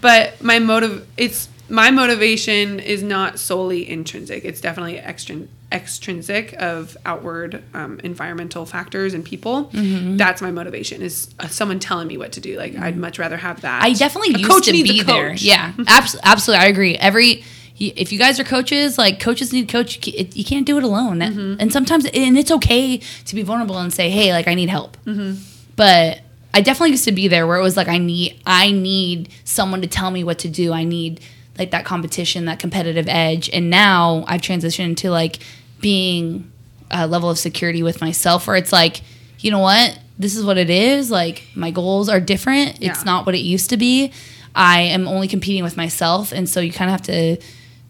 but 0.00 0.42
my 0.42 0.58
motive 0.58 1.06
it's 1.18 1.48
my 1.68 1.90
motivation 1.90 2.80
is 2.80 3.02
not 3.02 3.38
solely 3.38 3.88
intrinsic. 3.88 4.44
It's 4.44 4.60
definitely 4.60 4.96
extrin- 4.96 5.48
extrinsic 5.70 6.54
of 6.58 6.96
outward 7.04 7.62
um, 7.74 8.00
environmental 8.04 8.64
factors 8.66 9.14
and 9.14 9.24
people. 9.24 9.66
Mm-hmm. 9.66 10.16
That's 10.16 10.40
my 10.42 10.50
motivation 10.50 11.02
is 11.02 11.28
uh, 11.38 11.48
someone 11.48 11.78
telling 11.78 12.08
me 12.08 12.16
what 12.16 12.32
to 12.32 12.40
do. 12.40 12.56
Like 12.56 12.76
I'd 12.76 12.96
much 12.96 13.18
rather 13.18 13.36
have 13.36 13.60
that. 13.62 13.82
I 13.82 13.92
definitely 13.92 14.34
A 14.34 14.38
used 14.38 14.64
to 14.64 14.72
be 14.72 15.02
there. 15.02 15.34
Yeah, 15.34 15.72
absolutely, 15.86 16.30
absolutely. 16.30 16.64
I 16.66 16.68
agree. 16.68 16.96
Every 16.96 17.44
if 17.80 18.10
you 18.12 18.18
guys 18.18 18.40
are 18.40 18.44
coaches, 18.44 18.98
like 18.98 19.20
coaches 19.20 19.52
need 19.52 19.68
coach. 19.68 20.04
You 20.06 20.26
You 20.32 20.44
can't 20.44 20.66
do 20.66 20.78
it 20.78 20.84
alone, 20.84 21.18
Mm-hmm. 21.20 21.60
and 21.60 21.72
sometimes 21.72 22.06
and 22.06 22.36
it's 22.38 22.50
okay 22.50 22.98
to 23.26 23.34
be 23.34 23.42
vulnerable 23.42 23.78
and 23.78 23.92
say, 23.92 24.10
"Hey, 24.10 24.32
like 24.32 24.48
I 24.48 24.54
need 24.54 24.68
help." 24.68 24.96
Mm-hmm. 25.04 25.40
But 25.76 26.20
I 26.52 26.60
definitely 26.60 26.90
used 26.90 27.04
to 27.04 27.12
be 27.12 27.28
there 27.28 27.46
where 27.46 27.56
it 27.56 27.62
was 27.62 27.76
like 27.76 27.88
I 27.88 27.98
need 27.98 28.40
I 28.46 28.72
need 28.72 29.28
someone 29.44 29.80
to 29.82 29.86
tell 29.86 30.10
me 30.10 30.24
what 30.24 30.38
to 30.40 30.48
do. 30.48 30.72
I 30.72 30.82
need 30.84 31.20
like 31.58 31.70
that 31.72 31.84
competition, 31.84 32.44
that 32.46 32.58
competitive 32.58 33.08
edge, 33.08 33.50
and 33.50 33.68
now 33.70 34.24
I've 34.26 34.40
transitioned 34.40 34.98
to 34.98 35.10
like 35.10 35.38
being 35.80 36.50
a 36.90 37.06
level 37.06 37.28
of 37.28 37.38
security 37.38 37.82
with 37.82 38.00
myself 38.00 38.46
where 38.46 38.56
it's 38.56 38.72
like, 38.72 39.02
you 39.40 39.50
know 39.50 39.58
what? 39.58 39.98
This 40.18 40.34
is 40.36 40.44
what 40.44 40.56
it 40.58 40.70
is. 40.70 41.10
Like 41.10 41.44
my 41.54 41.70
goals 41.70 42.08
are 42.08 42.20
different. 42.20 42.78
It's 42.80 43.04
not 43.04 43.26
what 43.26 43.34
it 43.34 43.38
used 43.40 43.70
to 43.70 43.76
be. 43.76 44.12
I 44.54 44.80
am 44.82 45.06
only 45.06 45.28
competing 45.28 45.62
with 45.62 45.76
myself, 45.76 46.32
and 46.32 46.48
so 46.48 46.60
you 46.60 46.72
kind 46.72 46.90
of 46.90 46.92
have 46.92 47.02
to 47.02 47.36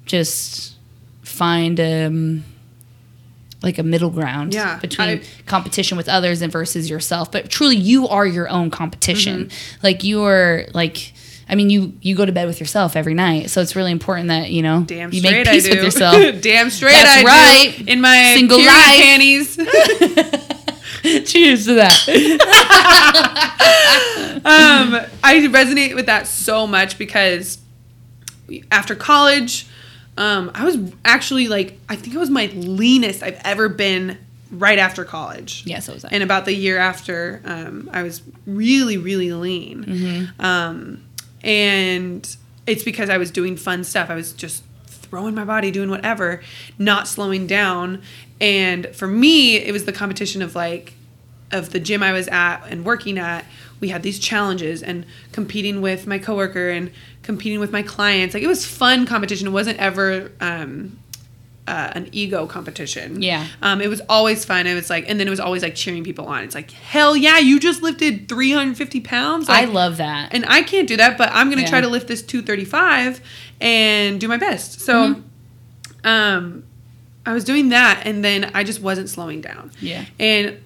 just 0.05 0.75
find 1.23 1.79
um 1.81 2.45
like 3.63 3.79
a 3.79 3.83
middle 3.83 4.11
ground 4.11 4.55
Yeah, 4.55 4.79
between 4.79 5.09
I- 5.09 5.23
competition 5.47 5.97
with 5.97 6.09
others 6.09 6.43
and 6.43 6.53
versus 6.53 6.89
yourself. 6.89 7.33
But 7.33 7.51
truly, 7.51 7.77
you 7.77 8.07
are 8.09 8.27
your 8.27 8.49
own 8.49 8.71
competition. 8.71 9.47
Mm-hmm. 9.47 9.79
Like 9.83 10.05
you 10.05 10.25
are 10.25 10.67
like. 10.75 11.13
I 11.49 11.55
mean, 11.55 11.71
you 11.71 11.93
you 12.03 12.15
go 12.15 12.27
to 12.27 12.33
bed 12.33 12.47
with 12.47 12.61
yourself 12.61 12.95
every 12.97 13.15
night, 13.15 13.51
so 13.51 13.61
it's 13.61 13.75
really 13.75 13.93
important 13.93 14.29
that 14.29 14.51
you 14.51 14.63
know 14.63 14.83
Damn 14.87 15.13
you 15.13 15.21
straight 15.21 15.47
make 15.47 15.55
peace 15.55 15.67
I 15.67 15.71
do. 15.71 15.75
with 15.77 15.85
yourself. 15.85 16.15
Damn 16.43 16.71
straight 16.71 16.93
That's 16.93 17.23
I 17.23 17.25
right. 17.25 17.75
do. 17.79 17.85
In 17.93 18.01
my 18.01 18.35
Single 18.37 18.59
life. 18.59 19.01
panties. 19.01 19.57
Cheers 21.31 21.67
to 21.67 21.75
that. 21.75 21.93
um, 24.45 25.01
I 25.23 25.39
resonate 25.51 25.95
with 25.95 26.07
that 26.07 26.27
so 26.27 26.67
much 26.67 26.99
because 26.99 27.59
after 28.71 28.95
college, 28.95 29.67
um, 30.17 30.51
I 30.55 30.65
was 30.65 30.77
actually 31.05 31.49
like, 31.49 31.79
I 31.89 31.97
think 31.97 32.15
it 32.15 32.19
was 32.19 32.31
my 32.31 32.47
leanest 32.55 33.23
I've 33.23 33.41
ever 33.45 33.69
been 33.69 34.19
right 34.51 34.79
after 34.79 35.05
college. 35.05 35.63
yeah, 35.67 35.79
so 35.79 35.93
was 35.95 36.05
I. 36.05 36.09
And 36.11 36.23
about 36.23 36.45
the 36.47 36.55
year 36.55 36.79
after, 36.79 37.41
um, 37.45 37.89
I 37.93 38.03
was 38.03 38.23
really, 38.47 38.97
really 38.97 39.33
lean. 39.33 39.85
Mm-hmm. 39.85 40.45
Um, 40.45 41.05
and 41.43 42.37
it's 42.67 42.85
because 42.85 43.11
I 43.11 43.19
was 43.19 43.31
doing 43.31 43.57
fun 43.57 43.85
stuff. 43.85 44.11
I 44.11 44.15
was 44.15 44.33
just 44.33 44.63
throwing 44.87 45.35
my 45.35 45.45
body, 45.45 45.71
doing 45.71 45.91
whatever, 45.91 46.43
not 46.79 47.09
slowing 47.09 47.47
down. 47.47 48.03
And 48.41 48.87
for 48.95 49.07
me, 49.07 49.57
it 49.57 49.73
was 49.73 49.85
the 49.85 49.93
competition 49.93 50.43
of 50.43 50.55
like, 50.55 50.95
of 51.51 51.71
the 51.71 51.81
gym 51.81 52.03
I 52.03 52.13
was 52.13 52.29
at 52.29 52.61
and 52.69 52.85
working 52.85 53.19
at. 53.19 53.45
We 53.81 53.89
had 53.89 54.03
these 54.03 54.19
challenges 54.19 54.83
and 54.83 55.07
competing 55.33 55.81
with 55.81 56.07
my 56.07 56.19
coworker 56.19 56.69
and 56.69 56.91
competing 57.23 57.61
with 57.61 57.73
my 57.73 57.83
clients. 57.83 58.35
Like 58.35 58.43
it 58.43 58.49
was 58.49 58.67
fun 58.67 59.07
competition. 59.07 59.47
It 59.47 59.53
wasn't 59.53 59.79
ever 59.79 60.33
um, 60.41 60.98
uh, 61.69 61.93
an 61.95 62.09
ego 62.13 62.47
competition. 62.47 63.23
Yeah. 63.23 63.47
Um, 63.63 63.81
it 63.81 63.89
was 63.89 64.01
always 64.09 64.45
fun. 64.45 64.67
It 64.67 64.75
was 64.75 64.89
like, 64.91 65.09
and 65.09 65.21
then 65.21 65.27
it 65.27 65.31
was 65.31 65.41
always 65.41 65.63
like 65.63 65.75
cheering 65.75 66.03
people 66.05 66.27
on. 66.27 66.43
It's 66.45 66.55
like, 66.55 66.71
hell 66.71 67.17
yeah, 67.17 67.39
you 67.39 67.61
just 67.61 67.83
lifted 67.83 68.29
350 68.29 69.01
pounds. 69.01 69.49
I 69.49 69.65
love 69.67 69.99
that. 69.99 70.35
and 70.35 70.45
I 70.47 70.63
can't 70.63 70.89
do 70.89 70.97
that, 70.97 71.19
but 71.19 71.31
I'm 71.33 71.51
gonna 71.51 71.63
Yeah. 71.63 71.69
try 71.69 71.81
to 71.81 71.89
lift 71.89 72.09
this 72.09 72.23
235 72.23 73.21
and 73.61 74.21
do 74.21 74.27
my 74.29 74.37
best. 74.39 74.81
So, 74.81 75.15
Mm-hmm. 75.15 76.07
um, 76.09 76.65
I 77.27 77.33
was 77.35 77.45
doing 77.45 77.69
that, 77.71 78.03
and 78.07 78.25
then 78.25 78.51
I 78.55 78.65
just 78.65 78.81
wasn't 78.81 79.11
slowing 79.11 79.41
down. 79.43 79.71
Yeah. 79.81 80.07
And 80.19 80.59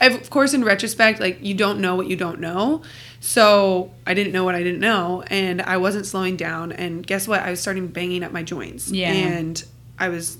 of 0.00 0.30
course, 0.30 0.54
in 0.54 0.64
retrospect, 0.64 1.20
like 1.20 1.38
you 1.42 1.54
don't 1.54 1.80
know 1.80 1.94
what 1.94 2.06
you 2.08 2.16
don't 2.16 2.40
know. 2.40 2.82
So 3.20 3.90
I 4.06 4.12
didn't 4.14 4.32
know 4.32 4.44
what 4.44 4.54
I 4.54 4.62
didn't 4.62 4.80
know, 4.80 5.22
and 5.28 5.60
I 5.62 5.76
wasn't 5.78 6.06
slowing 6.06 6.36
down. 6.36 6.72
And 6.72 7.06
guess 7.06 7.26
what? 7.28 7.40
I 7.40 7.50
was 7.50 7.60
starting 7.60 7.86
banging 7.88 8.22
up 8.22 8.32
my 8.32 8.42
joints. 8.42 8.90
Yeah. 8.90 9.12
And 9.12 9.62
I 9.98 10.08
was, 10.08 10.38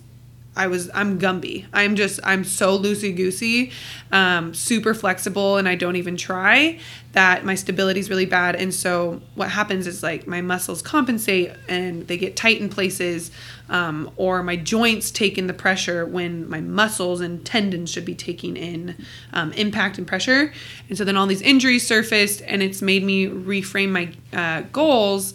I 0.56 0.68
was, 0.68 0.88
I'm 0.94 1.18
Gumby. 1.18 1.66
I'm 1.72 1.96
just, 1.96 2.20
I'm 2.22 2.44
so 2.44 2.78
loosey 2.78 3.14
goosey, 3.14 3.72
um, 4.12 4.54
super 4.54 4.94
flexible, 4.94 5.56
and 5.56 5.68
I 5.68 5.74
don't 5.74 5.96
even 5.96 6.16
try. 6.16 6.78
That 7.12 7.44
my 7.44 7.54
stability 7.54 8.00
is 8.00 8.10
really 8.10 8.26
bad, 8.26 8.56
and 8.56 8.74
so 8.74 9.20
what 9.36 9.48
happens 9.50 9.86
is 9.86 10.02
like 10.02 10.26
my 10.26 10.40
muscles 10.40 10.82
compensate 10.82 11.52
and 11.68 12.06
they 12.08 12.16
get 12.16 12.34
tight 12.34 12.60
in 12.60 12.68
places, 12.68 13.30
um, 13.68 14.10
or 14.16 14.42
my 14.42 14.56
joints 14.56 15.12
take 15.12 15.38
in 15.38 15.46
the 15.46 15.54
pressure 15.54 16.04
when 16.04 16.48
my 16.48 16.60
muscles 16.60 17.20
and 17.20 17.44
tendons 17.46 17.90
should 17.90 18.04
be 18.04 18.16
taking 18.16 18.56
in 18.56 18.96
um, 19.32 19.52
impact 19.52 19.98
and 19.98 20.08
pressure, 20.08 20.52
and 20.88 20.98
so 20.98 21.04
then 21.04 21.16
all 21.16 21.28
these 21.28 21.42
injuries 21.42 21.86
surfaced, 21.86 22.42
and 22.42 22.62
it's 22.64 22.82
made 22.82 23.04
me 23.04 23.26
reframe 23.28 23.90
my 23.90 24.12
uh, 24.36 24.62
goals 24.72 25.34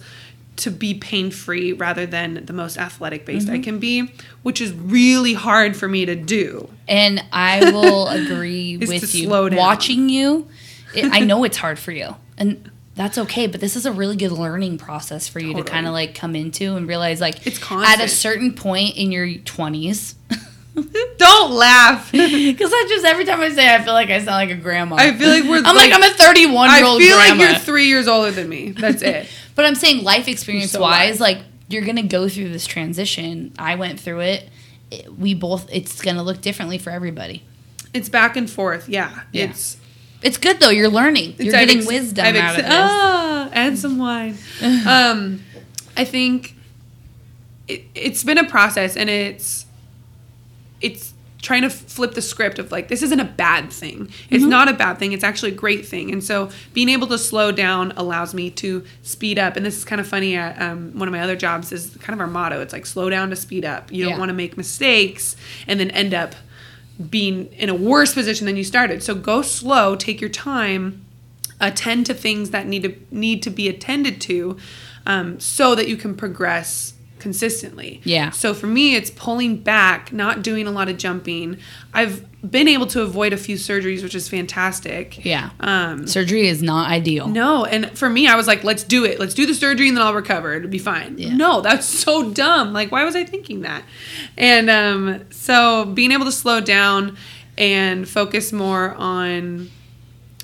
to 0.60 0.70
be 0.70 0.94
pain 0.94 1.30
free 1.30 1.72
rather 1.72 2.06
than 2.06 2.44
the 2.46 2.52
most 2.52 2.78
athletic 2.78 3.26
based 3.26 3.48
I 3.48 3.54
mm-hmm. 3.54 3.62
can 3.62 3.78
be, 3.78 4.12
which 4.42 4.60
is 4.60 4.72
really 4.72 5.34
hard 5.34 5.76
for 5.76 5.88
me 5.88 6.06
to 6.06 6.14
do. 6.14 6.68
And 6.88 7.24
I 7.32 7.70
will 7.70 8.08
agree 8.08 8.76
with 8.76 9.14
you. 9.14 9.28
Watching 9.28 10.08
you, 10.08 10.48
it, 10.94 11.12
I 11.12 11.20
know 11.20 11.44
it's 11.44 11.56
hard 11.56 11.78
for 11.78 11.92
you, 11.92 12.16
and 12.36 12.70
that's 12.94 13.18
okay. 13.18 13.46
But 13.46 13.60
this 13.60 13.76
is 13.76 13.86
a 13.86 13.92
really 13.92 14.16
good 14.16 14.32
learning 14.32 14.78
process 14.78 15.28
for 15.28 15.40
you 15.40 15.54
to 15.54 15.64
kind 15.64 15.86
of 15.86 15.92
like 15.92 16.14
come 16.14 16.36
into 16.36 16.76
and 16.76 16.86
realize, 16.86 17.20
like, 17.20 17.46
It's 17.46 17.60
at 17.70 18.00
a 18.00 18.08
certain 18.08 18.54
point 18.54 18.96
in 18.96 19.12
your 19.12 19.32
twenties. 19.38 20.14
Don't 21.18 21.52
laugh. 21.52 22.10
Because 22.12 22.72
I 22.72 22.86
just 22.88 23.04
every 23.04 23.24
time 23.24 23.40
I 23.40 23.48
say, 23.50 23.66
it, 23.74 23.80
I 23.80 23.84
feel 23.84 23.92
like 23.92 24.10
I 24.10 24.18
sound 24.18 24.28
like 24.48 24.50
a 24.50 24.54
grandma. 24.60 24.96
I 24.96 25.12
feel 25.16 25.28
like 25.28 25.44
we're 25.44 25.62
I'm 25.64 25.76
like, 25.76 25.92
I'm 25.92 26.02
a 26.02 26.10
31 26.14 26.70
year 26.76 26.84
old 26.84 27.00
I 27.00 27.04
feel 27.04 27.16
grandma. 27.16 27.42
like 27.44 27.50
you're 27.52 27.58
three 27.60 27.86
years 27.88 28.06
older 28.08 28.30
than 28.30 28.48
me. 28.48 28.70
That's 28.70 29.02
it. 29.02 29.28
But 29.56 29.64
I'm 29.66 29.74
saying 29.74 30.04
life 30.04 30.26
experience 30.28 30.70
so 30.70 30.80
wise, 30.80 31.20
like 31.20 31.38
you're 31.68 31.84
gonna 31.84 32.04
go 32.04 32.28
through 32.28 32.48
this 32.50 32.66
transition. 32.66 33.52
I 33.58 33.74
went 33.74 34.00
through 34.00 34.20
it. 34.20 34.48
It- 34.90 35.18
We 35.18 35.34
both. 35.34 35.68
It's 35.70 36.00
gonna 36.00 36.22
look 36.22 36.40
differently 36.40 36.78
for 36.78 36.90
everybody. 36.90 37.42
It's 37.92 38.08
back 38.08 38.36
and 38.36 38.48
forth. 38.48 38.88
Yeah. 38.88 39.10
Yeah. 39.32 39.46
It's 39.50 39.76
It's 40.22 40.38
good 40.38 40.60
though. 40.60 40.70
You're 40.70 40.88
learning. 40.88 41.34
You're 41.38 41.52
getting 41.52 41.78
ex- 41.78 41.86
wisdom 41.86 42.24
I've 42.24 42.36
out 42.36 42.58
of 42.58 42.64
this. 42.64 42.74
Ah, 42.74 43.48
and 43.52 43.78
some 43.78 43.98
wine. 43.98 44.38
um, 44.86 45.42
I 45.96 46.04
think 46.04 46.54
it, 47.68 47.84
it's 47.94 48.24
been 48.24 48.38
a 48.38 48.48
process, 48.48 48.96
and 48.96 49.10
it's 49.10 49.66
it's 50.80 51.14
trying 51.42 51.62
to 51.62 51.70
flip 51.70 52.12
the 52.12 52.20
script 52.20 52.58
of 52.58 52.70
like 52.70 52.88
this 52.88 53.02
isn't 53.02 53.20
a 53.20 53.24
bad 53.24 53.72
thing. 53.72 54.10
It's 54.28 54.42
Mm-hmm. 54.42 54.50
not 54.50 54.68
a 54.68 54.74
bad 54.74 54.98
thing. 54.98 55.12
It's 55.12 55.24
actually 55.24 55.52
a 55.52 55.54
great 55.54 55.86
thing. 55.86 56.12
And 56.12 56.22
so 56.22 56.50
being 56.74 56.90
able 56.90 57.06
to 57.06 57.16
slow 57.16 57.50
down 57.50 57.92
allows 57.96 58.34
me 58.34 58.50
to 58.50 58.84
speed 59.02 59.38
up. 59.38 59.56
And 59.56 59.64
this 59.64 59.76
is 59.78 59.84
kind 59.86 60.00
of 60.02 60.06
funny. 60.06 60.36
At 60.36 60.60
um, 60.60 60.92
one 60.98 61.08
of 61.08 61.12
my 61.12 61.20
other 61.20 61.36
jobs 61.36 61.72
is 61.72 61.96
kind 62.00 62.12
of 62.12 62.20
our 62.20 62.26
motto. 62.26 62.60
It's 62.60 62.74
like 62.74 62.84
slow 62.84 63.08
down 63.08 63.30
to 63.30 63.36
speed 63.36 63.64
up. 63.64 63.90
You 63.90 64.04
don't 64.06 64.18
want 64.18 64.28
to 64.28 64.34
make 64.34 64.58
mistakes 64.58 65.34
and 65.66 65.80
then 65.80 65.90
end 65.92 66.12
up 66.12 66.34
being 67.08 67.46
in 67.54 67.70
a 67.70 67.74
worse 67.74 68.12
position 68.12 68.44
than 68.46 68.56
you 68.58 68.64
started. 68.64 69.02
So 69.02 69.14
go 69.14 69.40
slow, 69.40 69.96
take 69.96 70.20
your 70.20 70.28
time, 70.28 71.06
attend 71.58 72.04
to 72.06 72.12
things 72.14 72.50
that 72.50 72.66
need 72.66 72.82
to 72.82 72.94
need 73.10 73.42
to 73.44 73.50
be 73.50 73.66
attended 73.68 74.20
to, 74.22 74.58
um, 75.06 75.40
so 75.40 75.74
that 75.74 75.88
you 75.88 75.96
can 75.96 76.14
progress 76.14 76.92
consistently. 77.20 78.00
Yeah. 78.04 78.30
So 78.30 78.54
for 78.54 78.66
me, 78.66 78.96
it's 78.96 79.10
pulling 79.10 79.58
back, 79.58 80.12
not 80.12 80.42
doing 80.42 80.66
a 80.66 80.70
lot 80.70 80.88
of 80.88 80.96
jumping. 80.96 81.58
I've 81.94 82.24
been 82.48 82.68
able 82.68 82.86
to 82.88 83.02
avoid 83.02 83.32
a 83.32 83.36
few 83.36 83.56
surgeries, 83.56 84.02
which 84.02 84.14
is 84.14 84.28
fantastic. 84.28 85.24
Yeah. 85.24 85.50
Um, 85.60 86.06
Surgery 86.06 86.48
is 86.48 86.62
not 86.62 86.88
ideal. 86.90 87.28
no, 87.28 87.64
and 87.66 87.96
for 87.98 88.08
me, 88.08 88.26
I 88.26 88.34
was 88.34 88.46
like, 88.46 88.64
let's 88.64 88.82
do 88.82 89.04
it. 89.04 89.20
Let's 89.20 89.34
do 89.34 89.44
the 89.46 89.54
surgery 89.54 89.88
and 89.88 89.96
then 89.96 90.04
I'll 90.04 90.14
recover. 90.14 90.54
It'll 90.54 90.70
be 90.70 90.78
fine. 90.78 91.18
Yeah. 91.18 91.34
No, 91.36 91.60
that's 91.60 91.86
so 91.86 92.30
dumb. 92.30 92.72
Like, 92.72 92.90
why 92.90 93.04
was 93.04 93.14
I 93.14 93.24
thinking 93.24 93.60
that? 93.60 93.84
And 94.38 94.70
um, 94.70 95.24
so 95.30 95.84
being 95.84 96.12
able 96.12 96.24
to 96.24 96.32
slow 96.32 96.60
down 96.60 97.16
and 97.58 98.08
focus 98.08 98.52
more 98.52 98.94
on 98.94 99.70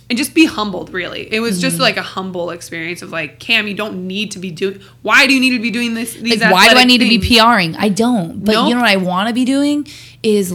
and 0.09 0.17
just 0.17 0.35
be 0.35 0.45
humbled 0.47 0.93
really 0.93 1.33
it 1.33 1.41
was 1.41 1.55
Mm-hmm. 1.57 1.63
just 1.63 1.79
like 1.81 1.97
a 1.97 2.03
humble 2.03 2.51
experience 2.51 3.03
of 3.03 3.11
like 3.11 3.39
cam 3.41 3.67
you 3.67 3.75
don't 3.75 4.07
need 4.07 4.31
to 4.33 4.39
be 4.39 4.51
doing 4.51 4.81
why 5.03 5.27
do 5.27 5.35
you 5.35 5.41
need 5.41 5.51
to 5.57 5.61
be 5.61 5.71
doing 5.71 5.95
this 5.95 6.15
these 6.15 6.41
Like, 6.41 6.53
why 6.53 6.69
do 6.73 6.79
I 6.79 6.85
need 6.85 6.99
to 6.99 7.09
be? 7.09 7.19
PRing? 7.19 7.75
I 7.77 7.89
don't. 7.89 8.45
But 8.45 8.53
Nope. 8.53 8.69
you 8.69 8.75
know 8.75 8.81
what 8.83 8.91
I 8.91 8.97
want 8.97 9.29
to 9.29 9.35
be 9.35 9.45
doing 9.45 9.87
is 10.23 10.53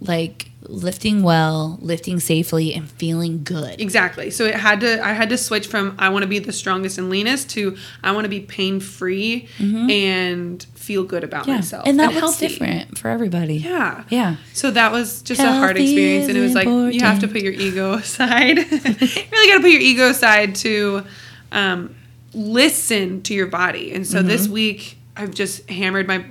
like 0.00 0.50
lifting 0.68 1.22
well, 1.22 1.78
lifting 1.82 2.20
safely, 2.20 2.72
and 2.74 2.88
feeling 2.90 3.44
good. 3.44 3.80
Exactly. 3.80 4.30
So 4.30 4.44
it 4.44 4.54
had 4.54 4.80
to 4.80 5.04
I 5.04 5.12
had 5.12 5.28
to 5.30 5.38
switch 5.38 5.66
from 5.66 5.94
I 5.98 6.08
want 6.08 6.22
to 6.22 6.26
be 6.28 6.38
the 6.38 6.52
strongest 6.52 6.98
and 6.98 7.10
leanest 7.10 7.50
to 7.50 7.76
I 8.02 8.12
want 8.12 8.24
to 8.24 8.28
be 8.28 8.40
pain 8.40 8.80
free 8.80 9.48
and 9.58 10.62
feel 10.74 11.04
good 11.04 11.24
about 11.24 11.42
Mm-hmm. 11.42 11.50
Yeah. 11.50 11.56
myself. 11.56 11.86
And 11.86 12.00
that 12.00 12.08
looks 12.08 12.20
healthy. 12.20 12.48
different 12.48 12.98
for 12.98 13.08
everybody. 13.08 13.56
Yeah. 13.56 14.04
Yeah. 14.08 14.36
So 14.52 14.70
that 14.70 14.92
was 14.92 15.22
just 15.22 15.40
a 15.40 15.52
hard 15.52 15.76
experience 15.76 16.28
and 16.28 16.36
it 16.36 16.40
was 16.40 16.54
like 16.54 16.66
you 16.66 17.00
have 17.00 17.20
to 17.20 17.28
put 17.28 17.42
your 17.42 17.52
ego 17.52 17.92
aside. 18.04 18.56
you 18.58 18.64
really 18.64 19.48
got 19.50 19.56
to 19.56 19.60
put 19.60 19.70
your 19.70 19.80
ego 19.80 20.08
aside 20.10 20.54
to 20.56 21.04
um, 21.52 21.94
listen 22.32 23.22
to 23.22 23.34
your 23.34 23.46
body. 23.46 23.92
And 23.92 24.06
so 24.06 24.22
this 24.22 24.44
Mm-hmm. 24.44 24.52
week 24.54 24.98
I've 25.16 25.32
just 25.32 25.68
hammered 25.70 26.08
my 26.08 26.24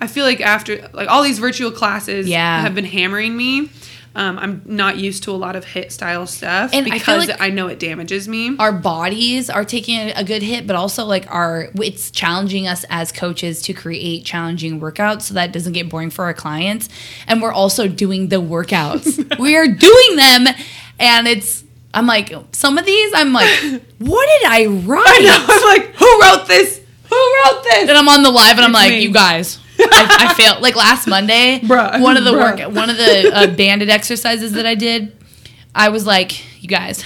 I 0.00 0.06
feel 0.06 0.24
like 0.24 0.40
after 0.40 0.88
like 0.92 1.08
all 1.08 1.22
these 1.22 1.38
virtual 1.38 1.70
classes 1.70 2.28
Yeah. 2.28 2.60
have 2.60 2.74
been 2.74 2.84
hammering 2.84 3.36
me. 3.36 3.70
Um, 4.16 4.38
I'm 4.38 4.62
not 4.64 4.96
used 4.96 5.24
to 5.24 5.32
a 5.32 5.34
lot 5.34 5.56
of 5.56 5.64
hit 5.64 5.90
style 5.90 6.24
stuff 6.28 6.70
And 6.72 6.84
because 6.84 7.28
I, 7.30 7.34
like- 7.46 7.54
know 7.54 7.66
it 7.66 7.80
damages 7.80 8.28
me. 8.28 8.54
our 8.60 8.70
bodies 8.70 9.50
are 9.50 9.64
taking 9.64 9.98
a 10.12 10.22
good 10.22 10.40
hit, 10.40 10.68
but 10.68 10.76
also 10.76 11.04
like 11.04 11.26
our 11.34 11.68
it's 11.82 12.12
challenging 12.12 12.68
us 12.68 12.84
as 12.90 13.10
coaches 13.10 13.60
to 13.62 13.72
create 13.72 14.24
challenging 14.24 14.80
workouts 14.80 15.22
so 15.22 15.34
that 15.34 15.48
it 15.48 15.52
doesn't 15.52 15.72
get 15.72 15.88
boring 15.88 16.10
for 16.10 16.26
our 16.26 16.34
clients. 16.34 16.88
And 17.26 17.42
we're 17.42 17.52
also 17.52 17.88
doing 17.88 18.28
the 18.28 18.36
workouts. 18.40 19.36
we 19.40 19.56
are 19.56 19.66
doing 19.66 20.16
them 20.16 20.46
and 21.00 21.26
it's 21.26 21.64
I'm 21.92 22.06
like 22.06 22.32
some 22.52 22.78
of 22.78 22.86
these 22.86 23.12
I'm 23.16 23.32
like, 23.32 23.48
what 23.98 24.28
did 24.38 24.46
I 24.48 24.66
write? 24.66 25.26
I'm 25.28 25.64
like, 25.76 25.92
who 25.96 26.20
wrote 26.22 26.46
this? 26.46 26.80
Who 27.10 27.16
wrote 27.16 27.64
this? 27.64 27.88
And 27.88 27.98
I'm 27.98 28.08
on 28.08 28.22
the 28.22 28.30
live 28.30 28.52
and 28.58 28.60
I'm 28.60 28.70
It's 28.70 28.74
like, 28.78 28.90
me. 28.90 29.02
you 29.02 29.12
guys. 29.12 29.58
I, 29.78 30.28
I 30.30 30.34
failed. 30.34 30.62
Like 30.62 30.76
last 30.76 31.06
Monday, 31.06 31.60
Bruh. 31.60 32.00
one 32.00 32.16
of 32.16 32.24
the 32.24 32.32
Bruh. 32.32 32.58
work, 32.66 32.74
one 32.74 32.90
of 32.90 32.96
the 32.96 33.30
uh, 33.32 33.46
banded 33.54 33.90
exercises 33.90 34.52
that 34.52 34.66
I 34.66 34.74
did, 34.74 35.16
I 35.74 35.88
was 35.88 36.06
like, 36.06 36.62
you 36.62 36.68
guys, 36.68 37.04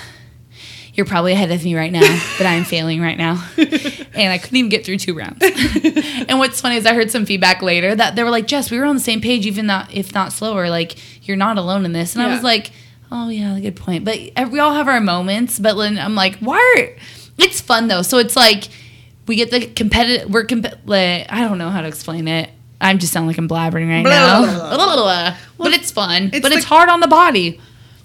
you're 0.95 1.07
probably 1.07 1.33
ahead 1.33 1.51
of 1.53 1.62
me 1.62 1.77
right 1.77 1.93
now, 1.93 2.21
but 2.39 2.47
I 2.47 2.55
am 2.55 2.64
failing 2.64 3.01
right 3.01 3.16
now, 3.16 3.43
and 3.57 4.33
I 4.33 4.39
couldn't 4.39 4.57
even 4.57 4.69
get 4.69 4.85
through 4.85 4.99
two 4.99 5.14
rounds. 5.14 5.39
and 6.29 6.41
what's 6.41 6.61
funny 6.61 6.77
is 6.77 6.87
I 6.87 6.95
heard 6.95 7.11
some 7.11 7.25
feedback 7.25 7.62
later 7.62 7.95
that 7.95 8.16
they 8.16 8.25
were 8.25 8.31
like, 8.31 8.49
Jess, 8.49 8.71
we 8.71 8.79
were 8.79 8.85
on 8.85 8.97
the 8.97 9.01
same 9.01 9.21
page, 9.21 9.47
even 9.47 9.66
not 9.66 9.95
if 9.95 10.12
not 10.12 10.33
slower. 10.33 10.69
Like 10.69 10.97
you're 11.27 11.37
not 11.37 11.57
alone 11.57 11.85
in 11.85 11.93
this, 11.93 12.14
and 12.14 12.23
I 12.23 12.33
was 12.35 12.43
like, 12.43 12.73
oh 13.12 13.29
yeah, 13.29 13.59
good 13.61 13.77
point. 13.77 14.05
But 14.05 14.51
we 14.51 14.59
all 14.59 14.75
have 14.75 14.89
our 14.89 15.01
moments. 15.01 15.59
But 15.59 15.77
then 15.77 15.99
I'm 15.99 16.14
like, 16.16 16.37
why? 16.39 16.75
Are, 16.79 17.03
it's 17.39 17.61
fun 17.61 17.87
though. 17.87 18.03
So 18.03 18.19
it's 18.19 18.35
like 18.35 18.64
we 19.29 19.37
get 19.37 19.53
the 19.53 19.66
competitive. 19.66 20.29
We're 20.31 20.47
comp- 20.47 20.66
like, 20.85 21.27
I 21.31 21.43
don't 21.43 21.59
know 21.59 21.71
how 21.71 21.81
to 21.81 21.87
explain 21.89 22.27
it. 22.27 22.51
I'm 22.81 22.99
just 22.99 23.12
sound 23.12 23.26
like 23.26 23.39
I'm 23.39 23.49
blabbering 23.49 23.89
right 23.89 24.05
Blah, 24.05 24.47
now. 24.47 24.76
blah, 24.76 24.95
blah, 24.97 25.37
but 25.59 25.72
it's 25.72 25.91
fun. 25.91 26.31
it's 26.33 26.41
but 26.41 26.53
it's 26.53 26.64
hard 26.64 26.89
on 26.89 27.01
the 27.01 27.09
body. 27.09 27.61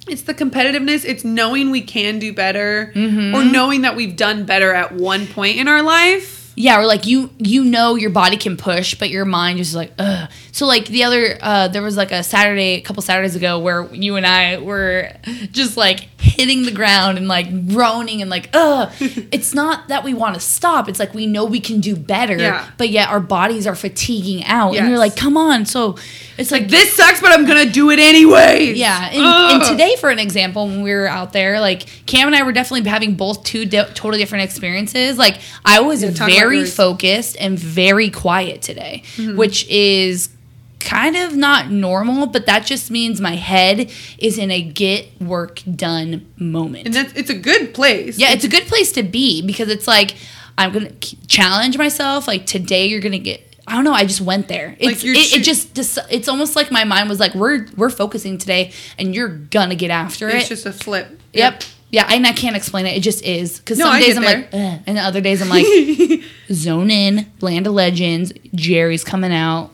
It's 0.08 0.24
the 0.24 0.34
competitiveness. 0.34 1.06
It's 1.06 1.24
knowing 1.24 1.70
we 1.72 1.82
can 1.82 2.20
do 2.20 2.34
better 2.34 2.92
Mm-hmm. 2.96 3.36
or 3.36 3.46
knowing 3.46 3.82
that 3.84 3.96
we've 3.96 4.16
done 4.18 4.46
better 4.46 4.74
at 4.74 4.92
one 4.94 5.28
point 5.28 5.58
in 5.58 5.68
our 5.68 5.82
life 5.84 6.33
Yeah, 6.56 6.80
or 6.80 6.86
like 6.86 7.08
you 7.08 7.32
you 7.40 7.64
know 7.64 7.96
your 7.96 8.10
body 8.12 8.38
can 8.38 8.58
push, 8.58 8.94
but 8.96 9.10
your 9.10 9.26
mind 9.26 9.60
is 9.60 9.74
like, 9.76 9.92
ugh. 9.98 10.30
So 10.52 10.68
like 10.68 10.86
the 10.86 11.04
other 11.04 11.38
uh 11.42 11.68
there 11.70 11.82
was 11.82 11.98
like 11.98 12.12
a 12.12 12.22
Saturday, 12.24 12.76
a 12.76 12.82
couple 12.82 13.02
Saturdays 13.02 13.36
ago 13.36 13.58
where 13.60 13.92
you 13.94 14.16
and 14.18 14.26
I 14.26 14.58
were 14.60 15.12
just 15.52 15.78
like 15.78 16.02
hitting 16.20 16.64
the 16.64 16.72
ground 16.72 17.18
and 17.18 17.28
like 17.28 17.68
groaning 17.70 18.22
and 18.22 18.30
like, 18.30 18.50
ugh. 18.54 18.92
it's 19.00 19.54
not 19.56 19.88
that 19.88 20.04
we 20.04 20.14
want 20.14 20.36
to 20.36 20.40
stop. 20.40 20.88
It's 20.88 21.00
like 21.00 21.14
we 21.14 21.26
know 21.26 21.44
we 21.46 21.60
can 21.60 21.80
do 21.80 21.96
better. 21.96 22.38
Yeah. 22.38 22.70
But 22.78 22.90
yet 22.90 23.10
our 23.10 23.20
bodies 23.20 23.66
are 23.66 23.76
fatiguing 23.76 24.44
out. 24.46 24.68
And 24.70 24.76
Yes. 24.76 24.90
you're 24.90 24.98
like, 25.00 25.16
come 25.16 25.38
on. 25.38 25.66
So 25.66 25.98
it's 26.38 26.52
like, 26.52 26.64
Like 26.64 26.72
this 26.72 26.94
sucks, 26.96 27.20
but 27.20 27.32
I'm 27.32 27.46
gonna 27.48 27.66
do 27.70 27.90
it 27.90 28.00
anyway. 28.00 28.74
yeah, 28.74 29.10
and, 29.12 29.22
and 29.62 29.64
today, 29.70 29.96
for 30.00 30.10
an 30.10 30.20
example, 30.20 30.68
when 30.68 30.82
we 30.84 30.92
were 30.94 31.08
out 31.08 31.34
there, 31.34 31.60
like 31.60 31.82
Cam 32.06 32.28
and 32.28 32.36
I 32.36 32.44
were 32.44 32.52
definitely 32.52 32.90
having 32.90 33.16
both 33.16 33.44
two 33.44 33.66
di- 33.66 33.86
totally 33.94 34.18
different 34.20 34.44
experiences. 34.46 35.18
Like 35.18 35.40
I 35.66 35.80
was 35.82 36.02
talk 36.02 36.28
about 36.28 36.30
very 36.50 36.66
focused 36.66 37.36
and 37.40 37.58
very 37.60 38.10
quiet 38.10 38.62
today, 38.62 39.04
Mm-hmm. 39.16 39.38
which 39.38 39.68
is 39.70 40.30
kind 40.80 41.16
of 41.16 41.36
not 41.36 41.72
normal, 41.72 42.26
but 42.26 42.46
that 42.46 42.66
just 42.66 42.92
means 42.92 43.22
my 43.22 43.36
head 43.36 43.90
is 44.18 44.38
in 44.38 44.52
a 44.52 44.62
get 44.62 45.22
work 45.22 45.62
done 45.76 46.26
moment. 46.38 46.86
and 46.88 46.94
that's 46.94 47.14
it's 47.14 47.30
a 47.30 47.38
good 47.38 47.74
place. 47.74 48.18
yeah, 48.20 48.32
it's 48.34 48.44
a 48.44 48.50
good 48.50 48.64
place 48.68 48.92
to 48.94 49.04
be 49.04 49.42
because 49.42 49.70
it's 49.70 49.88
like 49.88 50.16
I'm 50.58 50.72
gonna 50.72 50.92
challenge 51.28 51.78
myself. 51.78 52.28
Like 52.28 52.46
today, 52.46 52.88
you're 52.88 53.00
gonna 53.02 53.18
get. 53.20 53.50
I 53.66 53.76
don't 53.76 53.86
know. 53.86 53.94
I 53.94 54.04
just 54.06 54.20
went 54.20 54.50
there. 54.50 54.76
It's, 54.78 55.04
you're 55.06 55.16
it, 55.16 55.34
it 55.38 55.44
just 55.44 55.80
it's 56.12 56.28
almost 56.28 56.56
like 56.58 56.70
my 56.70 56.84
mind 56.84 57.08
was 57.08 57.20
like, 57.20 57.34
we're 57.34 57.66
we're 57.78 57.90
focusing 57.90 58.38
today, 58.38 58.74
and 59.00 59.16
you're 59.16 59.30
gonna 59.30 59.76
get 59.76 59.90
after 59.90 60.28
it's 60.28 60.36
it. 60.36 60.40
It's 60.40 60.50
just 60.50 60.66
a 60.66 60.74
flip. 60.74 61.18
Yep. 61.32 61.64
Yeah, 61.94 62.08
and 62.10 62.26
I 62.26 62.34
can't 62.34 62.56
explain 62.56 62.88
it. 62.88 62.98
It 62.98 63.02
just 63.02 63.24
is. 63.24 63.60
Because 63.60 63.78
No, 63.78 63.86
some 63.86 63.94
I 63.94 64.00
days 64.00 64.18
I'm 64.18 64.24
like, 64.24 64.50
Ugh, 64.52 64.80
and 64.88 64.98
other 64.98 65.22
days 65.22 65.44
I'm 65.44 65.50
like, 65.50 65.64
zone 66.52 66.90
in, 66.90 67.32
Land 67.40 67.68
of 67.68 67.74
Legends, 67.74 68.34
Jerry's 68.56 69.04
coming 69.04 69.32
out. 69.32 69.70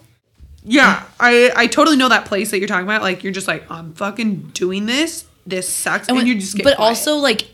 Yeah, 0.65 1.01
I 1.17 1.49
I 1.55 1.67
totally 1.67 1.95
know 1.95 2.09
that 2.09 2.25
place 2.25 2.51
that 2.51 2.59
you're 2.59 2.67
talking 2.67 2.83
about. 2.83 3.01
Like 3.03 3.23
you're 3.23 3.31
just 3.31 3.47
like 3.47 3.63
I'm 3.71 3.93
fucking 3.93 4.51
doing 4.53 4.85
this. 4.85 5.23
This 5.47 5.69
sucks, 5.69 6.09
and, 6.09 6.17
when- 6.17 6.27
you 6.27 6.35
just 6.35 6.57
get. 6.57 6.65
but 6.65 6.75
quiet. 6.75 6.89
also 6.89 7.15
like, 7.15 7.47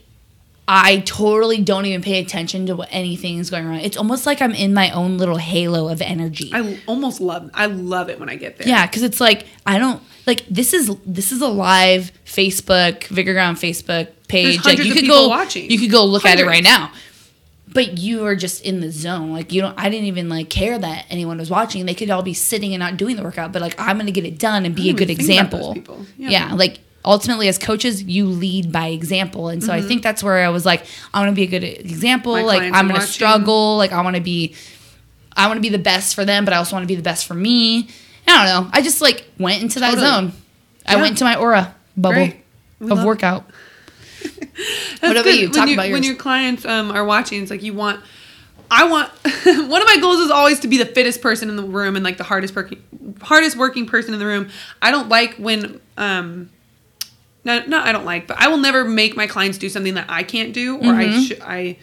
I 0.67 0.99
totally 0.99 1.61
don't 1.61 1.85
even 1.85 2.01
pay 2.01 2.19
attention 2.19 2.65
to 2.67 2.75
what 2.75 2.89
anything 2.91 3.37
is 3.37 3.51
going 3.51 3.67
on. 3.67 3.75
It's 3.75 3.97
almost 3.97 4.25
like 4.25 4.41
I'm 4.41 4.53
in 4.53 4.73
my 4.73 4.89
own 4.91 5.19
little 5.19 5.37
halo 5.37 5.89
of 5.89 6.01
energy. 6.01 6.49
I 6.53 6.79
almost 6.87 7.21
love. 7.21 7.51
I 7.53 7.67
love 7.67 8.09
it 8.09 8.19
when 8.19 8.29
I 8.29 8.35
get 8.35 8.57
there. 8.57 8.67
Yeah, 8.67 8.87
because 8.87 9.03
it's 9.03 9.21
like 9.21 9.45
I 9.65 9.77
don't 9.77 10.01
like 10.25 10.45
this 10.47 10.73
is 10.73 10.95
this 11.05 11.31
is 11.31 11.41
a 11.41 11.47
live 11.47 12.11
Facebook 12.25 13.03
Vigor 13.05 13.33
Ground 13.33 13.57
Facebook 13.57 14.09
page. 14.27 14.65
Like 14.65 14.79
you 14.79 14.93
could 14.93 15.07
go 15.07 15.27
watching. 15.27 15.69
you 15.69 15.77
could 15.77 15.91
go 15.91 16.03
look 16.03 16.25
at 16.25 16.39
it 16.39 16.47
right 16.47 16.63
now. 16.63 16.91
But 17.71 17.97
you 17.97 18.25
are 18.25 18.35
just 18.35 18.63
in 18.63 18.79
the 18.79 18.89
zone. 18.89 19.33
Like 19.33 19.51
you 19.51 19.61
don't 19.61 19.77
I 19.77 19.89
didn't 19.89 20.05
even 20.05 20.29
like 20.29 20.49
care 20.49 20.79
that 20.79 21.05
anyone 21.11 21.37
was 21.37 21.51
watching. 21.51 21.85
They 21.85 21.93
could 21.93 22.09
all 22.09 22.23
be 22.23 22.33
sitting 22.33 22.73
and 22.73 22.79
not 22.79 22.97
doing 22.97 23.17
the 23.17 23.23
workout, 23.23 23.51
but 23.51 23.61
like 23.61 23.79
I'm 23.79 23.99
gonna 23.99 24.11
get 24.11 24.25
it 24.25 24.39
done 24.39 24.65
and 24.65 24.73
be 24.75 24.89
a 24.89 24.93
good 24.93 25.11
even 25.11 25.25
think 25.25 25.41
about 25.41 25.51
those 25.51 25.69
example. 25.77 26.05
Yeah. 26.17 26.29
Yeah. 26.29 26.53
like 26.55 26.79
ultimately 27.05 27.47
as 27.47 27.57
coaches, 27.57 28.03
you 28.03 28.25
lead 28.25 28.71
by 28.71 28.87
example. 28.87 29.47
And 29.49 29.63
so 29.63 29.71
I 29.71 29.81
think 29.81 30.01
that's 30.03 30.21
where 30.23 30.43
I 30.45 30.49
was 30.49 30.65
like, 30.65 30.85
I 31.13 31.19
wanna 31.19 31.31
be 31.33 31.43
a 31.43 31.47
good 31.47 31.63
example. 31.63 32.33
My 32.33 32.41
like 32.41 32.63
I'm 32.63 32.71
gonna 32.87 32.93
watching. 32.95 33.07
struggle. 33.07 33.77
Like 33.77 33.91
I 33.91 34.01
wanna 34.01 34.21
be 34.21 34.55
I 35.37 35.47
want 35.47 35.57
to 35.57 35.61
be 35.61 35.67
the 35.69 35.77
best 35.77 36.15
for 36.15 36.23
them, 36.23 36.45
but 36.45 36.53
I 36.53 36.57
also 36.57 36.75
want 36.77 36.83
to 36.83 36.87
be 36.87 36.95
the 36.95 37.01
best 37.03 37.25
for 37.27 37.33
me. 37.33 37.89
I 38.25 38.45
don't 38.45 38.45
know. 38.65 38.69
I 38.73 38.81
just 38.81 39.01
like 39.01 39.25
went 39.37 39.61
into 39.61 39.81
that 39.81 39.95
Totally. 39.95 40.07
zone. 40.07 40.31
I 40.85 40.95
went 40.95 41.09
into 41.11 41.25
my 41.25 41.35
aura 41.35 41.75
bubble 41.97 42.23
of 42.23 42.33
love- 42.79 43.03
workout. 43.05 43.43
That's 44.23 45.01
What 45.01 45.11
about 45.11 45.23
good. 45.25 45.35
you? 45.39 45.45
When 45.47 45.51
Talk 45.51 45.67
you- 45.67 45.73
about 45.75 45.91
When 45.91 46.03
your 46.03 46.15
clients 46.15 46.65
um, 46.65 46.89
are 46.91 47.03
watching, 47.03 47.41
it's 47.41 47.51
like 47.51 47.63
you 47.63 47.73
want. 47.73 48.01
I 48.71 48.85
want 48.85 49.09
one 49.45 49.81
of 49.81 49.87
my 49.87 49.97
goals 50.01 50.19
is 50.21 50.31
always 50.31 50.61
to 50.61 50.67
be 50.67 50.77
the 50.77 50.85
fittest 50.85 51.21
person 51.21 51.49
in 51.49 51.55
the 51.55 51.63
room 51.63 51.95
and 51.95 52.03
like 52.03 52.17
the 52.17 52.23
hardest 52.23 52.55
working, 52.55 52.81
hardest 53.21 53.57
working 53.57 53.85
person 53.85 54.13
in 54.13 54.19
the 54.19 54.25
room. 54.25 54.49
I 54.81 54.89
don't 54.89 55.07
like 55.09 55.35
when 55.35 55.79
um, 55.97 56.49
no, 57.45 57.63
no, 57.65 57.79
I 57.79 57.91
don't 57.91 58.05
like, 58.05 58.27
but 58.27 58.37
I 58.39 58.47
will 58.49 58.57
never 58.57 58.83
make 58.83 59.15
my 59.15 59.27
clients 59.27 59.57
do 59.57 59.69
something 59.69 59.93
that 59.93 60.07
I 60.09 60.23
can't 60.23 60.51
do 60.53 60.77
or 60.77 60.93
I 60.93 61.19
should 61.21 61.41
I 61.41 61.77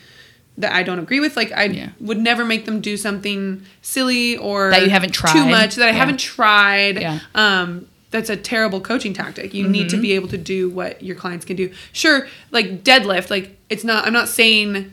that 0.59 0.73
I 0.75 0.83
don't 0.83 0.99
agree 0.99 1.21
with. 1.21 1.37
Like 1.37 1.51
I 1.53 1.69
Mm-hmm. 1.69 1.75
Yeah. 1.79 1.89
would 2.01 2.19
never 2.19 2.45
make 2.45 2.67
them 2.67 2.81
do 2.83 2.97
something 2.99 3.63
silly 3.81 4.37
or 4.37 4.71
That 4.71 4.83
you 4.83 4.91
haven't 4.91 5.13
tried 5.13 5.33
too 5.33 5.47
much 5.47 5.77
that 5.77 5.85
I 5.89 5.93
Yeah. 5.93 5.97
haven't 5.99 6.21
tried. 6.21 7.01
Yeah. 7.01 7.21
Um, 7.35 7.87
that's 8.11 8.29
a 8.29 8.37
terrible 8.37 8.81
coaching 8.83 9.15
tactic. 9.15 9.55
You 9.55 9.67
need 9.67 9.89
to 9.89 9.97
Mm-hmm. 9.97 10.03
be 10.03 10.13
able 10.13 10.29
to 10.29 10.37
do 10.37 10.69
what 10.69 11.03
your 11.03 11.17
clients 11.17 11.47
can 11.47 11.57
do. 11.57 11.73
Sure, 11.95 12.27
like 12.51 12.85
deadlift, 12.85 13.31
like 13.31 13.57
it's 13.71 13.85
not. 13.85 14.07
I'm 14.07 14.13
not 14.13 14.29
saying 14.29 14.93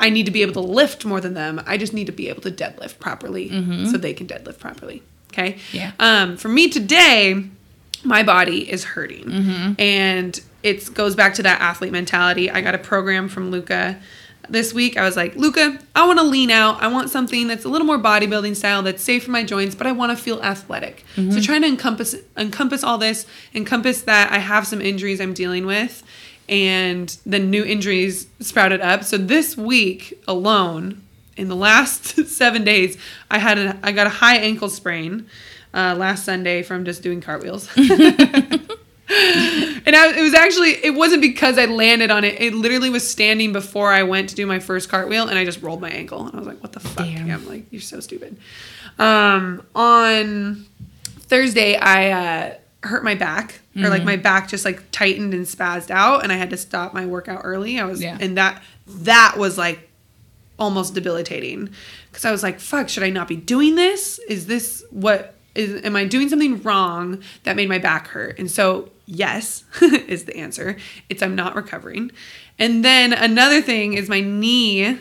I 0.00 0.10
need 0.10 0.26
to 0.26 0.32
be 0.32 0.42
able 0.42 0.54
to 0.54 0.60
lift 0.60 1.04
more 1.04 1.20
than 1.20 1.34
them. 1.34 1.62
I 1.66 1.76
just 1.76 1.92
need 1.92 2.06
to 2.06 2.12
be 2.12 2.28
able 2.28 2.40
to 2.42 2.50
deadlift 2.50 2.98
properly 2.98 3.48
so 3.86 3.96
they 3.98 4.14
can 4.14 4.26
deadlift 4.26 4.58
properly. 4.58 5.02
Okay. 5.32 5.52
Mm-hmm. 5.52 5.76
Yeah. 5.76 5.92
Um, 6.00 6.36
for 6.36 6.48
me 6.48 6.68
today, 6.68 7.44
my 8.04 8.22
body 8.22 8.70
is 8.70 8.84
hurting, 8.84 9.24
Mm-hmm. 9.24 9.72
and 9.80 10.40
it 10.62 10.92
goes 10.94 11.14
back 11.14 11.34
to 11.34 11.42
that 11.42 11.60
athlete 11.60 11.92
mentality. 11.92 12.50
I 12.50 12.60
got 12.60 12.74
a 12.74 12.78
program 12.78 13.28
from 13.28 13.50
Luca 13.50 13.98
this 14.48 14.74
week. 14.74 14.96
I 14.98 15.04
was 15.04 15.16
like, 15.16 15.36
Luca, 15.36 15.78
I 15.94 16.06
want 16.06 16.18
to 16.18 16.24
lean 16.24 16.50
out. 16.50 16.82
I 16.82 16.88
want 16.88 17.08
something 17.08 17.46
that's 17.46 17.64
a 17.64 17.68
little 17.68 17.86
more 17.86 17.98
bodybuilding 17.98 18.56
style, 18.56 18.82
that's 18.82 19.02
safe 19.02 19.24
for 19.24 19.30
my 19.30 19.42
joints, 19.44 19.74
but 19.74 19.86
I 19.86 19.92
want 19.92 20.16
to 20.16 20.22
feel 20.22 20.42
athletic. 20.42 21.04
Mm-hmm. 21.16 21.30
So 21.30 21.40
trying 21.40 21.62
to 21.62 21.68
encompass 21.68 22.14
encompass 22.36 22.82
all 22.84 22.98
this, 22.98 23.26
encompass 23.54 24.02
that 24.02 24.32
I 24.32 24.38
have 24.38 24.66
some 24.66 24.80
injuries 24.82 25.20
I'm 25.20 25.32
dealing 25.34 25.66
with, 25.66 26.02
and 26.48 27.08
the 27.24 27.38
new 27.38 27.64
injuries 27.64 28.26
sprouted 28.40 28.80
up. 28.80 29.04
So 29.04 29.16
this 29.16 29.56
week 29.56 30.20
alone, 30.26 31.00
in 31.36 31.48
the 31.48 31.56
last 31.56 32.04
seven 32.26 32.64
days, 32.64 32.98
I 33.30 33.38
had 33.38 33.56
a 33.58 33.78
I 33.82 33.92
got 33.92 34.06
a 34.06 34.10
high 34.10 34.36
ankle 34.36 34.68
sprain 34.68 35.26
uh, 35.74 35.94
last 35.96 36.24
Sunday 36.24 36.62
from 36.62 36.84
just 36.84 37.02
doing 37.02 37.20
cartwheels. 37.20 37.68
and 37.76 38.66
I, 39.96 40.12
it 40.16 40.22
was 40.22 40.34
actually 40.34 40.70
it 40.84 40.94
wasn't 40.94 41.22
because 41.22 41.58
I 41.58 41.66
landed 41.66 42.10
on 42.10 42.24
it. 42.24 42.40
It 42.40 42.54
literally 42.54 42.90
was 42.90 43.08
standing 43.08 43.52
before 43.52 43.92
I 43.92 44.02
went 44.04 44.28
to 44.30 44.34
do 44.34 44.46
my 44.46 44.58
first 44.60 44.88
cartwheel, 44.88 45.28
and 45.28 45.38
I 45.38 45.44
just 45.44 45.62
rolled 45.62 45.80
my 45.80 45.90
ankle, 45.90 46.26
and 46.26 46.34
I 46.34 46.38
was 46.38 46.46
like, 46.46 46.62
"What 46.62 46.72
the 46.72 46.80
fuck?" 46.80 47.06
Yeah, 47.08 47.22
I'm 47.34 47.48
like, 47.48 47.64
"You're 47.70 47.80
so 47.80 48.00
stupid." 48.00 48.36
Um, 48.98 49.66
on 49.74 50.66
Thursday, 51.22 51.76
I 51.76 52.10
uh, 52.10 52.54
hurt 52.86 53.04
my 53.04 53.14
back, 53.14 53.60
or 53.76 53.80
Mm-hmm. 53.80 53.90
like 53.90 54.04
my 54.04 54.16
back 54.16 54.48
just 54.48 54.64
like 54.64 54.90
tightened 54.90 55.34
and 55.34 55.44
spazzed 55.46 55.90
out, 55.90 56.22
and 56.22 56.32
I 56.32 56.36
had 56.36 56.50
to 56.50 56.56
stop 56.56 56.94
my 56.94 57.06
workout 57.06 57.40
early. 57.44 57.78
I 57.80 57.84
was, 57.84 58.02
Yeah. 58.02 58.16
and 58.20 58.36
that 58.36 58.62
that 58.86 59.34
was 59.36 59.58
like 59.58 59.88
almost 60.58 60.94
debilitating 60.94 61.70
because 62.10 62.24
I 62.24 62.30
was 62.30 62.42
like, 62.44 62.60
"Fuck, 62.60 62.88
should 62.88 63.02
I 63.02 63.10
not 63.10 63.26
be 63.28 63.36
doing 63.36 63.74
this? 63.74 64.18
Is 64.28 64.46
this 64.46 64.84
what 64.90 65.34
is? 65.60 65.84
Am 65.84 65.96
I 65.96 66.04
doing 66.04 66.28
something 66.28 66.62
wrong 66.62 67.22
that 67.44 67.56
made 67.56 67.68
my 67.68 67.78
back 67.78 68.08
hurt?" 68.08 68.38
And 68.38 68.50
so, 68.50 68.90
yes, 69.06 69.64
is 69.82 70.24
the 70.24 70.36
answer. 70.36 70.76
It's 71.08 71.22
I'm 71.22 71.34
not 71.34 71.54
recovering. 71.54 72.10
And 72.58 72.84
then 72.84 73.12
another 73.12 73.62
thing 73.62 73.94
is 73.94 74.08
my 74.08 74.20
knee, 74.20 74.94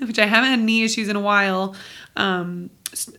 which 0.00 0.18
I 0.18 0.26
haven't 0.26 0.50
had 0.50 0.60
knee 0.60 0.84
issues 0.84 1.08
in 1.08 1.16
a 1.16 1.20
while, 1.20 1.74
um, 2.16 2.70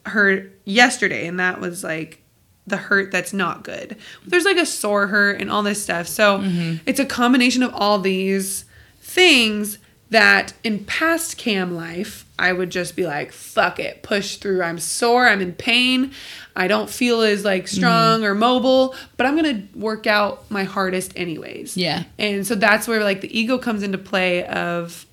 hurt 0.05 0.59
yesterday, 0.65 1.25
and 1.25 1.39
that 1.39 1.59
was 1.59 1.83
like 1.83 2.21
the 2.67 2.77
hurt 2.77 3.11
that's 3.11 3.33
not 3.33 3.63
good. 3.63 3.97
There's 4.25 4.45
like 4.45 4.57
a 4.57 4.65
sore 4.65 5.07
hurt 5.07 5.41
and 5.41 5.49
all 5.49 5.63
this 5.63 5.81
stuff. 5.81 6.07
So 6.07 6.41
it's 6.85 6.99
a 6.99 7.05
combination 7.05 7.63
of 7.63 7.73
all 7.73 7.99
these 7.99 8.65
things 9.01 9.79
that 10.11 10.53
in 10.63 10.83
past 10.85 11.37
cam 11.37 11.75
life 11.75 12.25
I 12.39 12.51
would 12.53 12.69
just 12.69 12.95
be 12.95 13.05
like 13.05 13.31
fuck 13.31 13.79
it 13.79 14.01
push 14.01 14.37
through 14.37 14.63
I'm 14.63 14.79
sore 14.79 15.27
I'm 15.27 15.41
in 15.41 15.53
pain 15.53 16.11
I 16.55 16.67
don't 16.67 16.89
feel 16.89 17.21
as 17.21 17.45
like 17.45 17.65
mm-hmm. 17.65 17.75
strong 17.75 18.23
or 18.23 18.33
mobile 18.33 18.95
but 19.17 19.25
I'm 19.27 19.37
to 19.43 19.77
work 19.79 20.07
out 20.07 20.49
my 20.49 20.63
hardest 20.63 21.13
anyways 21.15 21.77
Yeah. 21.77 22.03
and 22.17 22.45
so 22.47 22.55
that's 22.55 22.87
where 22.87 23.03
like 23.03 23.21
the 23.21 23.37
ego 23.39 23.57
comes 23.57 23.83
into 23.83 23.97
play 23.97 24.45
of 24.45 25.05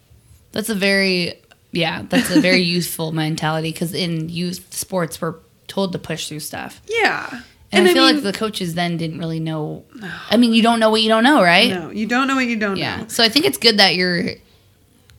That's 0.52 0.68
a 0.70 0.74
very 0.74 1.34
yeah, 1.72 2.04
that's 2.08 2.30
a 2.30 2.40
very 2.40 2.60
youthful 2.74 3.12
mentality 3.12 3.70
because 3.72 3.92
in 3.92 4.30
youth 4.30 4.72
sports 4.72 5.20
we're 5.20 5.34
told 5.66 5.92
to 5.92 5.98
push 5.98 6.28
through 6.28 6.40
stuff. 6.40 6.80
yeah 6.88 7.42
And, 7.72 7.86
I 7.86 7.92
feel 7.92 8.06
mean, 8.06 8.14
like 8.14 8.24
the 8.24 8.32
coaches 8.32 8.74
then 8.74 8.96
didn't 8.96 9.18
really 9.18 9.40
know. 9.40 9.84
I 10.30 10.38
mean, 10.38 10.54
you 10.54 10.62
don't 10.62 10.80
know 10.80 10.88
what 10.88 11.02
you 11.02 11.08
don't 11.10 11.24
know, 11.24 11.42
right? 11.42 11.68
no 11.68 11.90
you 11.90 12.06
don't 12.06 12.28
know 12.28 12.36
what 12.36 12.46
you 12.46 12.56
don't 12.56 12.76
Yeah. 12.78 12.96
know 12.96 13.02
Yeah. 13.02 13.08
So 13.08 13.22
I 13.22 13.28
think 13.28 13.44
it's 13.44 13.58
good 13.58 13.76
that 13.78 13.94
you're 13.96 14.36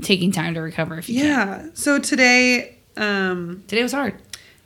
taking 0.01 0.31
time 0.31 0.53
to 0.53 0.61
recover 0.61 0.97
if 0.97 1.09
you 1.09 1.21
can. 1.21 1.25
yeah 1.25 1.65
so 1.73 1.99
today 1.99 2.77
um 2.97 3.63
Today 3.67 3.83
was 3.83 3.91
hard. 3.93 4.15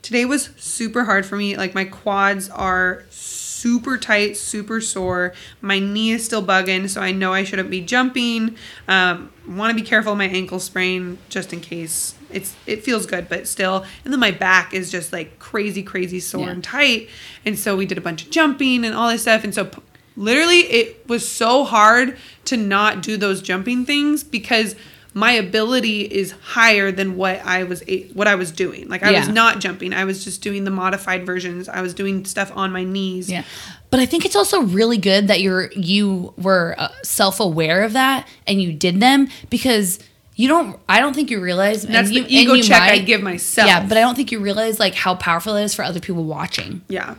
Today 0.02 0.24
was 0.24 0.50
super 0.56 1.04
hard 1.04 1.24
for 1.26 1.36
me. 1.36 1.56
Like 1.56 1.74
my 1.74 1.84
quads 1.84 2.48
are 2.50 3.04
super 3.10 3.96
tight, 3.98 4.36
super 4.36 4.80
sore. 4.80 5.32
My 5.60 5.78
knee 5.78 6.10
is 6.10 6.24
still 6.24 6.42
bugging, 6.44 6.88
so 6.88 7.00
I 7.00 7.12
know 7.12 7.32
I 7.32 7.44
shouldn't 7.44 7.70
be 7.70 7.80
jumping. 7.80 8.56
Um, 8.88 9.30
Want 9.46 9.70
to 9.70 9.80
be 9.80 9.86
careful 9.86 10.12
of 10.12 10.18
my 10.18 10.26
ankle 10.28 10.58
sprain 10.60 11.18
just 11.28 11.52
in 11.52 11.60
case. 11.60 12.14
It's 12.30 12.54
it 12.66 12.82
feels 12.82 13.06
good, 13.06 13.28
but 13.28 13.46
still. 13.46 13.84
And 14.04 14.12
then 14.12 14.18
my 14.18 14.30
back 14.32 14.72
is 14.74 14.90
just 14.90 15.12
like 15.12 15.38
crazy, 15.38 15.82
crazy 15.82 16.18
sore 16.20 16.46
Yeah. 16.46 16.52
and 16.52 16.64
tight. 16.64 17.08
And 17.44 17.56
so 17.58 17.76
we 17.76 17.86
did 17.86 17.98
a 17.98 18.00
bunch 18.00 18.24
of 18.24 18.30
jumping 18.30 18.84
and 18.84 18.94
all 18.94 19.08
this 19.10 19.22
stuff. 19.22 19.44
And 19.44 19.54
so 19.54 19.66
p- 19.66 19.82
literally, 20.16 20.60
it 20.60 21.06
was 21.08 21.28
so 21.30 21.64
hard 21.64 22.16
to 22.46 22.56
not 22.56 23.02
do 23.02 23.16
those 23.16 23.40
jumping 23.42 23.84
things 23.84 24.24
because 24.24 24.74
my 25.14 25.32
ability 25.32 26.02
is 26.02 26.32
higher 26.42 26.90
than 26.90 27.16
what 27.16 27.44
I 27.44 27.64
was 27.64 27.82
a- 27.86 28.04
what 28.14 28.26
I 28.26 28.34
was 28.34 28.50
doing. 28.50 28.88
Like 28.88 29.02
I 29.02 29.12
was 29.12 29.28
not 29.28 29.60
jumping. 29.60 29.92
I 29.92 30.04
was 30.04 30.24
just 30.24 30.42
doing 30.42 30.64
the 30.64 30.70
modified 30.70 31.26
versions. 31.26 31.68
I 31.68 31.82
was 31.82 31.92
doing 31.94 32.24
stuff 32.24 32.50
on 32.54 32.72
my 32.72 32.84
knees. 32.84 33.30
Yeah. 33.30 33.44
But 33.90 34.00
I 34.00 34.06
think 34.06 34.24
it's 34.24 34.36
also 34.36 34.62
really 34.62 34.96
good 34.96 35.28
that 35.28 35.40
you're 35.42 35.70
you 35.72 36.32
were 36.38 36.74
uh, 36.78 36.88
self-aware 37.02 37.82
of 37.82 37.92
that 37.92 38.26
and 38.46 38.62
you 38.62 38.72
did 38.72 39.00
them 39.00 39.28
because 39.50 39.98
you 40.34 40.48
don't 40.48 40.80
I 40.88 40.98
don't 41.00 41.14
think 41.14 41.30
you 41.30 41.40
realize 41.42 41.82
That's 41.82 42.10
you, 42.10 42.24
the 42.24 42.34
ego 42.34 42.56
check 42.62 42.80
I 42.80 42.98
give 42.98 43.20
myself. 43.22 43.68
Yeah, 43.68 43.86
but 43.86 43.98
I 43.98 44.00
don't 44.00 44.14
think 44.14 44.32
you 44.32 44.40
realize 44.40 44.80
like 44.80 44.94
how 44.94 45.14
powerful 45.14 45.56
it 45.56 45.64
is 45.64 45.74
for 45.74 45.82
other 45.82 46.00
people 46.00 46.24
watching 46.24 46.80
Yeah. 46.88 47.16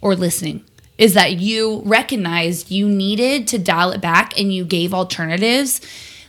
or 0.00 0.14
listening. 0.14 0.64
Is 0.98 1.14
that 1.14 1.32
you 1.40 1.82
recognized 1.84 2.70
you 2.70 2.88
needed 2.88 3.48
to 3.48 3.58
dial 3.58 3.90
it 3.90 4.00
back 4.00 4.38
and 4.38 4.54
you 4.54 4.64
gave 4.64 4.94
alternatives. 4.94 5.80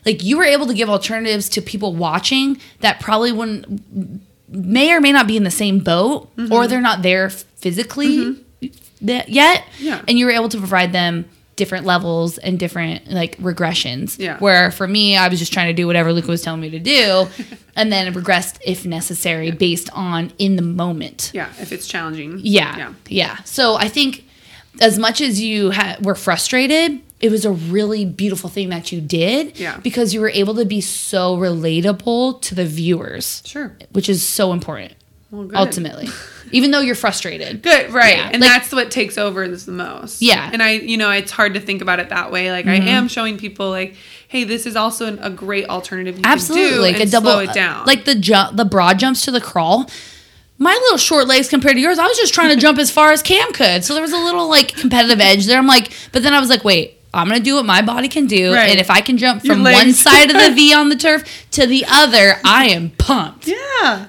Like 0.06 0.24
you 0.24 0.38
were 0.38 0.44
able 0.44 0.68
to 0.68 0.74
give 0.74 0.90
alternatives 0.90 1.50
to 1.50 1.62
people 1.62 1.94
watching 1.96 2.60
that 2.82 3.00
probably 3.00 3.32
wouldn't 3.32 3.82
may 4.48 4.92
or 4.94 5.02
may 5.02 5.12
not 5.12 5.28
be 5.28 5.36
in 5.38 5.44
the 5.44 5.52
same 5.52 5.80
boat 5.80 6.30
Mm-hmm. 6.38 6.54
or 6.54 6.68
they're 6.68 6.82
not 6.82 7.02
there 7.02 7.30
physically 7.30 8.38
that 9.02 9.30
yet. 9.30 9.66
Yeah. 9.80 10.02
And 10.08 10.18
you 10.20 10.26
were 10.26 10.32
able 10.32 10.50
to 10.50 10.58
provide 10.58 10.92
them 10.94 11.26
different 11.56 11.86
levels 11.86 12.38
and 12.38 12.60
different 12.60 13.10
like 13.10 13.38
regressions. 13.38 14.20
Yeah. 14.20 14.38
Where 14.40 14.72
for 14.72 14.88
me, 14.88 15.16
I 15.16 15.28
was 15.30 15.40
just 15.40 15.54
trying 15.54 15.68
to 15.68 15.74
do 15.74 15.88
whatever 15.88 16.12
Luca 16.12 16.28
was 16.28 16.42
telling 16.42 16.60
me 16.62 16.70
to 16.72 16.80
do 16.80 17.28
and 17.76 17.92
then 17.92 18.14
regressed 18.14 18.60
if 18.66 18.86
necessary 18.86 19.52
based 19.52 19.90
on 19.94 20.32
in 20.38 20.56
the 20.58 20.62
moment. 20.62 21.32
Yeah. 21.34 21.50
If 21.60 21.72
it's 21.72 21.88
challenging. 21.88 22.40
Yeah. 22.44 22.78
Yeah. 22.78 22.94
Yeah. 23.08 23.38
So 23.44 23.76
I 23.76 23.88
think 23.88 24.26
as 24.82 25.00
much 25.00 25.22
as 25.22 25.42
you 25.42 25.72
ha- 25.72 25.96
were 26.02 26.16
frustrated, 26.16 27.02
it 27.22 27.32
was 27.32 27.46
a 27.46 27.52
really 27.52 28.06
beautiful 28.06 28.50
thing 28.50 28.70
that 28.70 28.92
you 28.92 29.00
did. 29.02 29.58
Yeah. 29.60 29.78
Because 29.78 30.14
you 30.14 30.20
were 30.22 30.30
able 30.30 30.54
to 30.56 30.66
be 30.66 30.82
so 30.82 31.38
relatable 31.38 32.42
to 32.42 32.56
the 32.56 32.66
viewers, 32.66 33.42
Sure. 33.46 33.76
which 33.92 34.10
is 34.10 34.28
so 34.28 34.52
important 34.54 34.94
Well, 35.32 35.46
good. 35.46 35.56
ultimately. 35.58 36.08
Even 36.52 36.72
though 36.72 36.80
you're 36.82 36.94
frustrated. 36.96 37.64
Good, 37.64 37.92
right. 37.92 38.18
Yeah, 38.18 38.30
And 38.32 38.42
like- 38.42 38.52
that's 38.52 38.72
what 38.72 38.92
takes 38.92 39.18
over 39.18 39.44
is 39.44 39.66
the 39.66 39.72
most. 39.72 40.22
Yeah. 40.22 40.50
And 40.54 40.62
I, 40.62 40.72
you 40.74 40.96
know, 40.98 41.10
it's 41.10 41.32
hard 41.32 41.56
to 41.56 41.60
think 41.60 41.82
about 41.82 42.00
it 42.00 42.10
that 42.10 42.32
way. 42.32 42.52
Like 42.52 42.66
Mm-hmm. 42.66 42.88
I 42.88 42.92
am 42.92 43.08
showing 43.08 43.38
people 43.38 43.70
like, 43.72 43.96
hey, 44.28 44.44
this 44.44 44.66
is 44.66 44.76
also 44.76 45.08
an, 45.08 45.20
a 45.22 45.30
great 45.30 45.68
alternative 45.68 46.18
you 46.18 46.22
Absolutely. 46.24 46.68
can 46.70 46.74
do 46.76 46.82
like 47.00 47.00
a 47.08 47.12
double 47.12 47.32
slow 47.32 47.40
it 47.40 47.54
down. 47.54 47.86
Like 47.86 48.06
the 48.06 48.16
jump 48.16 48.56
the 48.58 48.66
broad 48.66 49.00
jumps 49.00 49.24
to 49.26 49.32
the 49.32 49.42
crawl. 49.42 49.90
My 50.58 50.72
little 50.74 50.98
short 50.98 51.28
legs 51.28 51.50
compared 51.50 51.76
to 51.76 51.82
yours, 51.82 52.00
I 52.00 52.06
was 52.08 52.18
just 52.18 52.34
trying 52.34 52.50
to 52.56 52.56
jump 52.62 52.78
as 52.78 52.90
far 52.92 53.12
as 53.12 53.22
Cam 53.24 53.52
could. 53.52 53.84
So 53.84 53.94
there 53.94 54.02
was 54.04 54.14
a 54.14 54.18
little 54.18 54.48
like 54.48 54.76
competitive 54.76 55.20
edge 55.20 55.46
there. 55.48 55.58
I'm 55.58 55.68
like, 55.68 55.92
but 56.12 56.22
then 56.24 56.34
I 56.34 56.40
was 56.40 56.50
like, 56.50 56.64
wait, 56.64 56.98
I'm 57.16 57.28
gonna 57.28 57.40
do 57.40 57.56
what 57.56 57.66
my 57.66 57.82
body 57.82 58.08
can 58.08 58.26
do, 58.28 58.54
Right. 58.54 58.70
and 58.72 58.80
if 58.80 58.90
I 58.92 59.02
can 59.02 59.18
jump 59.18 59.46
from 59.46 59.64
one 59.64 59.94
side 59.94 60.30
of 60.32 60.38
the 60.42 60.52
V 60.54 60.74
on 60.80 60.90
the 60.90 60.96
turf 60.96 61.24
to 61.52 61.66
the 61.68 61.86
other, 61.90 62.36
I 62.44 62.68
am 62.70 62.92
pumped. 62.98 63.48
yeah. 63.48 64.08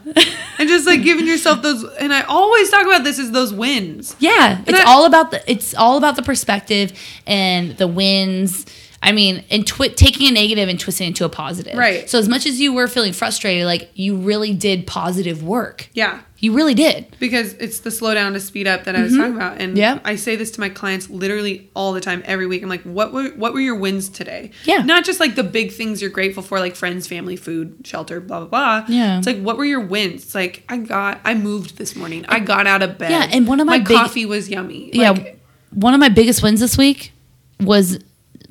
and 0.59 0.69
just 0.69 0.87
like 0.87 1.03
giving 1.03 1.27
yourself 1.27 1.63
those 1.63 1.85
and 2.01 2.13
I 2.13 2.23
always 2.23 2.71
talk 2.71 2.87
about 2.87 3.05
this 3.05 3.19
as 3.19 3.31
those 3.31 3.53
wins. 3.53 4.17
Yeah, 4.19 4.63
it's 4.67 4.79
I- 4.81 4.85
all 4.85 5.05
about 5.05 5.31
the 5.31 5.43
it's 5.51 5.75
all 5.75 5.97
about 5.99 6.17
the 6.17 6.23
perspective 6.23 6.93
and 7.27 7.77
the 7.77 7.87
wins. 7.89 8.67
I 9.03 9.13
mean, 9.13 9.45
and 9.51 9.67
twi- 9.67 9.89
taking 9.89 10.27
a 10.29 10.31
negative 10.33 10.69
and 10.69 10.81
twisting 10.81 11.05
it 11.05 11.09
into 11.09 11.25
a 11.25 11.29
positive. 11.29 11.77
Right. 11.77 12.09
So 12.11 12.19
as 12.19 12.29
much 12.29 12.47
as 12.47 12.59
you 12.61 12.73
were 12.73 12.89
feeling 12.89 13.13
frustrated, 13.13 13.65
like 13.67 13.91
you 13.95 14.17
really 14.17 14.53
did 14.55 14.87
positive 14.87 15.43
work. 15.45 15.89
Yeah. 15.93 16.23
You 16.39 16.53
really 16.55 16.75
did. 16.75 17.15
Because 17.19 17.55
it's 17.55 17.81
the 17.81 17.91
slow 17.91 18.13
down 18.15 18.33
to 18.35 18.41
speed 18.41 18.67
up 18.67 18.85
that 18.85 18.97
I 18.97 19.03
was 19.03 19.17
talking 19.17 19.37
about. 19.37 19.59
And 19.61 19.71
Mm-hmm. 19.73 19.77
Yeah. 19.79 20.01
I 20.05 20.17
say 20.17 20.35
this 20.37 20.51
to 20.53 20.61
my 20.61 20.69
clients 20.69 21.09
literally 21.09 21.71
all 21.75 21.93
the 21.93 22.01
time, 22.01 22.23
every 22.27 22.47
week. 22.47 22.63
I'm 22.63 22.69
like, 22.69 22.83
what 22.83 23.13
were 23.13 23.29
what 23.31 23.53
were 23.55 23.61
your 23.61 23.77
wins 23.77 24.09
today? 24.09 24.51
Yeah. 24.65 24.79
Not 24.79 25.05
just 25.05 25.21
like 25.21 25.35
the 25.35 25.45
big 25.45 25.73
things 25.73 26.01
you're 26.03 26.11
grateful 26.11 26.43
for, 26.43 26.59
like 26.59 26.75
friends, 26.75 27.07
family, 27.07 27.37
food, 27.37 27.87
shelter, 27.87 28.21
blah 28.21 28.41
blah 28.41 28.49
blah. 28.49 28.85
Yeah. 28.89 29.19
It's 29.19 29.27
like 29.27 29.41
what 29.41 29.57
were 29.57 29.65
your 29.65 29.81
wins? 29.81 30.25
It's 30.25 30.35
like 30.35 30.65
I 30.69 30.79
got 30.79 31.21
I 31.25 31.35
moved 31.35 31.77
this 31.79 31.95
morning. 31.97 32.25
I 32.29 32.41
got 32.41 32.67
out 32.67 32.83
of 32.83 32.99
bed. 32.99 33.11
Yeah, 33.11 33.29
and 33.33 33.47
one 33.47 33.61
of 33.61 33.67
my 33.67 33.79
big- 33.79 33.97
coffee 33.97 34.27
was 34.27 34.49
yummy. 34.49 34.91
yeah. 34.95 35.11
Like, 35.13 35.41
One 35.73 35.95
of 35.95 36.01
my 36.01 36.09
biggest 36.11 36.43
wins 36.43 36.61
this 36.61 36.77
week 36.77 37.13
was 37.61 37.99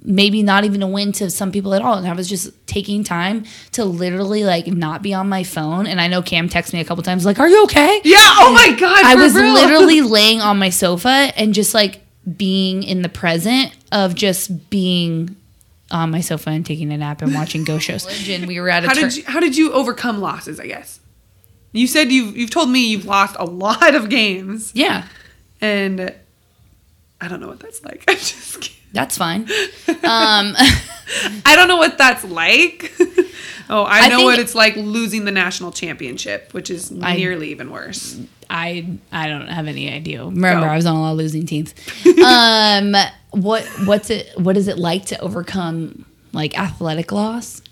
maybe 0.06 0.44
not 0.44 0.64
even 0.66 0.82
a 0.84 0.88
win 0.88 1.12
to 1.14 1.30
some 1.30 1.52
people 1.52 1.74
at 1.74 1.82
all. 1.82 1.96
And 1.98 2.08
I 2.08 2.14
was 2.14 2.30
just 2.30 2.50
taking 2.68 3.04
time 3.04 3.44
to 3.72 3.84
literally 3.86 4.44
like 4.44 4.68
not 4.68 5.02
be 5.02 5.14
on 5.14 5.28
my 5.28 5.44
phone. 5.44 5.88
And 5.88 6.00
I 6.00 6.08
know 6.08 6.22
Cam 6.22 6.48
texted 6.48 6.74
me 6.74 6.80
a 6.82 6.86
couple 6.86 7.04
times, 7.04 7.26
like, 7.26 7.40
Are 7.40 7.48
you 7.50 7.64
okay? 7.64 8.02
Yeah, 8.04 8.18
oh 8.20 8.52
my 8.54 8.78
god. 8.80 9.04
I 9.06 9.16
was 9.16 9.34
real. 9.34 9.54
literally 9.54 10.02
laying 10.02 10.42
on 10.42 10.58
my 10.60 10.70
sofa 10.70 11.10
and 11.36 11.54
just 11.54 11.74
like 11.74 12.02
being 12.38 12.84
in 12.84 13.02
the 13.02 13.10
present 13.10 13.72
of 13.92 14.16
just 14.16 14.70
being 14.70 15.36
on 15.92 16.10
my 16.12 16.20
sofa 16.22 16.50
and 16.50 16.66
taking 16.66 16.92
a 16.92 16.98
nap 16.98 17.22
and 17.22 17.34
watching 17.34 17.64
ghost 17.64 17.86
shows. 17.88 18.06
And 18.30 18.48
we 18.48 18.60
were 18.60 18.70
at 18.70 18.84
a 18.84 18.88
How 18.88 18.94
tur- 18.94 19.02
did 19.02 19.18
you 19.18 19.24
how 19.26 19.40
did 19.40 19.56
you 19.58 19.72
overcome 19.74 20.20
losses, 20.22 20.60
I 20.60 20.68
guess? 20.68 21.00
You 21.72 21.88
said 21.88 22.12
you've 22.12 22.36
you've 22.38 22.50
told 22.52 22.70
me 22.70 22.88
you've 22.90 23.06
lost 23.06 23.36
a 23.38 23.46
lot 23.46 23.96
of 23.96 24.10
games. 24.10 24.72
yeah, 24.74 25.08
And 25.62 26.14
I 27.22 27.28
don't 27.28 27.40
know 27.40 27.48
what 27.48 27.60
that's 27.60 27.84
like. 27.84 28.04
I'm 28.08 28.16
just 28.18 28.62
kidding. 28.62 28.75
That's 28.96 29.18
fine. 29.18 29.48
Um, 29.88 30.54
I 31.46 31.54
don't 31.56 31.68
know 31.68 31.78
what 31.78 31.98
that's 31.98 32.24
like. 32.24 32.94
oh, 33.70 33.84
I, 33.84 34.02
I 34.02 34.08
know 34.10 34.24
what 34.24 34.38
it's 34.38 34.54
like 34.54 34.76
losing 34.76 35.26
the 35.26 35.32
national 35.32 35.72
championship, 35.72 36.54
which 36.54 36.70
is 36.70 36.92
I- 37.02 37.16
nearly 37.16 37.50
even 37.50 37.72
worse. 37.72 38.20
I 38.50 38.98
I 39.12 39.28
don't 39.28 39.48
have 39.48 39.68
any 39.68 39.92
idea. 39.92 40.24
Remember, 40.24 40.66
Go. 40.66 40.72
I 40.72 40.76
was 40.76 40.86
on 40.86 40.96
a 40.96 41.02
lot 41.02 41.12
of 41.14 41.18
losing 41.18 41.48
teams. 41.48 41.74
um, 42.26 42.96
what 43.32 43.66
what's 43.86 44.12
it? 44.12 44.32
What 44.38 44.58
is 44.58 44.68
it 44.68 44.78
like 44.78 45.06
to 45.08 45.20
overcome 45.20 46.06
like 46.34 46.58
athletic 46.58 47.12
loss? 47.12 47.64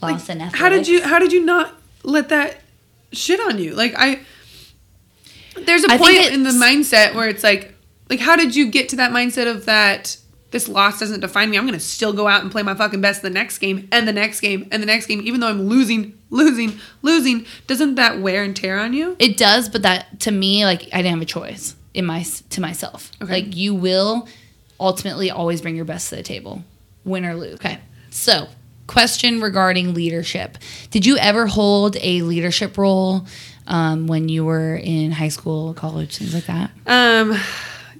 Loss 0.00 0.28
in 0.28 0.40
athletics. 0.40 0.58
How 0.58 0.68
did 0.68 0.86
you 0.86 1.02
how 1.02 1.18
did 1.18 1.32
you 1.32 1.44
not 1.44 1.74
let 2.04 2.28
that 2.28 2.58
shit 3.12 3.40
on 3.40 3.58
you? 3.58 3.74
Like 3.74 3.94
I 3.96 4.20
there's 5.64 5.84
a 5.84 5.92
I 5.92 5.98
point 5.98 6.32
in 6.32 6.44
the 6.44 6.50
mindset 6.50 7.14
where 7.14 7.28
it's 7.28 7.42
like 7.42 7.74
like 8.12 8.20
how 8.20 8.36
did 8.36 8.54
you 8.54 8.70
get 8.70 8.90
to 8.90 8.96
that 8.96 9.10
mindset 9.10 9.50
of 9.50 9.64
that 9.64 10.18
this 10.50 10.68
loss 10.68 11.00
doesn't 11.00 11.20
define 11.20 11.48
me. 11.48 11.56
I'm 11.56 11.64
going 11.64 11.72
to 11.78 11.80
still 11.80 12.12
go 12.12 12.28
out 12.28 12.42
and 12.42 12.52
play 12.52 12.62
my 12.62 12.74
fucking 12.74 13.00
best 13.00 13.22
the 13.22 13.30
next 13.30 13.56
game 13.56 13.88
and 13.90 14.06
the 14.06 14.12
next 14.12 14.40
game 14.40 14.68
and 14.70 14.82
the 14.82 14.86
next 14.86 15.06
game 15.06 15.22
even 15.24 15.40
though 15.40 15.48
I'm 15.48 15.62
losing, 15.62 16.18
losing, 16.28 16.78
losing. 17.00 17.46
Doesn't 17.66 17.94
that 17.94 18.20
wear 18.20 18.42
and 18.42 18.54
tear 18.54 18.78
on 18.78 18.92
you? 18.92 19.16
It 19.18 19.38
does, 19.38 19.70
but 19.70 19.80
that 19.80 20.20
to 20.20 20.30
me, 20.30 20.66
like 20.66 20.82
I 20.92 20.98
didn't 20.98 21.14
have 21.14 21.22
a 21.22 21.24
choice 21.24 21.74
in 21.94 22.04
my 22.04 22.22
to 22.50 22.60
myself. 22.60 23.10
Okay. 23.22 23.32
Like 23.32 23.56
you 23.56 23.74
will 23.74 24.28
ultimately 24.78 25.30
always 25.30 25.62
bring 25.62 25.74
your 25.74 25.86
best 25.86 26.10
to 26.10 26.16
the 26.16 26.22
table, 26.22 26.62
win 27.04 27.24
or 27.24 27.34
lose. 27.34 27.54
Okay. 27.54 27.78
So, 28.10 28.48
question 28.86 29.40
regarding 29.40 29.94
leadership: 29.94 30.58
Did 30.90 31.06
you 31.06 31.16
ever 31.16 31.46
hold 31.46 31.96
a 31.96 32.20
leadership 32.20 32.76
role 32.76 33.26
um, 33.66 34.06
when 34.06 34.28
you 34.28 34.44
were 34.44 34.76
in 34.76 35.12
high 35.12 35.28
school, 35.28 35.72
college, 35.72 36.18
things 36.18 36.34
like 36.34 36.44
that? 36.44 36.70
Um, 36.86 37.40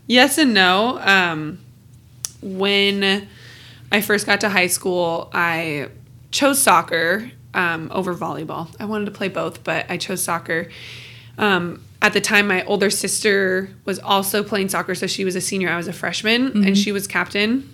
yes 0.07 0.38
and 0.38 0.55
no. 0.55 0.98
Um, 1.00 1.59
when 2.40 3.28
I 3.90 4.00
first 4.00 4.26
got 4.26 4.40
to 4.40 4.48
high 4.48 4.66
school, 4.66 5.30
I 5.32 5.88
chose 6.30 6.61
soccer 6.61 7.30
um, 7.55 7.90
over 7.92 8.14
volleyball. 8.14 8.74
I 8.80 8.86
wanted 8.86 9.05
to 9.07 9.11
play 9.11 9.28
both, 9.28 9.62
but 9.64 9.86
I 9.90 9.96
chose 9.96 10.22
soccer. 10.22 10.68
Um, 11.38 11.84
at 12.00 12.14
the 12.14 12.20
time, 12.20 12.48
my 12.48 12.64
older 12.64 12.90
sister 12.90 13.70
was 13.84 13.98
also 14.00 14.42
playing 14.42 14.70
soccer, 14.70 14.94
so 14.94 15.07
she 15.07 15.24
was 15.24 15.36
a 15.36 15.40
senior. 15.40 15.68
I 15.68 15.76
was 15.76 15.86
a 15.86 15.92
freshman, 15.92 16.64
and 16.66 16.76
she 16.76 16.90
was 16.90 17.07
captain. 17.07 17.72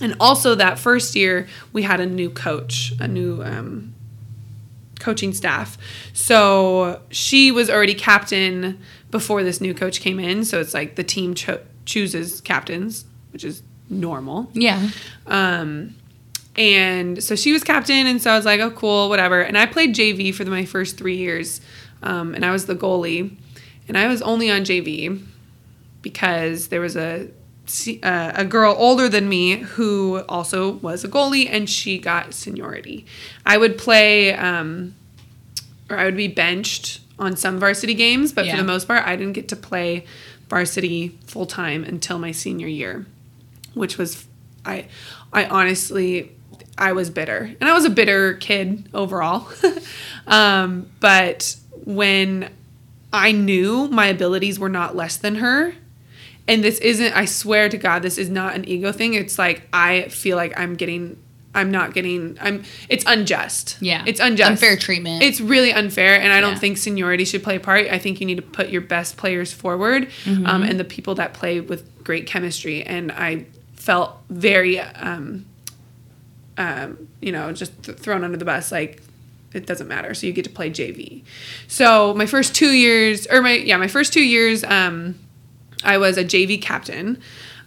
And 0.00 0.14
also, 0.20 0.54
that 0.56 0.78
first 0.78 1.16
year, 1.16 1.48
we 1.72 1.82
had 1.82 2.00
a 2.00 2.06
new 2.06 2.28
coach, 2.28 2.92
a 3.00 3.08
new 3.08 3.42
um, 3.42 3.94
coaching 5.00 5.32
staff. 5.32 5.78
So 6.12 7.00
she 7.10 7.50
was 7.50 7.70
already 7.70 7.94
captain 7.94 8.78
before 9.16 9.42
this 9.42 9.62
new 9.62 9.72
coach 9.72 10.00
came 10.00 10.20
in. 10.20 10.44
So 10.44 10.60
it's 10.60 10.74
like 10.74 10.96
the 10.96 11.04
team 11.04 11.34
cho- 11.34 11.62
chooses 11.86 12.42
captains, 12.42 13.06
which 13.32 13.44
is 13.44 13.62
normal. 13.88 14.50
Yeah. 14.52 14.90
Um, 15.26 15.94
and 16.54 17.22
so 17.22 17.34
she 17.34 17.50
was 17.54 17.64
captain, 17.64 18.06
and 18.06 18.20
so 18.20 18.30
I 18.30 18.36
was 18.36 18.44
like, 18.44 18.60
oh, 18.60 18.70
cool, 18.70 19.08
whatever. 19.08 19.40
And 19.40 19.56
I 19.56 19.64
played 19.64 19.94
JV 19.94 20.34
for 20.34 20.44
the, 20.44 20.50
my 20.50 20.66
first 20.66 20.98
three 20.98 21.16
years, 21.16 21.62
um, 22.02 22.34
and 22.34 22.44
I 22.44 22.50
was 22.50 22.66
the 22.66 22.76
goalie. 22.76 23.34
And 23.88 23.96
I 23.96 24.06
was 24.06 24.20
only 24.20 24.50
on 24.50 24.62
JV 24.62 25.24
because 26.02 26.68
there 26.68 26.80
was 26.80 26.94
a 26.94 27.28
uh, 28.02 28.32
a 28.34 28.44
girl 28.44 28.76
older 28.78 29.08
than 29.08 29.28
me 29.28 29.56
who 29.56 30.22
also 30.28 30.72
was 30.72 31.04
a 31.04 31.08
goalie, 31.08 31.48
and 31.50 31.70
she 31.70 31.98
got 31.98 32.34
seniority. 32.34 33.06
I 33.46 33.56
would 33.56 33.78
play, 33.78 34.34
um, 34.34 34.94
or 35.88 35.96
I 35.96 36.04
would 36.04 36.16
be 36.16 36.28
benched 36.28 37.00
on 37.18 37.36
some 37.36 37.58
varsity 37.58 37.94
games, 37.94 38.32
but 38.32 38.46
Yeah. 38.46 38.52
for 38.52 38.56
the 38.58 38.66
most 38.66 38.86
part, 38.86 39.06
I 39.06 39.16
didn't 39.16 39.32
get 39.34 39.48
to 39.48 39.56
play 39.56 40.04
varsity 40.48 41.18
full 41.26 41.46
time 41.46 41.82
until 41.84 42.18
my 42.18 42.30
senior 42.30 42.68
year 42.68 43.06
which 43.76 43.98
was 43.98 44.26
I 44.64 44.86
I 45.32 45.44
honestly 45.44 46.32
I 46.78 46.92
was 46.92 47.08
bitter. 47.10 47.54
And 47.60 47.70
I 47.70 47.72
was 47.72 47.84
a 47.84 47.90
bitter 47.90 48.34
kid 48.34 48.88
overall. 48.92 49.48
um, 50.26 50.90
but 51.00 51.56
when 51.84 52.50
I 53.12 53.32
knew 53.32 53.88
my 53.88 54.06
abilities 54.06 54.58
were 54.58 54.68
not 54.68 54.94
less 54.94 55.16
than 55.16 55.36
her, 55.36 55.74
and 56.46 56.62
this 56.62 56.78
isn't 56.80 57.12
I 57.14 57.24
swear 57.24 57.68
to 57.68 57.78
God, 57.78 58.02
this 58.02 58.18
is 58.18 58.28
not 58.28 58.54
an 58.56 58.68
ego 58.68 58.92
thing. 58.92 59.14
It's 59.14 59.38
like 59.38 59.68
I 59.72 60.08
feel 60.08 60.36
like 60.36 60.58
I'm 60.58 60.74
getting 60.74 61.18
I'm 61.56 61.70
not 61.70 61.94
getting 61.94 62.36
I'm 62.40 62.62
it's 62.88 63.04
unjust. 63.06 63.78
Yeah. 63.80 64.02
It's 64.06 64.20
unjust. 64.20 64.50
Unfair 64.50 64.76
treatment. 64.76 65.22
It's 65.22 65.40
really 65.40 65.72
unfair 65.72 66.20
and 66.20 66.32
I 66.32 66.40
don't 66.40 66.52
Yeah. 66.52 66.58
think 66.58 66.76
seniority 66.78 67.24
should 67.24 67.42
play 67.42 67.56
a 67.56 67.60
part. 67.60 67.86
I 67.88 67.98
think 67.98 68.20
you 68.20 68.26
need 68.26 68.36
to 68.36 68.42
put 68.42 68.68
your 68.68 68.82
best 68.82 69.16
players 69.16 69.52
forward 69.52 70.08
Mm-hmm. 70.24 70.46
um, 70.46 70.62
and 70.62 70.78
the 70.78 70.84
people 70.84 71.14
that 71.16 71.32
play 71.34 71.60
with 71.60 71.82
great 72.04 72.26
chemistry 72.26 72.82
and 72.84 73.10
I 73.10 73.46
felt 73.74 74.16
very 74.30 74.78
um, 74.80 75.46
um, 76.58 77.08
you 77.20 77.32
know, 77.32 77.52
just 77.52 77.82
th- 77.82 77.98
thrown 77.98 78.24
under 78.24 78.36
the 78.36 78.44
bus 78.44 78.72
like 78.72 79.02
it 79.52 79.66
doesn't 79.66 79.88
matter. 79.88 80.12
So 80.14 80.26
you 80.26 80.32
get 80.32 80.44
to 80.44 80.50
play 80.50 80.70
JV. 80.70 81.22
So 81.68 82.12
my 82.14 82.26
first 82.26 82.54
2 82.54 82.70
years 82.72 83.26
or 83.26 83.40
my 83.42 83.52
yeah, 83.52 83.76
my 83.76 83.88
first 83.88 84.12
2 84.12 84.20
years 84.22 84.64
um 84.64 85.14
I 85.84 85.98
was 85.98 86.16
a 86.18 86.24
JV 86.24 86.60
captain. 86.60 87.18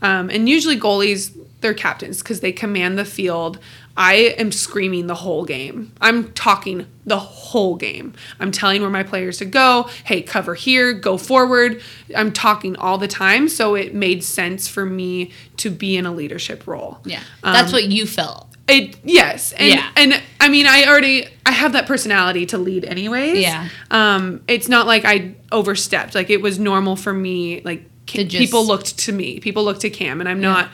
Um, 0.02 0.30
and 0.30 0.48
usually 0.48 0.80
goalies, 0.80 1.32
they're 1.62 1.74
captains 1.74 2.20
because 2.20 2.40
they 2.40 2.52
command 2.52 2.98
the 2.98 3.06
field. 3.06 3.60
I 3.98 4.14
am 4.38 4.52
screaming 4.52 5.08
the 5.08 5.16
whole 5.16 5.44
game. 5.44 5.92
I'm 6.00 6.32
talking 6.32 6.88
the 7.06 7.20
whole 7.20 7.76
game. 7.76 8.14
I'm 8.40 8.52
telling 8.52 8.82
where 8.82 8.90
my 8.90 9.04
players 9.04 9.40
to 9.40 9.46
go. 9.46 9.90
Hey, 10.06 10.22
cover 10.22 10.56
here, 10.56 10.94
go 10.94 11.18
forward. 11.18 11.82
I'm 12.16 12.32
talking 12.32 12.78
all 12.78 12.98
the 12.98 13.10
time. 13.10 13.50
So 13.50 13.76
it 13.76 13.94
made 13.94 14.24
sense 14.24 14.70
for 14.70 14.86
me 14.86 15.32
to 15.58 15.70
be 15.70 15.98
in 15.98 16.06
a 16.06 16.14
leadership 16.14 16.66
role. 16.66 17.00
yeah. 17.04 17.20
That's 17.44 17.68
Um, 17.70 17.74
what 17.74 17.86
you 17.86 18.06
felt. 18.06 18.46
It 18.70 18.98
yes, 19.04 19.52
and 19.54 19.68
Yeah. 19.68 19.90
and 19.98 20.22
I 20.40 20.48
mean 20.48 20.68
I 20.68 20.84
already 20.86 21.28
I 21.44 21.52
have 21.52 21.74
that 21.74 21.88
personality 21.88 22.46
to 22.48 22.58
lead 22.60 22.86
anyways. 22.86 23.40
Yeah. 23.40 23.68
Um, 23.90 24.42
it's 24.48 24.70
not 24.70 24.86
like 24.86 25.06
I 25.06 25.34
overstepped. 25.52 26.14
Like 26.14 26.30
it 26.30 26.40
was 26.42 26.60
normal 26.60 26.96
for 26.96 27.12
me. 27.12 27.62
Like 27.66 27.86
just- 28.06 28.30
people 28.30 28.66
looked 28.66 28.98
to 29.00 29.12
me. 29.12 29.40
People 29.40 29.64
looked 29.66 29.82
to 29.82 29.90
Cam, 29.90 30.20
and 30.22 30.30
I'm 30.30 30.40
not. 30.40 30.70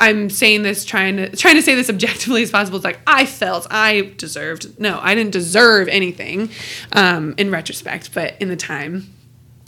I'm 0.00 0.30
saying 0.30 0.62
this 0.62 0.84
trying 0.84 1.18
to 1.18 1.36
trying 1.36 1.56
to 1.56 1.62
say 1.62 1.74
this 1.74 1.90
objectively 1.90 2.42
as 2.42 2.50
possible. 2.50 2.76
It's 2.78 2.84
like 2.84 3.00
I 3.06 3.26
felt 3.26 3.66
I 3.70 4.12
deserved. 4.16 4.80
No, 4.80 4.98
I 5.02 5.14
didn't 5.14 5.32
deserve 5.32 5.88
anything. 5.88 6.50
Um, 6.92 7.34
in 7.36 7.50
retrospect, 7.50 8.14
but 8.14 8.34
in 8.40 8.48
the 8.48 8.56
time, 8.56 9.12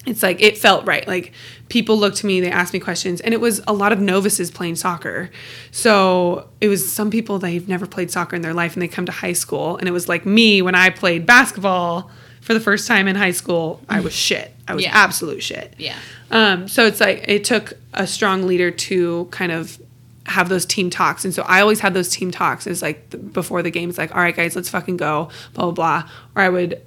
it's 0.06 0.22
like 0.22 0.40
it 0.42 0.56
felt 0.58 0.86
right. 0.86 1.06
Like 1.06 1.32
people 1.68 1.96
looked 1.98 2.16
to 2.18 2.26
me, 2.26 2.40
they 2.40 2.50
asked 2.50 2.72
me 2.72 2.80
questions, 2.80 3.20
and 3.20 3.32
it 3.34 3.40
was 3.40 3.60
a 3.68 3.72
lot 3.72 3.92
of 3.92 4.00
novices 4.00 4.50
playing 4.50 4.76
soccer. 4.76 5.30
So 5.70 6.48
it 6.60 6.68
was 6.68 6.90
some 6.90 7.10
people 7.10 7.38
they've 7.38 7.68
never 7.68 7.86
played 7.86 8.10
soccer 8.10 8.34
in 8.36 8.42
their 8.42 8.54
life, 8.54 8.74
and 8.74 8.82
they 8.82 8.88
come 8.88 9.06
to 9.06 9.12
high 9.12 9.32
school, 9.34 9.76
and 9.76 9.88
it 9.88 9.92
was 9.92 10.08
like 10.08 10.24
me 10.26 10.62
when 10.62 10.74
I 10.74 10.90
played 10.90 11.26
basketball 11.26 12.10
for 12.40 12.54
the 12.54 12.60
first 12.60 12.88
time 12.88 13.06
in 13.06 13.16
high 13.16 13.30
school. 13.30 13.80
I 13.88 14.00
was 14.00 14.12
shit. 14.12 14.54
I 14.66 14.74
was 14.74 14.82
Yeah. 14.84 14.90
absolute 14.94 15.42
shit. 15.42 15.74
Yeah. 15.78 15.96
Um, 16.30 16.68
so 16.68 16.86
it's 16.86 17.00
like 17.00 17.24
it 17.28 17.44
took 17.44 17.74
a 17.94 18.06
strong 18.06 18.46
leader 18.46 18.70
to 18.70 19.28
kind 19.30 19.52
of 19.52 19.78
have 20.26 20.48
those 20.48 20.64
team 20.64 20.88
talks, 20.90 21.24
and 21.24 21.34
so 21.34 21.42
I 21.42 21.60
always 21.60 21.80
had 21.80 21.94
those 21.94 22.08
team 22.08 22.30
talks. 22.30 22.66
Is 22.66 22.82
like 22.82 23.10
the, 23.10 23.18
before 23.18 23.62
the 23.62 23.70
game, 23.70 23.88
it's 23.88 23.98
like, 23.98 24.14
all 24.14 24.22
right, 24.22 24.34
guys, 24.34 24.54
let's 24.56 24.68
fucking 24.68 24.96
go, 24.96 25.28
blah 25.54 25.64
blah 25.70 25.72
blah. 25.72 26.10
Or 26.36 26.42
I 26.42 26.48
would, 26.48 26.80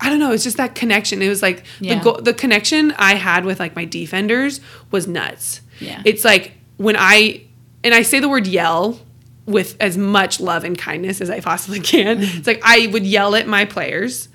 I 0.00 0.08
don't 0.08 0.18
know, 0.18 0.32
it's 0.32 0.44
just 0.44 0.56
that 0.56 0.74
connection. 0.74 1.20
It 1.22 1.28
was 1.28 1.42
like 1.42 1.64
Yeah. 1.80 1.96
the 1.98 2.04
go- 2.04 2.20
the 2.20 2.34
connection 2.34 2.92
I 2.92 3.14
had 3.14 3.44
with 3.44 3.60
like 3.60 3.76
my 3.76 3.84
defenders 3.84 4.60
was 4.90 5.06
nuts. 5.06 5.60
Yeah. 5.80 6.00
it's 6.04 6.24
like 6.24 6.52
when 6.76 6.96
I 6.98 7.42
and 7.82 7.92
I 7.94 8.02
say 8.02 8.20
the 8.20 8.28
word 8.28 8.46
yell 8.46 9.00
with 9.46 9.76
as 9.78 9.98
much 9.98 10.40
love 10.40 10.64
and 10.64 10.78
kindness 10.78 11.20
as 11.20 11.28
I 11.28 11.40
possibly 11.40 11.80
can. 11.80 12.18
it's 12.22 12.46
like 12.46 12.60
I 12.64 12.86
would 12.86 13.04
yell 13.04 13.34
at 13.34 13.46
my 13.46 13.66
players 13.66 14.28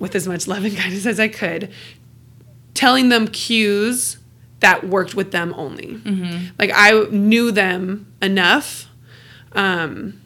with 0.00 0.16
as 0.16 0.26
much 0.26 0.48
love 0.48 0.64
and 0.64 0.76
kindness 0.76 1.06
as 1.06 1.20
I 1.20 1.28
could, 1.28 1.70
telling 2.74 3.10
them 3.10 3.28
cues 3.28 4.16
that 4.60 4.86
worked 4.86 5.14
with 5.14 5.32
them 5.32 5.54
only. 5.56 6.00
Like 6.58 6.70
I 6.74 7.04
knew 7.10 7.50
them 7.50 8.12
enough. 8.22 8.86
Um, 9.52 10.20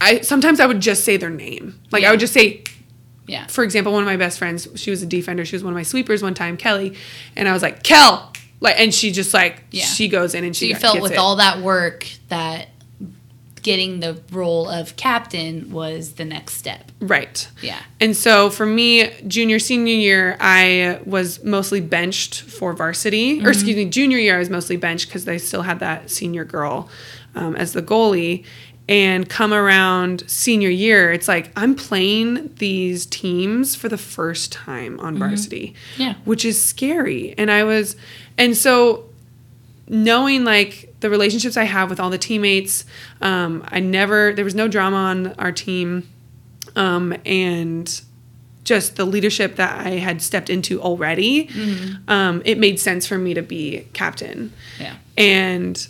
I 0.00 0.20
sometimes 0.20 0.60
I 0.60 0.66
would 0.66 0.80
just 0.80 1.04
say 1.04 1.16
their 1.16 1.30
name. 1.30 1.80
Like 1.90 2.04
I 2.04 2.10
would 2.10 2.20
just 2.20 2.32
say, 2.32 2.64
Yeah. 3.26 3.46
for 3.46 3.64
example, 3.64 3.92
one 3.92 4.02
of 4.02 4.06
my 4.06 4.16
best 4.16 4.38
friends, 4.38 4.68
she 4.76 4.90
was 4.90 5.02
a 5.02 5.06
defender. 5.06 5.44
She 5.44 5.56
was 5.56 5.64
one 5.64 5.72
of 5.72 5.76
my 5.76 5.82
sweepers 5.82 6.22
one 6.22 6.34
time, 6.34 6.56
Kelly, 6.56 6.94
and 7.36 7.48
I 7.48 7.52
was 7.52 7.62
like, 7.62 7.82
Kel, 7.82 8.32
like, 8.60 8.78
and 8.78 8.92
she 8.94 9.10
just 9.12 9.32
like 9.34 9.62
Yeah. 9.70 9.84
she 9.84 10.08
goes 10.08 10.34
in 10.34 10.44
and 10.44 10.54
she 10.54 10.66
So 10.66 10.68
you 10.68 10.76
felt 10.76 11.00
with 11.02 11.12
it. 11.12 11.18
all 11.18 11.36
that 11.36 11.60
work 11.60 12.06
that 12.28 12.68
getting 13.64 13.98
the 13.98 14.20
role 14.30 14.68
of 14.68 14.94
captain 14.94 15.72
was 15.72 16.12
the 16.12 16.24
next 16.24 16.54
step. 16.54 16.92
right. 17.00 17.48
Yeah. 17.60 17.80
And 17.98 18.16
so 18.16 18.50
for 18.50 18.66
me, 18.66 19.10
junior, 19.26 19.58
senior 19.58 19.94
year, 19.94 20.36
I 20.38 21.00
was 21.04 21.42
mostly 21.42 21.80
benched 21.80 22.42
for 22.42 22.74
varsity. 22.74 23.44
Or 23.44 23.48
excuse 23.48 23.74
me, 23.74 23.86
junior 23.86 24.18
year, 24.18 24.36
I 24.36 24.38
was 24.38 24.50
mostly 24.50 24.76
benched 24.76 25.08
because 25.08 25.24
they 25.24 25.38
still 25.38 25.62
had 25.62 25.80
that 25.80 26.10
senior 26.10 26.44
girl 26.44 26.88
um, 27.34 27.56
as 27.56 27.72
the 27.72 27.82
goalie. 27.82 28.44
And 28.86 29.26
come 29.26 29.54
around 29.54 30.24
senior 30.28 30.68
year, 30.68 31.10
it's 31.10 31.26
like 31.26 31.50
I'm 31.56 31.74
playing 31.74 32.54
these 32.56 33.06
teams 33.06 33.74
for 33.74 33.88
the 33.88 33.96
first 33.96 34.52
time 34.52 35.00
on 35.00 35.16
varsity. 35.16 35.74
Yeah. 35.96 36.16
Which 36.26 36.44
is 36.44 36.62
scary. 36.62 37.34
And 37.38 37.50
I 37.50 37.64
was, 37.64 37.96
and 38.36 38.54
so 38.54 39.08
knowing 39.88 40.44
like 40.44 40.94
the 41.00 41.10
relationships 41.10 41.56
I 41.56 41.64
have 41.64 41.90
with 41.90 42.00
all 42.00 42.10
the 42.10 42.18
teammates, 42.18 42.84
um, 43.20 43.64
I 43.68 43.80
never, 43.80 44.32
there 44.32 44.44
was 44.44 44.54
no 44.54 44.68
drama 44.68 44.96
on 44.96 45.26
our 45.34 45.52
team 45.52 46.08
um, 46.76 47.14
and 47.24 48.00
just 48.64 48.96
the 48.96 49.04
leadership 49.04 49.56
that 49.56 49.86
I 49.86 49.90
had 49.90 50.22
stepped 50.22 50.48
into 50.48 50.80
already, 50.80 51.48
um, 52.08 52.42
it 52.44 52.58
made 52.58 52.80
sense 52.80 53.06
for 53.06 53.18
me 53.18 53.34
to 53.34 53.42
be 53.42 53.86
captain. 53.92 54.52
Yeah. 54.80 54.96
And 55.18 55.86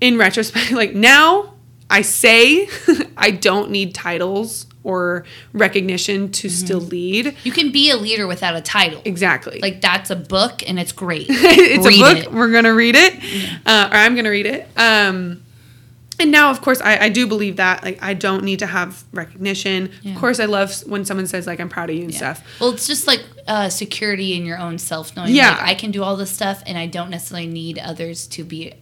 in 0.00 0.18
retrospect, 0.18 0.72
like 0.72 0.94
now 0.94 1.54
I 1.88 2.02
say 2.02 2.68
I 3.16 3.30
don't 3.30 3.70
need 3.70 3.94
titles 3.94 4.66
or 4.86 5.24
recognition 5.52 6.30
to 6.30 6.48
still 6.48 6.78
lead. 6.80 7.36
You 7.42 7.50
can 7.52 7.72
be 7.72 7.90
a 7.90 7.96
leader 7.96 8.26
without 8.26 8.54
a 8.54 8.60
title. 8.60 9.02
Exactly. 9.04 9.58
Like 9.60 9.80
that's 9.80 10.10
a 10.10 10.16
book 10.16 10.62
and 10.68 10.78
it's 10.78 10.92
great. 10.92 11.26
it's 11.28 11.84
Read 11.86 11.98
a 12.00 12.14
book. 12.14 12.24
it. 12.26 12.32
We're 12.32 12.52
gonna 12.52 12.72
read 12.74 12.94
it, 12.94 13.14
uh, 13.66 13.88
or 13.90 13.96
I'm 13.96 14.14
gonna 14.14 14.30
read 14.30 14.46
it. 14.46 14.68
Um, 14.76 15.42
and 16.18 16.30
now, 16.30 16.50
of 16.50 16.62
course, 16.62 16.80
I, 16.80 16.96
I 16.96 17.08
do 17.10 17.26
believe 17.26 17.56
that. 17.56 17.82
Like, 17.84 18.02
I 18.02 18.14
don't 18.14 18.42
need 18.42 18.60
to 18.60 18.66
have 18.66 19.04
recognition. 19.12 19.90
Yeah. 20.02 20.14
Of 20.14 20.18
course, 20.18 20.40
I 20.40 20.46
love 20.46 20.72
when 20.86 21.04
someone 21.04 21.26
says 21.26 21.46
like 21.46 21.60
I'm 21.60 21.68
proud 21.68 21.90
of 21.90 21.96
you 21.96 22.04
and 22.04 22.12
Yeah. 22.12 22.16
stuff. 22.34 22.60
Well, 22.60 22.70
it's 22.70 22.86
just 22.86 23.06
like 23.06 23.22
uh, 23.46 23.68
security 23.68 24.34
in 24.34 24.46
your 24.46 24.58
own 24.58 24.78
self, 24.78 25.14
knowing 25.16 25.34
Yeah. 25.34 25.50
like 25.50 25.62
I 25.62 25.74
can 25.74 25.90
do 25.90 26.02
all 26.02 26.16
this 26.16 26.30
stuff 26.30 26.62
and 26.66 26.78
I 26.78 26.86
don't 26.86 27.10
necessarily 27.10 27.46
need 27.48 27.78
others 27.78 28.26
to 28.28 28.44
be. 28.44 28.72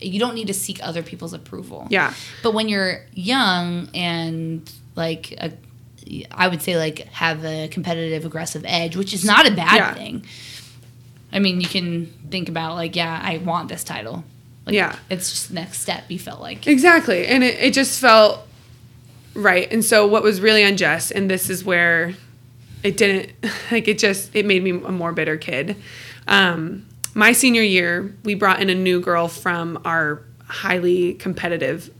You 0.00 0.18
don't 0.18 0.34
need 0.34 0.46
to 0.48 0.54
seek 0.54 0.82
other 0.82 1.02
people's 1.02 1.34
approval. 1.34 1.86
Yeah, 1.90 2.14
But 2.42 2.54
when 2.54 2.68
you're 2.70 3.04
young 3.12 3.90
and 3.94 4.68
like 5.00 5.32
a, 5.38 5.52
I 6.30 6.46
would 6.48 6.62
say 6.62 6.76
like 6.76 6.98
have 7.08 7.44
a 7.44 7.68
competitive 7.68 8.24
aggressive 8.24 8.64
edge, 8.66 8.94
which 8.96 9.12
is 9.12 9.24
not 9.24 9.48
a 9.48 9.50
bad 9.50 9.76
Yeah. 9.76 9.94
thing. 9.94 10.24
I 11.32 11.38
mean, 11.38 11.60
you 11.60 11.66
can 11.68 12.06
think 12.30 12.48
about 12.48 12.74
like, 12.76 12.94
yeah, 12.96 13.20
I 13.22 13.38
want 13.38 13.68
this 13.68 13.82
title. 13.82 14.22
Like, 14.66 14.74
Yeah. 14.74 14.96
it's 15.08 15.30
just 15.30 15.48
the 15.48 15.54
next 15.54 15.80
step. 15.80 16.04
You 16.08 16.18
felt 16.18 16.40
like, 16.40 16.66
exactly. 16.66 17.26
And 17.26 17.42
it, 17.42 17.58
it 17.58 17.74
just 17.74 18.00
felt 18.00 18.46
right. 19.34 19.70
And 19.72 19.84
so, 19.84 20.06
what 20.06 20.22
was 20.22 20.40
really 20.40 20.62
unjust, 20.62 21.12
and 21.12 21.30
this 21.30 21.48
is 21.50 21.64
where 21.64 22.14
it 22.82 22.96
didn't 22.96 23.32
like 23.72 23.88
it 23.88 23.98
just 23.98 24.34
it 24.34 24.44
made 24.46 24.62
me 24.62 24.70
a 24.70 24.92
more 24.92 25.12
bitter 25.12 25.36
kid. 25.36 25.76
Um, 26.28 26.86
my 27.14 27.32
senior 27.32 27.62
year, 27.62 28.14
we 28.24 28.34
brought 28.34 28.60
in 28.60 28.70
a 28.70 28.74
new 28.74 29.00
girl 29.00 29.28
from 29.28 29.80
our 29.84 30.22
highly 30.46 31.14
competitive 31.14 31.90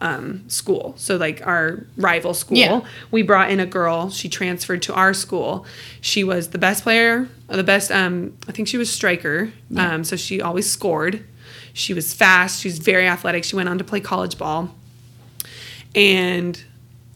um, 0.00 0.48
school. 0.48 0.94
So 0.96 1.16
like 1.16 1.46
our 1.46 1.84
rival 1.96 2.32
school, 2.34 2.56
Yeah. 2.56 2.80
we 3.10 3.22
brought 3.22 3.50
in 3.50 3.60
a 3.60 3.66
girl. 3.66 4.10
She 4.10 4.28
transferred 4.28 4.82
to 4.82 4.94
our 4.94 5.12
school. 5.12 5.66
She 6.00 6.24
was 6.24 6.48
the 6.48 6.58
best 6.58 6.82
player, 6.82 7.28
the 7.48 7.62
best. 7.64 7.90
Um, 7.90 8.36
I 8.48 8.52
think 8.52 8.68
she 8.68 8.78
was 8.78 8.90
striker. 8.92 9.52
Um, 9.76 10.04
so 10.04 10.16
she 10.16 10.40
always 10.40 10.70
scored. 10.70 11.24
She 11.74 11.92
was 11.92 12.14
fast. 12.14 12.62
She 12.62 12.68
was 12.68 12.78
very 12.78 13.06
athletic. 13.06 13.44
She 13.44 13.54
went 13.56 13.68
on 13.68 13.76
to 13.78 13.84
play 13.84 14.00
college 14.00 14.38
ball. 14.38 14.74
And 15.94 16.62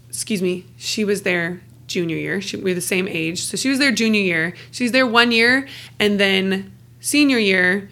excuse 0.09 0.43
me, 0.43 0.67
she 0.77 1.05
was 1.05 1.23
there 1.23 1.61
junior 1.87 2.17
year. 2.17 2.41
She, 2.41 2.57
we 2.57 2.71
were 2.71 2.75
the 2.75 2.81
same 2.81 3.09
age. 3.09 3.43
So 3.43 3.57
she 3.57 3.69
was 3.69 3.79
there 3.79 3.93
junior 3.93 4.21
year. 4.21 4.55
She 4.71 4.85
was 4.85 4.93
there 4.93 5.07
one 5.07 5.33
year. 5.33 5.67
And 5.99 6.21
then 6.21 6.73
senior 7.01 7.39
year, 7.39 7.89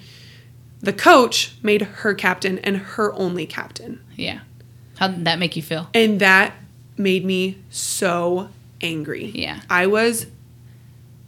the 0.80 0.92
coach 0.92 1.54
made 1.62 1.82
her 1.82 2.14
captain 2.14 2.58
and 2.60 2.76
her 2.76 3.12
only 3.14 3.46
captain. 3.46 4.00
yeah. 4.16 4.40
How 4.98 5.08
did 5.08 5.24
that 5.26 5.38
make 5.38 5.56
you 5.56 5.62
feel? 5.62 5.88
And 5.94 6.20
that 6.20 6.54
made 6.96 7.24
me 7.24 7.58
so 7.70 8.48
angry. 8.80 9.26
Yeah. 9.26 9.60
I 9.70 9.86
was 9.86 10.26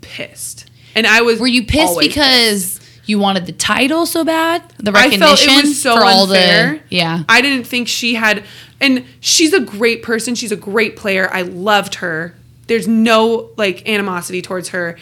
pissed. 0.00 0.68
And 0.94 1.06
I 1.06 1.22
was 1.22 1.38
Were 1.40 1.46
you 1.46 1.64
pissed 1.64 1.98
because 2.00 2.80
you 3.06 3.18
wanted 3.18 3.46
the 3.46 3.52
title 3.52 4.06
so 4.06 4.24
bad? 4.24 4.62
The 4.78 4.90
I 4.90 5.04
recognition 5.04 5.20
felt 5.20 5.64
it 5.64 5.68
was 5.68 5.82
so 5.82 5.96
for 5.96 6.04
all 6.04 6.24
unfair. 6.24 6.82
the 6.88 6.96
yeah. 6.96 7.22
I 7.28 7.40
didn't 7.40 7.64
think 7.66 7.86
she 7.86 8.14
had, 8.14 8.44
and 8.80 9.04
she's 9.20 9.52
a 9.52 9.60
great 9.60 10.02
person. 10.02 10.34
She's 10.34 10.52
a 10.52 10.56
great 10.56 10.96
player. 10.96 11.28
I 11.32 11.42
loved 11.42 11.96
her. 11.96 12.34
There's 12.66 12.88
no 12.88 13.50
like 13.56 13.88
animosity 13.88 14.42
towards 14.42 14.70
her. 14.70 14.96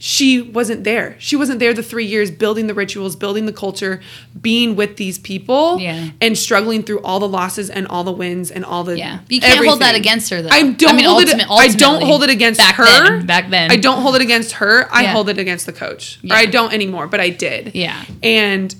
She 0.00 0.40
wasn't 0.40 0.84
there. 0.84 1.16
She 1.18 1.34
wasn't 1.34 1.58
there 1.58 1.74
the 1.74 1.82
three 1.82 2.04
years 2.06 2.30
building 2.30 2.68
the 2.68 2.74
rituals, 2.74 3.16
building 3.16 3.46
the 3.46 3.52
culture, 3.52 4.00
being 4.40 4.76
with 4.76 4.96
these 4.96 5.18
people, 5.18 5.80
Yeah. 5.80 6.10
and 6.20 6.38
struggling 6.38 6.84
through 6.84 7.00
all 7.00 7.18
the 7.18 7.26
losses 7.26 7.68
and 7.68 7.86
all 7.88 8.04
the 8.04 8.12
wins 8.12 8.50
and 8.52 8.64
all 8.64 8.84
the 8.84 8.96
Yeah. 8.96 9.18
You 9.28 9.40
can't 9.40 9.66
hold 9.66 9.80
that 9.80 9.96
against 9.96 10.30
her, 10.30 10.40
though. 10.40 10.50
I 10.50 10.62
don't 10.70 10.90
I 10.90 10.92
mean, 10.96 11.04
hold 11.04 11.22
it. 11.22 11.28
ultimate- 11.30 11.50
I 11.50 11.66
don't 11.68 12.02
hold 12.02 12.22
it 12.22 12.30
against 12.30 12.58
back 12.58 12.76
her. 12.76 12.84
then- 12.84 13.26
back 13.26 13.50
then. 13.50 13.72
I 13.72 13.76
don't 13.76 14.00
hold 14.00 14.14
it 14.14 14.22
against 14.22 14.52
her. 14.52 14.88
I 14.92 15.02
Yeah. 15.02 15.12
hold 15.12 15.28
it 15.28 15.38
against 15.38 15.66
the 15.66 15.72
coach. 15.72 16.18
Yeah. 16.22 16.34
Or 16.34 16.36
I 16.36 16.46
don't 16.46 16.72
anymore, 16.72 17.08
but 17.08 17.18
I 17.20 17.30
did. 17.30 17.72
Yeah. 17.74 18.00
And 18.22 18.72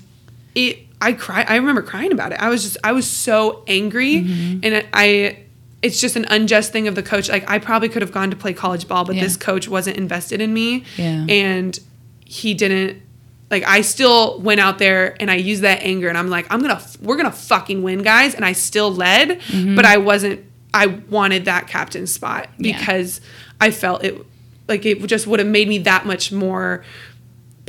it. 0.55 0.79
I 1.01 1.13
cry. 1.13 1.45
I 1.47 1.55
remember 1.57 1.81
crying 1.81 2.11
about 2.13 2.31
it. 2.33 2.39
I 2.41 2.49
was 2.49 2.63
just. 2.63 2.77
I 2.83 2.91
was 2.93 3.05
so 3.07 3.63
angry, 3.67 4.15
Mm-hmm. 4.15 4.59
and 4.63 4.85
I. 4.93 5.37
It's 5.81 6.01
just 6.01 6.15
an 6.15 6.25
unjust 6.29 6.71
thing 6.73 6.87
of 6.87 6.95
the 6.95 7.03
coach. 7.03 7.29
Like 7.29 7.49
I 7.49 7.57
probably 7.59 7.89
could 7.89 8.01
have 8.01 8.11
gone 8.11 8.29
to 8.31 8.35
play 8.35 8.53
college 8.53 8.87
ball, 8.87 9.05
but 9.05 9.15
Yeah. 9.15 9.23
this 9.23 9.37
coach 9.37 9.67
wasn't 9.67 9.97
invested 9.97 10.41
in 10.41 10.53
me. 10.53 10.83
Yeah. 10.97 11.25
And 11.29 11.79
he 12.25 12.53
didn't 12.53 13.01
like 13.49 13.63
I 13.65 13.81
still 13.81 14.39
went 14.41 14.59
out 14.59 14.77
there 14.77 15.15
and 15.19 15.31
I 15.31 15.35
used 15.35 15.63
that 15.63 15.81
anger 15.81 16.07
and 16.09 16.17
I'm 16.17 16.27
like 16.29 16.45
I'm 16.51 16.61
going 16.61 16.75
to 16.77 16.83
we're 17.01 17.15
going 17.15 17.31
to 17.31 17.35
fucking 17.35 17.81
win 17.81 18.03
guys 18.03 18.35
and 18.35 18.43
I 18.45 18.51
still 18.53 18.93
led 18.93 19.39
Mm-hmm. 19.39 19.75
but 19.75 19.85
I 19.85 19.97
wasn't 19.97 20.45
I 20.73 20.85
wanted 20.87 21.45
that 21.45 21.67
captain 21.67 22.05
spot 22.07 22.49
Yeah. 22.59 22.77
because 22.77 23.21
I 23.59 23.71
felt 23.71 24.03
it 24.03 24.23
like 24.67 24.85
it 24.85 25.03
just 25.07 25.25
would 25.25 25.39
have 25.39 25.47
made 25.47 25.67
me 25.67 25.79
that 25.79 26.05
much 26.05 26.31
more 26.31 26.83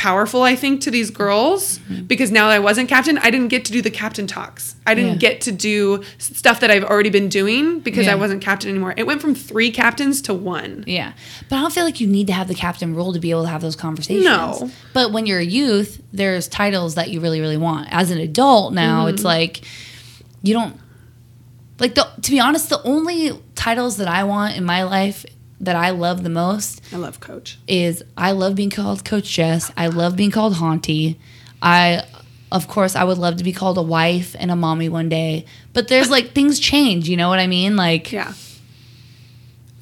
powerful 0.01 0.42
I 0.42 0.57
think 0.57 0.80
to 0.82 0.90
these 0.90 1.11
girls 1.11 1.78
Mm-hmm. 1.78 2.05
because 2.12 2.30
now 2.30 2.48
that 2.48 2.55
I 2.55 2.59
wasn't 2.59 2.88
captain 2.88 3.18
I 3.18 3.30
didn't 3.30 3.48
get 3.48 3.66
to 3.66 3.72
do 3.72 3.82
the 3.82 3.90
captain 3.90 4.26
talks. 4.26 4.74
I 4.86 4.94
didn't 4.94 5.12
Yeah. 5.20 5.28
get 5.28 5.40
to 5.42 5.53
do 5.53 6.03
stuff 6.16 6.61
that 6.61 6.70
I've 6.70 6.84
already 6.84 7.11
been 7.11 7.28
doing 7.28 7.80
because 7.80 8.07
Yeah. 8.07 8.12
I 8.12 8.14
wasn't 8.14 8.40
captain 8.42 8.70
anymore. 8.70 8.94
It 8.96 9.07
went 9.07 9.20
from 9.20 9.34
3 9.34 9.70
captains 9.70 10.22
to 10.22 10.32
1. 10.34 10.84
Yeah. 10.86 11.12
But 11.48 11.57
I 11.57 11.61
don't 11.61 11.72
feel 11.72 11.84
like 11.84 12.01
you 12.01 12.07
need 12.07 12.26
to 12.28 12.32
have 12.32 12.48
the 12.48 12.55
captain 12.55 12.94
role 12.94 13.12
to 13.12 13.20
be 13.20 13.30
able 13.30 13.42
to 13.42 13.48
have 13.51 13.61
those 13.61 13.76
conversations. 13.76 14.24
No. 14.24 14.70
But 14.94 15.12
when 15.12 15.26
you're 15.26 15.40
a 15.40 15.44
youth, 15.61 16.01
there's 16.12 16.48
titles 16.48 16.94
that 16.94 17.11
you 17.11 17.20
really, 17.20 17.40
really 17.42 17.59
want. 17.59 17.88
As 17.90 18.11
an 18.11 18.18
adult 18.18 18.72
now, 18.72 19.05
Mm-hmm. 19.05 19.14
it's 19.14 19.24
like 19.24 19.61
you 20.42 20.55
don't 20.55 20.76
like 21.78 21.94
the 21.94 22.07
to 22.22 22.30
be 22.30 22.40
honest, 22.40 22.68
the 22.70 22.82
only 22.84 23.32
titles 23.55 23.96
that 23.98 24.09
I 24.09 24.24
want 24.24 24.57
in 24.57 24.64
my 24.64 24.82
life 24.84 25.24
that 25.61 25.76
I 25.76 25.90
love 25.90 26.22
the 26.22 26.30
most 26.30 26.80
I 26.92 26.96
love 26.96 27.20
coach. 27.20 27.58
is 27.68 28.02
I 28.16 28.32
love 28.32 28.54
being 28.54 28.70
called 28.70 29.04
Coach 29.04 29.30
Jess. 29.30 29.70
I 29.76 29.88
love 29.88 30.16
being 30.16 30.30
called 30.30 30.54
Haunty. 30.54 31.18
I 31.62 32.04
of 32.52 32.66
course 32.66 32.96
I 32.96 33.04
would 33.04 33.18
love 33.18 33.36
to 33.36 33.44
be 33.44 33.52
called 33.52 33.76
a 33.78 33.82
wife 33.82 34.34
and 34.38 34.50
a 34.50 34.56
mommy 34.56 34.88
one 34.88 35.08
day. 35.08 35.44
But 35.72 35.88
there's 35.88 36.11
like 36.11 36.30
things 36.34 36.58
change, 36.58 37.08
you 37.08 37.16
know 37.16 37.28
what 37.28 37.38
I 37.38 37.46
mean? 37.46 37.76
Like 37.76 38.11
Yeah. 38.11 38.32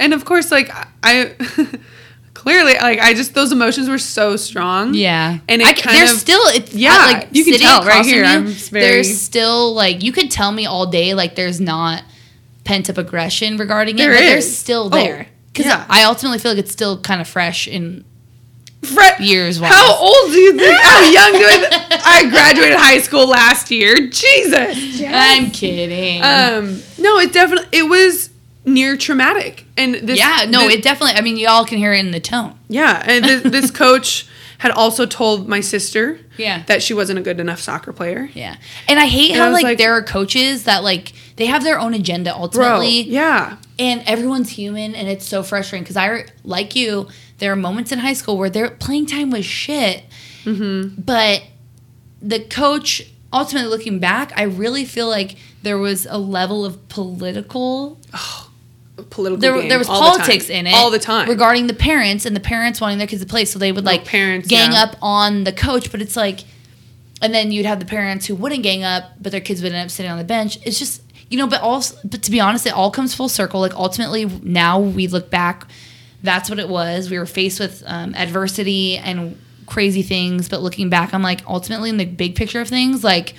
And 0.00 0.12
of 0.14 0.24
course, 0.24 0.50
like 0.50 0.70
I 1.02 1.32
clearly, 2.34 2.74
like 2.74 2.98
I 3.00 3.14
just 3.14 3.34
those 3.34 3.52
emotions 3.52 3.88
were 3.88 3.98
so 3.98 4.36
strong. 4.36 4.94
Yeah, 4.94 5.38
And 5.48 5.60
it 5.62 5.86
I, 5.86 5.92
there's 5.92 6.12
of- 6.12 6.18
still 6.18 6.40
it's 6.46 6.72
uh, 6.74 6.78
Yeah, 6.78 6.96
I- 6.98 7.12
like 7.12 7.28
you 7.32 7.44
can 7.44 7.58
tell 7.58 7.84
right 7.84 8.04
here, 8.04 8.22
you, 8.24 8.28
I'm 8.28 8.46
very- 8.46 8.82
there's 8.84 9.20
still 9.20 9.74
like 9.74 10.02
you 10.02 10.12
could 10.12 10.30
tell 10.30 10.52
me 10.52 10.66
all 10.66 10.86
day 10.86 11.14
like 11.14 11.34
there's 11.34 11.60
not 11.60 12.04
pent 12.64 12.90
up 12.90 12.98
aggression 12.98 13.56
regarding 13.56 13.96
it, 13.96 13.98
There 13.98 14.12
but 14.12 14.18
there's 14.20 14.44
is. 14.46 14.56
still 14.58 14.86
Oh, 14.86 14.88
there 14.90 15.26
because 15.58 15.72
yeah. 15.72 15.86
I 15.88 16.04
ultimately 16.04 16.38
feel 16.38 16.52
like 16.52 16.58
it's 16.60 16.70
still 16.72 17.00
kind 17.00 17.20
of 17.20 17.26
fresh 17.28 17.66
in 17.66 18.04
Fre- 18.82 19.20
years 19.20 19.60
wise. 19.60 19.72
How 19.72 19.96
old 19.96 20.30
do 20.30 20.38
you 20.38 20.56
think? 20.56 20.80
How 20.80 21.00
young 21.02 21.32
do 21.32 21.44
I? 21.44 21.56
Th- 21.88 22.00
I 22.06 22.30
graduated 22.30 22.76
high 22.78 22.98
school 22.98 23.26
last 23.26 23.72
year. 23.72 23.96
Jesus. 24.08 25.02
I'm 25.04 25.50
kidding. 25.50 26.22
Um. 26.22 26.80
No, 26.96 27.18
it 27.18 27.32
definitely 27.32 27.66
it 27.76 27.82
was 27.82 28.30
near 28.64 28.96
traumatic, 28.96 29.64
and 29.76 29.94
this. 29.96 30.18
yeah, 30.18 30.46
no, 30.48 30.60
this- 30.68 30.74
it 30.76 30.82
definitely. 30.82 31.16
I 31.16 31.22
mean, 31.22 31.36
y'all 31.38 31.64
can 31.64 31.78
hear 31.78 31.92
it 31.92 31.98
in 31.98 32.12
the 32.12 32.20
tone. 32.20 32.56
Yeah, 32.68 33.02
and 33.04 33.24
this, 33.24 33.42
this 33.42 33.70
coach 33.72 34.28
had 34.58 34.70
also 34.72 35.06
told 35.06 35.48
my 35.48 35.60
sister. 35.60 36.18
Yeah. 36.36 36.62
That 36.66 36.82
she 36.82 36.92
wasn't 36.94 37.18
a 37.18 37.22
good 37.22 37.40
enough 37.40 37.60
soccer 37.60 37.92
player. 37.92 38.28
Yeah, 38.34 38.56
and 38.88 38.98
I 39.00 39.06
hate 39.06 39.30
And 39.32 39.40
how 39.40 39.46
was 39.48 39.54
like, 39.54 39.64
like- 39.64 39.78
there 39.78 39.92
are 39.94 40.02
coaches 40.02 40.64
that 40.64 40.82
like 40.84 41.12
they 41.36 41.46
have 41.46 41.62
their 41.64 41.78
own 41.80 41.94
agenda 41.94 42.30
Bro. 42.32 42.42
ultimately. 42.42 43.02
Yeah. 43.02 43.56
and 43.78 44.02
everyone's 44.06 44.50
human 44.50 44.94
and 44.96 45.06
it's 45.08 45.24
so 45.24 45.42
frustrating 45.44 45.84
because 45.84 45.96
i 45.96 46.24
like 46.42 46.74
you 46.74 47.06
there 47.38 47.52
are 47.52 47.56
moments 47.56 47.92
in 47.92 48.00
high 48.00 48.12
school 48.14 48.36
where 48.36 48.50
their 48.50 48.70
playing 48.70 49.06
time 49.06 49.30
was 49.30 49.44
shit 49.46 50.02
Mm-hmm. 50.44 51.00
but 51.02 51.42
the 52.20 52.40
coach 52.40 53.02
ultimately 53.32 53.68
looking 53.70 54.00
back 54.00 54.32
i 54.36 54.42
really 54.42 54.84
feel 54.84 55.08
like 55.08 55.36
there 55.62 55.78
was 55.78 56.06
a 56.10 56.18
level 56.18 56.64
of 56.64 56.88
political 56.88 58.00
Political. 59.10 59.40
there, 59.40 59.68
there 59.68 59.78
was 59.78 59.86
the 59.86 59.92
politics 59.92 60.48
time. 60.48 60.56
in 60.56 60.66
it 60.68 60.74
all 60.74 60.90
the 60.90 60.98
time. 60.98 61.28
regarding 61.28 61.66
the 61.66 61.74
parents 61.74 62.26
and 62.26 62.34
the 62.34 62.40
parents 62.40 62.80
wanting 62.80 62.98
their 62.98 63.06
kids 63.06 63.22
to 63.22 63.28
play 63.28 63.44
so 63.44 63.58
they 63.58 63.72
would 63.72 63.84
like 63.84 64.04
parents, 64.04 64.48
gang 64.48 64.72
yeah. 64.72 64.82
up 64.82 64.96
on 65.00 65.44
the 65.44 65.52
coach 65.52 65.90
but 65.90 66.02
it's 66.02 66.16
like 66.16 66.40
and 67.20 67.34
then 67.34 67.50
you'd 67.50 67.66
have 67.66 67.80
the 67.80 67.86
parents 67.86 68.26
who 68.26 68.34
wouldn't 68.34 68.62
gang 68.62 68.82
up 68.84 69.04
but 69.20 69.32
their 69.32 69.40
kids 69.40 69.62
would 69.62 69.72
end 69.72 69.84
up 69.84 69.90
sitting 69.90 70.10
on 70.10 70.18
the 70.18 70.24
bench 70.24 70.58
it's 70.64 70.78
just 70.78 71.02
you 71.30 71.38
know 71.38 71.46
but 71.46 71.60
also 71.60 71.96
but 72.04 72.22
to 72.22 72.30
be 72.30 72.40
honest 72.40 72.66
it 72.66 72.72
all 72.72 72.90
comes 72.90 73.14
full 73.14 73.28
circle 73.28 73.60
like 73.60 73.74
ultimately 73.74 74.24
now 74.42 74.78
we 74.78 75.06
look 75.06 75.30
back 75.30 75.68
that's 76.22 76.50
what 76.50 76.58
it 76.58 76.68
was 76.68 77.10
we 77.10 77.18
were 77.18 77.26
faced 77.26 77.60
with 77.60 77.82
um, 77.86 78.14
adversity 78.14 78.96
and 78.96 79.38
crazy 79.66 80.02
things 80.02 80.48
but 80.48 80.62
looking 80.62 80.88
back 80.88 81.12
i'm 81.12 81.22
like 81.22 81.44
ultimately 81.46 81.90
in 81.90 81.98
the 81.98 82.04
big 82.04 82.34
picture 82.34 82.60
of 82.60 82.68
things 82.68 83.04
like 83.04 83.34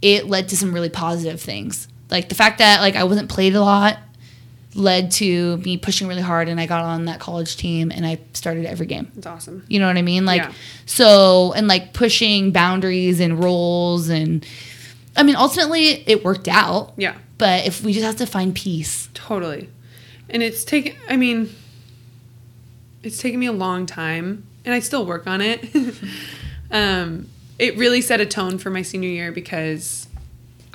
it 0.00 0.26
led 0.26 0.48
to 0.48 0.56
some 0.56 0.72
really 0.72 0.88
positive 0.88 1.40
things 1.40 1.88
like 2.10 2.28
the 2.28 2.34
fact 2.34 2.58
that 2.58 2.80
like 2.80 2.96
i 2.96 3.04
wasn't 3.04 3.28
played 3.28 3.54
a 3.54 3.60
lot 3.60 3.98
led 4.76 5.10
to 5.10 5.56
me 5.58 5.76
pushing 5.76 6.06
really 6.06 6.22
hard 6.22 6.48
and 6.48 6.60
I 6.60 6.66
got 6.66 6.82
on 6.84 7.06
that 7.06 7.18
college 7.18 7.56
team 7.56 7.90
and 7.90 8.06
I 8.06 8.18
started 8.34 8.66
every 8.66 8.86
game. 8.86 9.10
It's 9.16 9.26
awesome. 9.26 9.64
You 9.68 9.80
know 9.80 9.86
what 9.86 9.96
I 9.96 10.02
mean? 10.02 10.24
Like 10.26 10.42
Yeah. 10.42 10.52
so 10.84 11.52
and 11.54 11.66
like 11.66 11.92
pushing 11.94 12.52
boundaries 12.52 13.18
and 13.20 13.42
roles 13.42 14.08
and 14.08 14.46
I 15.16 15.22
mean 15.22 15.36
ultimately 15.36 15.88
it 16.08 16.24
worked 16.24 16.46
out. 16.48 16.92
Yeah. 16.96 17.14
But 17.38 17.66
if 17.66 17.82
we 17.82 17.92
just 17.92 18.04
have 18.04 18.16
to 18.16 18.26
find 18.26 18.54
peace. 18.54 19.08
Totally. 19.14 19.68
And 20.28 20.42
it's 20.42 20.64
taken, 20.64 20.94
I 21.08 21.16
mean, 21.16 21.54
it's 23.02 23.18
taken 23.18 23.38
me 23.40 23.46
a 23.46 23.52
long 23.52 23.86
time 23.86 24.46
and 24.64 24.74
I 24.74 24.80
still 24.80 25.06
work 25.06 25.26
on 25.26 25.40
it. 25.40 25.64
um, 26.70 27.28
it 27.58 27.76
really 27.78 28.00
set 28.00 28.20
a 28.20 28.26
tone 28.26 28.58
for 28.58 28.70
my 28.70 28.82
senior 28.82 29.08
year 29.08 29.32
because 29.32 30.06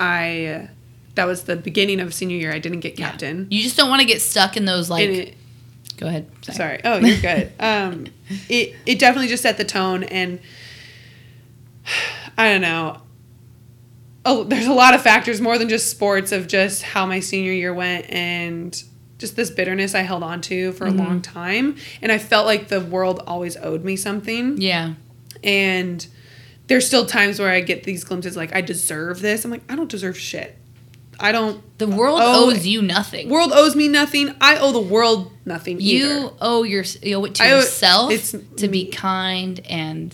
I, 0.00 0.46
uh, 0.46 0.66
that 1.14 1.26
was 1.26 1.44
the 1.44 1.56
beginning 1.56 2.00
of 2.00 2.14
senior 2.14 2.36
year. 2.36 2.52
I 2.52 2.58
didn't 2.58 2.80
get 2.80 2.96
captain. 2.96 3.46
You 3.50 3.62
just 3.62 3.76
don't 3.76 3.90
want 3.90 4.00
to 4.00 4.06
get 4.06 4.22
stuck 4.22 4.56
in 4.56 4.64
those 4.64 4.88
like 4.88 5.08
it, 5.08 5.34
go 5.98 6.06
ahead. 6.06 6.30
sorry. 6.42 6.80
Oh, 6.84 6.98
you're 6.98 7.20
good. 7.20 7.52
um, 7.60 8.06
it, 8.48 8.74
it 8.86 8.98
definitely 8.98 9.28
just 9.28 9.42
set 9.42 9.56
the 9.56 9.64
tone 9.64 10.04
and 10.04 10.40
I 12.38 12.52
don't 12.52 12.62
know. 12.62 13.02
Oh, 14.24 14.44
there's 14.44 14.66
a 14.66 14.72
lot 14.72 14.94
of 14.94 15.02
factors 15.02 15.40
more 15.40 15.58
than 15.58 15.68
just 15.68 15.90
sports 15.90 16.30
of 16.30 16.46
just 16.46 16.82
how 16.82 17.06
my 17.06 17.18
senior 17.20 17.52
year 17.52 17.74
went 17.74 18.08
and 18.08 18.80
just 19.18 19.36
this 19.36 19.50
bitterness 19.50 19.94
I 19.94 20.02
held 20.02 20.22
on 20.22 20.40
to 20.42 20.72
for 20.72 20.86
a 20.86 20.90
long 20.90 21.20
time. 21.22 21.76
And 22.00 22.12
I 22.12 22.18
felt 22.18 22.46
like 22.46 22.68
the 22.68 22.80
world 22.80 23.22
always 23.26 23.56
owed 23.56 23.84
me 23.84 23.96
something. 23.96 24.60
Yeah. 24.60 24.94
And 25.42 26.06
there's 26.68 26.86
still 26.86 27.04
times 27.04 27.38
where 27.38 27.50
I 27.50 27.60
get 27.60 27.84
these 27.84 28.04
glimpses 28.04 28.36
like 28.36 28.54
I 28.54 28.60
deserve 28.60 29.20
this. 29.20 29.44
I'm 29.44 29.50
like, 29.50 29.62
I 29.68 29.76
don't 29.76 29.90
deserve 29.90 30.18
shit. 30.18 30.56
I 31.20 31.30
don't 31.32 31.62
The 31.78 31.86
world 31.88 32.20
Oh, 32.22 32.50
owes 32.50 32.66
you 32.66 32.82
nothing. 32.82 33.28
world 33.28 33.52
owes 33.54 33.74
me 33.76 33.88
nothing. 33.88 34.34
I 34.40 34.56
owe 34.56 34.72
the 34.72 34.80
world 34.80 35.30
nothing 35.44 35.80
you 35.80 36.06
either. 36.06 36.30
owe 36.40 36.62
your 36.62 36.84
you 37.02 37.16
owe 37.16 37.24
it 37.24 37.34
to 37.36 37.44
I 37.44 37.52
owe- 37.52 37.56
yourself 37.58 38.10
it's 38.12 38.34
to 38.56 38.68
be 38.68 38.86
kind 38.86 39.60
and 39.68 40.12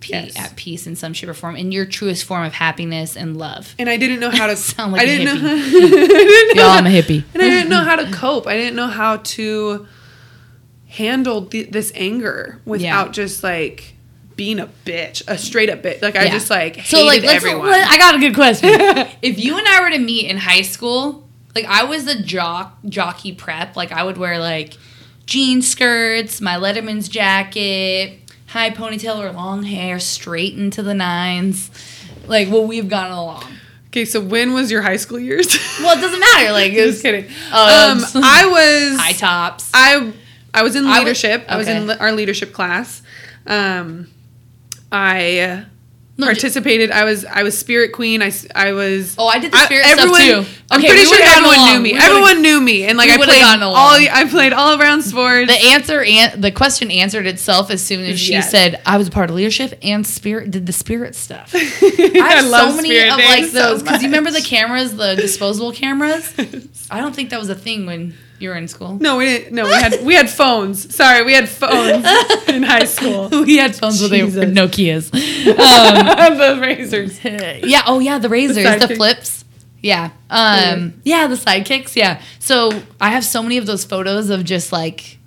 pe- 0.00 0.08
Yes. 0.24 0.36
at 0.38 0.56
peace 0.56 0.86
in 0.86 0.96
some 0.96 1.12
shape 1.12 1.28
or 1.30 1.34
form 1.34 1.56
in 1.56 1.72
your 1.72 1.86
truest 1.86 2.24
form 2.24 2.44
of 2.44 2.52
happiness 2.54 3.16
and 3.16 3.36
love. 3.36 3.74
And 3.78 3.88
I 3.88 3.96
didn't 3.96 4.20
know 4.20 4.30
how 4.30 4.46
to 4.48 4.56
Sound 4.74 4.92
like 4.92 5.00
I 5.02 5.04
a 5.04 5.06
didn't 5.18 5.42
know 5.42 5.48
hippie. 5.56 5.64
I 5.66 5.70
didn't 5.70 6.56
know 6.56 6.62
Y'all, 6.62 6.72
how- 6.72 6.78
I'm 6.78 6.86
a 6.86 6.90
hippie. 6.90 7.24
and 7.34 7.42
I 7.42 7.48
didn't 7.50 7.68
know 7.70 7.82
how 7.84 7.96
to 7.96 8.10
cope. 8.12 8.46
I 8.46 8.56
didn't 8.56 8.76
know 8.76 8.86
how 8.88 9.16
to 9.18 9.86
handle 10.88 11.46
th- 11.46 11.70
this 11.70 11.90
anger 11.94 12.60
without 12.64 13.12
just 13.12 13.42
like 13.42 13.93
being 14.36 14.58
a 14.58 14.68
bitch, 14.84 15.22
a 15.28 15.38
straight 15.38 15.70
up 15.70 15.82
bitch. 15.82 16.02
Like 16.02 16.16
I 16.16 16.24
Yeah. 16.24 16.32
just 16.32 16.50
like 16.50 16.76
hated 16.76 16.88
so 16.98 17.04
like 17.04 17.22
everyone. 17.24 17.66
let- 17.70 17.88
I 17.90 17.98
got 17.98 18.14
a 18.14 18.18
good 18.18 18.34
question. 18.34 18.68
if 19.22 19.38
you 19.38 19.56
and 19.58 19.66
I 19.68 19.80
were 19.80 19.90
to 19.90 19.98
meet 19.98 20.28
in 20.30 20.38
high 20.38 20.62
school, 20.62 21.26
like 21.54 21.64
I 21.66 21.84
was 21.84 22.04
the 22.04 22.16
jock 22.22 22.78
jockey 22.88 23.32
prep. 23.32 23.76
Like 23.76 23.92
I 23.92 24.02
would 24.02 24.16
wear 24.18 24.38
like 24.38 24.74
jean 25.26 25.62
skirts, 25.62 26.40
my 26.40 26.54
Letterman's 26.56 27.08
jacket, 27.08 28.18
high 28.46 28.70
ponytail 28.70 29.18
or 29.18 29.32
long 29.32 29.62
hair, 29.62 29.98
straight 30.00 30.54
into 30.54 30.82
the 30.82 30.94
nines. 30.94 31.70
Like 32.26 32.50
well, 32.50 32.66
we've 32.66 32.88
gotten 32.88 33.12
along. 33.12 33.44
okay, 33.88 34.04
so 34.04 34.20
when 34.20 34.52
was 34.54 34.70
your 34.70 34.82
high 34.82 34.96
school 34.96 35.20
years? 35.20 35.46
Well, 35.80 35.96
it 35.96 36.00
doesn't 36.00 36.18
matter. 36.20 36.50
Like 36.52 36.72
it 36.74 36.86
just 36.86 37.02
kidding. 37.02 37.26
Um, 37.52 37.98
Um, 37.98 38.04
I 38.24 38.46
was 38.46 38.98
high 39.00 39.12
tops. 39.12 39.70
I 39.74 40.12
I 40.52 40.62
was 40.62 40.74
in 40.74 40.86
I 40.86 40.98
would- 40.98 41.04
leadership. 41.06 41.44
I 41.48 41.56
was, 41.56 41.68
in 41.68 41.86
le- 41.86 41.96
our 41.98 42.12
leadership 42.12 42.52
class. 42.52 43.02
Um, 43.46 44.08
I 44.94 45.38
uh, 45.40 45.64
No, 46.16 46.26
participated. 46.26 46.90
I 46.92 47.04
was 47.04 47.24
I 47.24 47.42
was 47.42 47.58
Spirit 47.58 47.92
Queen. 47.92 48.22
I, 48.22 48.30
I 48.54 48.72
was. 48.72 49.16
Oh, 49.18 49.26
I 49.26 49.38
did 49.40 49.50
the 49.52 49.56
I- 49.56 49.64
spirit 49.64 49.84
stuff, 49.86 50.16
too. 50.16 50.44
I'm 50.70 50.80
Okay, 50.80 50.88
pretty 50.88 51.04
sure 51.04 51.18
everyone 51.22 51.54
along. 51.56 51.72
knew 51.74 51.80
me. 51.80 51.92
We 51.92 51.98
everyone 51.98 52.42
knew 52.42 52.60
me, 52.60 52.84
and 52.84 52.96
like 52.96 53.10
I 53.10 53.16
played 53.16 53.42
all. 53.62 53.98
the- 53.98 54.10
I 54.10 54.24
played 54.28 54.52
all 54.52 54.80
around 54.80 55.02
sports. 55.02 55.48
The 55.48 55.58
answer 55.72 56.02
and 56.02 56.42
the 56.42 56.50
question 56.52 56.90
answered 56.90 57.26
itself 57.26 57.70
as 57.70 57.82
soon 57.84 58.04
as 58.04 58.18
she 58.18 58.32
Yes. 58.32 58.50
said, 58.50 58.80
"I 58.86 58.96
was 58.96 59.08
a 59.08 59.10
part 59.10 59.28
of 59.30 59.36
leadership 59.36 59.76
and 59.82 60.06
spirit 60.06 60.50
did 60.50 60.66
the 60.66 60.72
spirit 60.72 61.14
stuff." 61.14 61.52
I 61.54 62.28
have 62.36 62.46
love 62.46 62.70
so 62.70 62.76
many 62.76 62.96
of 63.08 63.16
like 63.18 63.50
those 63.50 63.82
because 63.82 64.02
you 64.02 64.08
remember 64.08 64.30
the 64.30 64.40
cameras, 64.40 64.96
the 64.96 65.16
disposable 65.16 65.72
cameras. 65.72 66.32
I 66.90 67.00
don't 67.00 67.14
think 67.14 67.30
that 67.30 67.38
was 67.40 67.50
a 67.50 67.54
thing 67.56 67.84
when 67.86 68.14
you 68.38 68.48
were 68.48 68.56
in 68.56 68.68
school. 68.68 68.98
No, 69.00 69.16
we 69.16 69.26
didn't. 69.26 69.52
No, 69.54 69.64
we 69.64 69.72
had 69.74 70.04
we 70.04 70.14
had 70.14 70.28
phones. 70.28 70.94
Sorry, 70.94 71.22
we 71.24 71.32
had 71.32 71.48
phones 71.48 72.04
in 72.48 72.62
high 72.62 72.84
school. 72.84 73.28
we 73.44 73.56
had 73.56 73.74
phones 73.74 74.02
with. 74.02 74.10
Nokia's. 74.12 75.10
the 75.10 76.58
Razrs. 76.60 77.62
yeah. 77.66 77.82
Oh, 77.86 77.98
yeah. 78.00 78.18
The 78.18 78.28
Razrs, 78.28 78.54
the, 78.54 78.62
sidekicks. 78.62 78.96
flips. 78.96 79.44
Yeah. 79.82 80.10
Um. 80.30 81.00
Yeah. 81.04 81.26
The 81.26 81.36
sidekicks. 81.36 81.96
Yeah. 81.96 82.20
So 82.38 82.70
I 83.00 83.10
have 83.10 83.24
so 83.24 83.42
many 83.42 83.56
of 83.58 83.66
those 83.66 83.84
photos 83.84 84.30
of 84.30 84.44
just 84.44 84.72
like. 84.72 85.18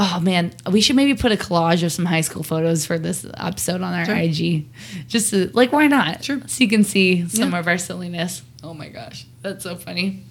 Oh 0.00 0.20
man, 0.20 0.52
we 0.70 0.80
should 0.80 0.94
maybe 0.94 1.14
put 1.14 1.32
a 1.32 1.36
collage 1.36 1.82
of 1.82 1.90
some 1.90 2.04
high 2.04 2.20
school 2.20 2.44
photos 2.44 2.86
for 2.86 3.00
this 3.00 3.26
episode 3.36 3.80
on 3.82 3.92
our 3.94 4.04
Sure. 4.04 4.14
IG. 4.14 4.66
Just 5.08 5.30
to, 5.30 5.50
like, 5.54 5.72
why 5.72 5.88
not? 5.88 6.22
Sure. 6.22 6.40
So 6.46 6.62
you 6.62 6.70
can 6.70 6.84
see 6.84 7.26
some 7.28 7.50
Yeah. 7.50 7.58
of 7.58 7.66
our 7.66 7.78
silliness. 7.78 8.42
Oh 8.62 8.74
my 8.74 8.90
gosh, 8.90 9.26
that's 9.42 9.64
so 9.64 9.74
funny. 9.74 10.22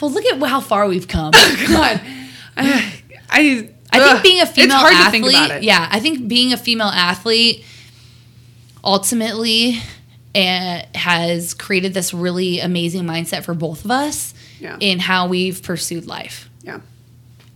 Well, 0.00 0.10
look 0.10 0.24
at 0.24 0.40
how 0.42 0.60
far 0.60 0.86
we've 0.88 1.06
come. 1.08 1.30
God, 1.68 2.00
I, 2.56 2.90
I, 3.30 3.70
I 3.92 3.98
think 4.00 4.22
being 4.22 4.40
a 4.40 4.46
female 4.46 4.76
athlete, 4.78 5.04
to 5.04 5.10
think 5.10 5.26
about 5.26 5.50
it. 5.58 5.62
yeah, 5.62 5.88
I 5.90 6.00
think 6.00 6.26
being 6.28 6.52
a 6.52 6.56
female 6.56 6.88
athlete 6.88 7.64
ultimately 8.84 9.78
uh, 10.34 10.82
has 10.94 11.54
created 11.54 11.94
this 11.94 12.12
really 12.14 12.60
amazing 12.60 13.04
mindset 13.04 13.44
for 13.44 13.54
both 13.54 13.84
of 13.84 13.90
us 13.90 14.34
Yeah. 14.58 14.76
in 14.80 14.98
how 14.98 15.28
we've 15.28 15.62
pursued 15.62 16.06
life 16.06 16.48
Yeah. 16.62 16.80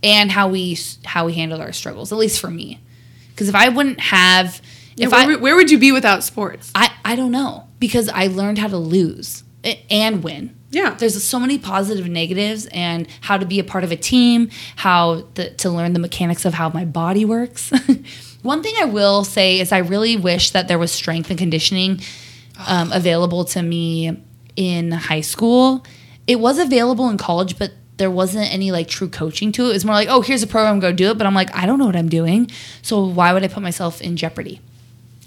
and 0.03 0.31
how 0.31 0.47
we 0.49 0.77
how 1.03 1.25
we 1.25 1.33
handle 1.33 1.59
our 1.61 1.73
struggles. 1.73 2.11
At 2.11 2.17
least 2.17 2.39
for 2.39 2.49
me, 2.51 2.79
because 3.31 3.49
if 3.49 3.55
I 3.55 3.69
wouldn't 3.69 3.99
have, 3.99 4.61
Yeah, 4.95 5.07
if 5.07 5.11
where, 5.11 5.21
I, 5.21 5.25
would- 5.27 5.41
where 5.41 5.55
would 5.55 5.71
you 5.71 5.79
be 5.79 5.91
without 5.91 6.23
sports? 6.23 6.71
I 6.75 6.91
I 7.03 7.15
don't 7.15 7.31
know 7.31 7.67
because 7.79 8.09
I 8.09 8.27
learned 8.27 8.57
how 8.59 8.67
to 8.67 8.77
lose 8.77 9.43
and 9.89 10.23
win. 10.23 10.55
Yeah. 10.69 10.95
There's 10.95 11.21
so 11.23 11.39
many 11.39 11.57
positive 11.57 12.05
and 12.05 12.13
negatives, 12.13 12.65
and 12.67 13.07
how 13.21 13.37
to 13.37 13.45
be 13.45 13.59
a 13.59 13.63
part 13.63 13.83
of 13.83 13.91
a 13.91 13.95
team, 13.95 14.49
how 14.75 15.23
the, 15.35 15.51
to 15.51 15.69
learn 15.69 15.93
the 15.93 15.99
mechanics 15.99 16.45
of 16.45 16.53
how 16.53 16.69
my 16.69 16.85
body 16.85 17.25
works. 17.25 17.71
One 18.43 18.61
thing 18.63 18.75
I 18.79 18.85
will 18.85 19.23
say 19.23 19.59
is 19.59 19.71
I 19.71 19.79
really 19.79 20.15
wish 20.17 20.51
that 20.51 20.67
there 20.67 20.77
was 20.77 20.91
strength 20.91 21.29
and 21.29 21.39
conditioning 21.39 22.01
um, 22.67 22.91
available 22.91 23.45
to 23.45 23.61
me 23.61 24.21
in 24.55 24.91
high 24.91 25.21
school. 25.21 25.85
It 26.27 26.39
was 26.39 26.57
available 26.59 27.09
in 27.09 27.17
college, 27.17 27.57
but 27.57 27.71
there 27.97 28.11
wasn't 28.11 28.53
any 28.53 28.71
like 28.71 28.87
true 28.87 29.09
coaching 29.09 29.51
to 29.53 29.65
it. 29.65 29.69
It 29.69 29.73
was 29.73 29.85
more 29.85 29.95
like, 29.95 30.07
oh, 30.09 30.21
here's 30.21 30.43
a 30.43 30.47
program, 30.47 30.79
go 30.79 30.91
do 30.91 31.11
it. 31.11 31.17
But 31.17 31.25
I'm 31.27 31.33
like, 31.33 31.53
I 31.55 31.65
don't 31.65 31.79
know 31.79 31.85
what 31.85 31.95
I'm 31.95 32.09
doing, 32.09 32.49
so 32.81 33.05
why 33.05 33.33
would 33.33 33.43
I 33.43 33.47
put 33.47 33.63
myself 33.63 34.01
in 34.01 34.17
jeopardy? 34.17 34.61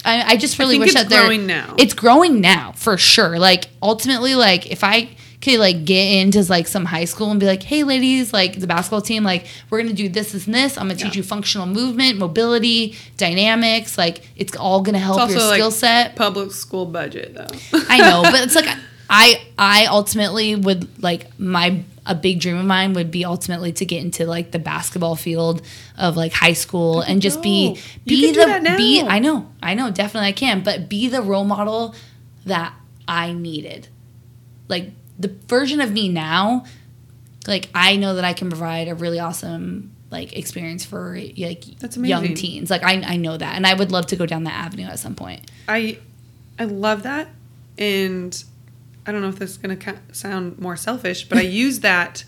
I, 0.05 0.33
I 0.33 0.37
just 0.37 0.59
really 0.59 0.75
think 0.75 0.85
wish 0.85 0.91
it's 0.93 1.03
that 1.03 1.09
there- 1.11 1.23
growing 1.23 1.47
now. 1.47 1.75
It's 1.79 1.95
growing 1.95 2.41
now 2.41 2.73
for 2.73 2.97
sure. 2.97 3.39
Like 3.39 3.69
ultimately, 3.83 4.35
like 4.35 4.71
if 4.71 4.83
I 4.85 5.11
could 5.41 5.59
like 5.59 5.85
get 5.85 6.05
into 6.05 6.43
like 6.51 6.67
some 6.69 6.85
high 6.85 7.07
school 7.07 7.31
and 7.31 7.41
be 7.41 7.47
like, 7.47 7.63
hey 7.63 7.83
ladies, 7.83 8.33
like 8.33 8.61
the 8.61 8.67
basketball 8.67 9.01
team, 9.01 9.25
like 9.25 9.47
we're 9.71 9.81
gonna 9.81 9.95
do 9.95 10.09
this, 10.09 10.33
this, 10.33 10.47
and 10.47 10.55
this. 10.55 10.77
I'm 10.77 10.85
gonna 10.89 10.97
teach 10.97 11.15
Yeah. 11.15 11.19
you 11.19 11.23
functional 11.23 11.67
movement, 11.67 12.19
mobility, 12.19 12.97
dynamics. 13.17 13.97
Like 13.97 14.29
it's 14.37 14.55
all 14.57 14.83
gonna 14.83 14.99
help 14.99 15.17
your 15.17 15.29
also, 15.29 15.49
like, 15.49 15.55
skill 15.59 15.71
set. 15.71 16.17
Public 16.17 16.53
school 16.53 16.87
budget 16.87 17.35
though. 17.35 17.79
I 17.89 17.99
know, 17.99 18.23
but 18.31 18.41
it's 18.43 18.55
like 18.55 18.69
I 19.09 19.41
I 19.59 19.87
ultimately 19.87 20.57
would 20.57 21.03
like 21.03 21.39
my 21.39 21.83
a 22.07 22.15
big 22.15 22.41
dream 22.41 22.57
of 22.57 22.65
mine 22.65 22.93
would 22.95 23.11
be 23.11 23.25
ultimately 23.25 23.73
to 23.73 23.85
get 23.85 24.03
into 24.03 24.27
like 24.27 24.51
the 24.51 24.59
basketball 24.59 25.17
field 25.17 25.63
of 25.97 26.17
like 26.17 26.33
high 26.33 26.55
school 26.55 27.01
and 27.01 27.23
just 27.23 27.41
be 27.43 27.79
be 28.05 28.33
the 28.33 28.75
be 28.77 29.03
I 29.03 29.19
know 29.21 29.49
I 29.63 29.75
know 29.75 29.91
definitely 29.91 30.29
I 30.29 30.33
can 30.33 30.63
but 30.63 30.89
be 30.89 31.09
the 31.09 31.23
role 31.23 31.45
model 31.45 31.95
that 32.47 32.73
I 33.07 33.33
needed 33.33 33.89
like 34.69 34.93
the 35.21 35.29
version 35.47 35.81
of 35.81 35.93
me 35.93 36.09
now 36.09 36.65
like 37.47 37.69
I 37.75 37.97
know 37.97 38.15
that 38.17 38.25
I 38.25 38.33
can 38.33 38.49
provide 38.49 38.89
a 38.89 38.95
really 38.95 39.19
awesome 39.19 39.93
like 40.11 40.37
experience 40.37 40.85
for 40.85 41.17
like 41.39 41.65
That's 41.79 41.97
young 41.97 42.35
teens 42.35 42.71
like 42.71 42.83
I 42.83 43.03
I 43.03 43.17
know 43.17 43.37
that 43.37 43.55
and 43.57 43.67
I 43.67 43.75
would 43.75 43.93
love 43.93 44.07
to 44.07 44.17
go 44.17 44.27
down 44.27 44.45
that 44.45 44.55
avenue 44.55 44.87
at 44.87 44.99
some 44.99 45.15
point 45.15 45.51
I 45.69 45.99
I 46.61 46.65
love 46.65 47.05
that, 47.05 47.29
and 47.79 48.45
I 49.07 49.13
don't 49.13 49.23
know 49.23 49.29
if 49.31 49.39
this 49.39 49.53
is 49.53 49.57
gonna 49.57 49.77
ca- 49.77 49.97
sound 50.13 50.59
more 50.59 50.77
selfish, 50.77 51.27
but 51.27 51.39
I 51.39 51.41
use 51.65 51.81
that 51.81 52.25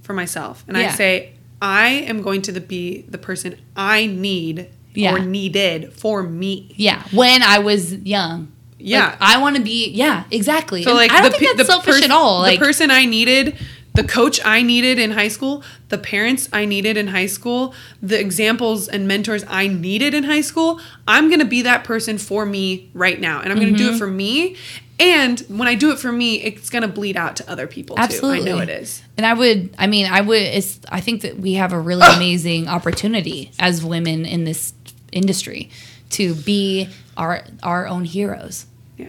for 0.00 0.14
myself, 0.14 0.64
and 0.66 0.74
I 0.76 0.88
say 0.88 1.34
I 1.60 1.88
am 1.88 2.22
going 2.22 2.40
to 2.42 2.52
the, 2.52 2.62
be 2.62 3.02
the 3.02 3.18
person 3.18 3.58
I 3.76 4.06
need 4.06 4.70
Yeah. 4.94 5.14
or 5.14 5.18
needed 5.18 5.92
for 5.92 6.22
me. 6.22 6.72
Yeah, 6.76 7.02
when 7.12 7.42
I 7.42 7.58
was 7.58 7.92
young. 7.92 8.52
Yeah. 8.78 9.06
Like, 9.10 9.16
I 9.20 9.38
want 9.40 9.56
to 9.56 9.62
be. 9.62 9.90
Yeah, 9.90 10.24
exactly. 10.30 10.82
So 10.82 10.90
And 10.90 10.98
like 10.98 11.10
I 11.12 11.20
don't 11.22 11.32
the, 11.32 11.38
think 11.38 11.56
that's 11.56 11.68
the 11.68 11.72
selfish 11.72 11.94
pers- 11.96 12.04
at 12.04 12.10
all. 12.10 12.40
Like, 12.40 12.58
the 12.58 12.64
person 12.66 12.90
I 12.90 13.04
needed, 13.04 13.56
the 13.94 14.04
coach 14.04 14.40
I 14.44 14.62
needed 14.62 14.98
in 14.98 15.12
high 15.12 15.28
school, 15.28 15.62
the 15.88 15.98
parents 15.98 16.48
I 16.52 16.64
needed 16.64 16.96
in 16.96 17.08
high 17.08 17.26
school, 17.26 17.74
the 18.02 18.18
examples 18.18 18.88
and 18.88 19.06
mentors 19.06 19.44
I 19.48 19.68
needed 19.68 20.14
in 20.14 20.24
high 20.24 20.40
school. 20.40 20.80
I'm 21.06 21.30
gonna 21.30 21.44
be 21.44 21.62
that 21.62 21.84
person 21.84 22.18
for 22.18 22.44
me 22.44 22.90
right 22.94 23.20
now, 23.20 23.40
and 23.40 23.50
I'm 23.52 23.58
gonna 23.58 23.68
Mm-hmm. 23.68 23.76
do 23.76 23.92
it 23.94 23.98
for 23.98 24.08
me. 24.08 24.56
And 25.00 25.40
when 25.48 25.66
I 25.66 25.74
do 25.74 25.90
it 25.90 25.98
for 25.98 26.12
me, 26.12 26.40
it's 26.42 26.70
gonna 26.70 26.86
bleed 26.88 27.16
out 27.16 27.34
to 27.36 27.50
other 27.50 27.66
people 27.66 27.96
absolutely, 27.98 28.44
too. 28.44 28.52
I 28.52 28.54
know 28.56 28.62
it 28.62 28.68
is. 28.68 29.02
And 29.16 29.24
I 29.26 29.34
would. 29.34 29.74
I 29.78 29.86
mean, 29.88 30.06
I 30.06 30.20
would. 30.20 30.40
It's. 30.42 30.78
I 30.88 31.00
think 31.00 31.22
that 31.22 31.38
we 31.38 31.54
have 31.54 31.72
a 31.72 31.80
really 31.80 32.06
amazing 32.14 32.68
opportunity 32.68 33.50
as 33.58 33.84
women 33.84 34.24
in 34.24 34.44
this 34.44 34.72
industry 35.12 35.70
to 36.10 36.34
be 36.34 36.88
our 37.16 37.42
our 37.62 37.86
own 37.86 38.04
heroes. 38.04 38.66
Yeah. 38.96 39.08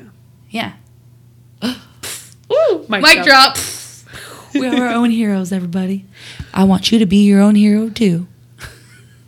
Yeah. 0.50 0.74
Woo! 2.50 2.86
Mic 2.90 3.24
drop. 3.24 3.58
we 4.54 4.68
are 4.68 4.86
our 4.88 4.94
own 4.94 5.10
heroes, 5.12 5.52
everybody. 5.52 6.06
I 6.54 6.64
want 6.64 6.92
you 6.92 7.00
to 7.00 7.06
be 7.06 7.26
your 7.26 7.42
own 7.42 7.56
hero 7.56 7.90
too. 7.90 8.28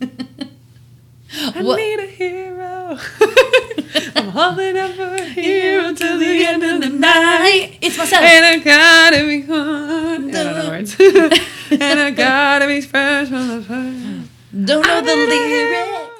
I 0.00 1.62
What- 1.62 1.76
need 1.76 1.98
a 2.00 2.06
hero. 2.06 2.98
I'm 4.16 4.28
holding 4.28 4.76
up 4.76 4.92
for 4.92 5.02
a 5.14 5.24
hero 5.24 5.92
till 5.94 6.18
the 6.18 6.44
end 6.46 6.62
of 6.62 6.80
the 6.80 6.88
night. 6.88 7.78
It's 7.80 7.96
myself. 7.98 8.22
And 8.24 8.44
I 8.44 8.58
gotta 8.58 9.18
be 9.26 9.42
one. 9.42 9.58
I 9.58 10.16
don't 10.16 10.30
know 10.32 10.62
the 10.62 10.68
words. 10.68 10.96
and 11.70 12.00
I 12.00 12.10
gotta 12.10 12.66
be 12.66 12.80
fresh 12.80 13.28
from 13.28 13.48
the 13.48 13.62
first. 13.62 14.30
Don't 14.66 14.86
know 14.86 15.00
the 15.02 15.10
I 15.10 15.14
a 15.14 15.26
lyrics. 15.28 16.17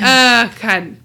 Right. 0.00 0.48
Uh, 0.48 0.52
God. 0.60 0.96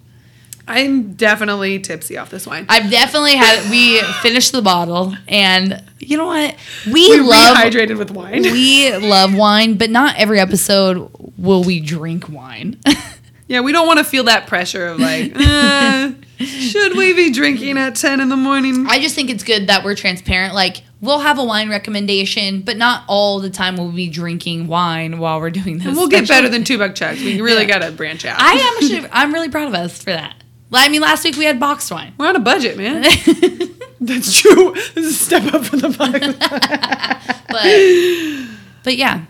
I'm 0.70 1.14
definitely 1.14 1.80
tipsy 1.80 2.18
off 2.18 2.30
this 2.30 2.46
wine. 2.46 2.66
I've 2.68 2.92
definitely 2.92 3.36
had. 3.36 3.70
We 3.72 4.02
finished 4.22 4.52
the 4.52 4.62
bottle, 4.62 5.16
and 5.28 5.82
you 6.00 6.18
know 6.18 6.26
what? 6.26 6.56
We, 6.86 7.10
we 7.10 7.20
love 7.22 7.56
hydrated 7.56 7.98
with 7.98 8.12
wine. 8.12 8.42
we 8.42 8.96
love 8.98 9.34
wine, 9.34 9.76
but 9.76 9.90
not 9.90 10.18
every 10.18 10.42
episode 10.42 11.10
will 11.38 11.64
we 11.64 11.80
drink 11.80 12.28
wine. 12.28 12.80
yeah, 13.48 13.62
we 13.62 13.72
don't 13.72 13.88
want 13.88 14.00
to 14.00 14.04
feel 14.04 14.26
that 14.26 14.48
pressure 14.48 14.88
of 14.88 15.00
like, 15.00 15.32
uh, 15.38 16.12
should 16.40 16.98
we 16.98 17.14
be 17.14 17.32
drinking 17.32 17.78
at 17.78 17.96
10 17.96 18.20
in 18.20 18.28
the 18.28 18.36
morning? 18.36 18.88
I 18.88 19.00
just 19.00 19.16
think 19.16 19.30
it's 19.30 19.44
good 19.44 19.68
that 19.68 19.86
we're 19.86 19.96
transparent. 19.96 20.54
Like 20.54 20.84
we'll 21.02 21.20
have 21.20 21.38
a 21.40 21.44
wine 21.44 21.70
recommendation, 21.70 22.62
but 22.62 22.78
not 22.78 23.04
all 23.08 23.40
the 23.40 23.50
time 23.50 23.76
we'll 23.78 23.92
be 23.92 24.10
drinking 24.10 24.68
wine 24.68 25.20
while 25.20 25.40
we're 25.40 25.50
doing 25.50 25.78
this. 25.80 25.96
We'll 25.96 26.08
get 26.08 26.28
better 26.28 26.50
than 26.50 26.64
two 26.64 26.78
buck 26.78 26.96
chucks. 26.96 27.20
We 27.20 27.40
really 27.42 27.64
Yeah. 27.68 27.80
gotta 27.80 27.92
branch 27.92 28.26
out. 28.26 28.40
I 28.40 28.54
am. 28.54 28.74
Actually, 28.84 29.10
I'm 29.12 29.34
really 29.34 29.50
proud 29.50 29.68
of 29.68 29.74
us 29.76 29.98
for 30.02 30.12
that. 30.12 30.36
I 30.74 30.90
mean, 30.90 31.02
last 31.02 31.24
week 31.24 31.38
we 31.38 31.46
had 31.46 31.60
boxed 31.60 31.92
wine. 31.92 32.14
We're 32.18 32.28
on 32.28 32.36
a 32.36 32.40
budget, 32.40 32.78
man. 32.78 33.02
That's 34.02 34.40
true. 34.42 34.74
This 34.94 34.98
is 34.98 35.08
a 35.22 35.24
step 35.26 35.54
up 35.54 35.66
for 35.66 35.78
the 35.78 35.90
buck. 35.90 36.22
but 37.50 38.84
but 38.84 38.98
yeah, 38.98 39.26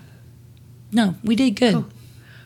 no, 0.92 1.16
we 1.24 1.36
did 1.36 1.52
good. 1.56 1.86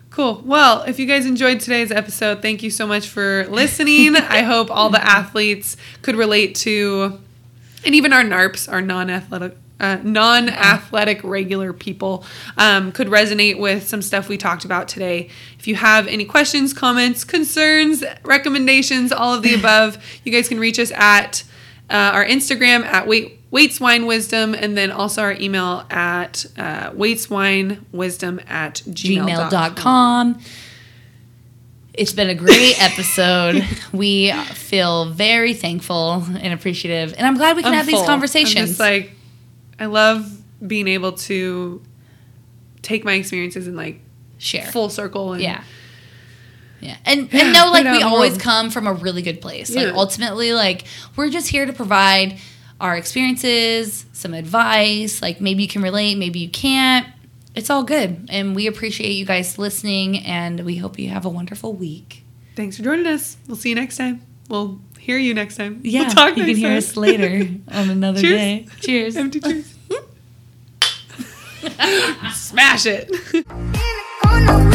Cool. 0.10 0.42
Well, 0.46 0.84
if 0.84 1.00
you 1.00 1.06
guys 1.06 1.26
enjoyed 1.26 1.62
today's 1.62 1.90
episode, 1.92 2.42
thank 2.42 2.64
you 2.64 2.70
so 2.70 2.86
much 2.86 3.08
for 3.08 3.48
listening. 3.50 4.16
I 4.18 4.42
hope 4.42 4.70
all 4.70 4.90
the 4.90 5.02
athletes 5.02 5.78
could 6.02 6.16
relate 6.18 6.56
to, 6.56 7.18
and 7.86 7.96
even 7.96 8.14
our 8.14 8.24
NARPs, 8.24 8.72
our 8.72 8.82
non-athletic, 8.82 9.58
uh, 9.80 9.98
non-athletic 10.04 11.24
regular 11.24 11.74
people, 11.74 12.24
um, 12.58 12.92
could 12.92 13.08
resonate 13.08 13.60
with 13.60 13.88
some 13.88 14.02
stuff 14.02 14.30
we 14.30 14.38
talked 14.38 14.66
about 14.66 14.88
today. 14.88 15.30
If 15.58 15.68
you 15.68 15.76
have 15.76 16.08
any 16.08 16.26
questions, 16.26 16.74
comments, 16.74 17.24
concerns, 17.24 18.04
recommendations, 18.24 19.12
all 19.12 19.34
of 19.34 19.44
the 19.44 19.54
above, 19.60 19.98
you 20.24 20.32
guys 20.32 20.48
can 20.48 20.60
reach 20.60 20.80
us 20.80 20.92
at 20.92 21.44
uh, 21.90 22.12
our 22.14 22.26
Instagram 22.26 22.84
at 22.86 23.08
Wait 23.08 23.40
Weights 23.52 23.82
Wine 23.82 24.06
Wisdom, 24.06 24.56
and 24.56 24.78
then 24.78 24.92
also 24.92 25.22
our 25.22 25.34
email 25.34 25.86
at 25.90 26.46
uh, 26.58 26.92
weightswinewisdom 26.92 28.50
at 28.50 28.76
gmail.com. 28.76 29.28
gmail.com. 29.28 30.42
It's 31.94 32.14
been 32.14 32.30
a 32.30 32.36
great 32.36 32.76
episode. 32.82 33.66
we 33.92 34.32
feel 34.32 35.06
very 35.10 35.54
thankful 35.54 36.24
and 36.40 36.54
appreciative. 36.54 37.14
And 37.18 37.28
I'm 37.28 37.36
glad 37.36 37.56
we 37.58 37.64
can 37.64 37.72
I'm 37.74 37.78
have 37.78 37.88
these 37.88 38.02
conversations. 38.06 38.80
Like, 38.80 39.12
I 39.80 39.86
love 39.88 40.30
being 40.66 40.88
able 40.88 41.14
to 41.14 41.82
take 42.82 43.04
my 43.04 43.14
experiences 43.14 43.68
and 43.68 43.76
like 43.76 44.00
Share. 44.38 44.66
full 44.72 44.90
circle 44.90 45.34
and 45.34 45.42
Yeah. 45.42 45.64
Yeah. 46.80 46.98
And 47.06 47.32
Yeah, 47.32 47.42
and 47.46 47.54
know 47.54 47.70
like 47.72 47.84
put 47.86 47.88
it 47.88 47.88
out 47.88 47.98
we 47.98 48.04
always 48.04 48.32
world. 48.32 48.42
come 48.42 48.70
from 48.72 48.88
a 48.88 48.94
really 48.94 49.22
good 49.22 49.42
place. 49.42 49.70
Yeah. 49.70 49.84
Like 49.84 49.96
ultimately 49.96 50.54
like 50.54 50.86
we're 51.16 51.30
just 51.30 51.48
here 51.48 51.66
to 51.66 51.74
provide 51.74 52.40
our 52.80 52.96
experiences, 52.98 54.06
some 54.14 54.34
advice, 54.34 55.22
like 55.22 55.40
maybe 55.42 55.62
you 55.64 55.70
can 55.70 55.82
relate, 55.84 56.16
maybe 56.18 56.40
you 56.40 56.50
can't. 56.50 57.06
It's 57.56 57.70
all 57.70 57.84
good. 57.84 58.28
And 58.30 58.56
we 58.56 58.68
appreciate 58.68 59.12
you 59.12 59.26
guys 59.26 59.58
listening 59.58 60.20
and 60.20 60.62
we 60.62 60.78
hope 60.78 60.98
you 60.98 61.10
have 61.10 61.26
a 61.26 61.30
wonderful 61.30 61.74
week. 61.74 62.24
Thanks 62.56 62.78
for 62.78 62.84
joining 62.84 63.08
us. 63.08 63.38
We'll 63.48 63.58
see 63.58 63.70
you 63.70 63.76
next 63.76 63.98
time. 63.98 64.22
We'll 64.50 64.80
hear 65.00 65.18
you 65.18 65.34
next 65.34 65.56
time. 65.58 65.82
Yeah. 65.84 66.02
we'll 66.02 66.10
talk 66.12 66.30
you 66.38 66.44
can 66.44 66.48
next 66.48 66.60
hear 66.60 66.70
time. 66.70 66.78
us 66.78 66.98
later 66.98 67.50
on 67.70 67.90
another 67.90 68.22
Cheers. 68.22 68.38
day. 68.40 68.68
Cheers. 68.82 69.18
Empty 69.18 69.40
cheers. 69.42 69.76
Smash 72.34 72.86
it. 72.86 73.10
In 73.34 73.44
the 73.44 73.44
corner 74.24 74.72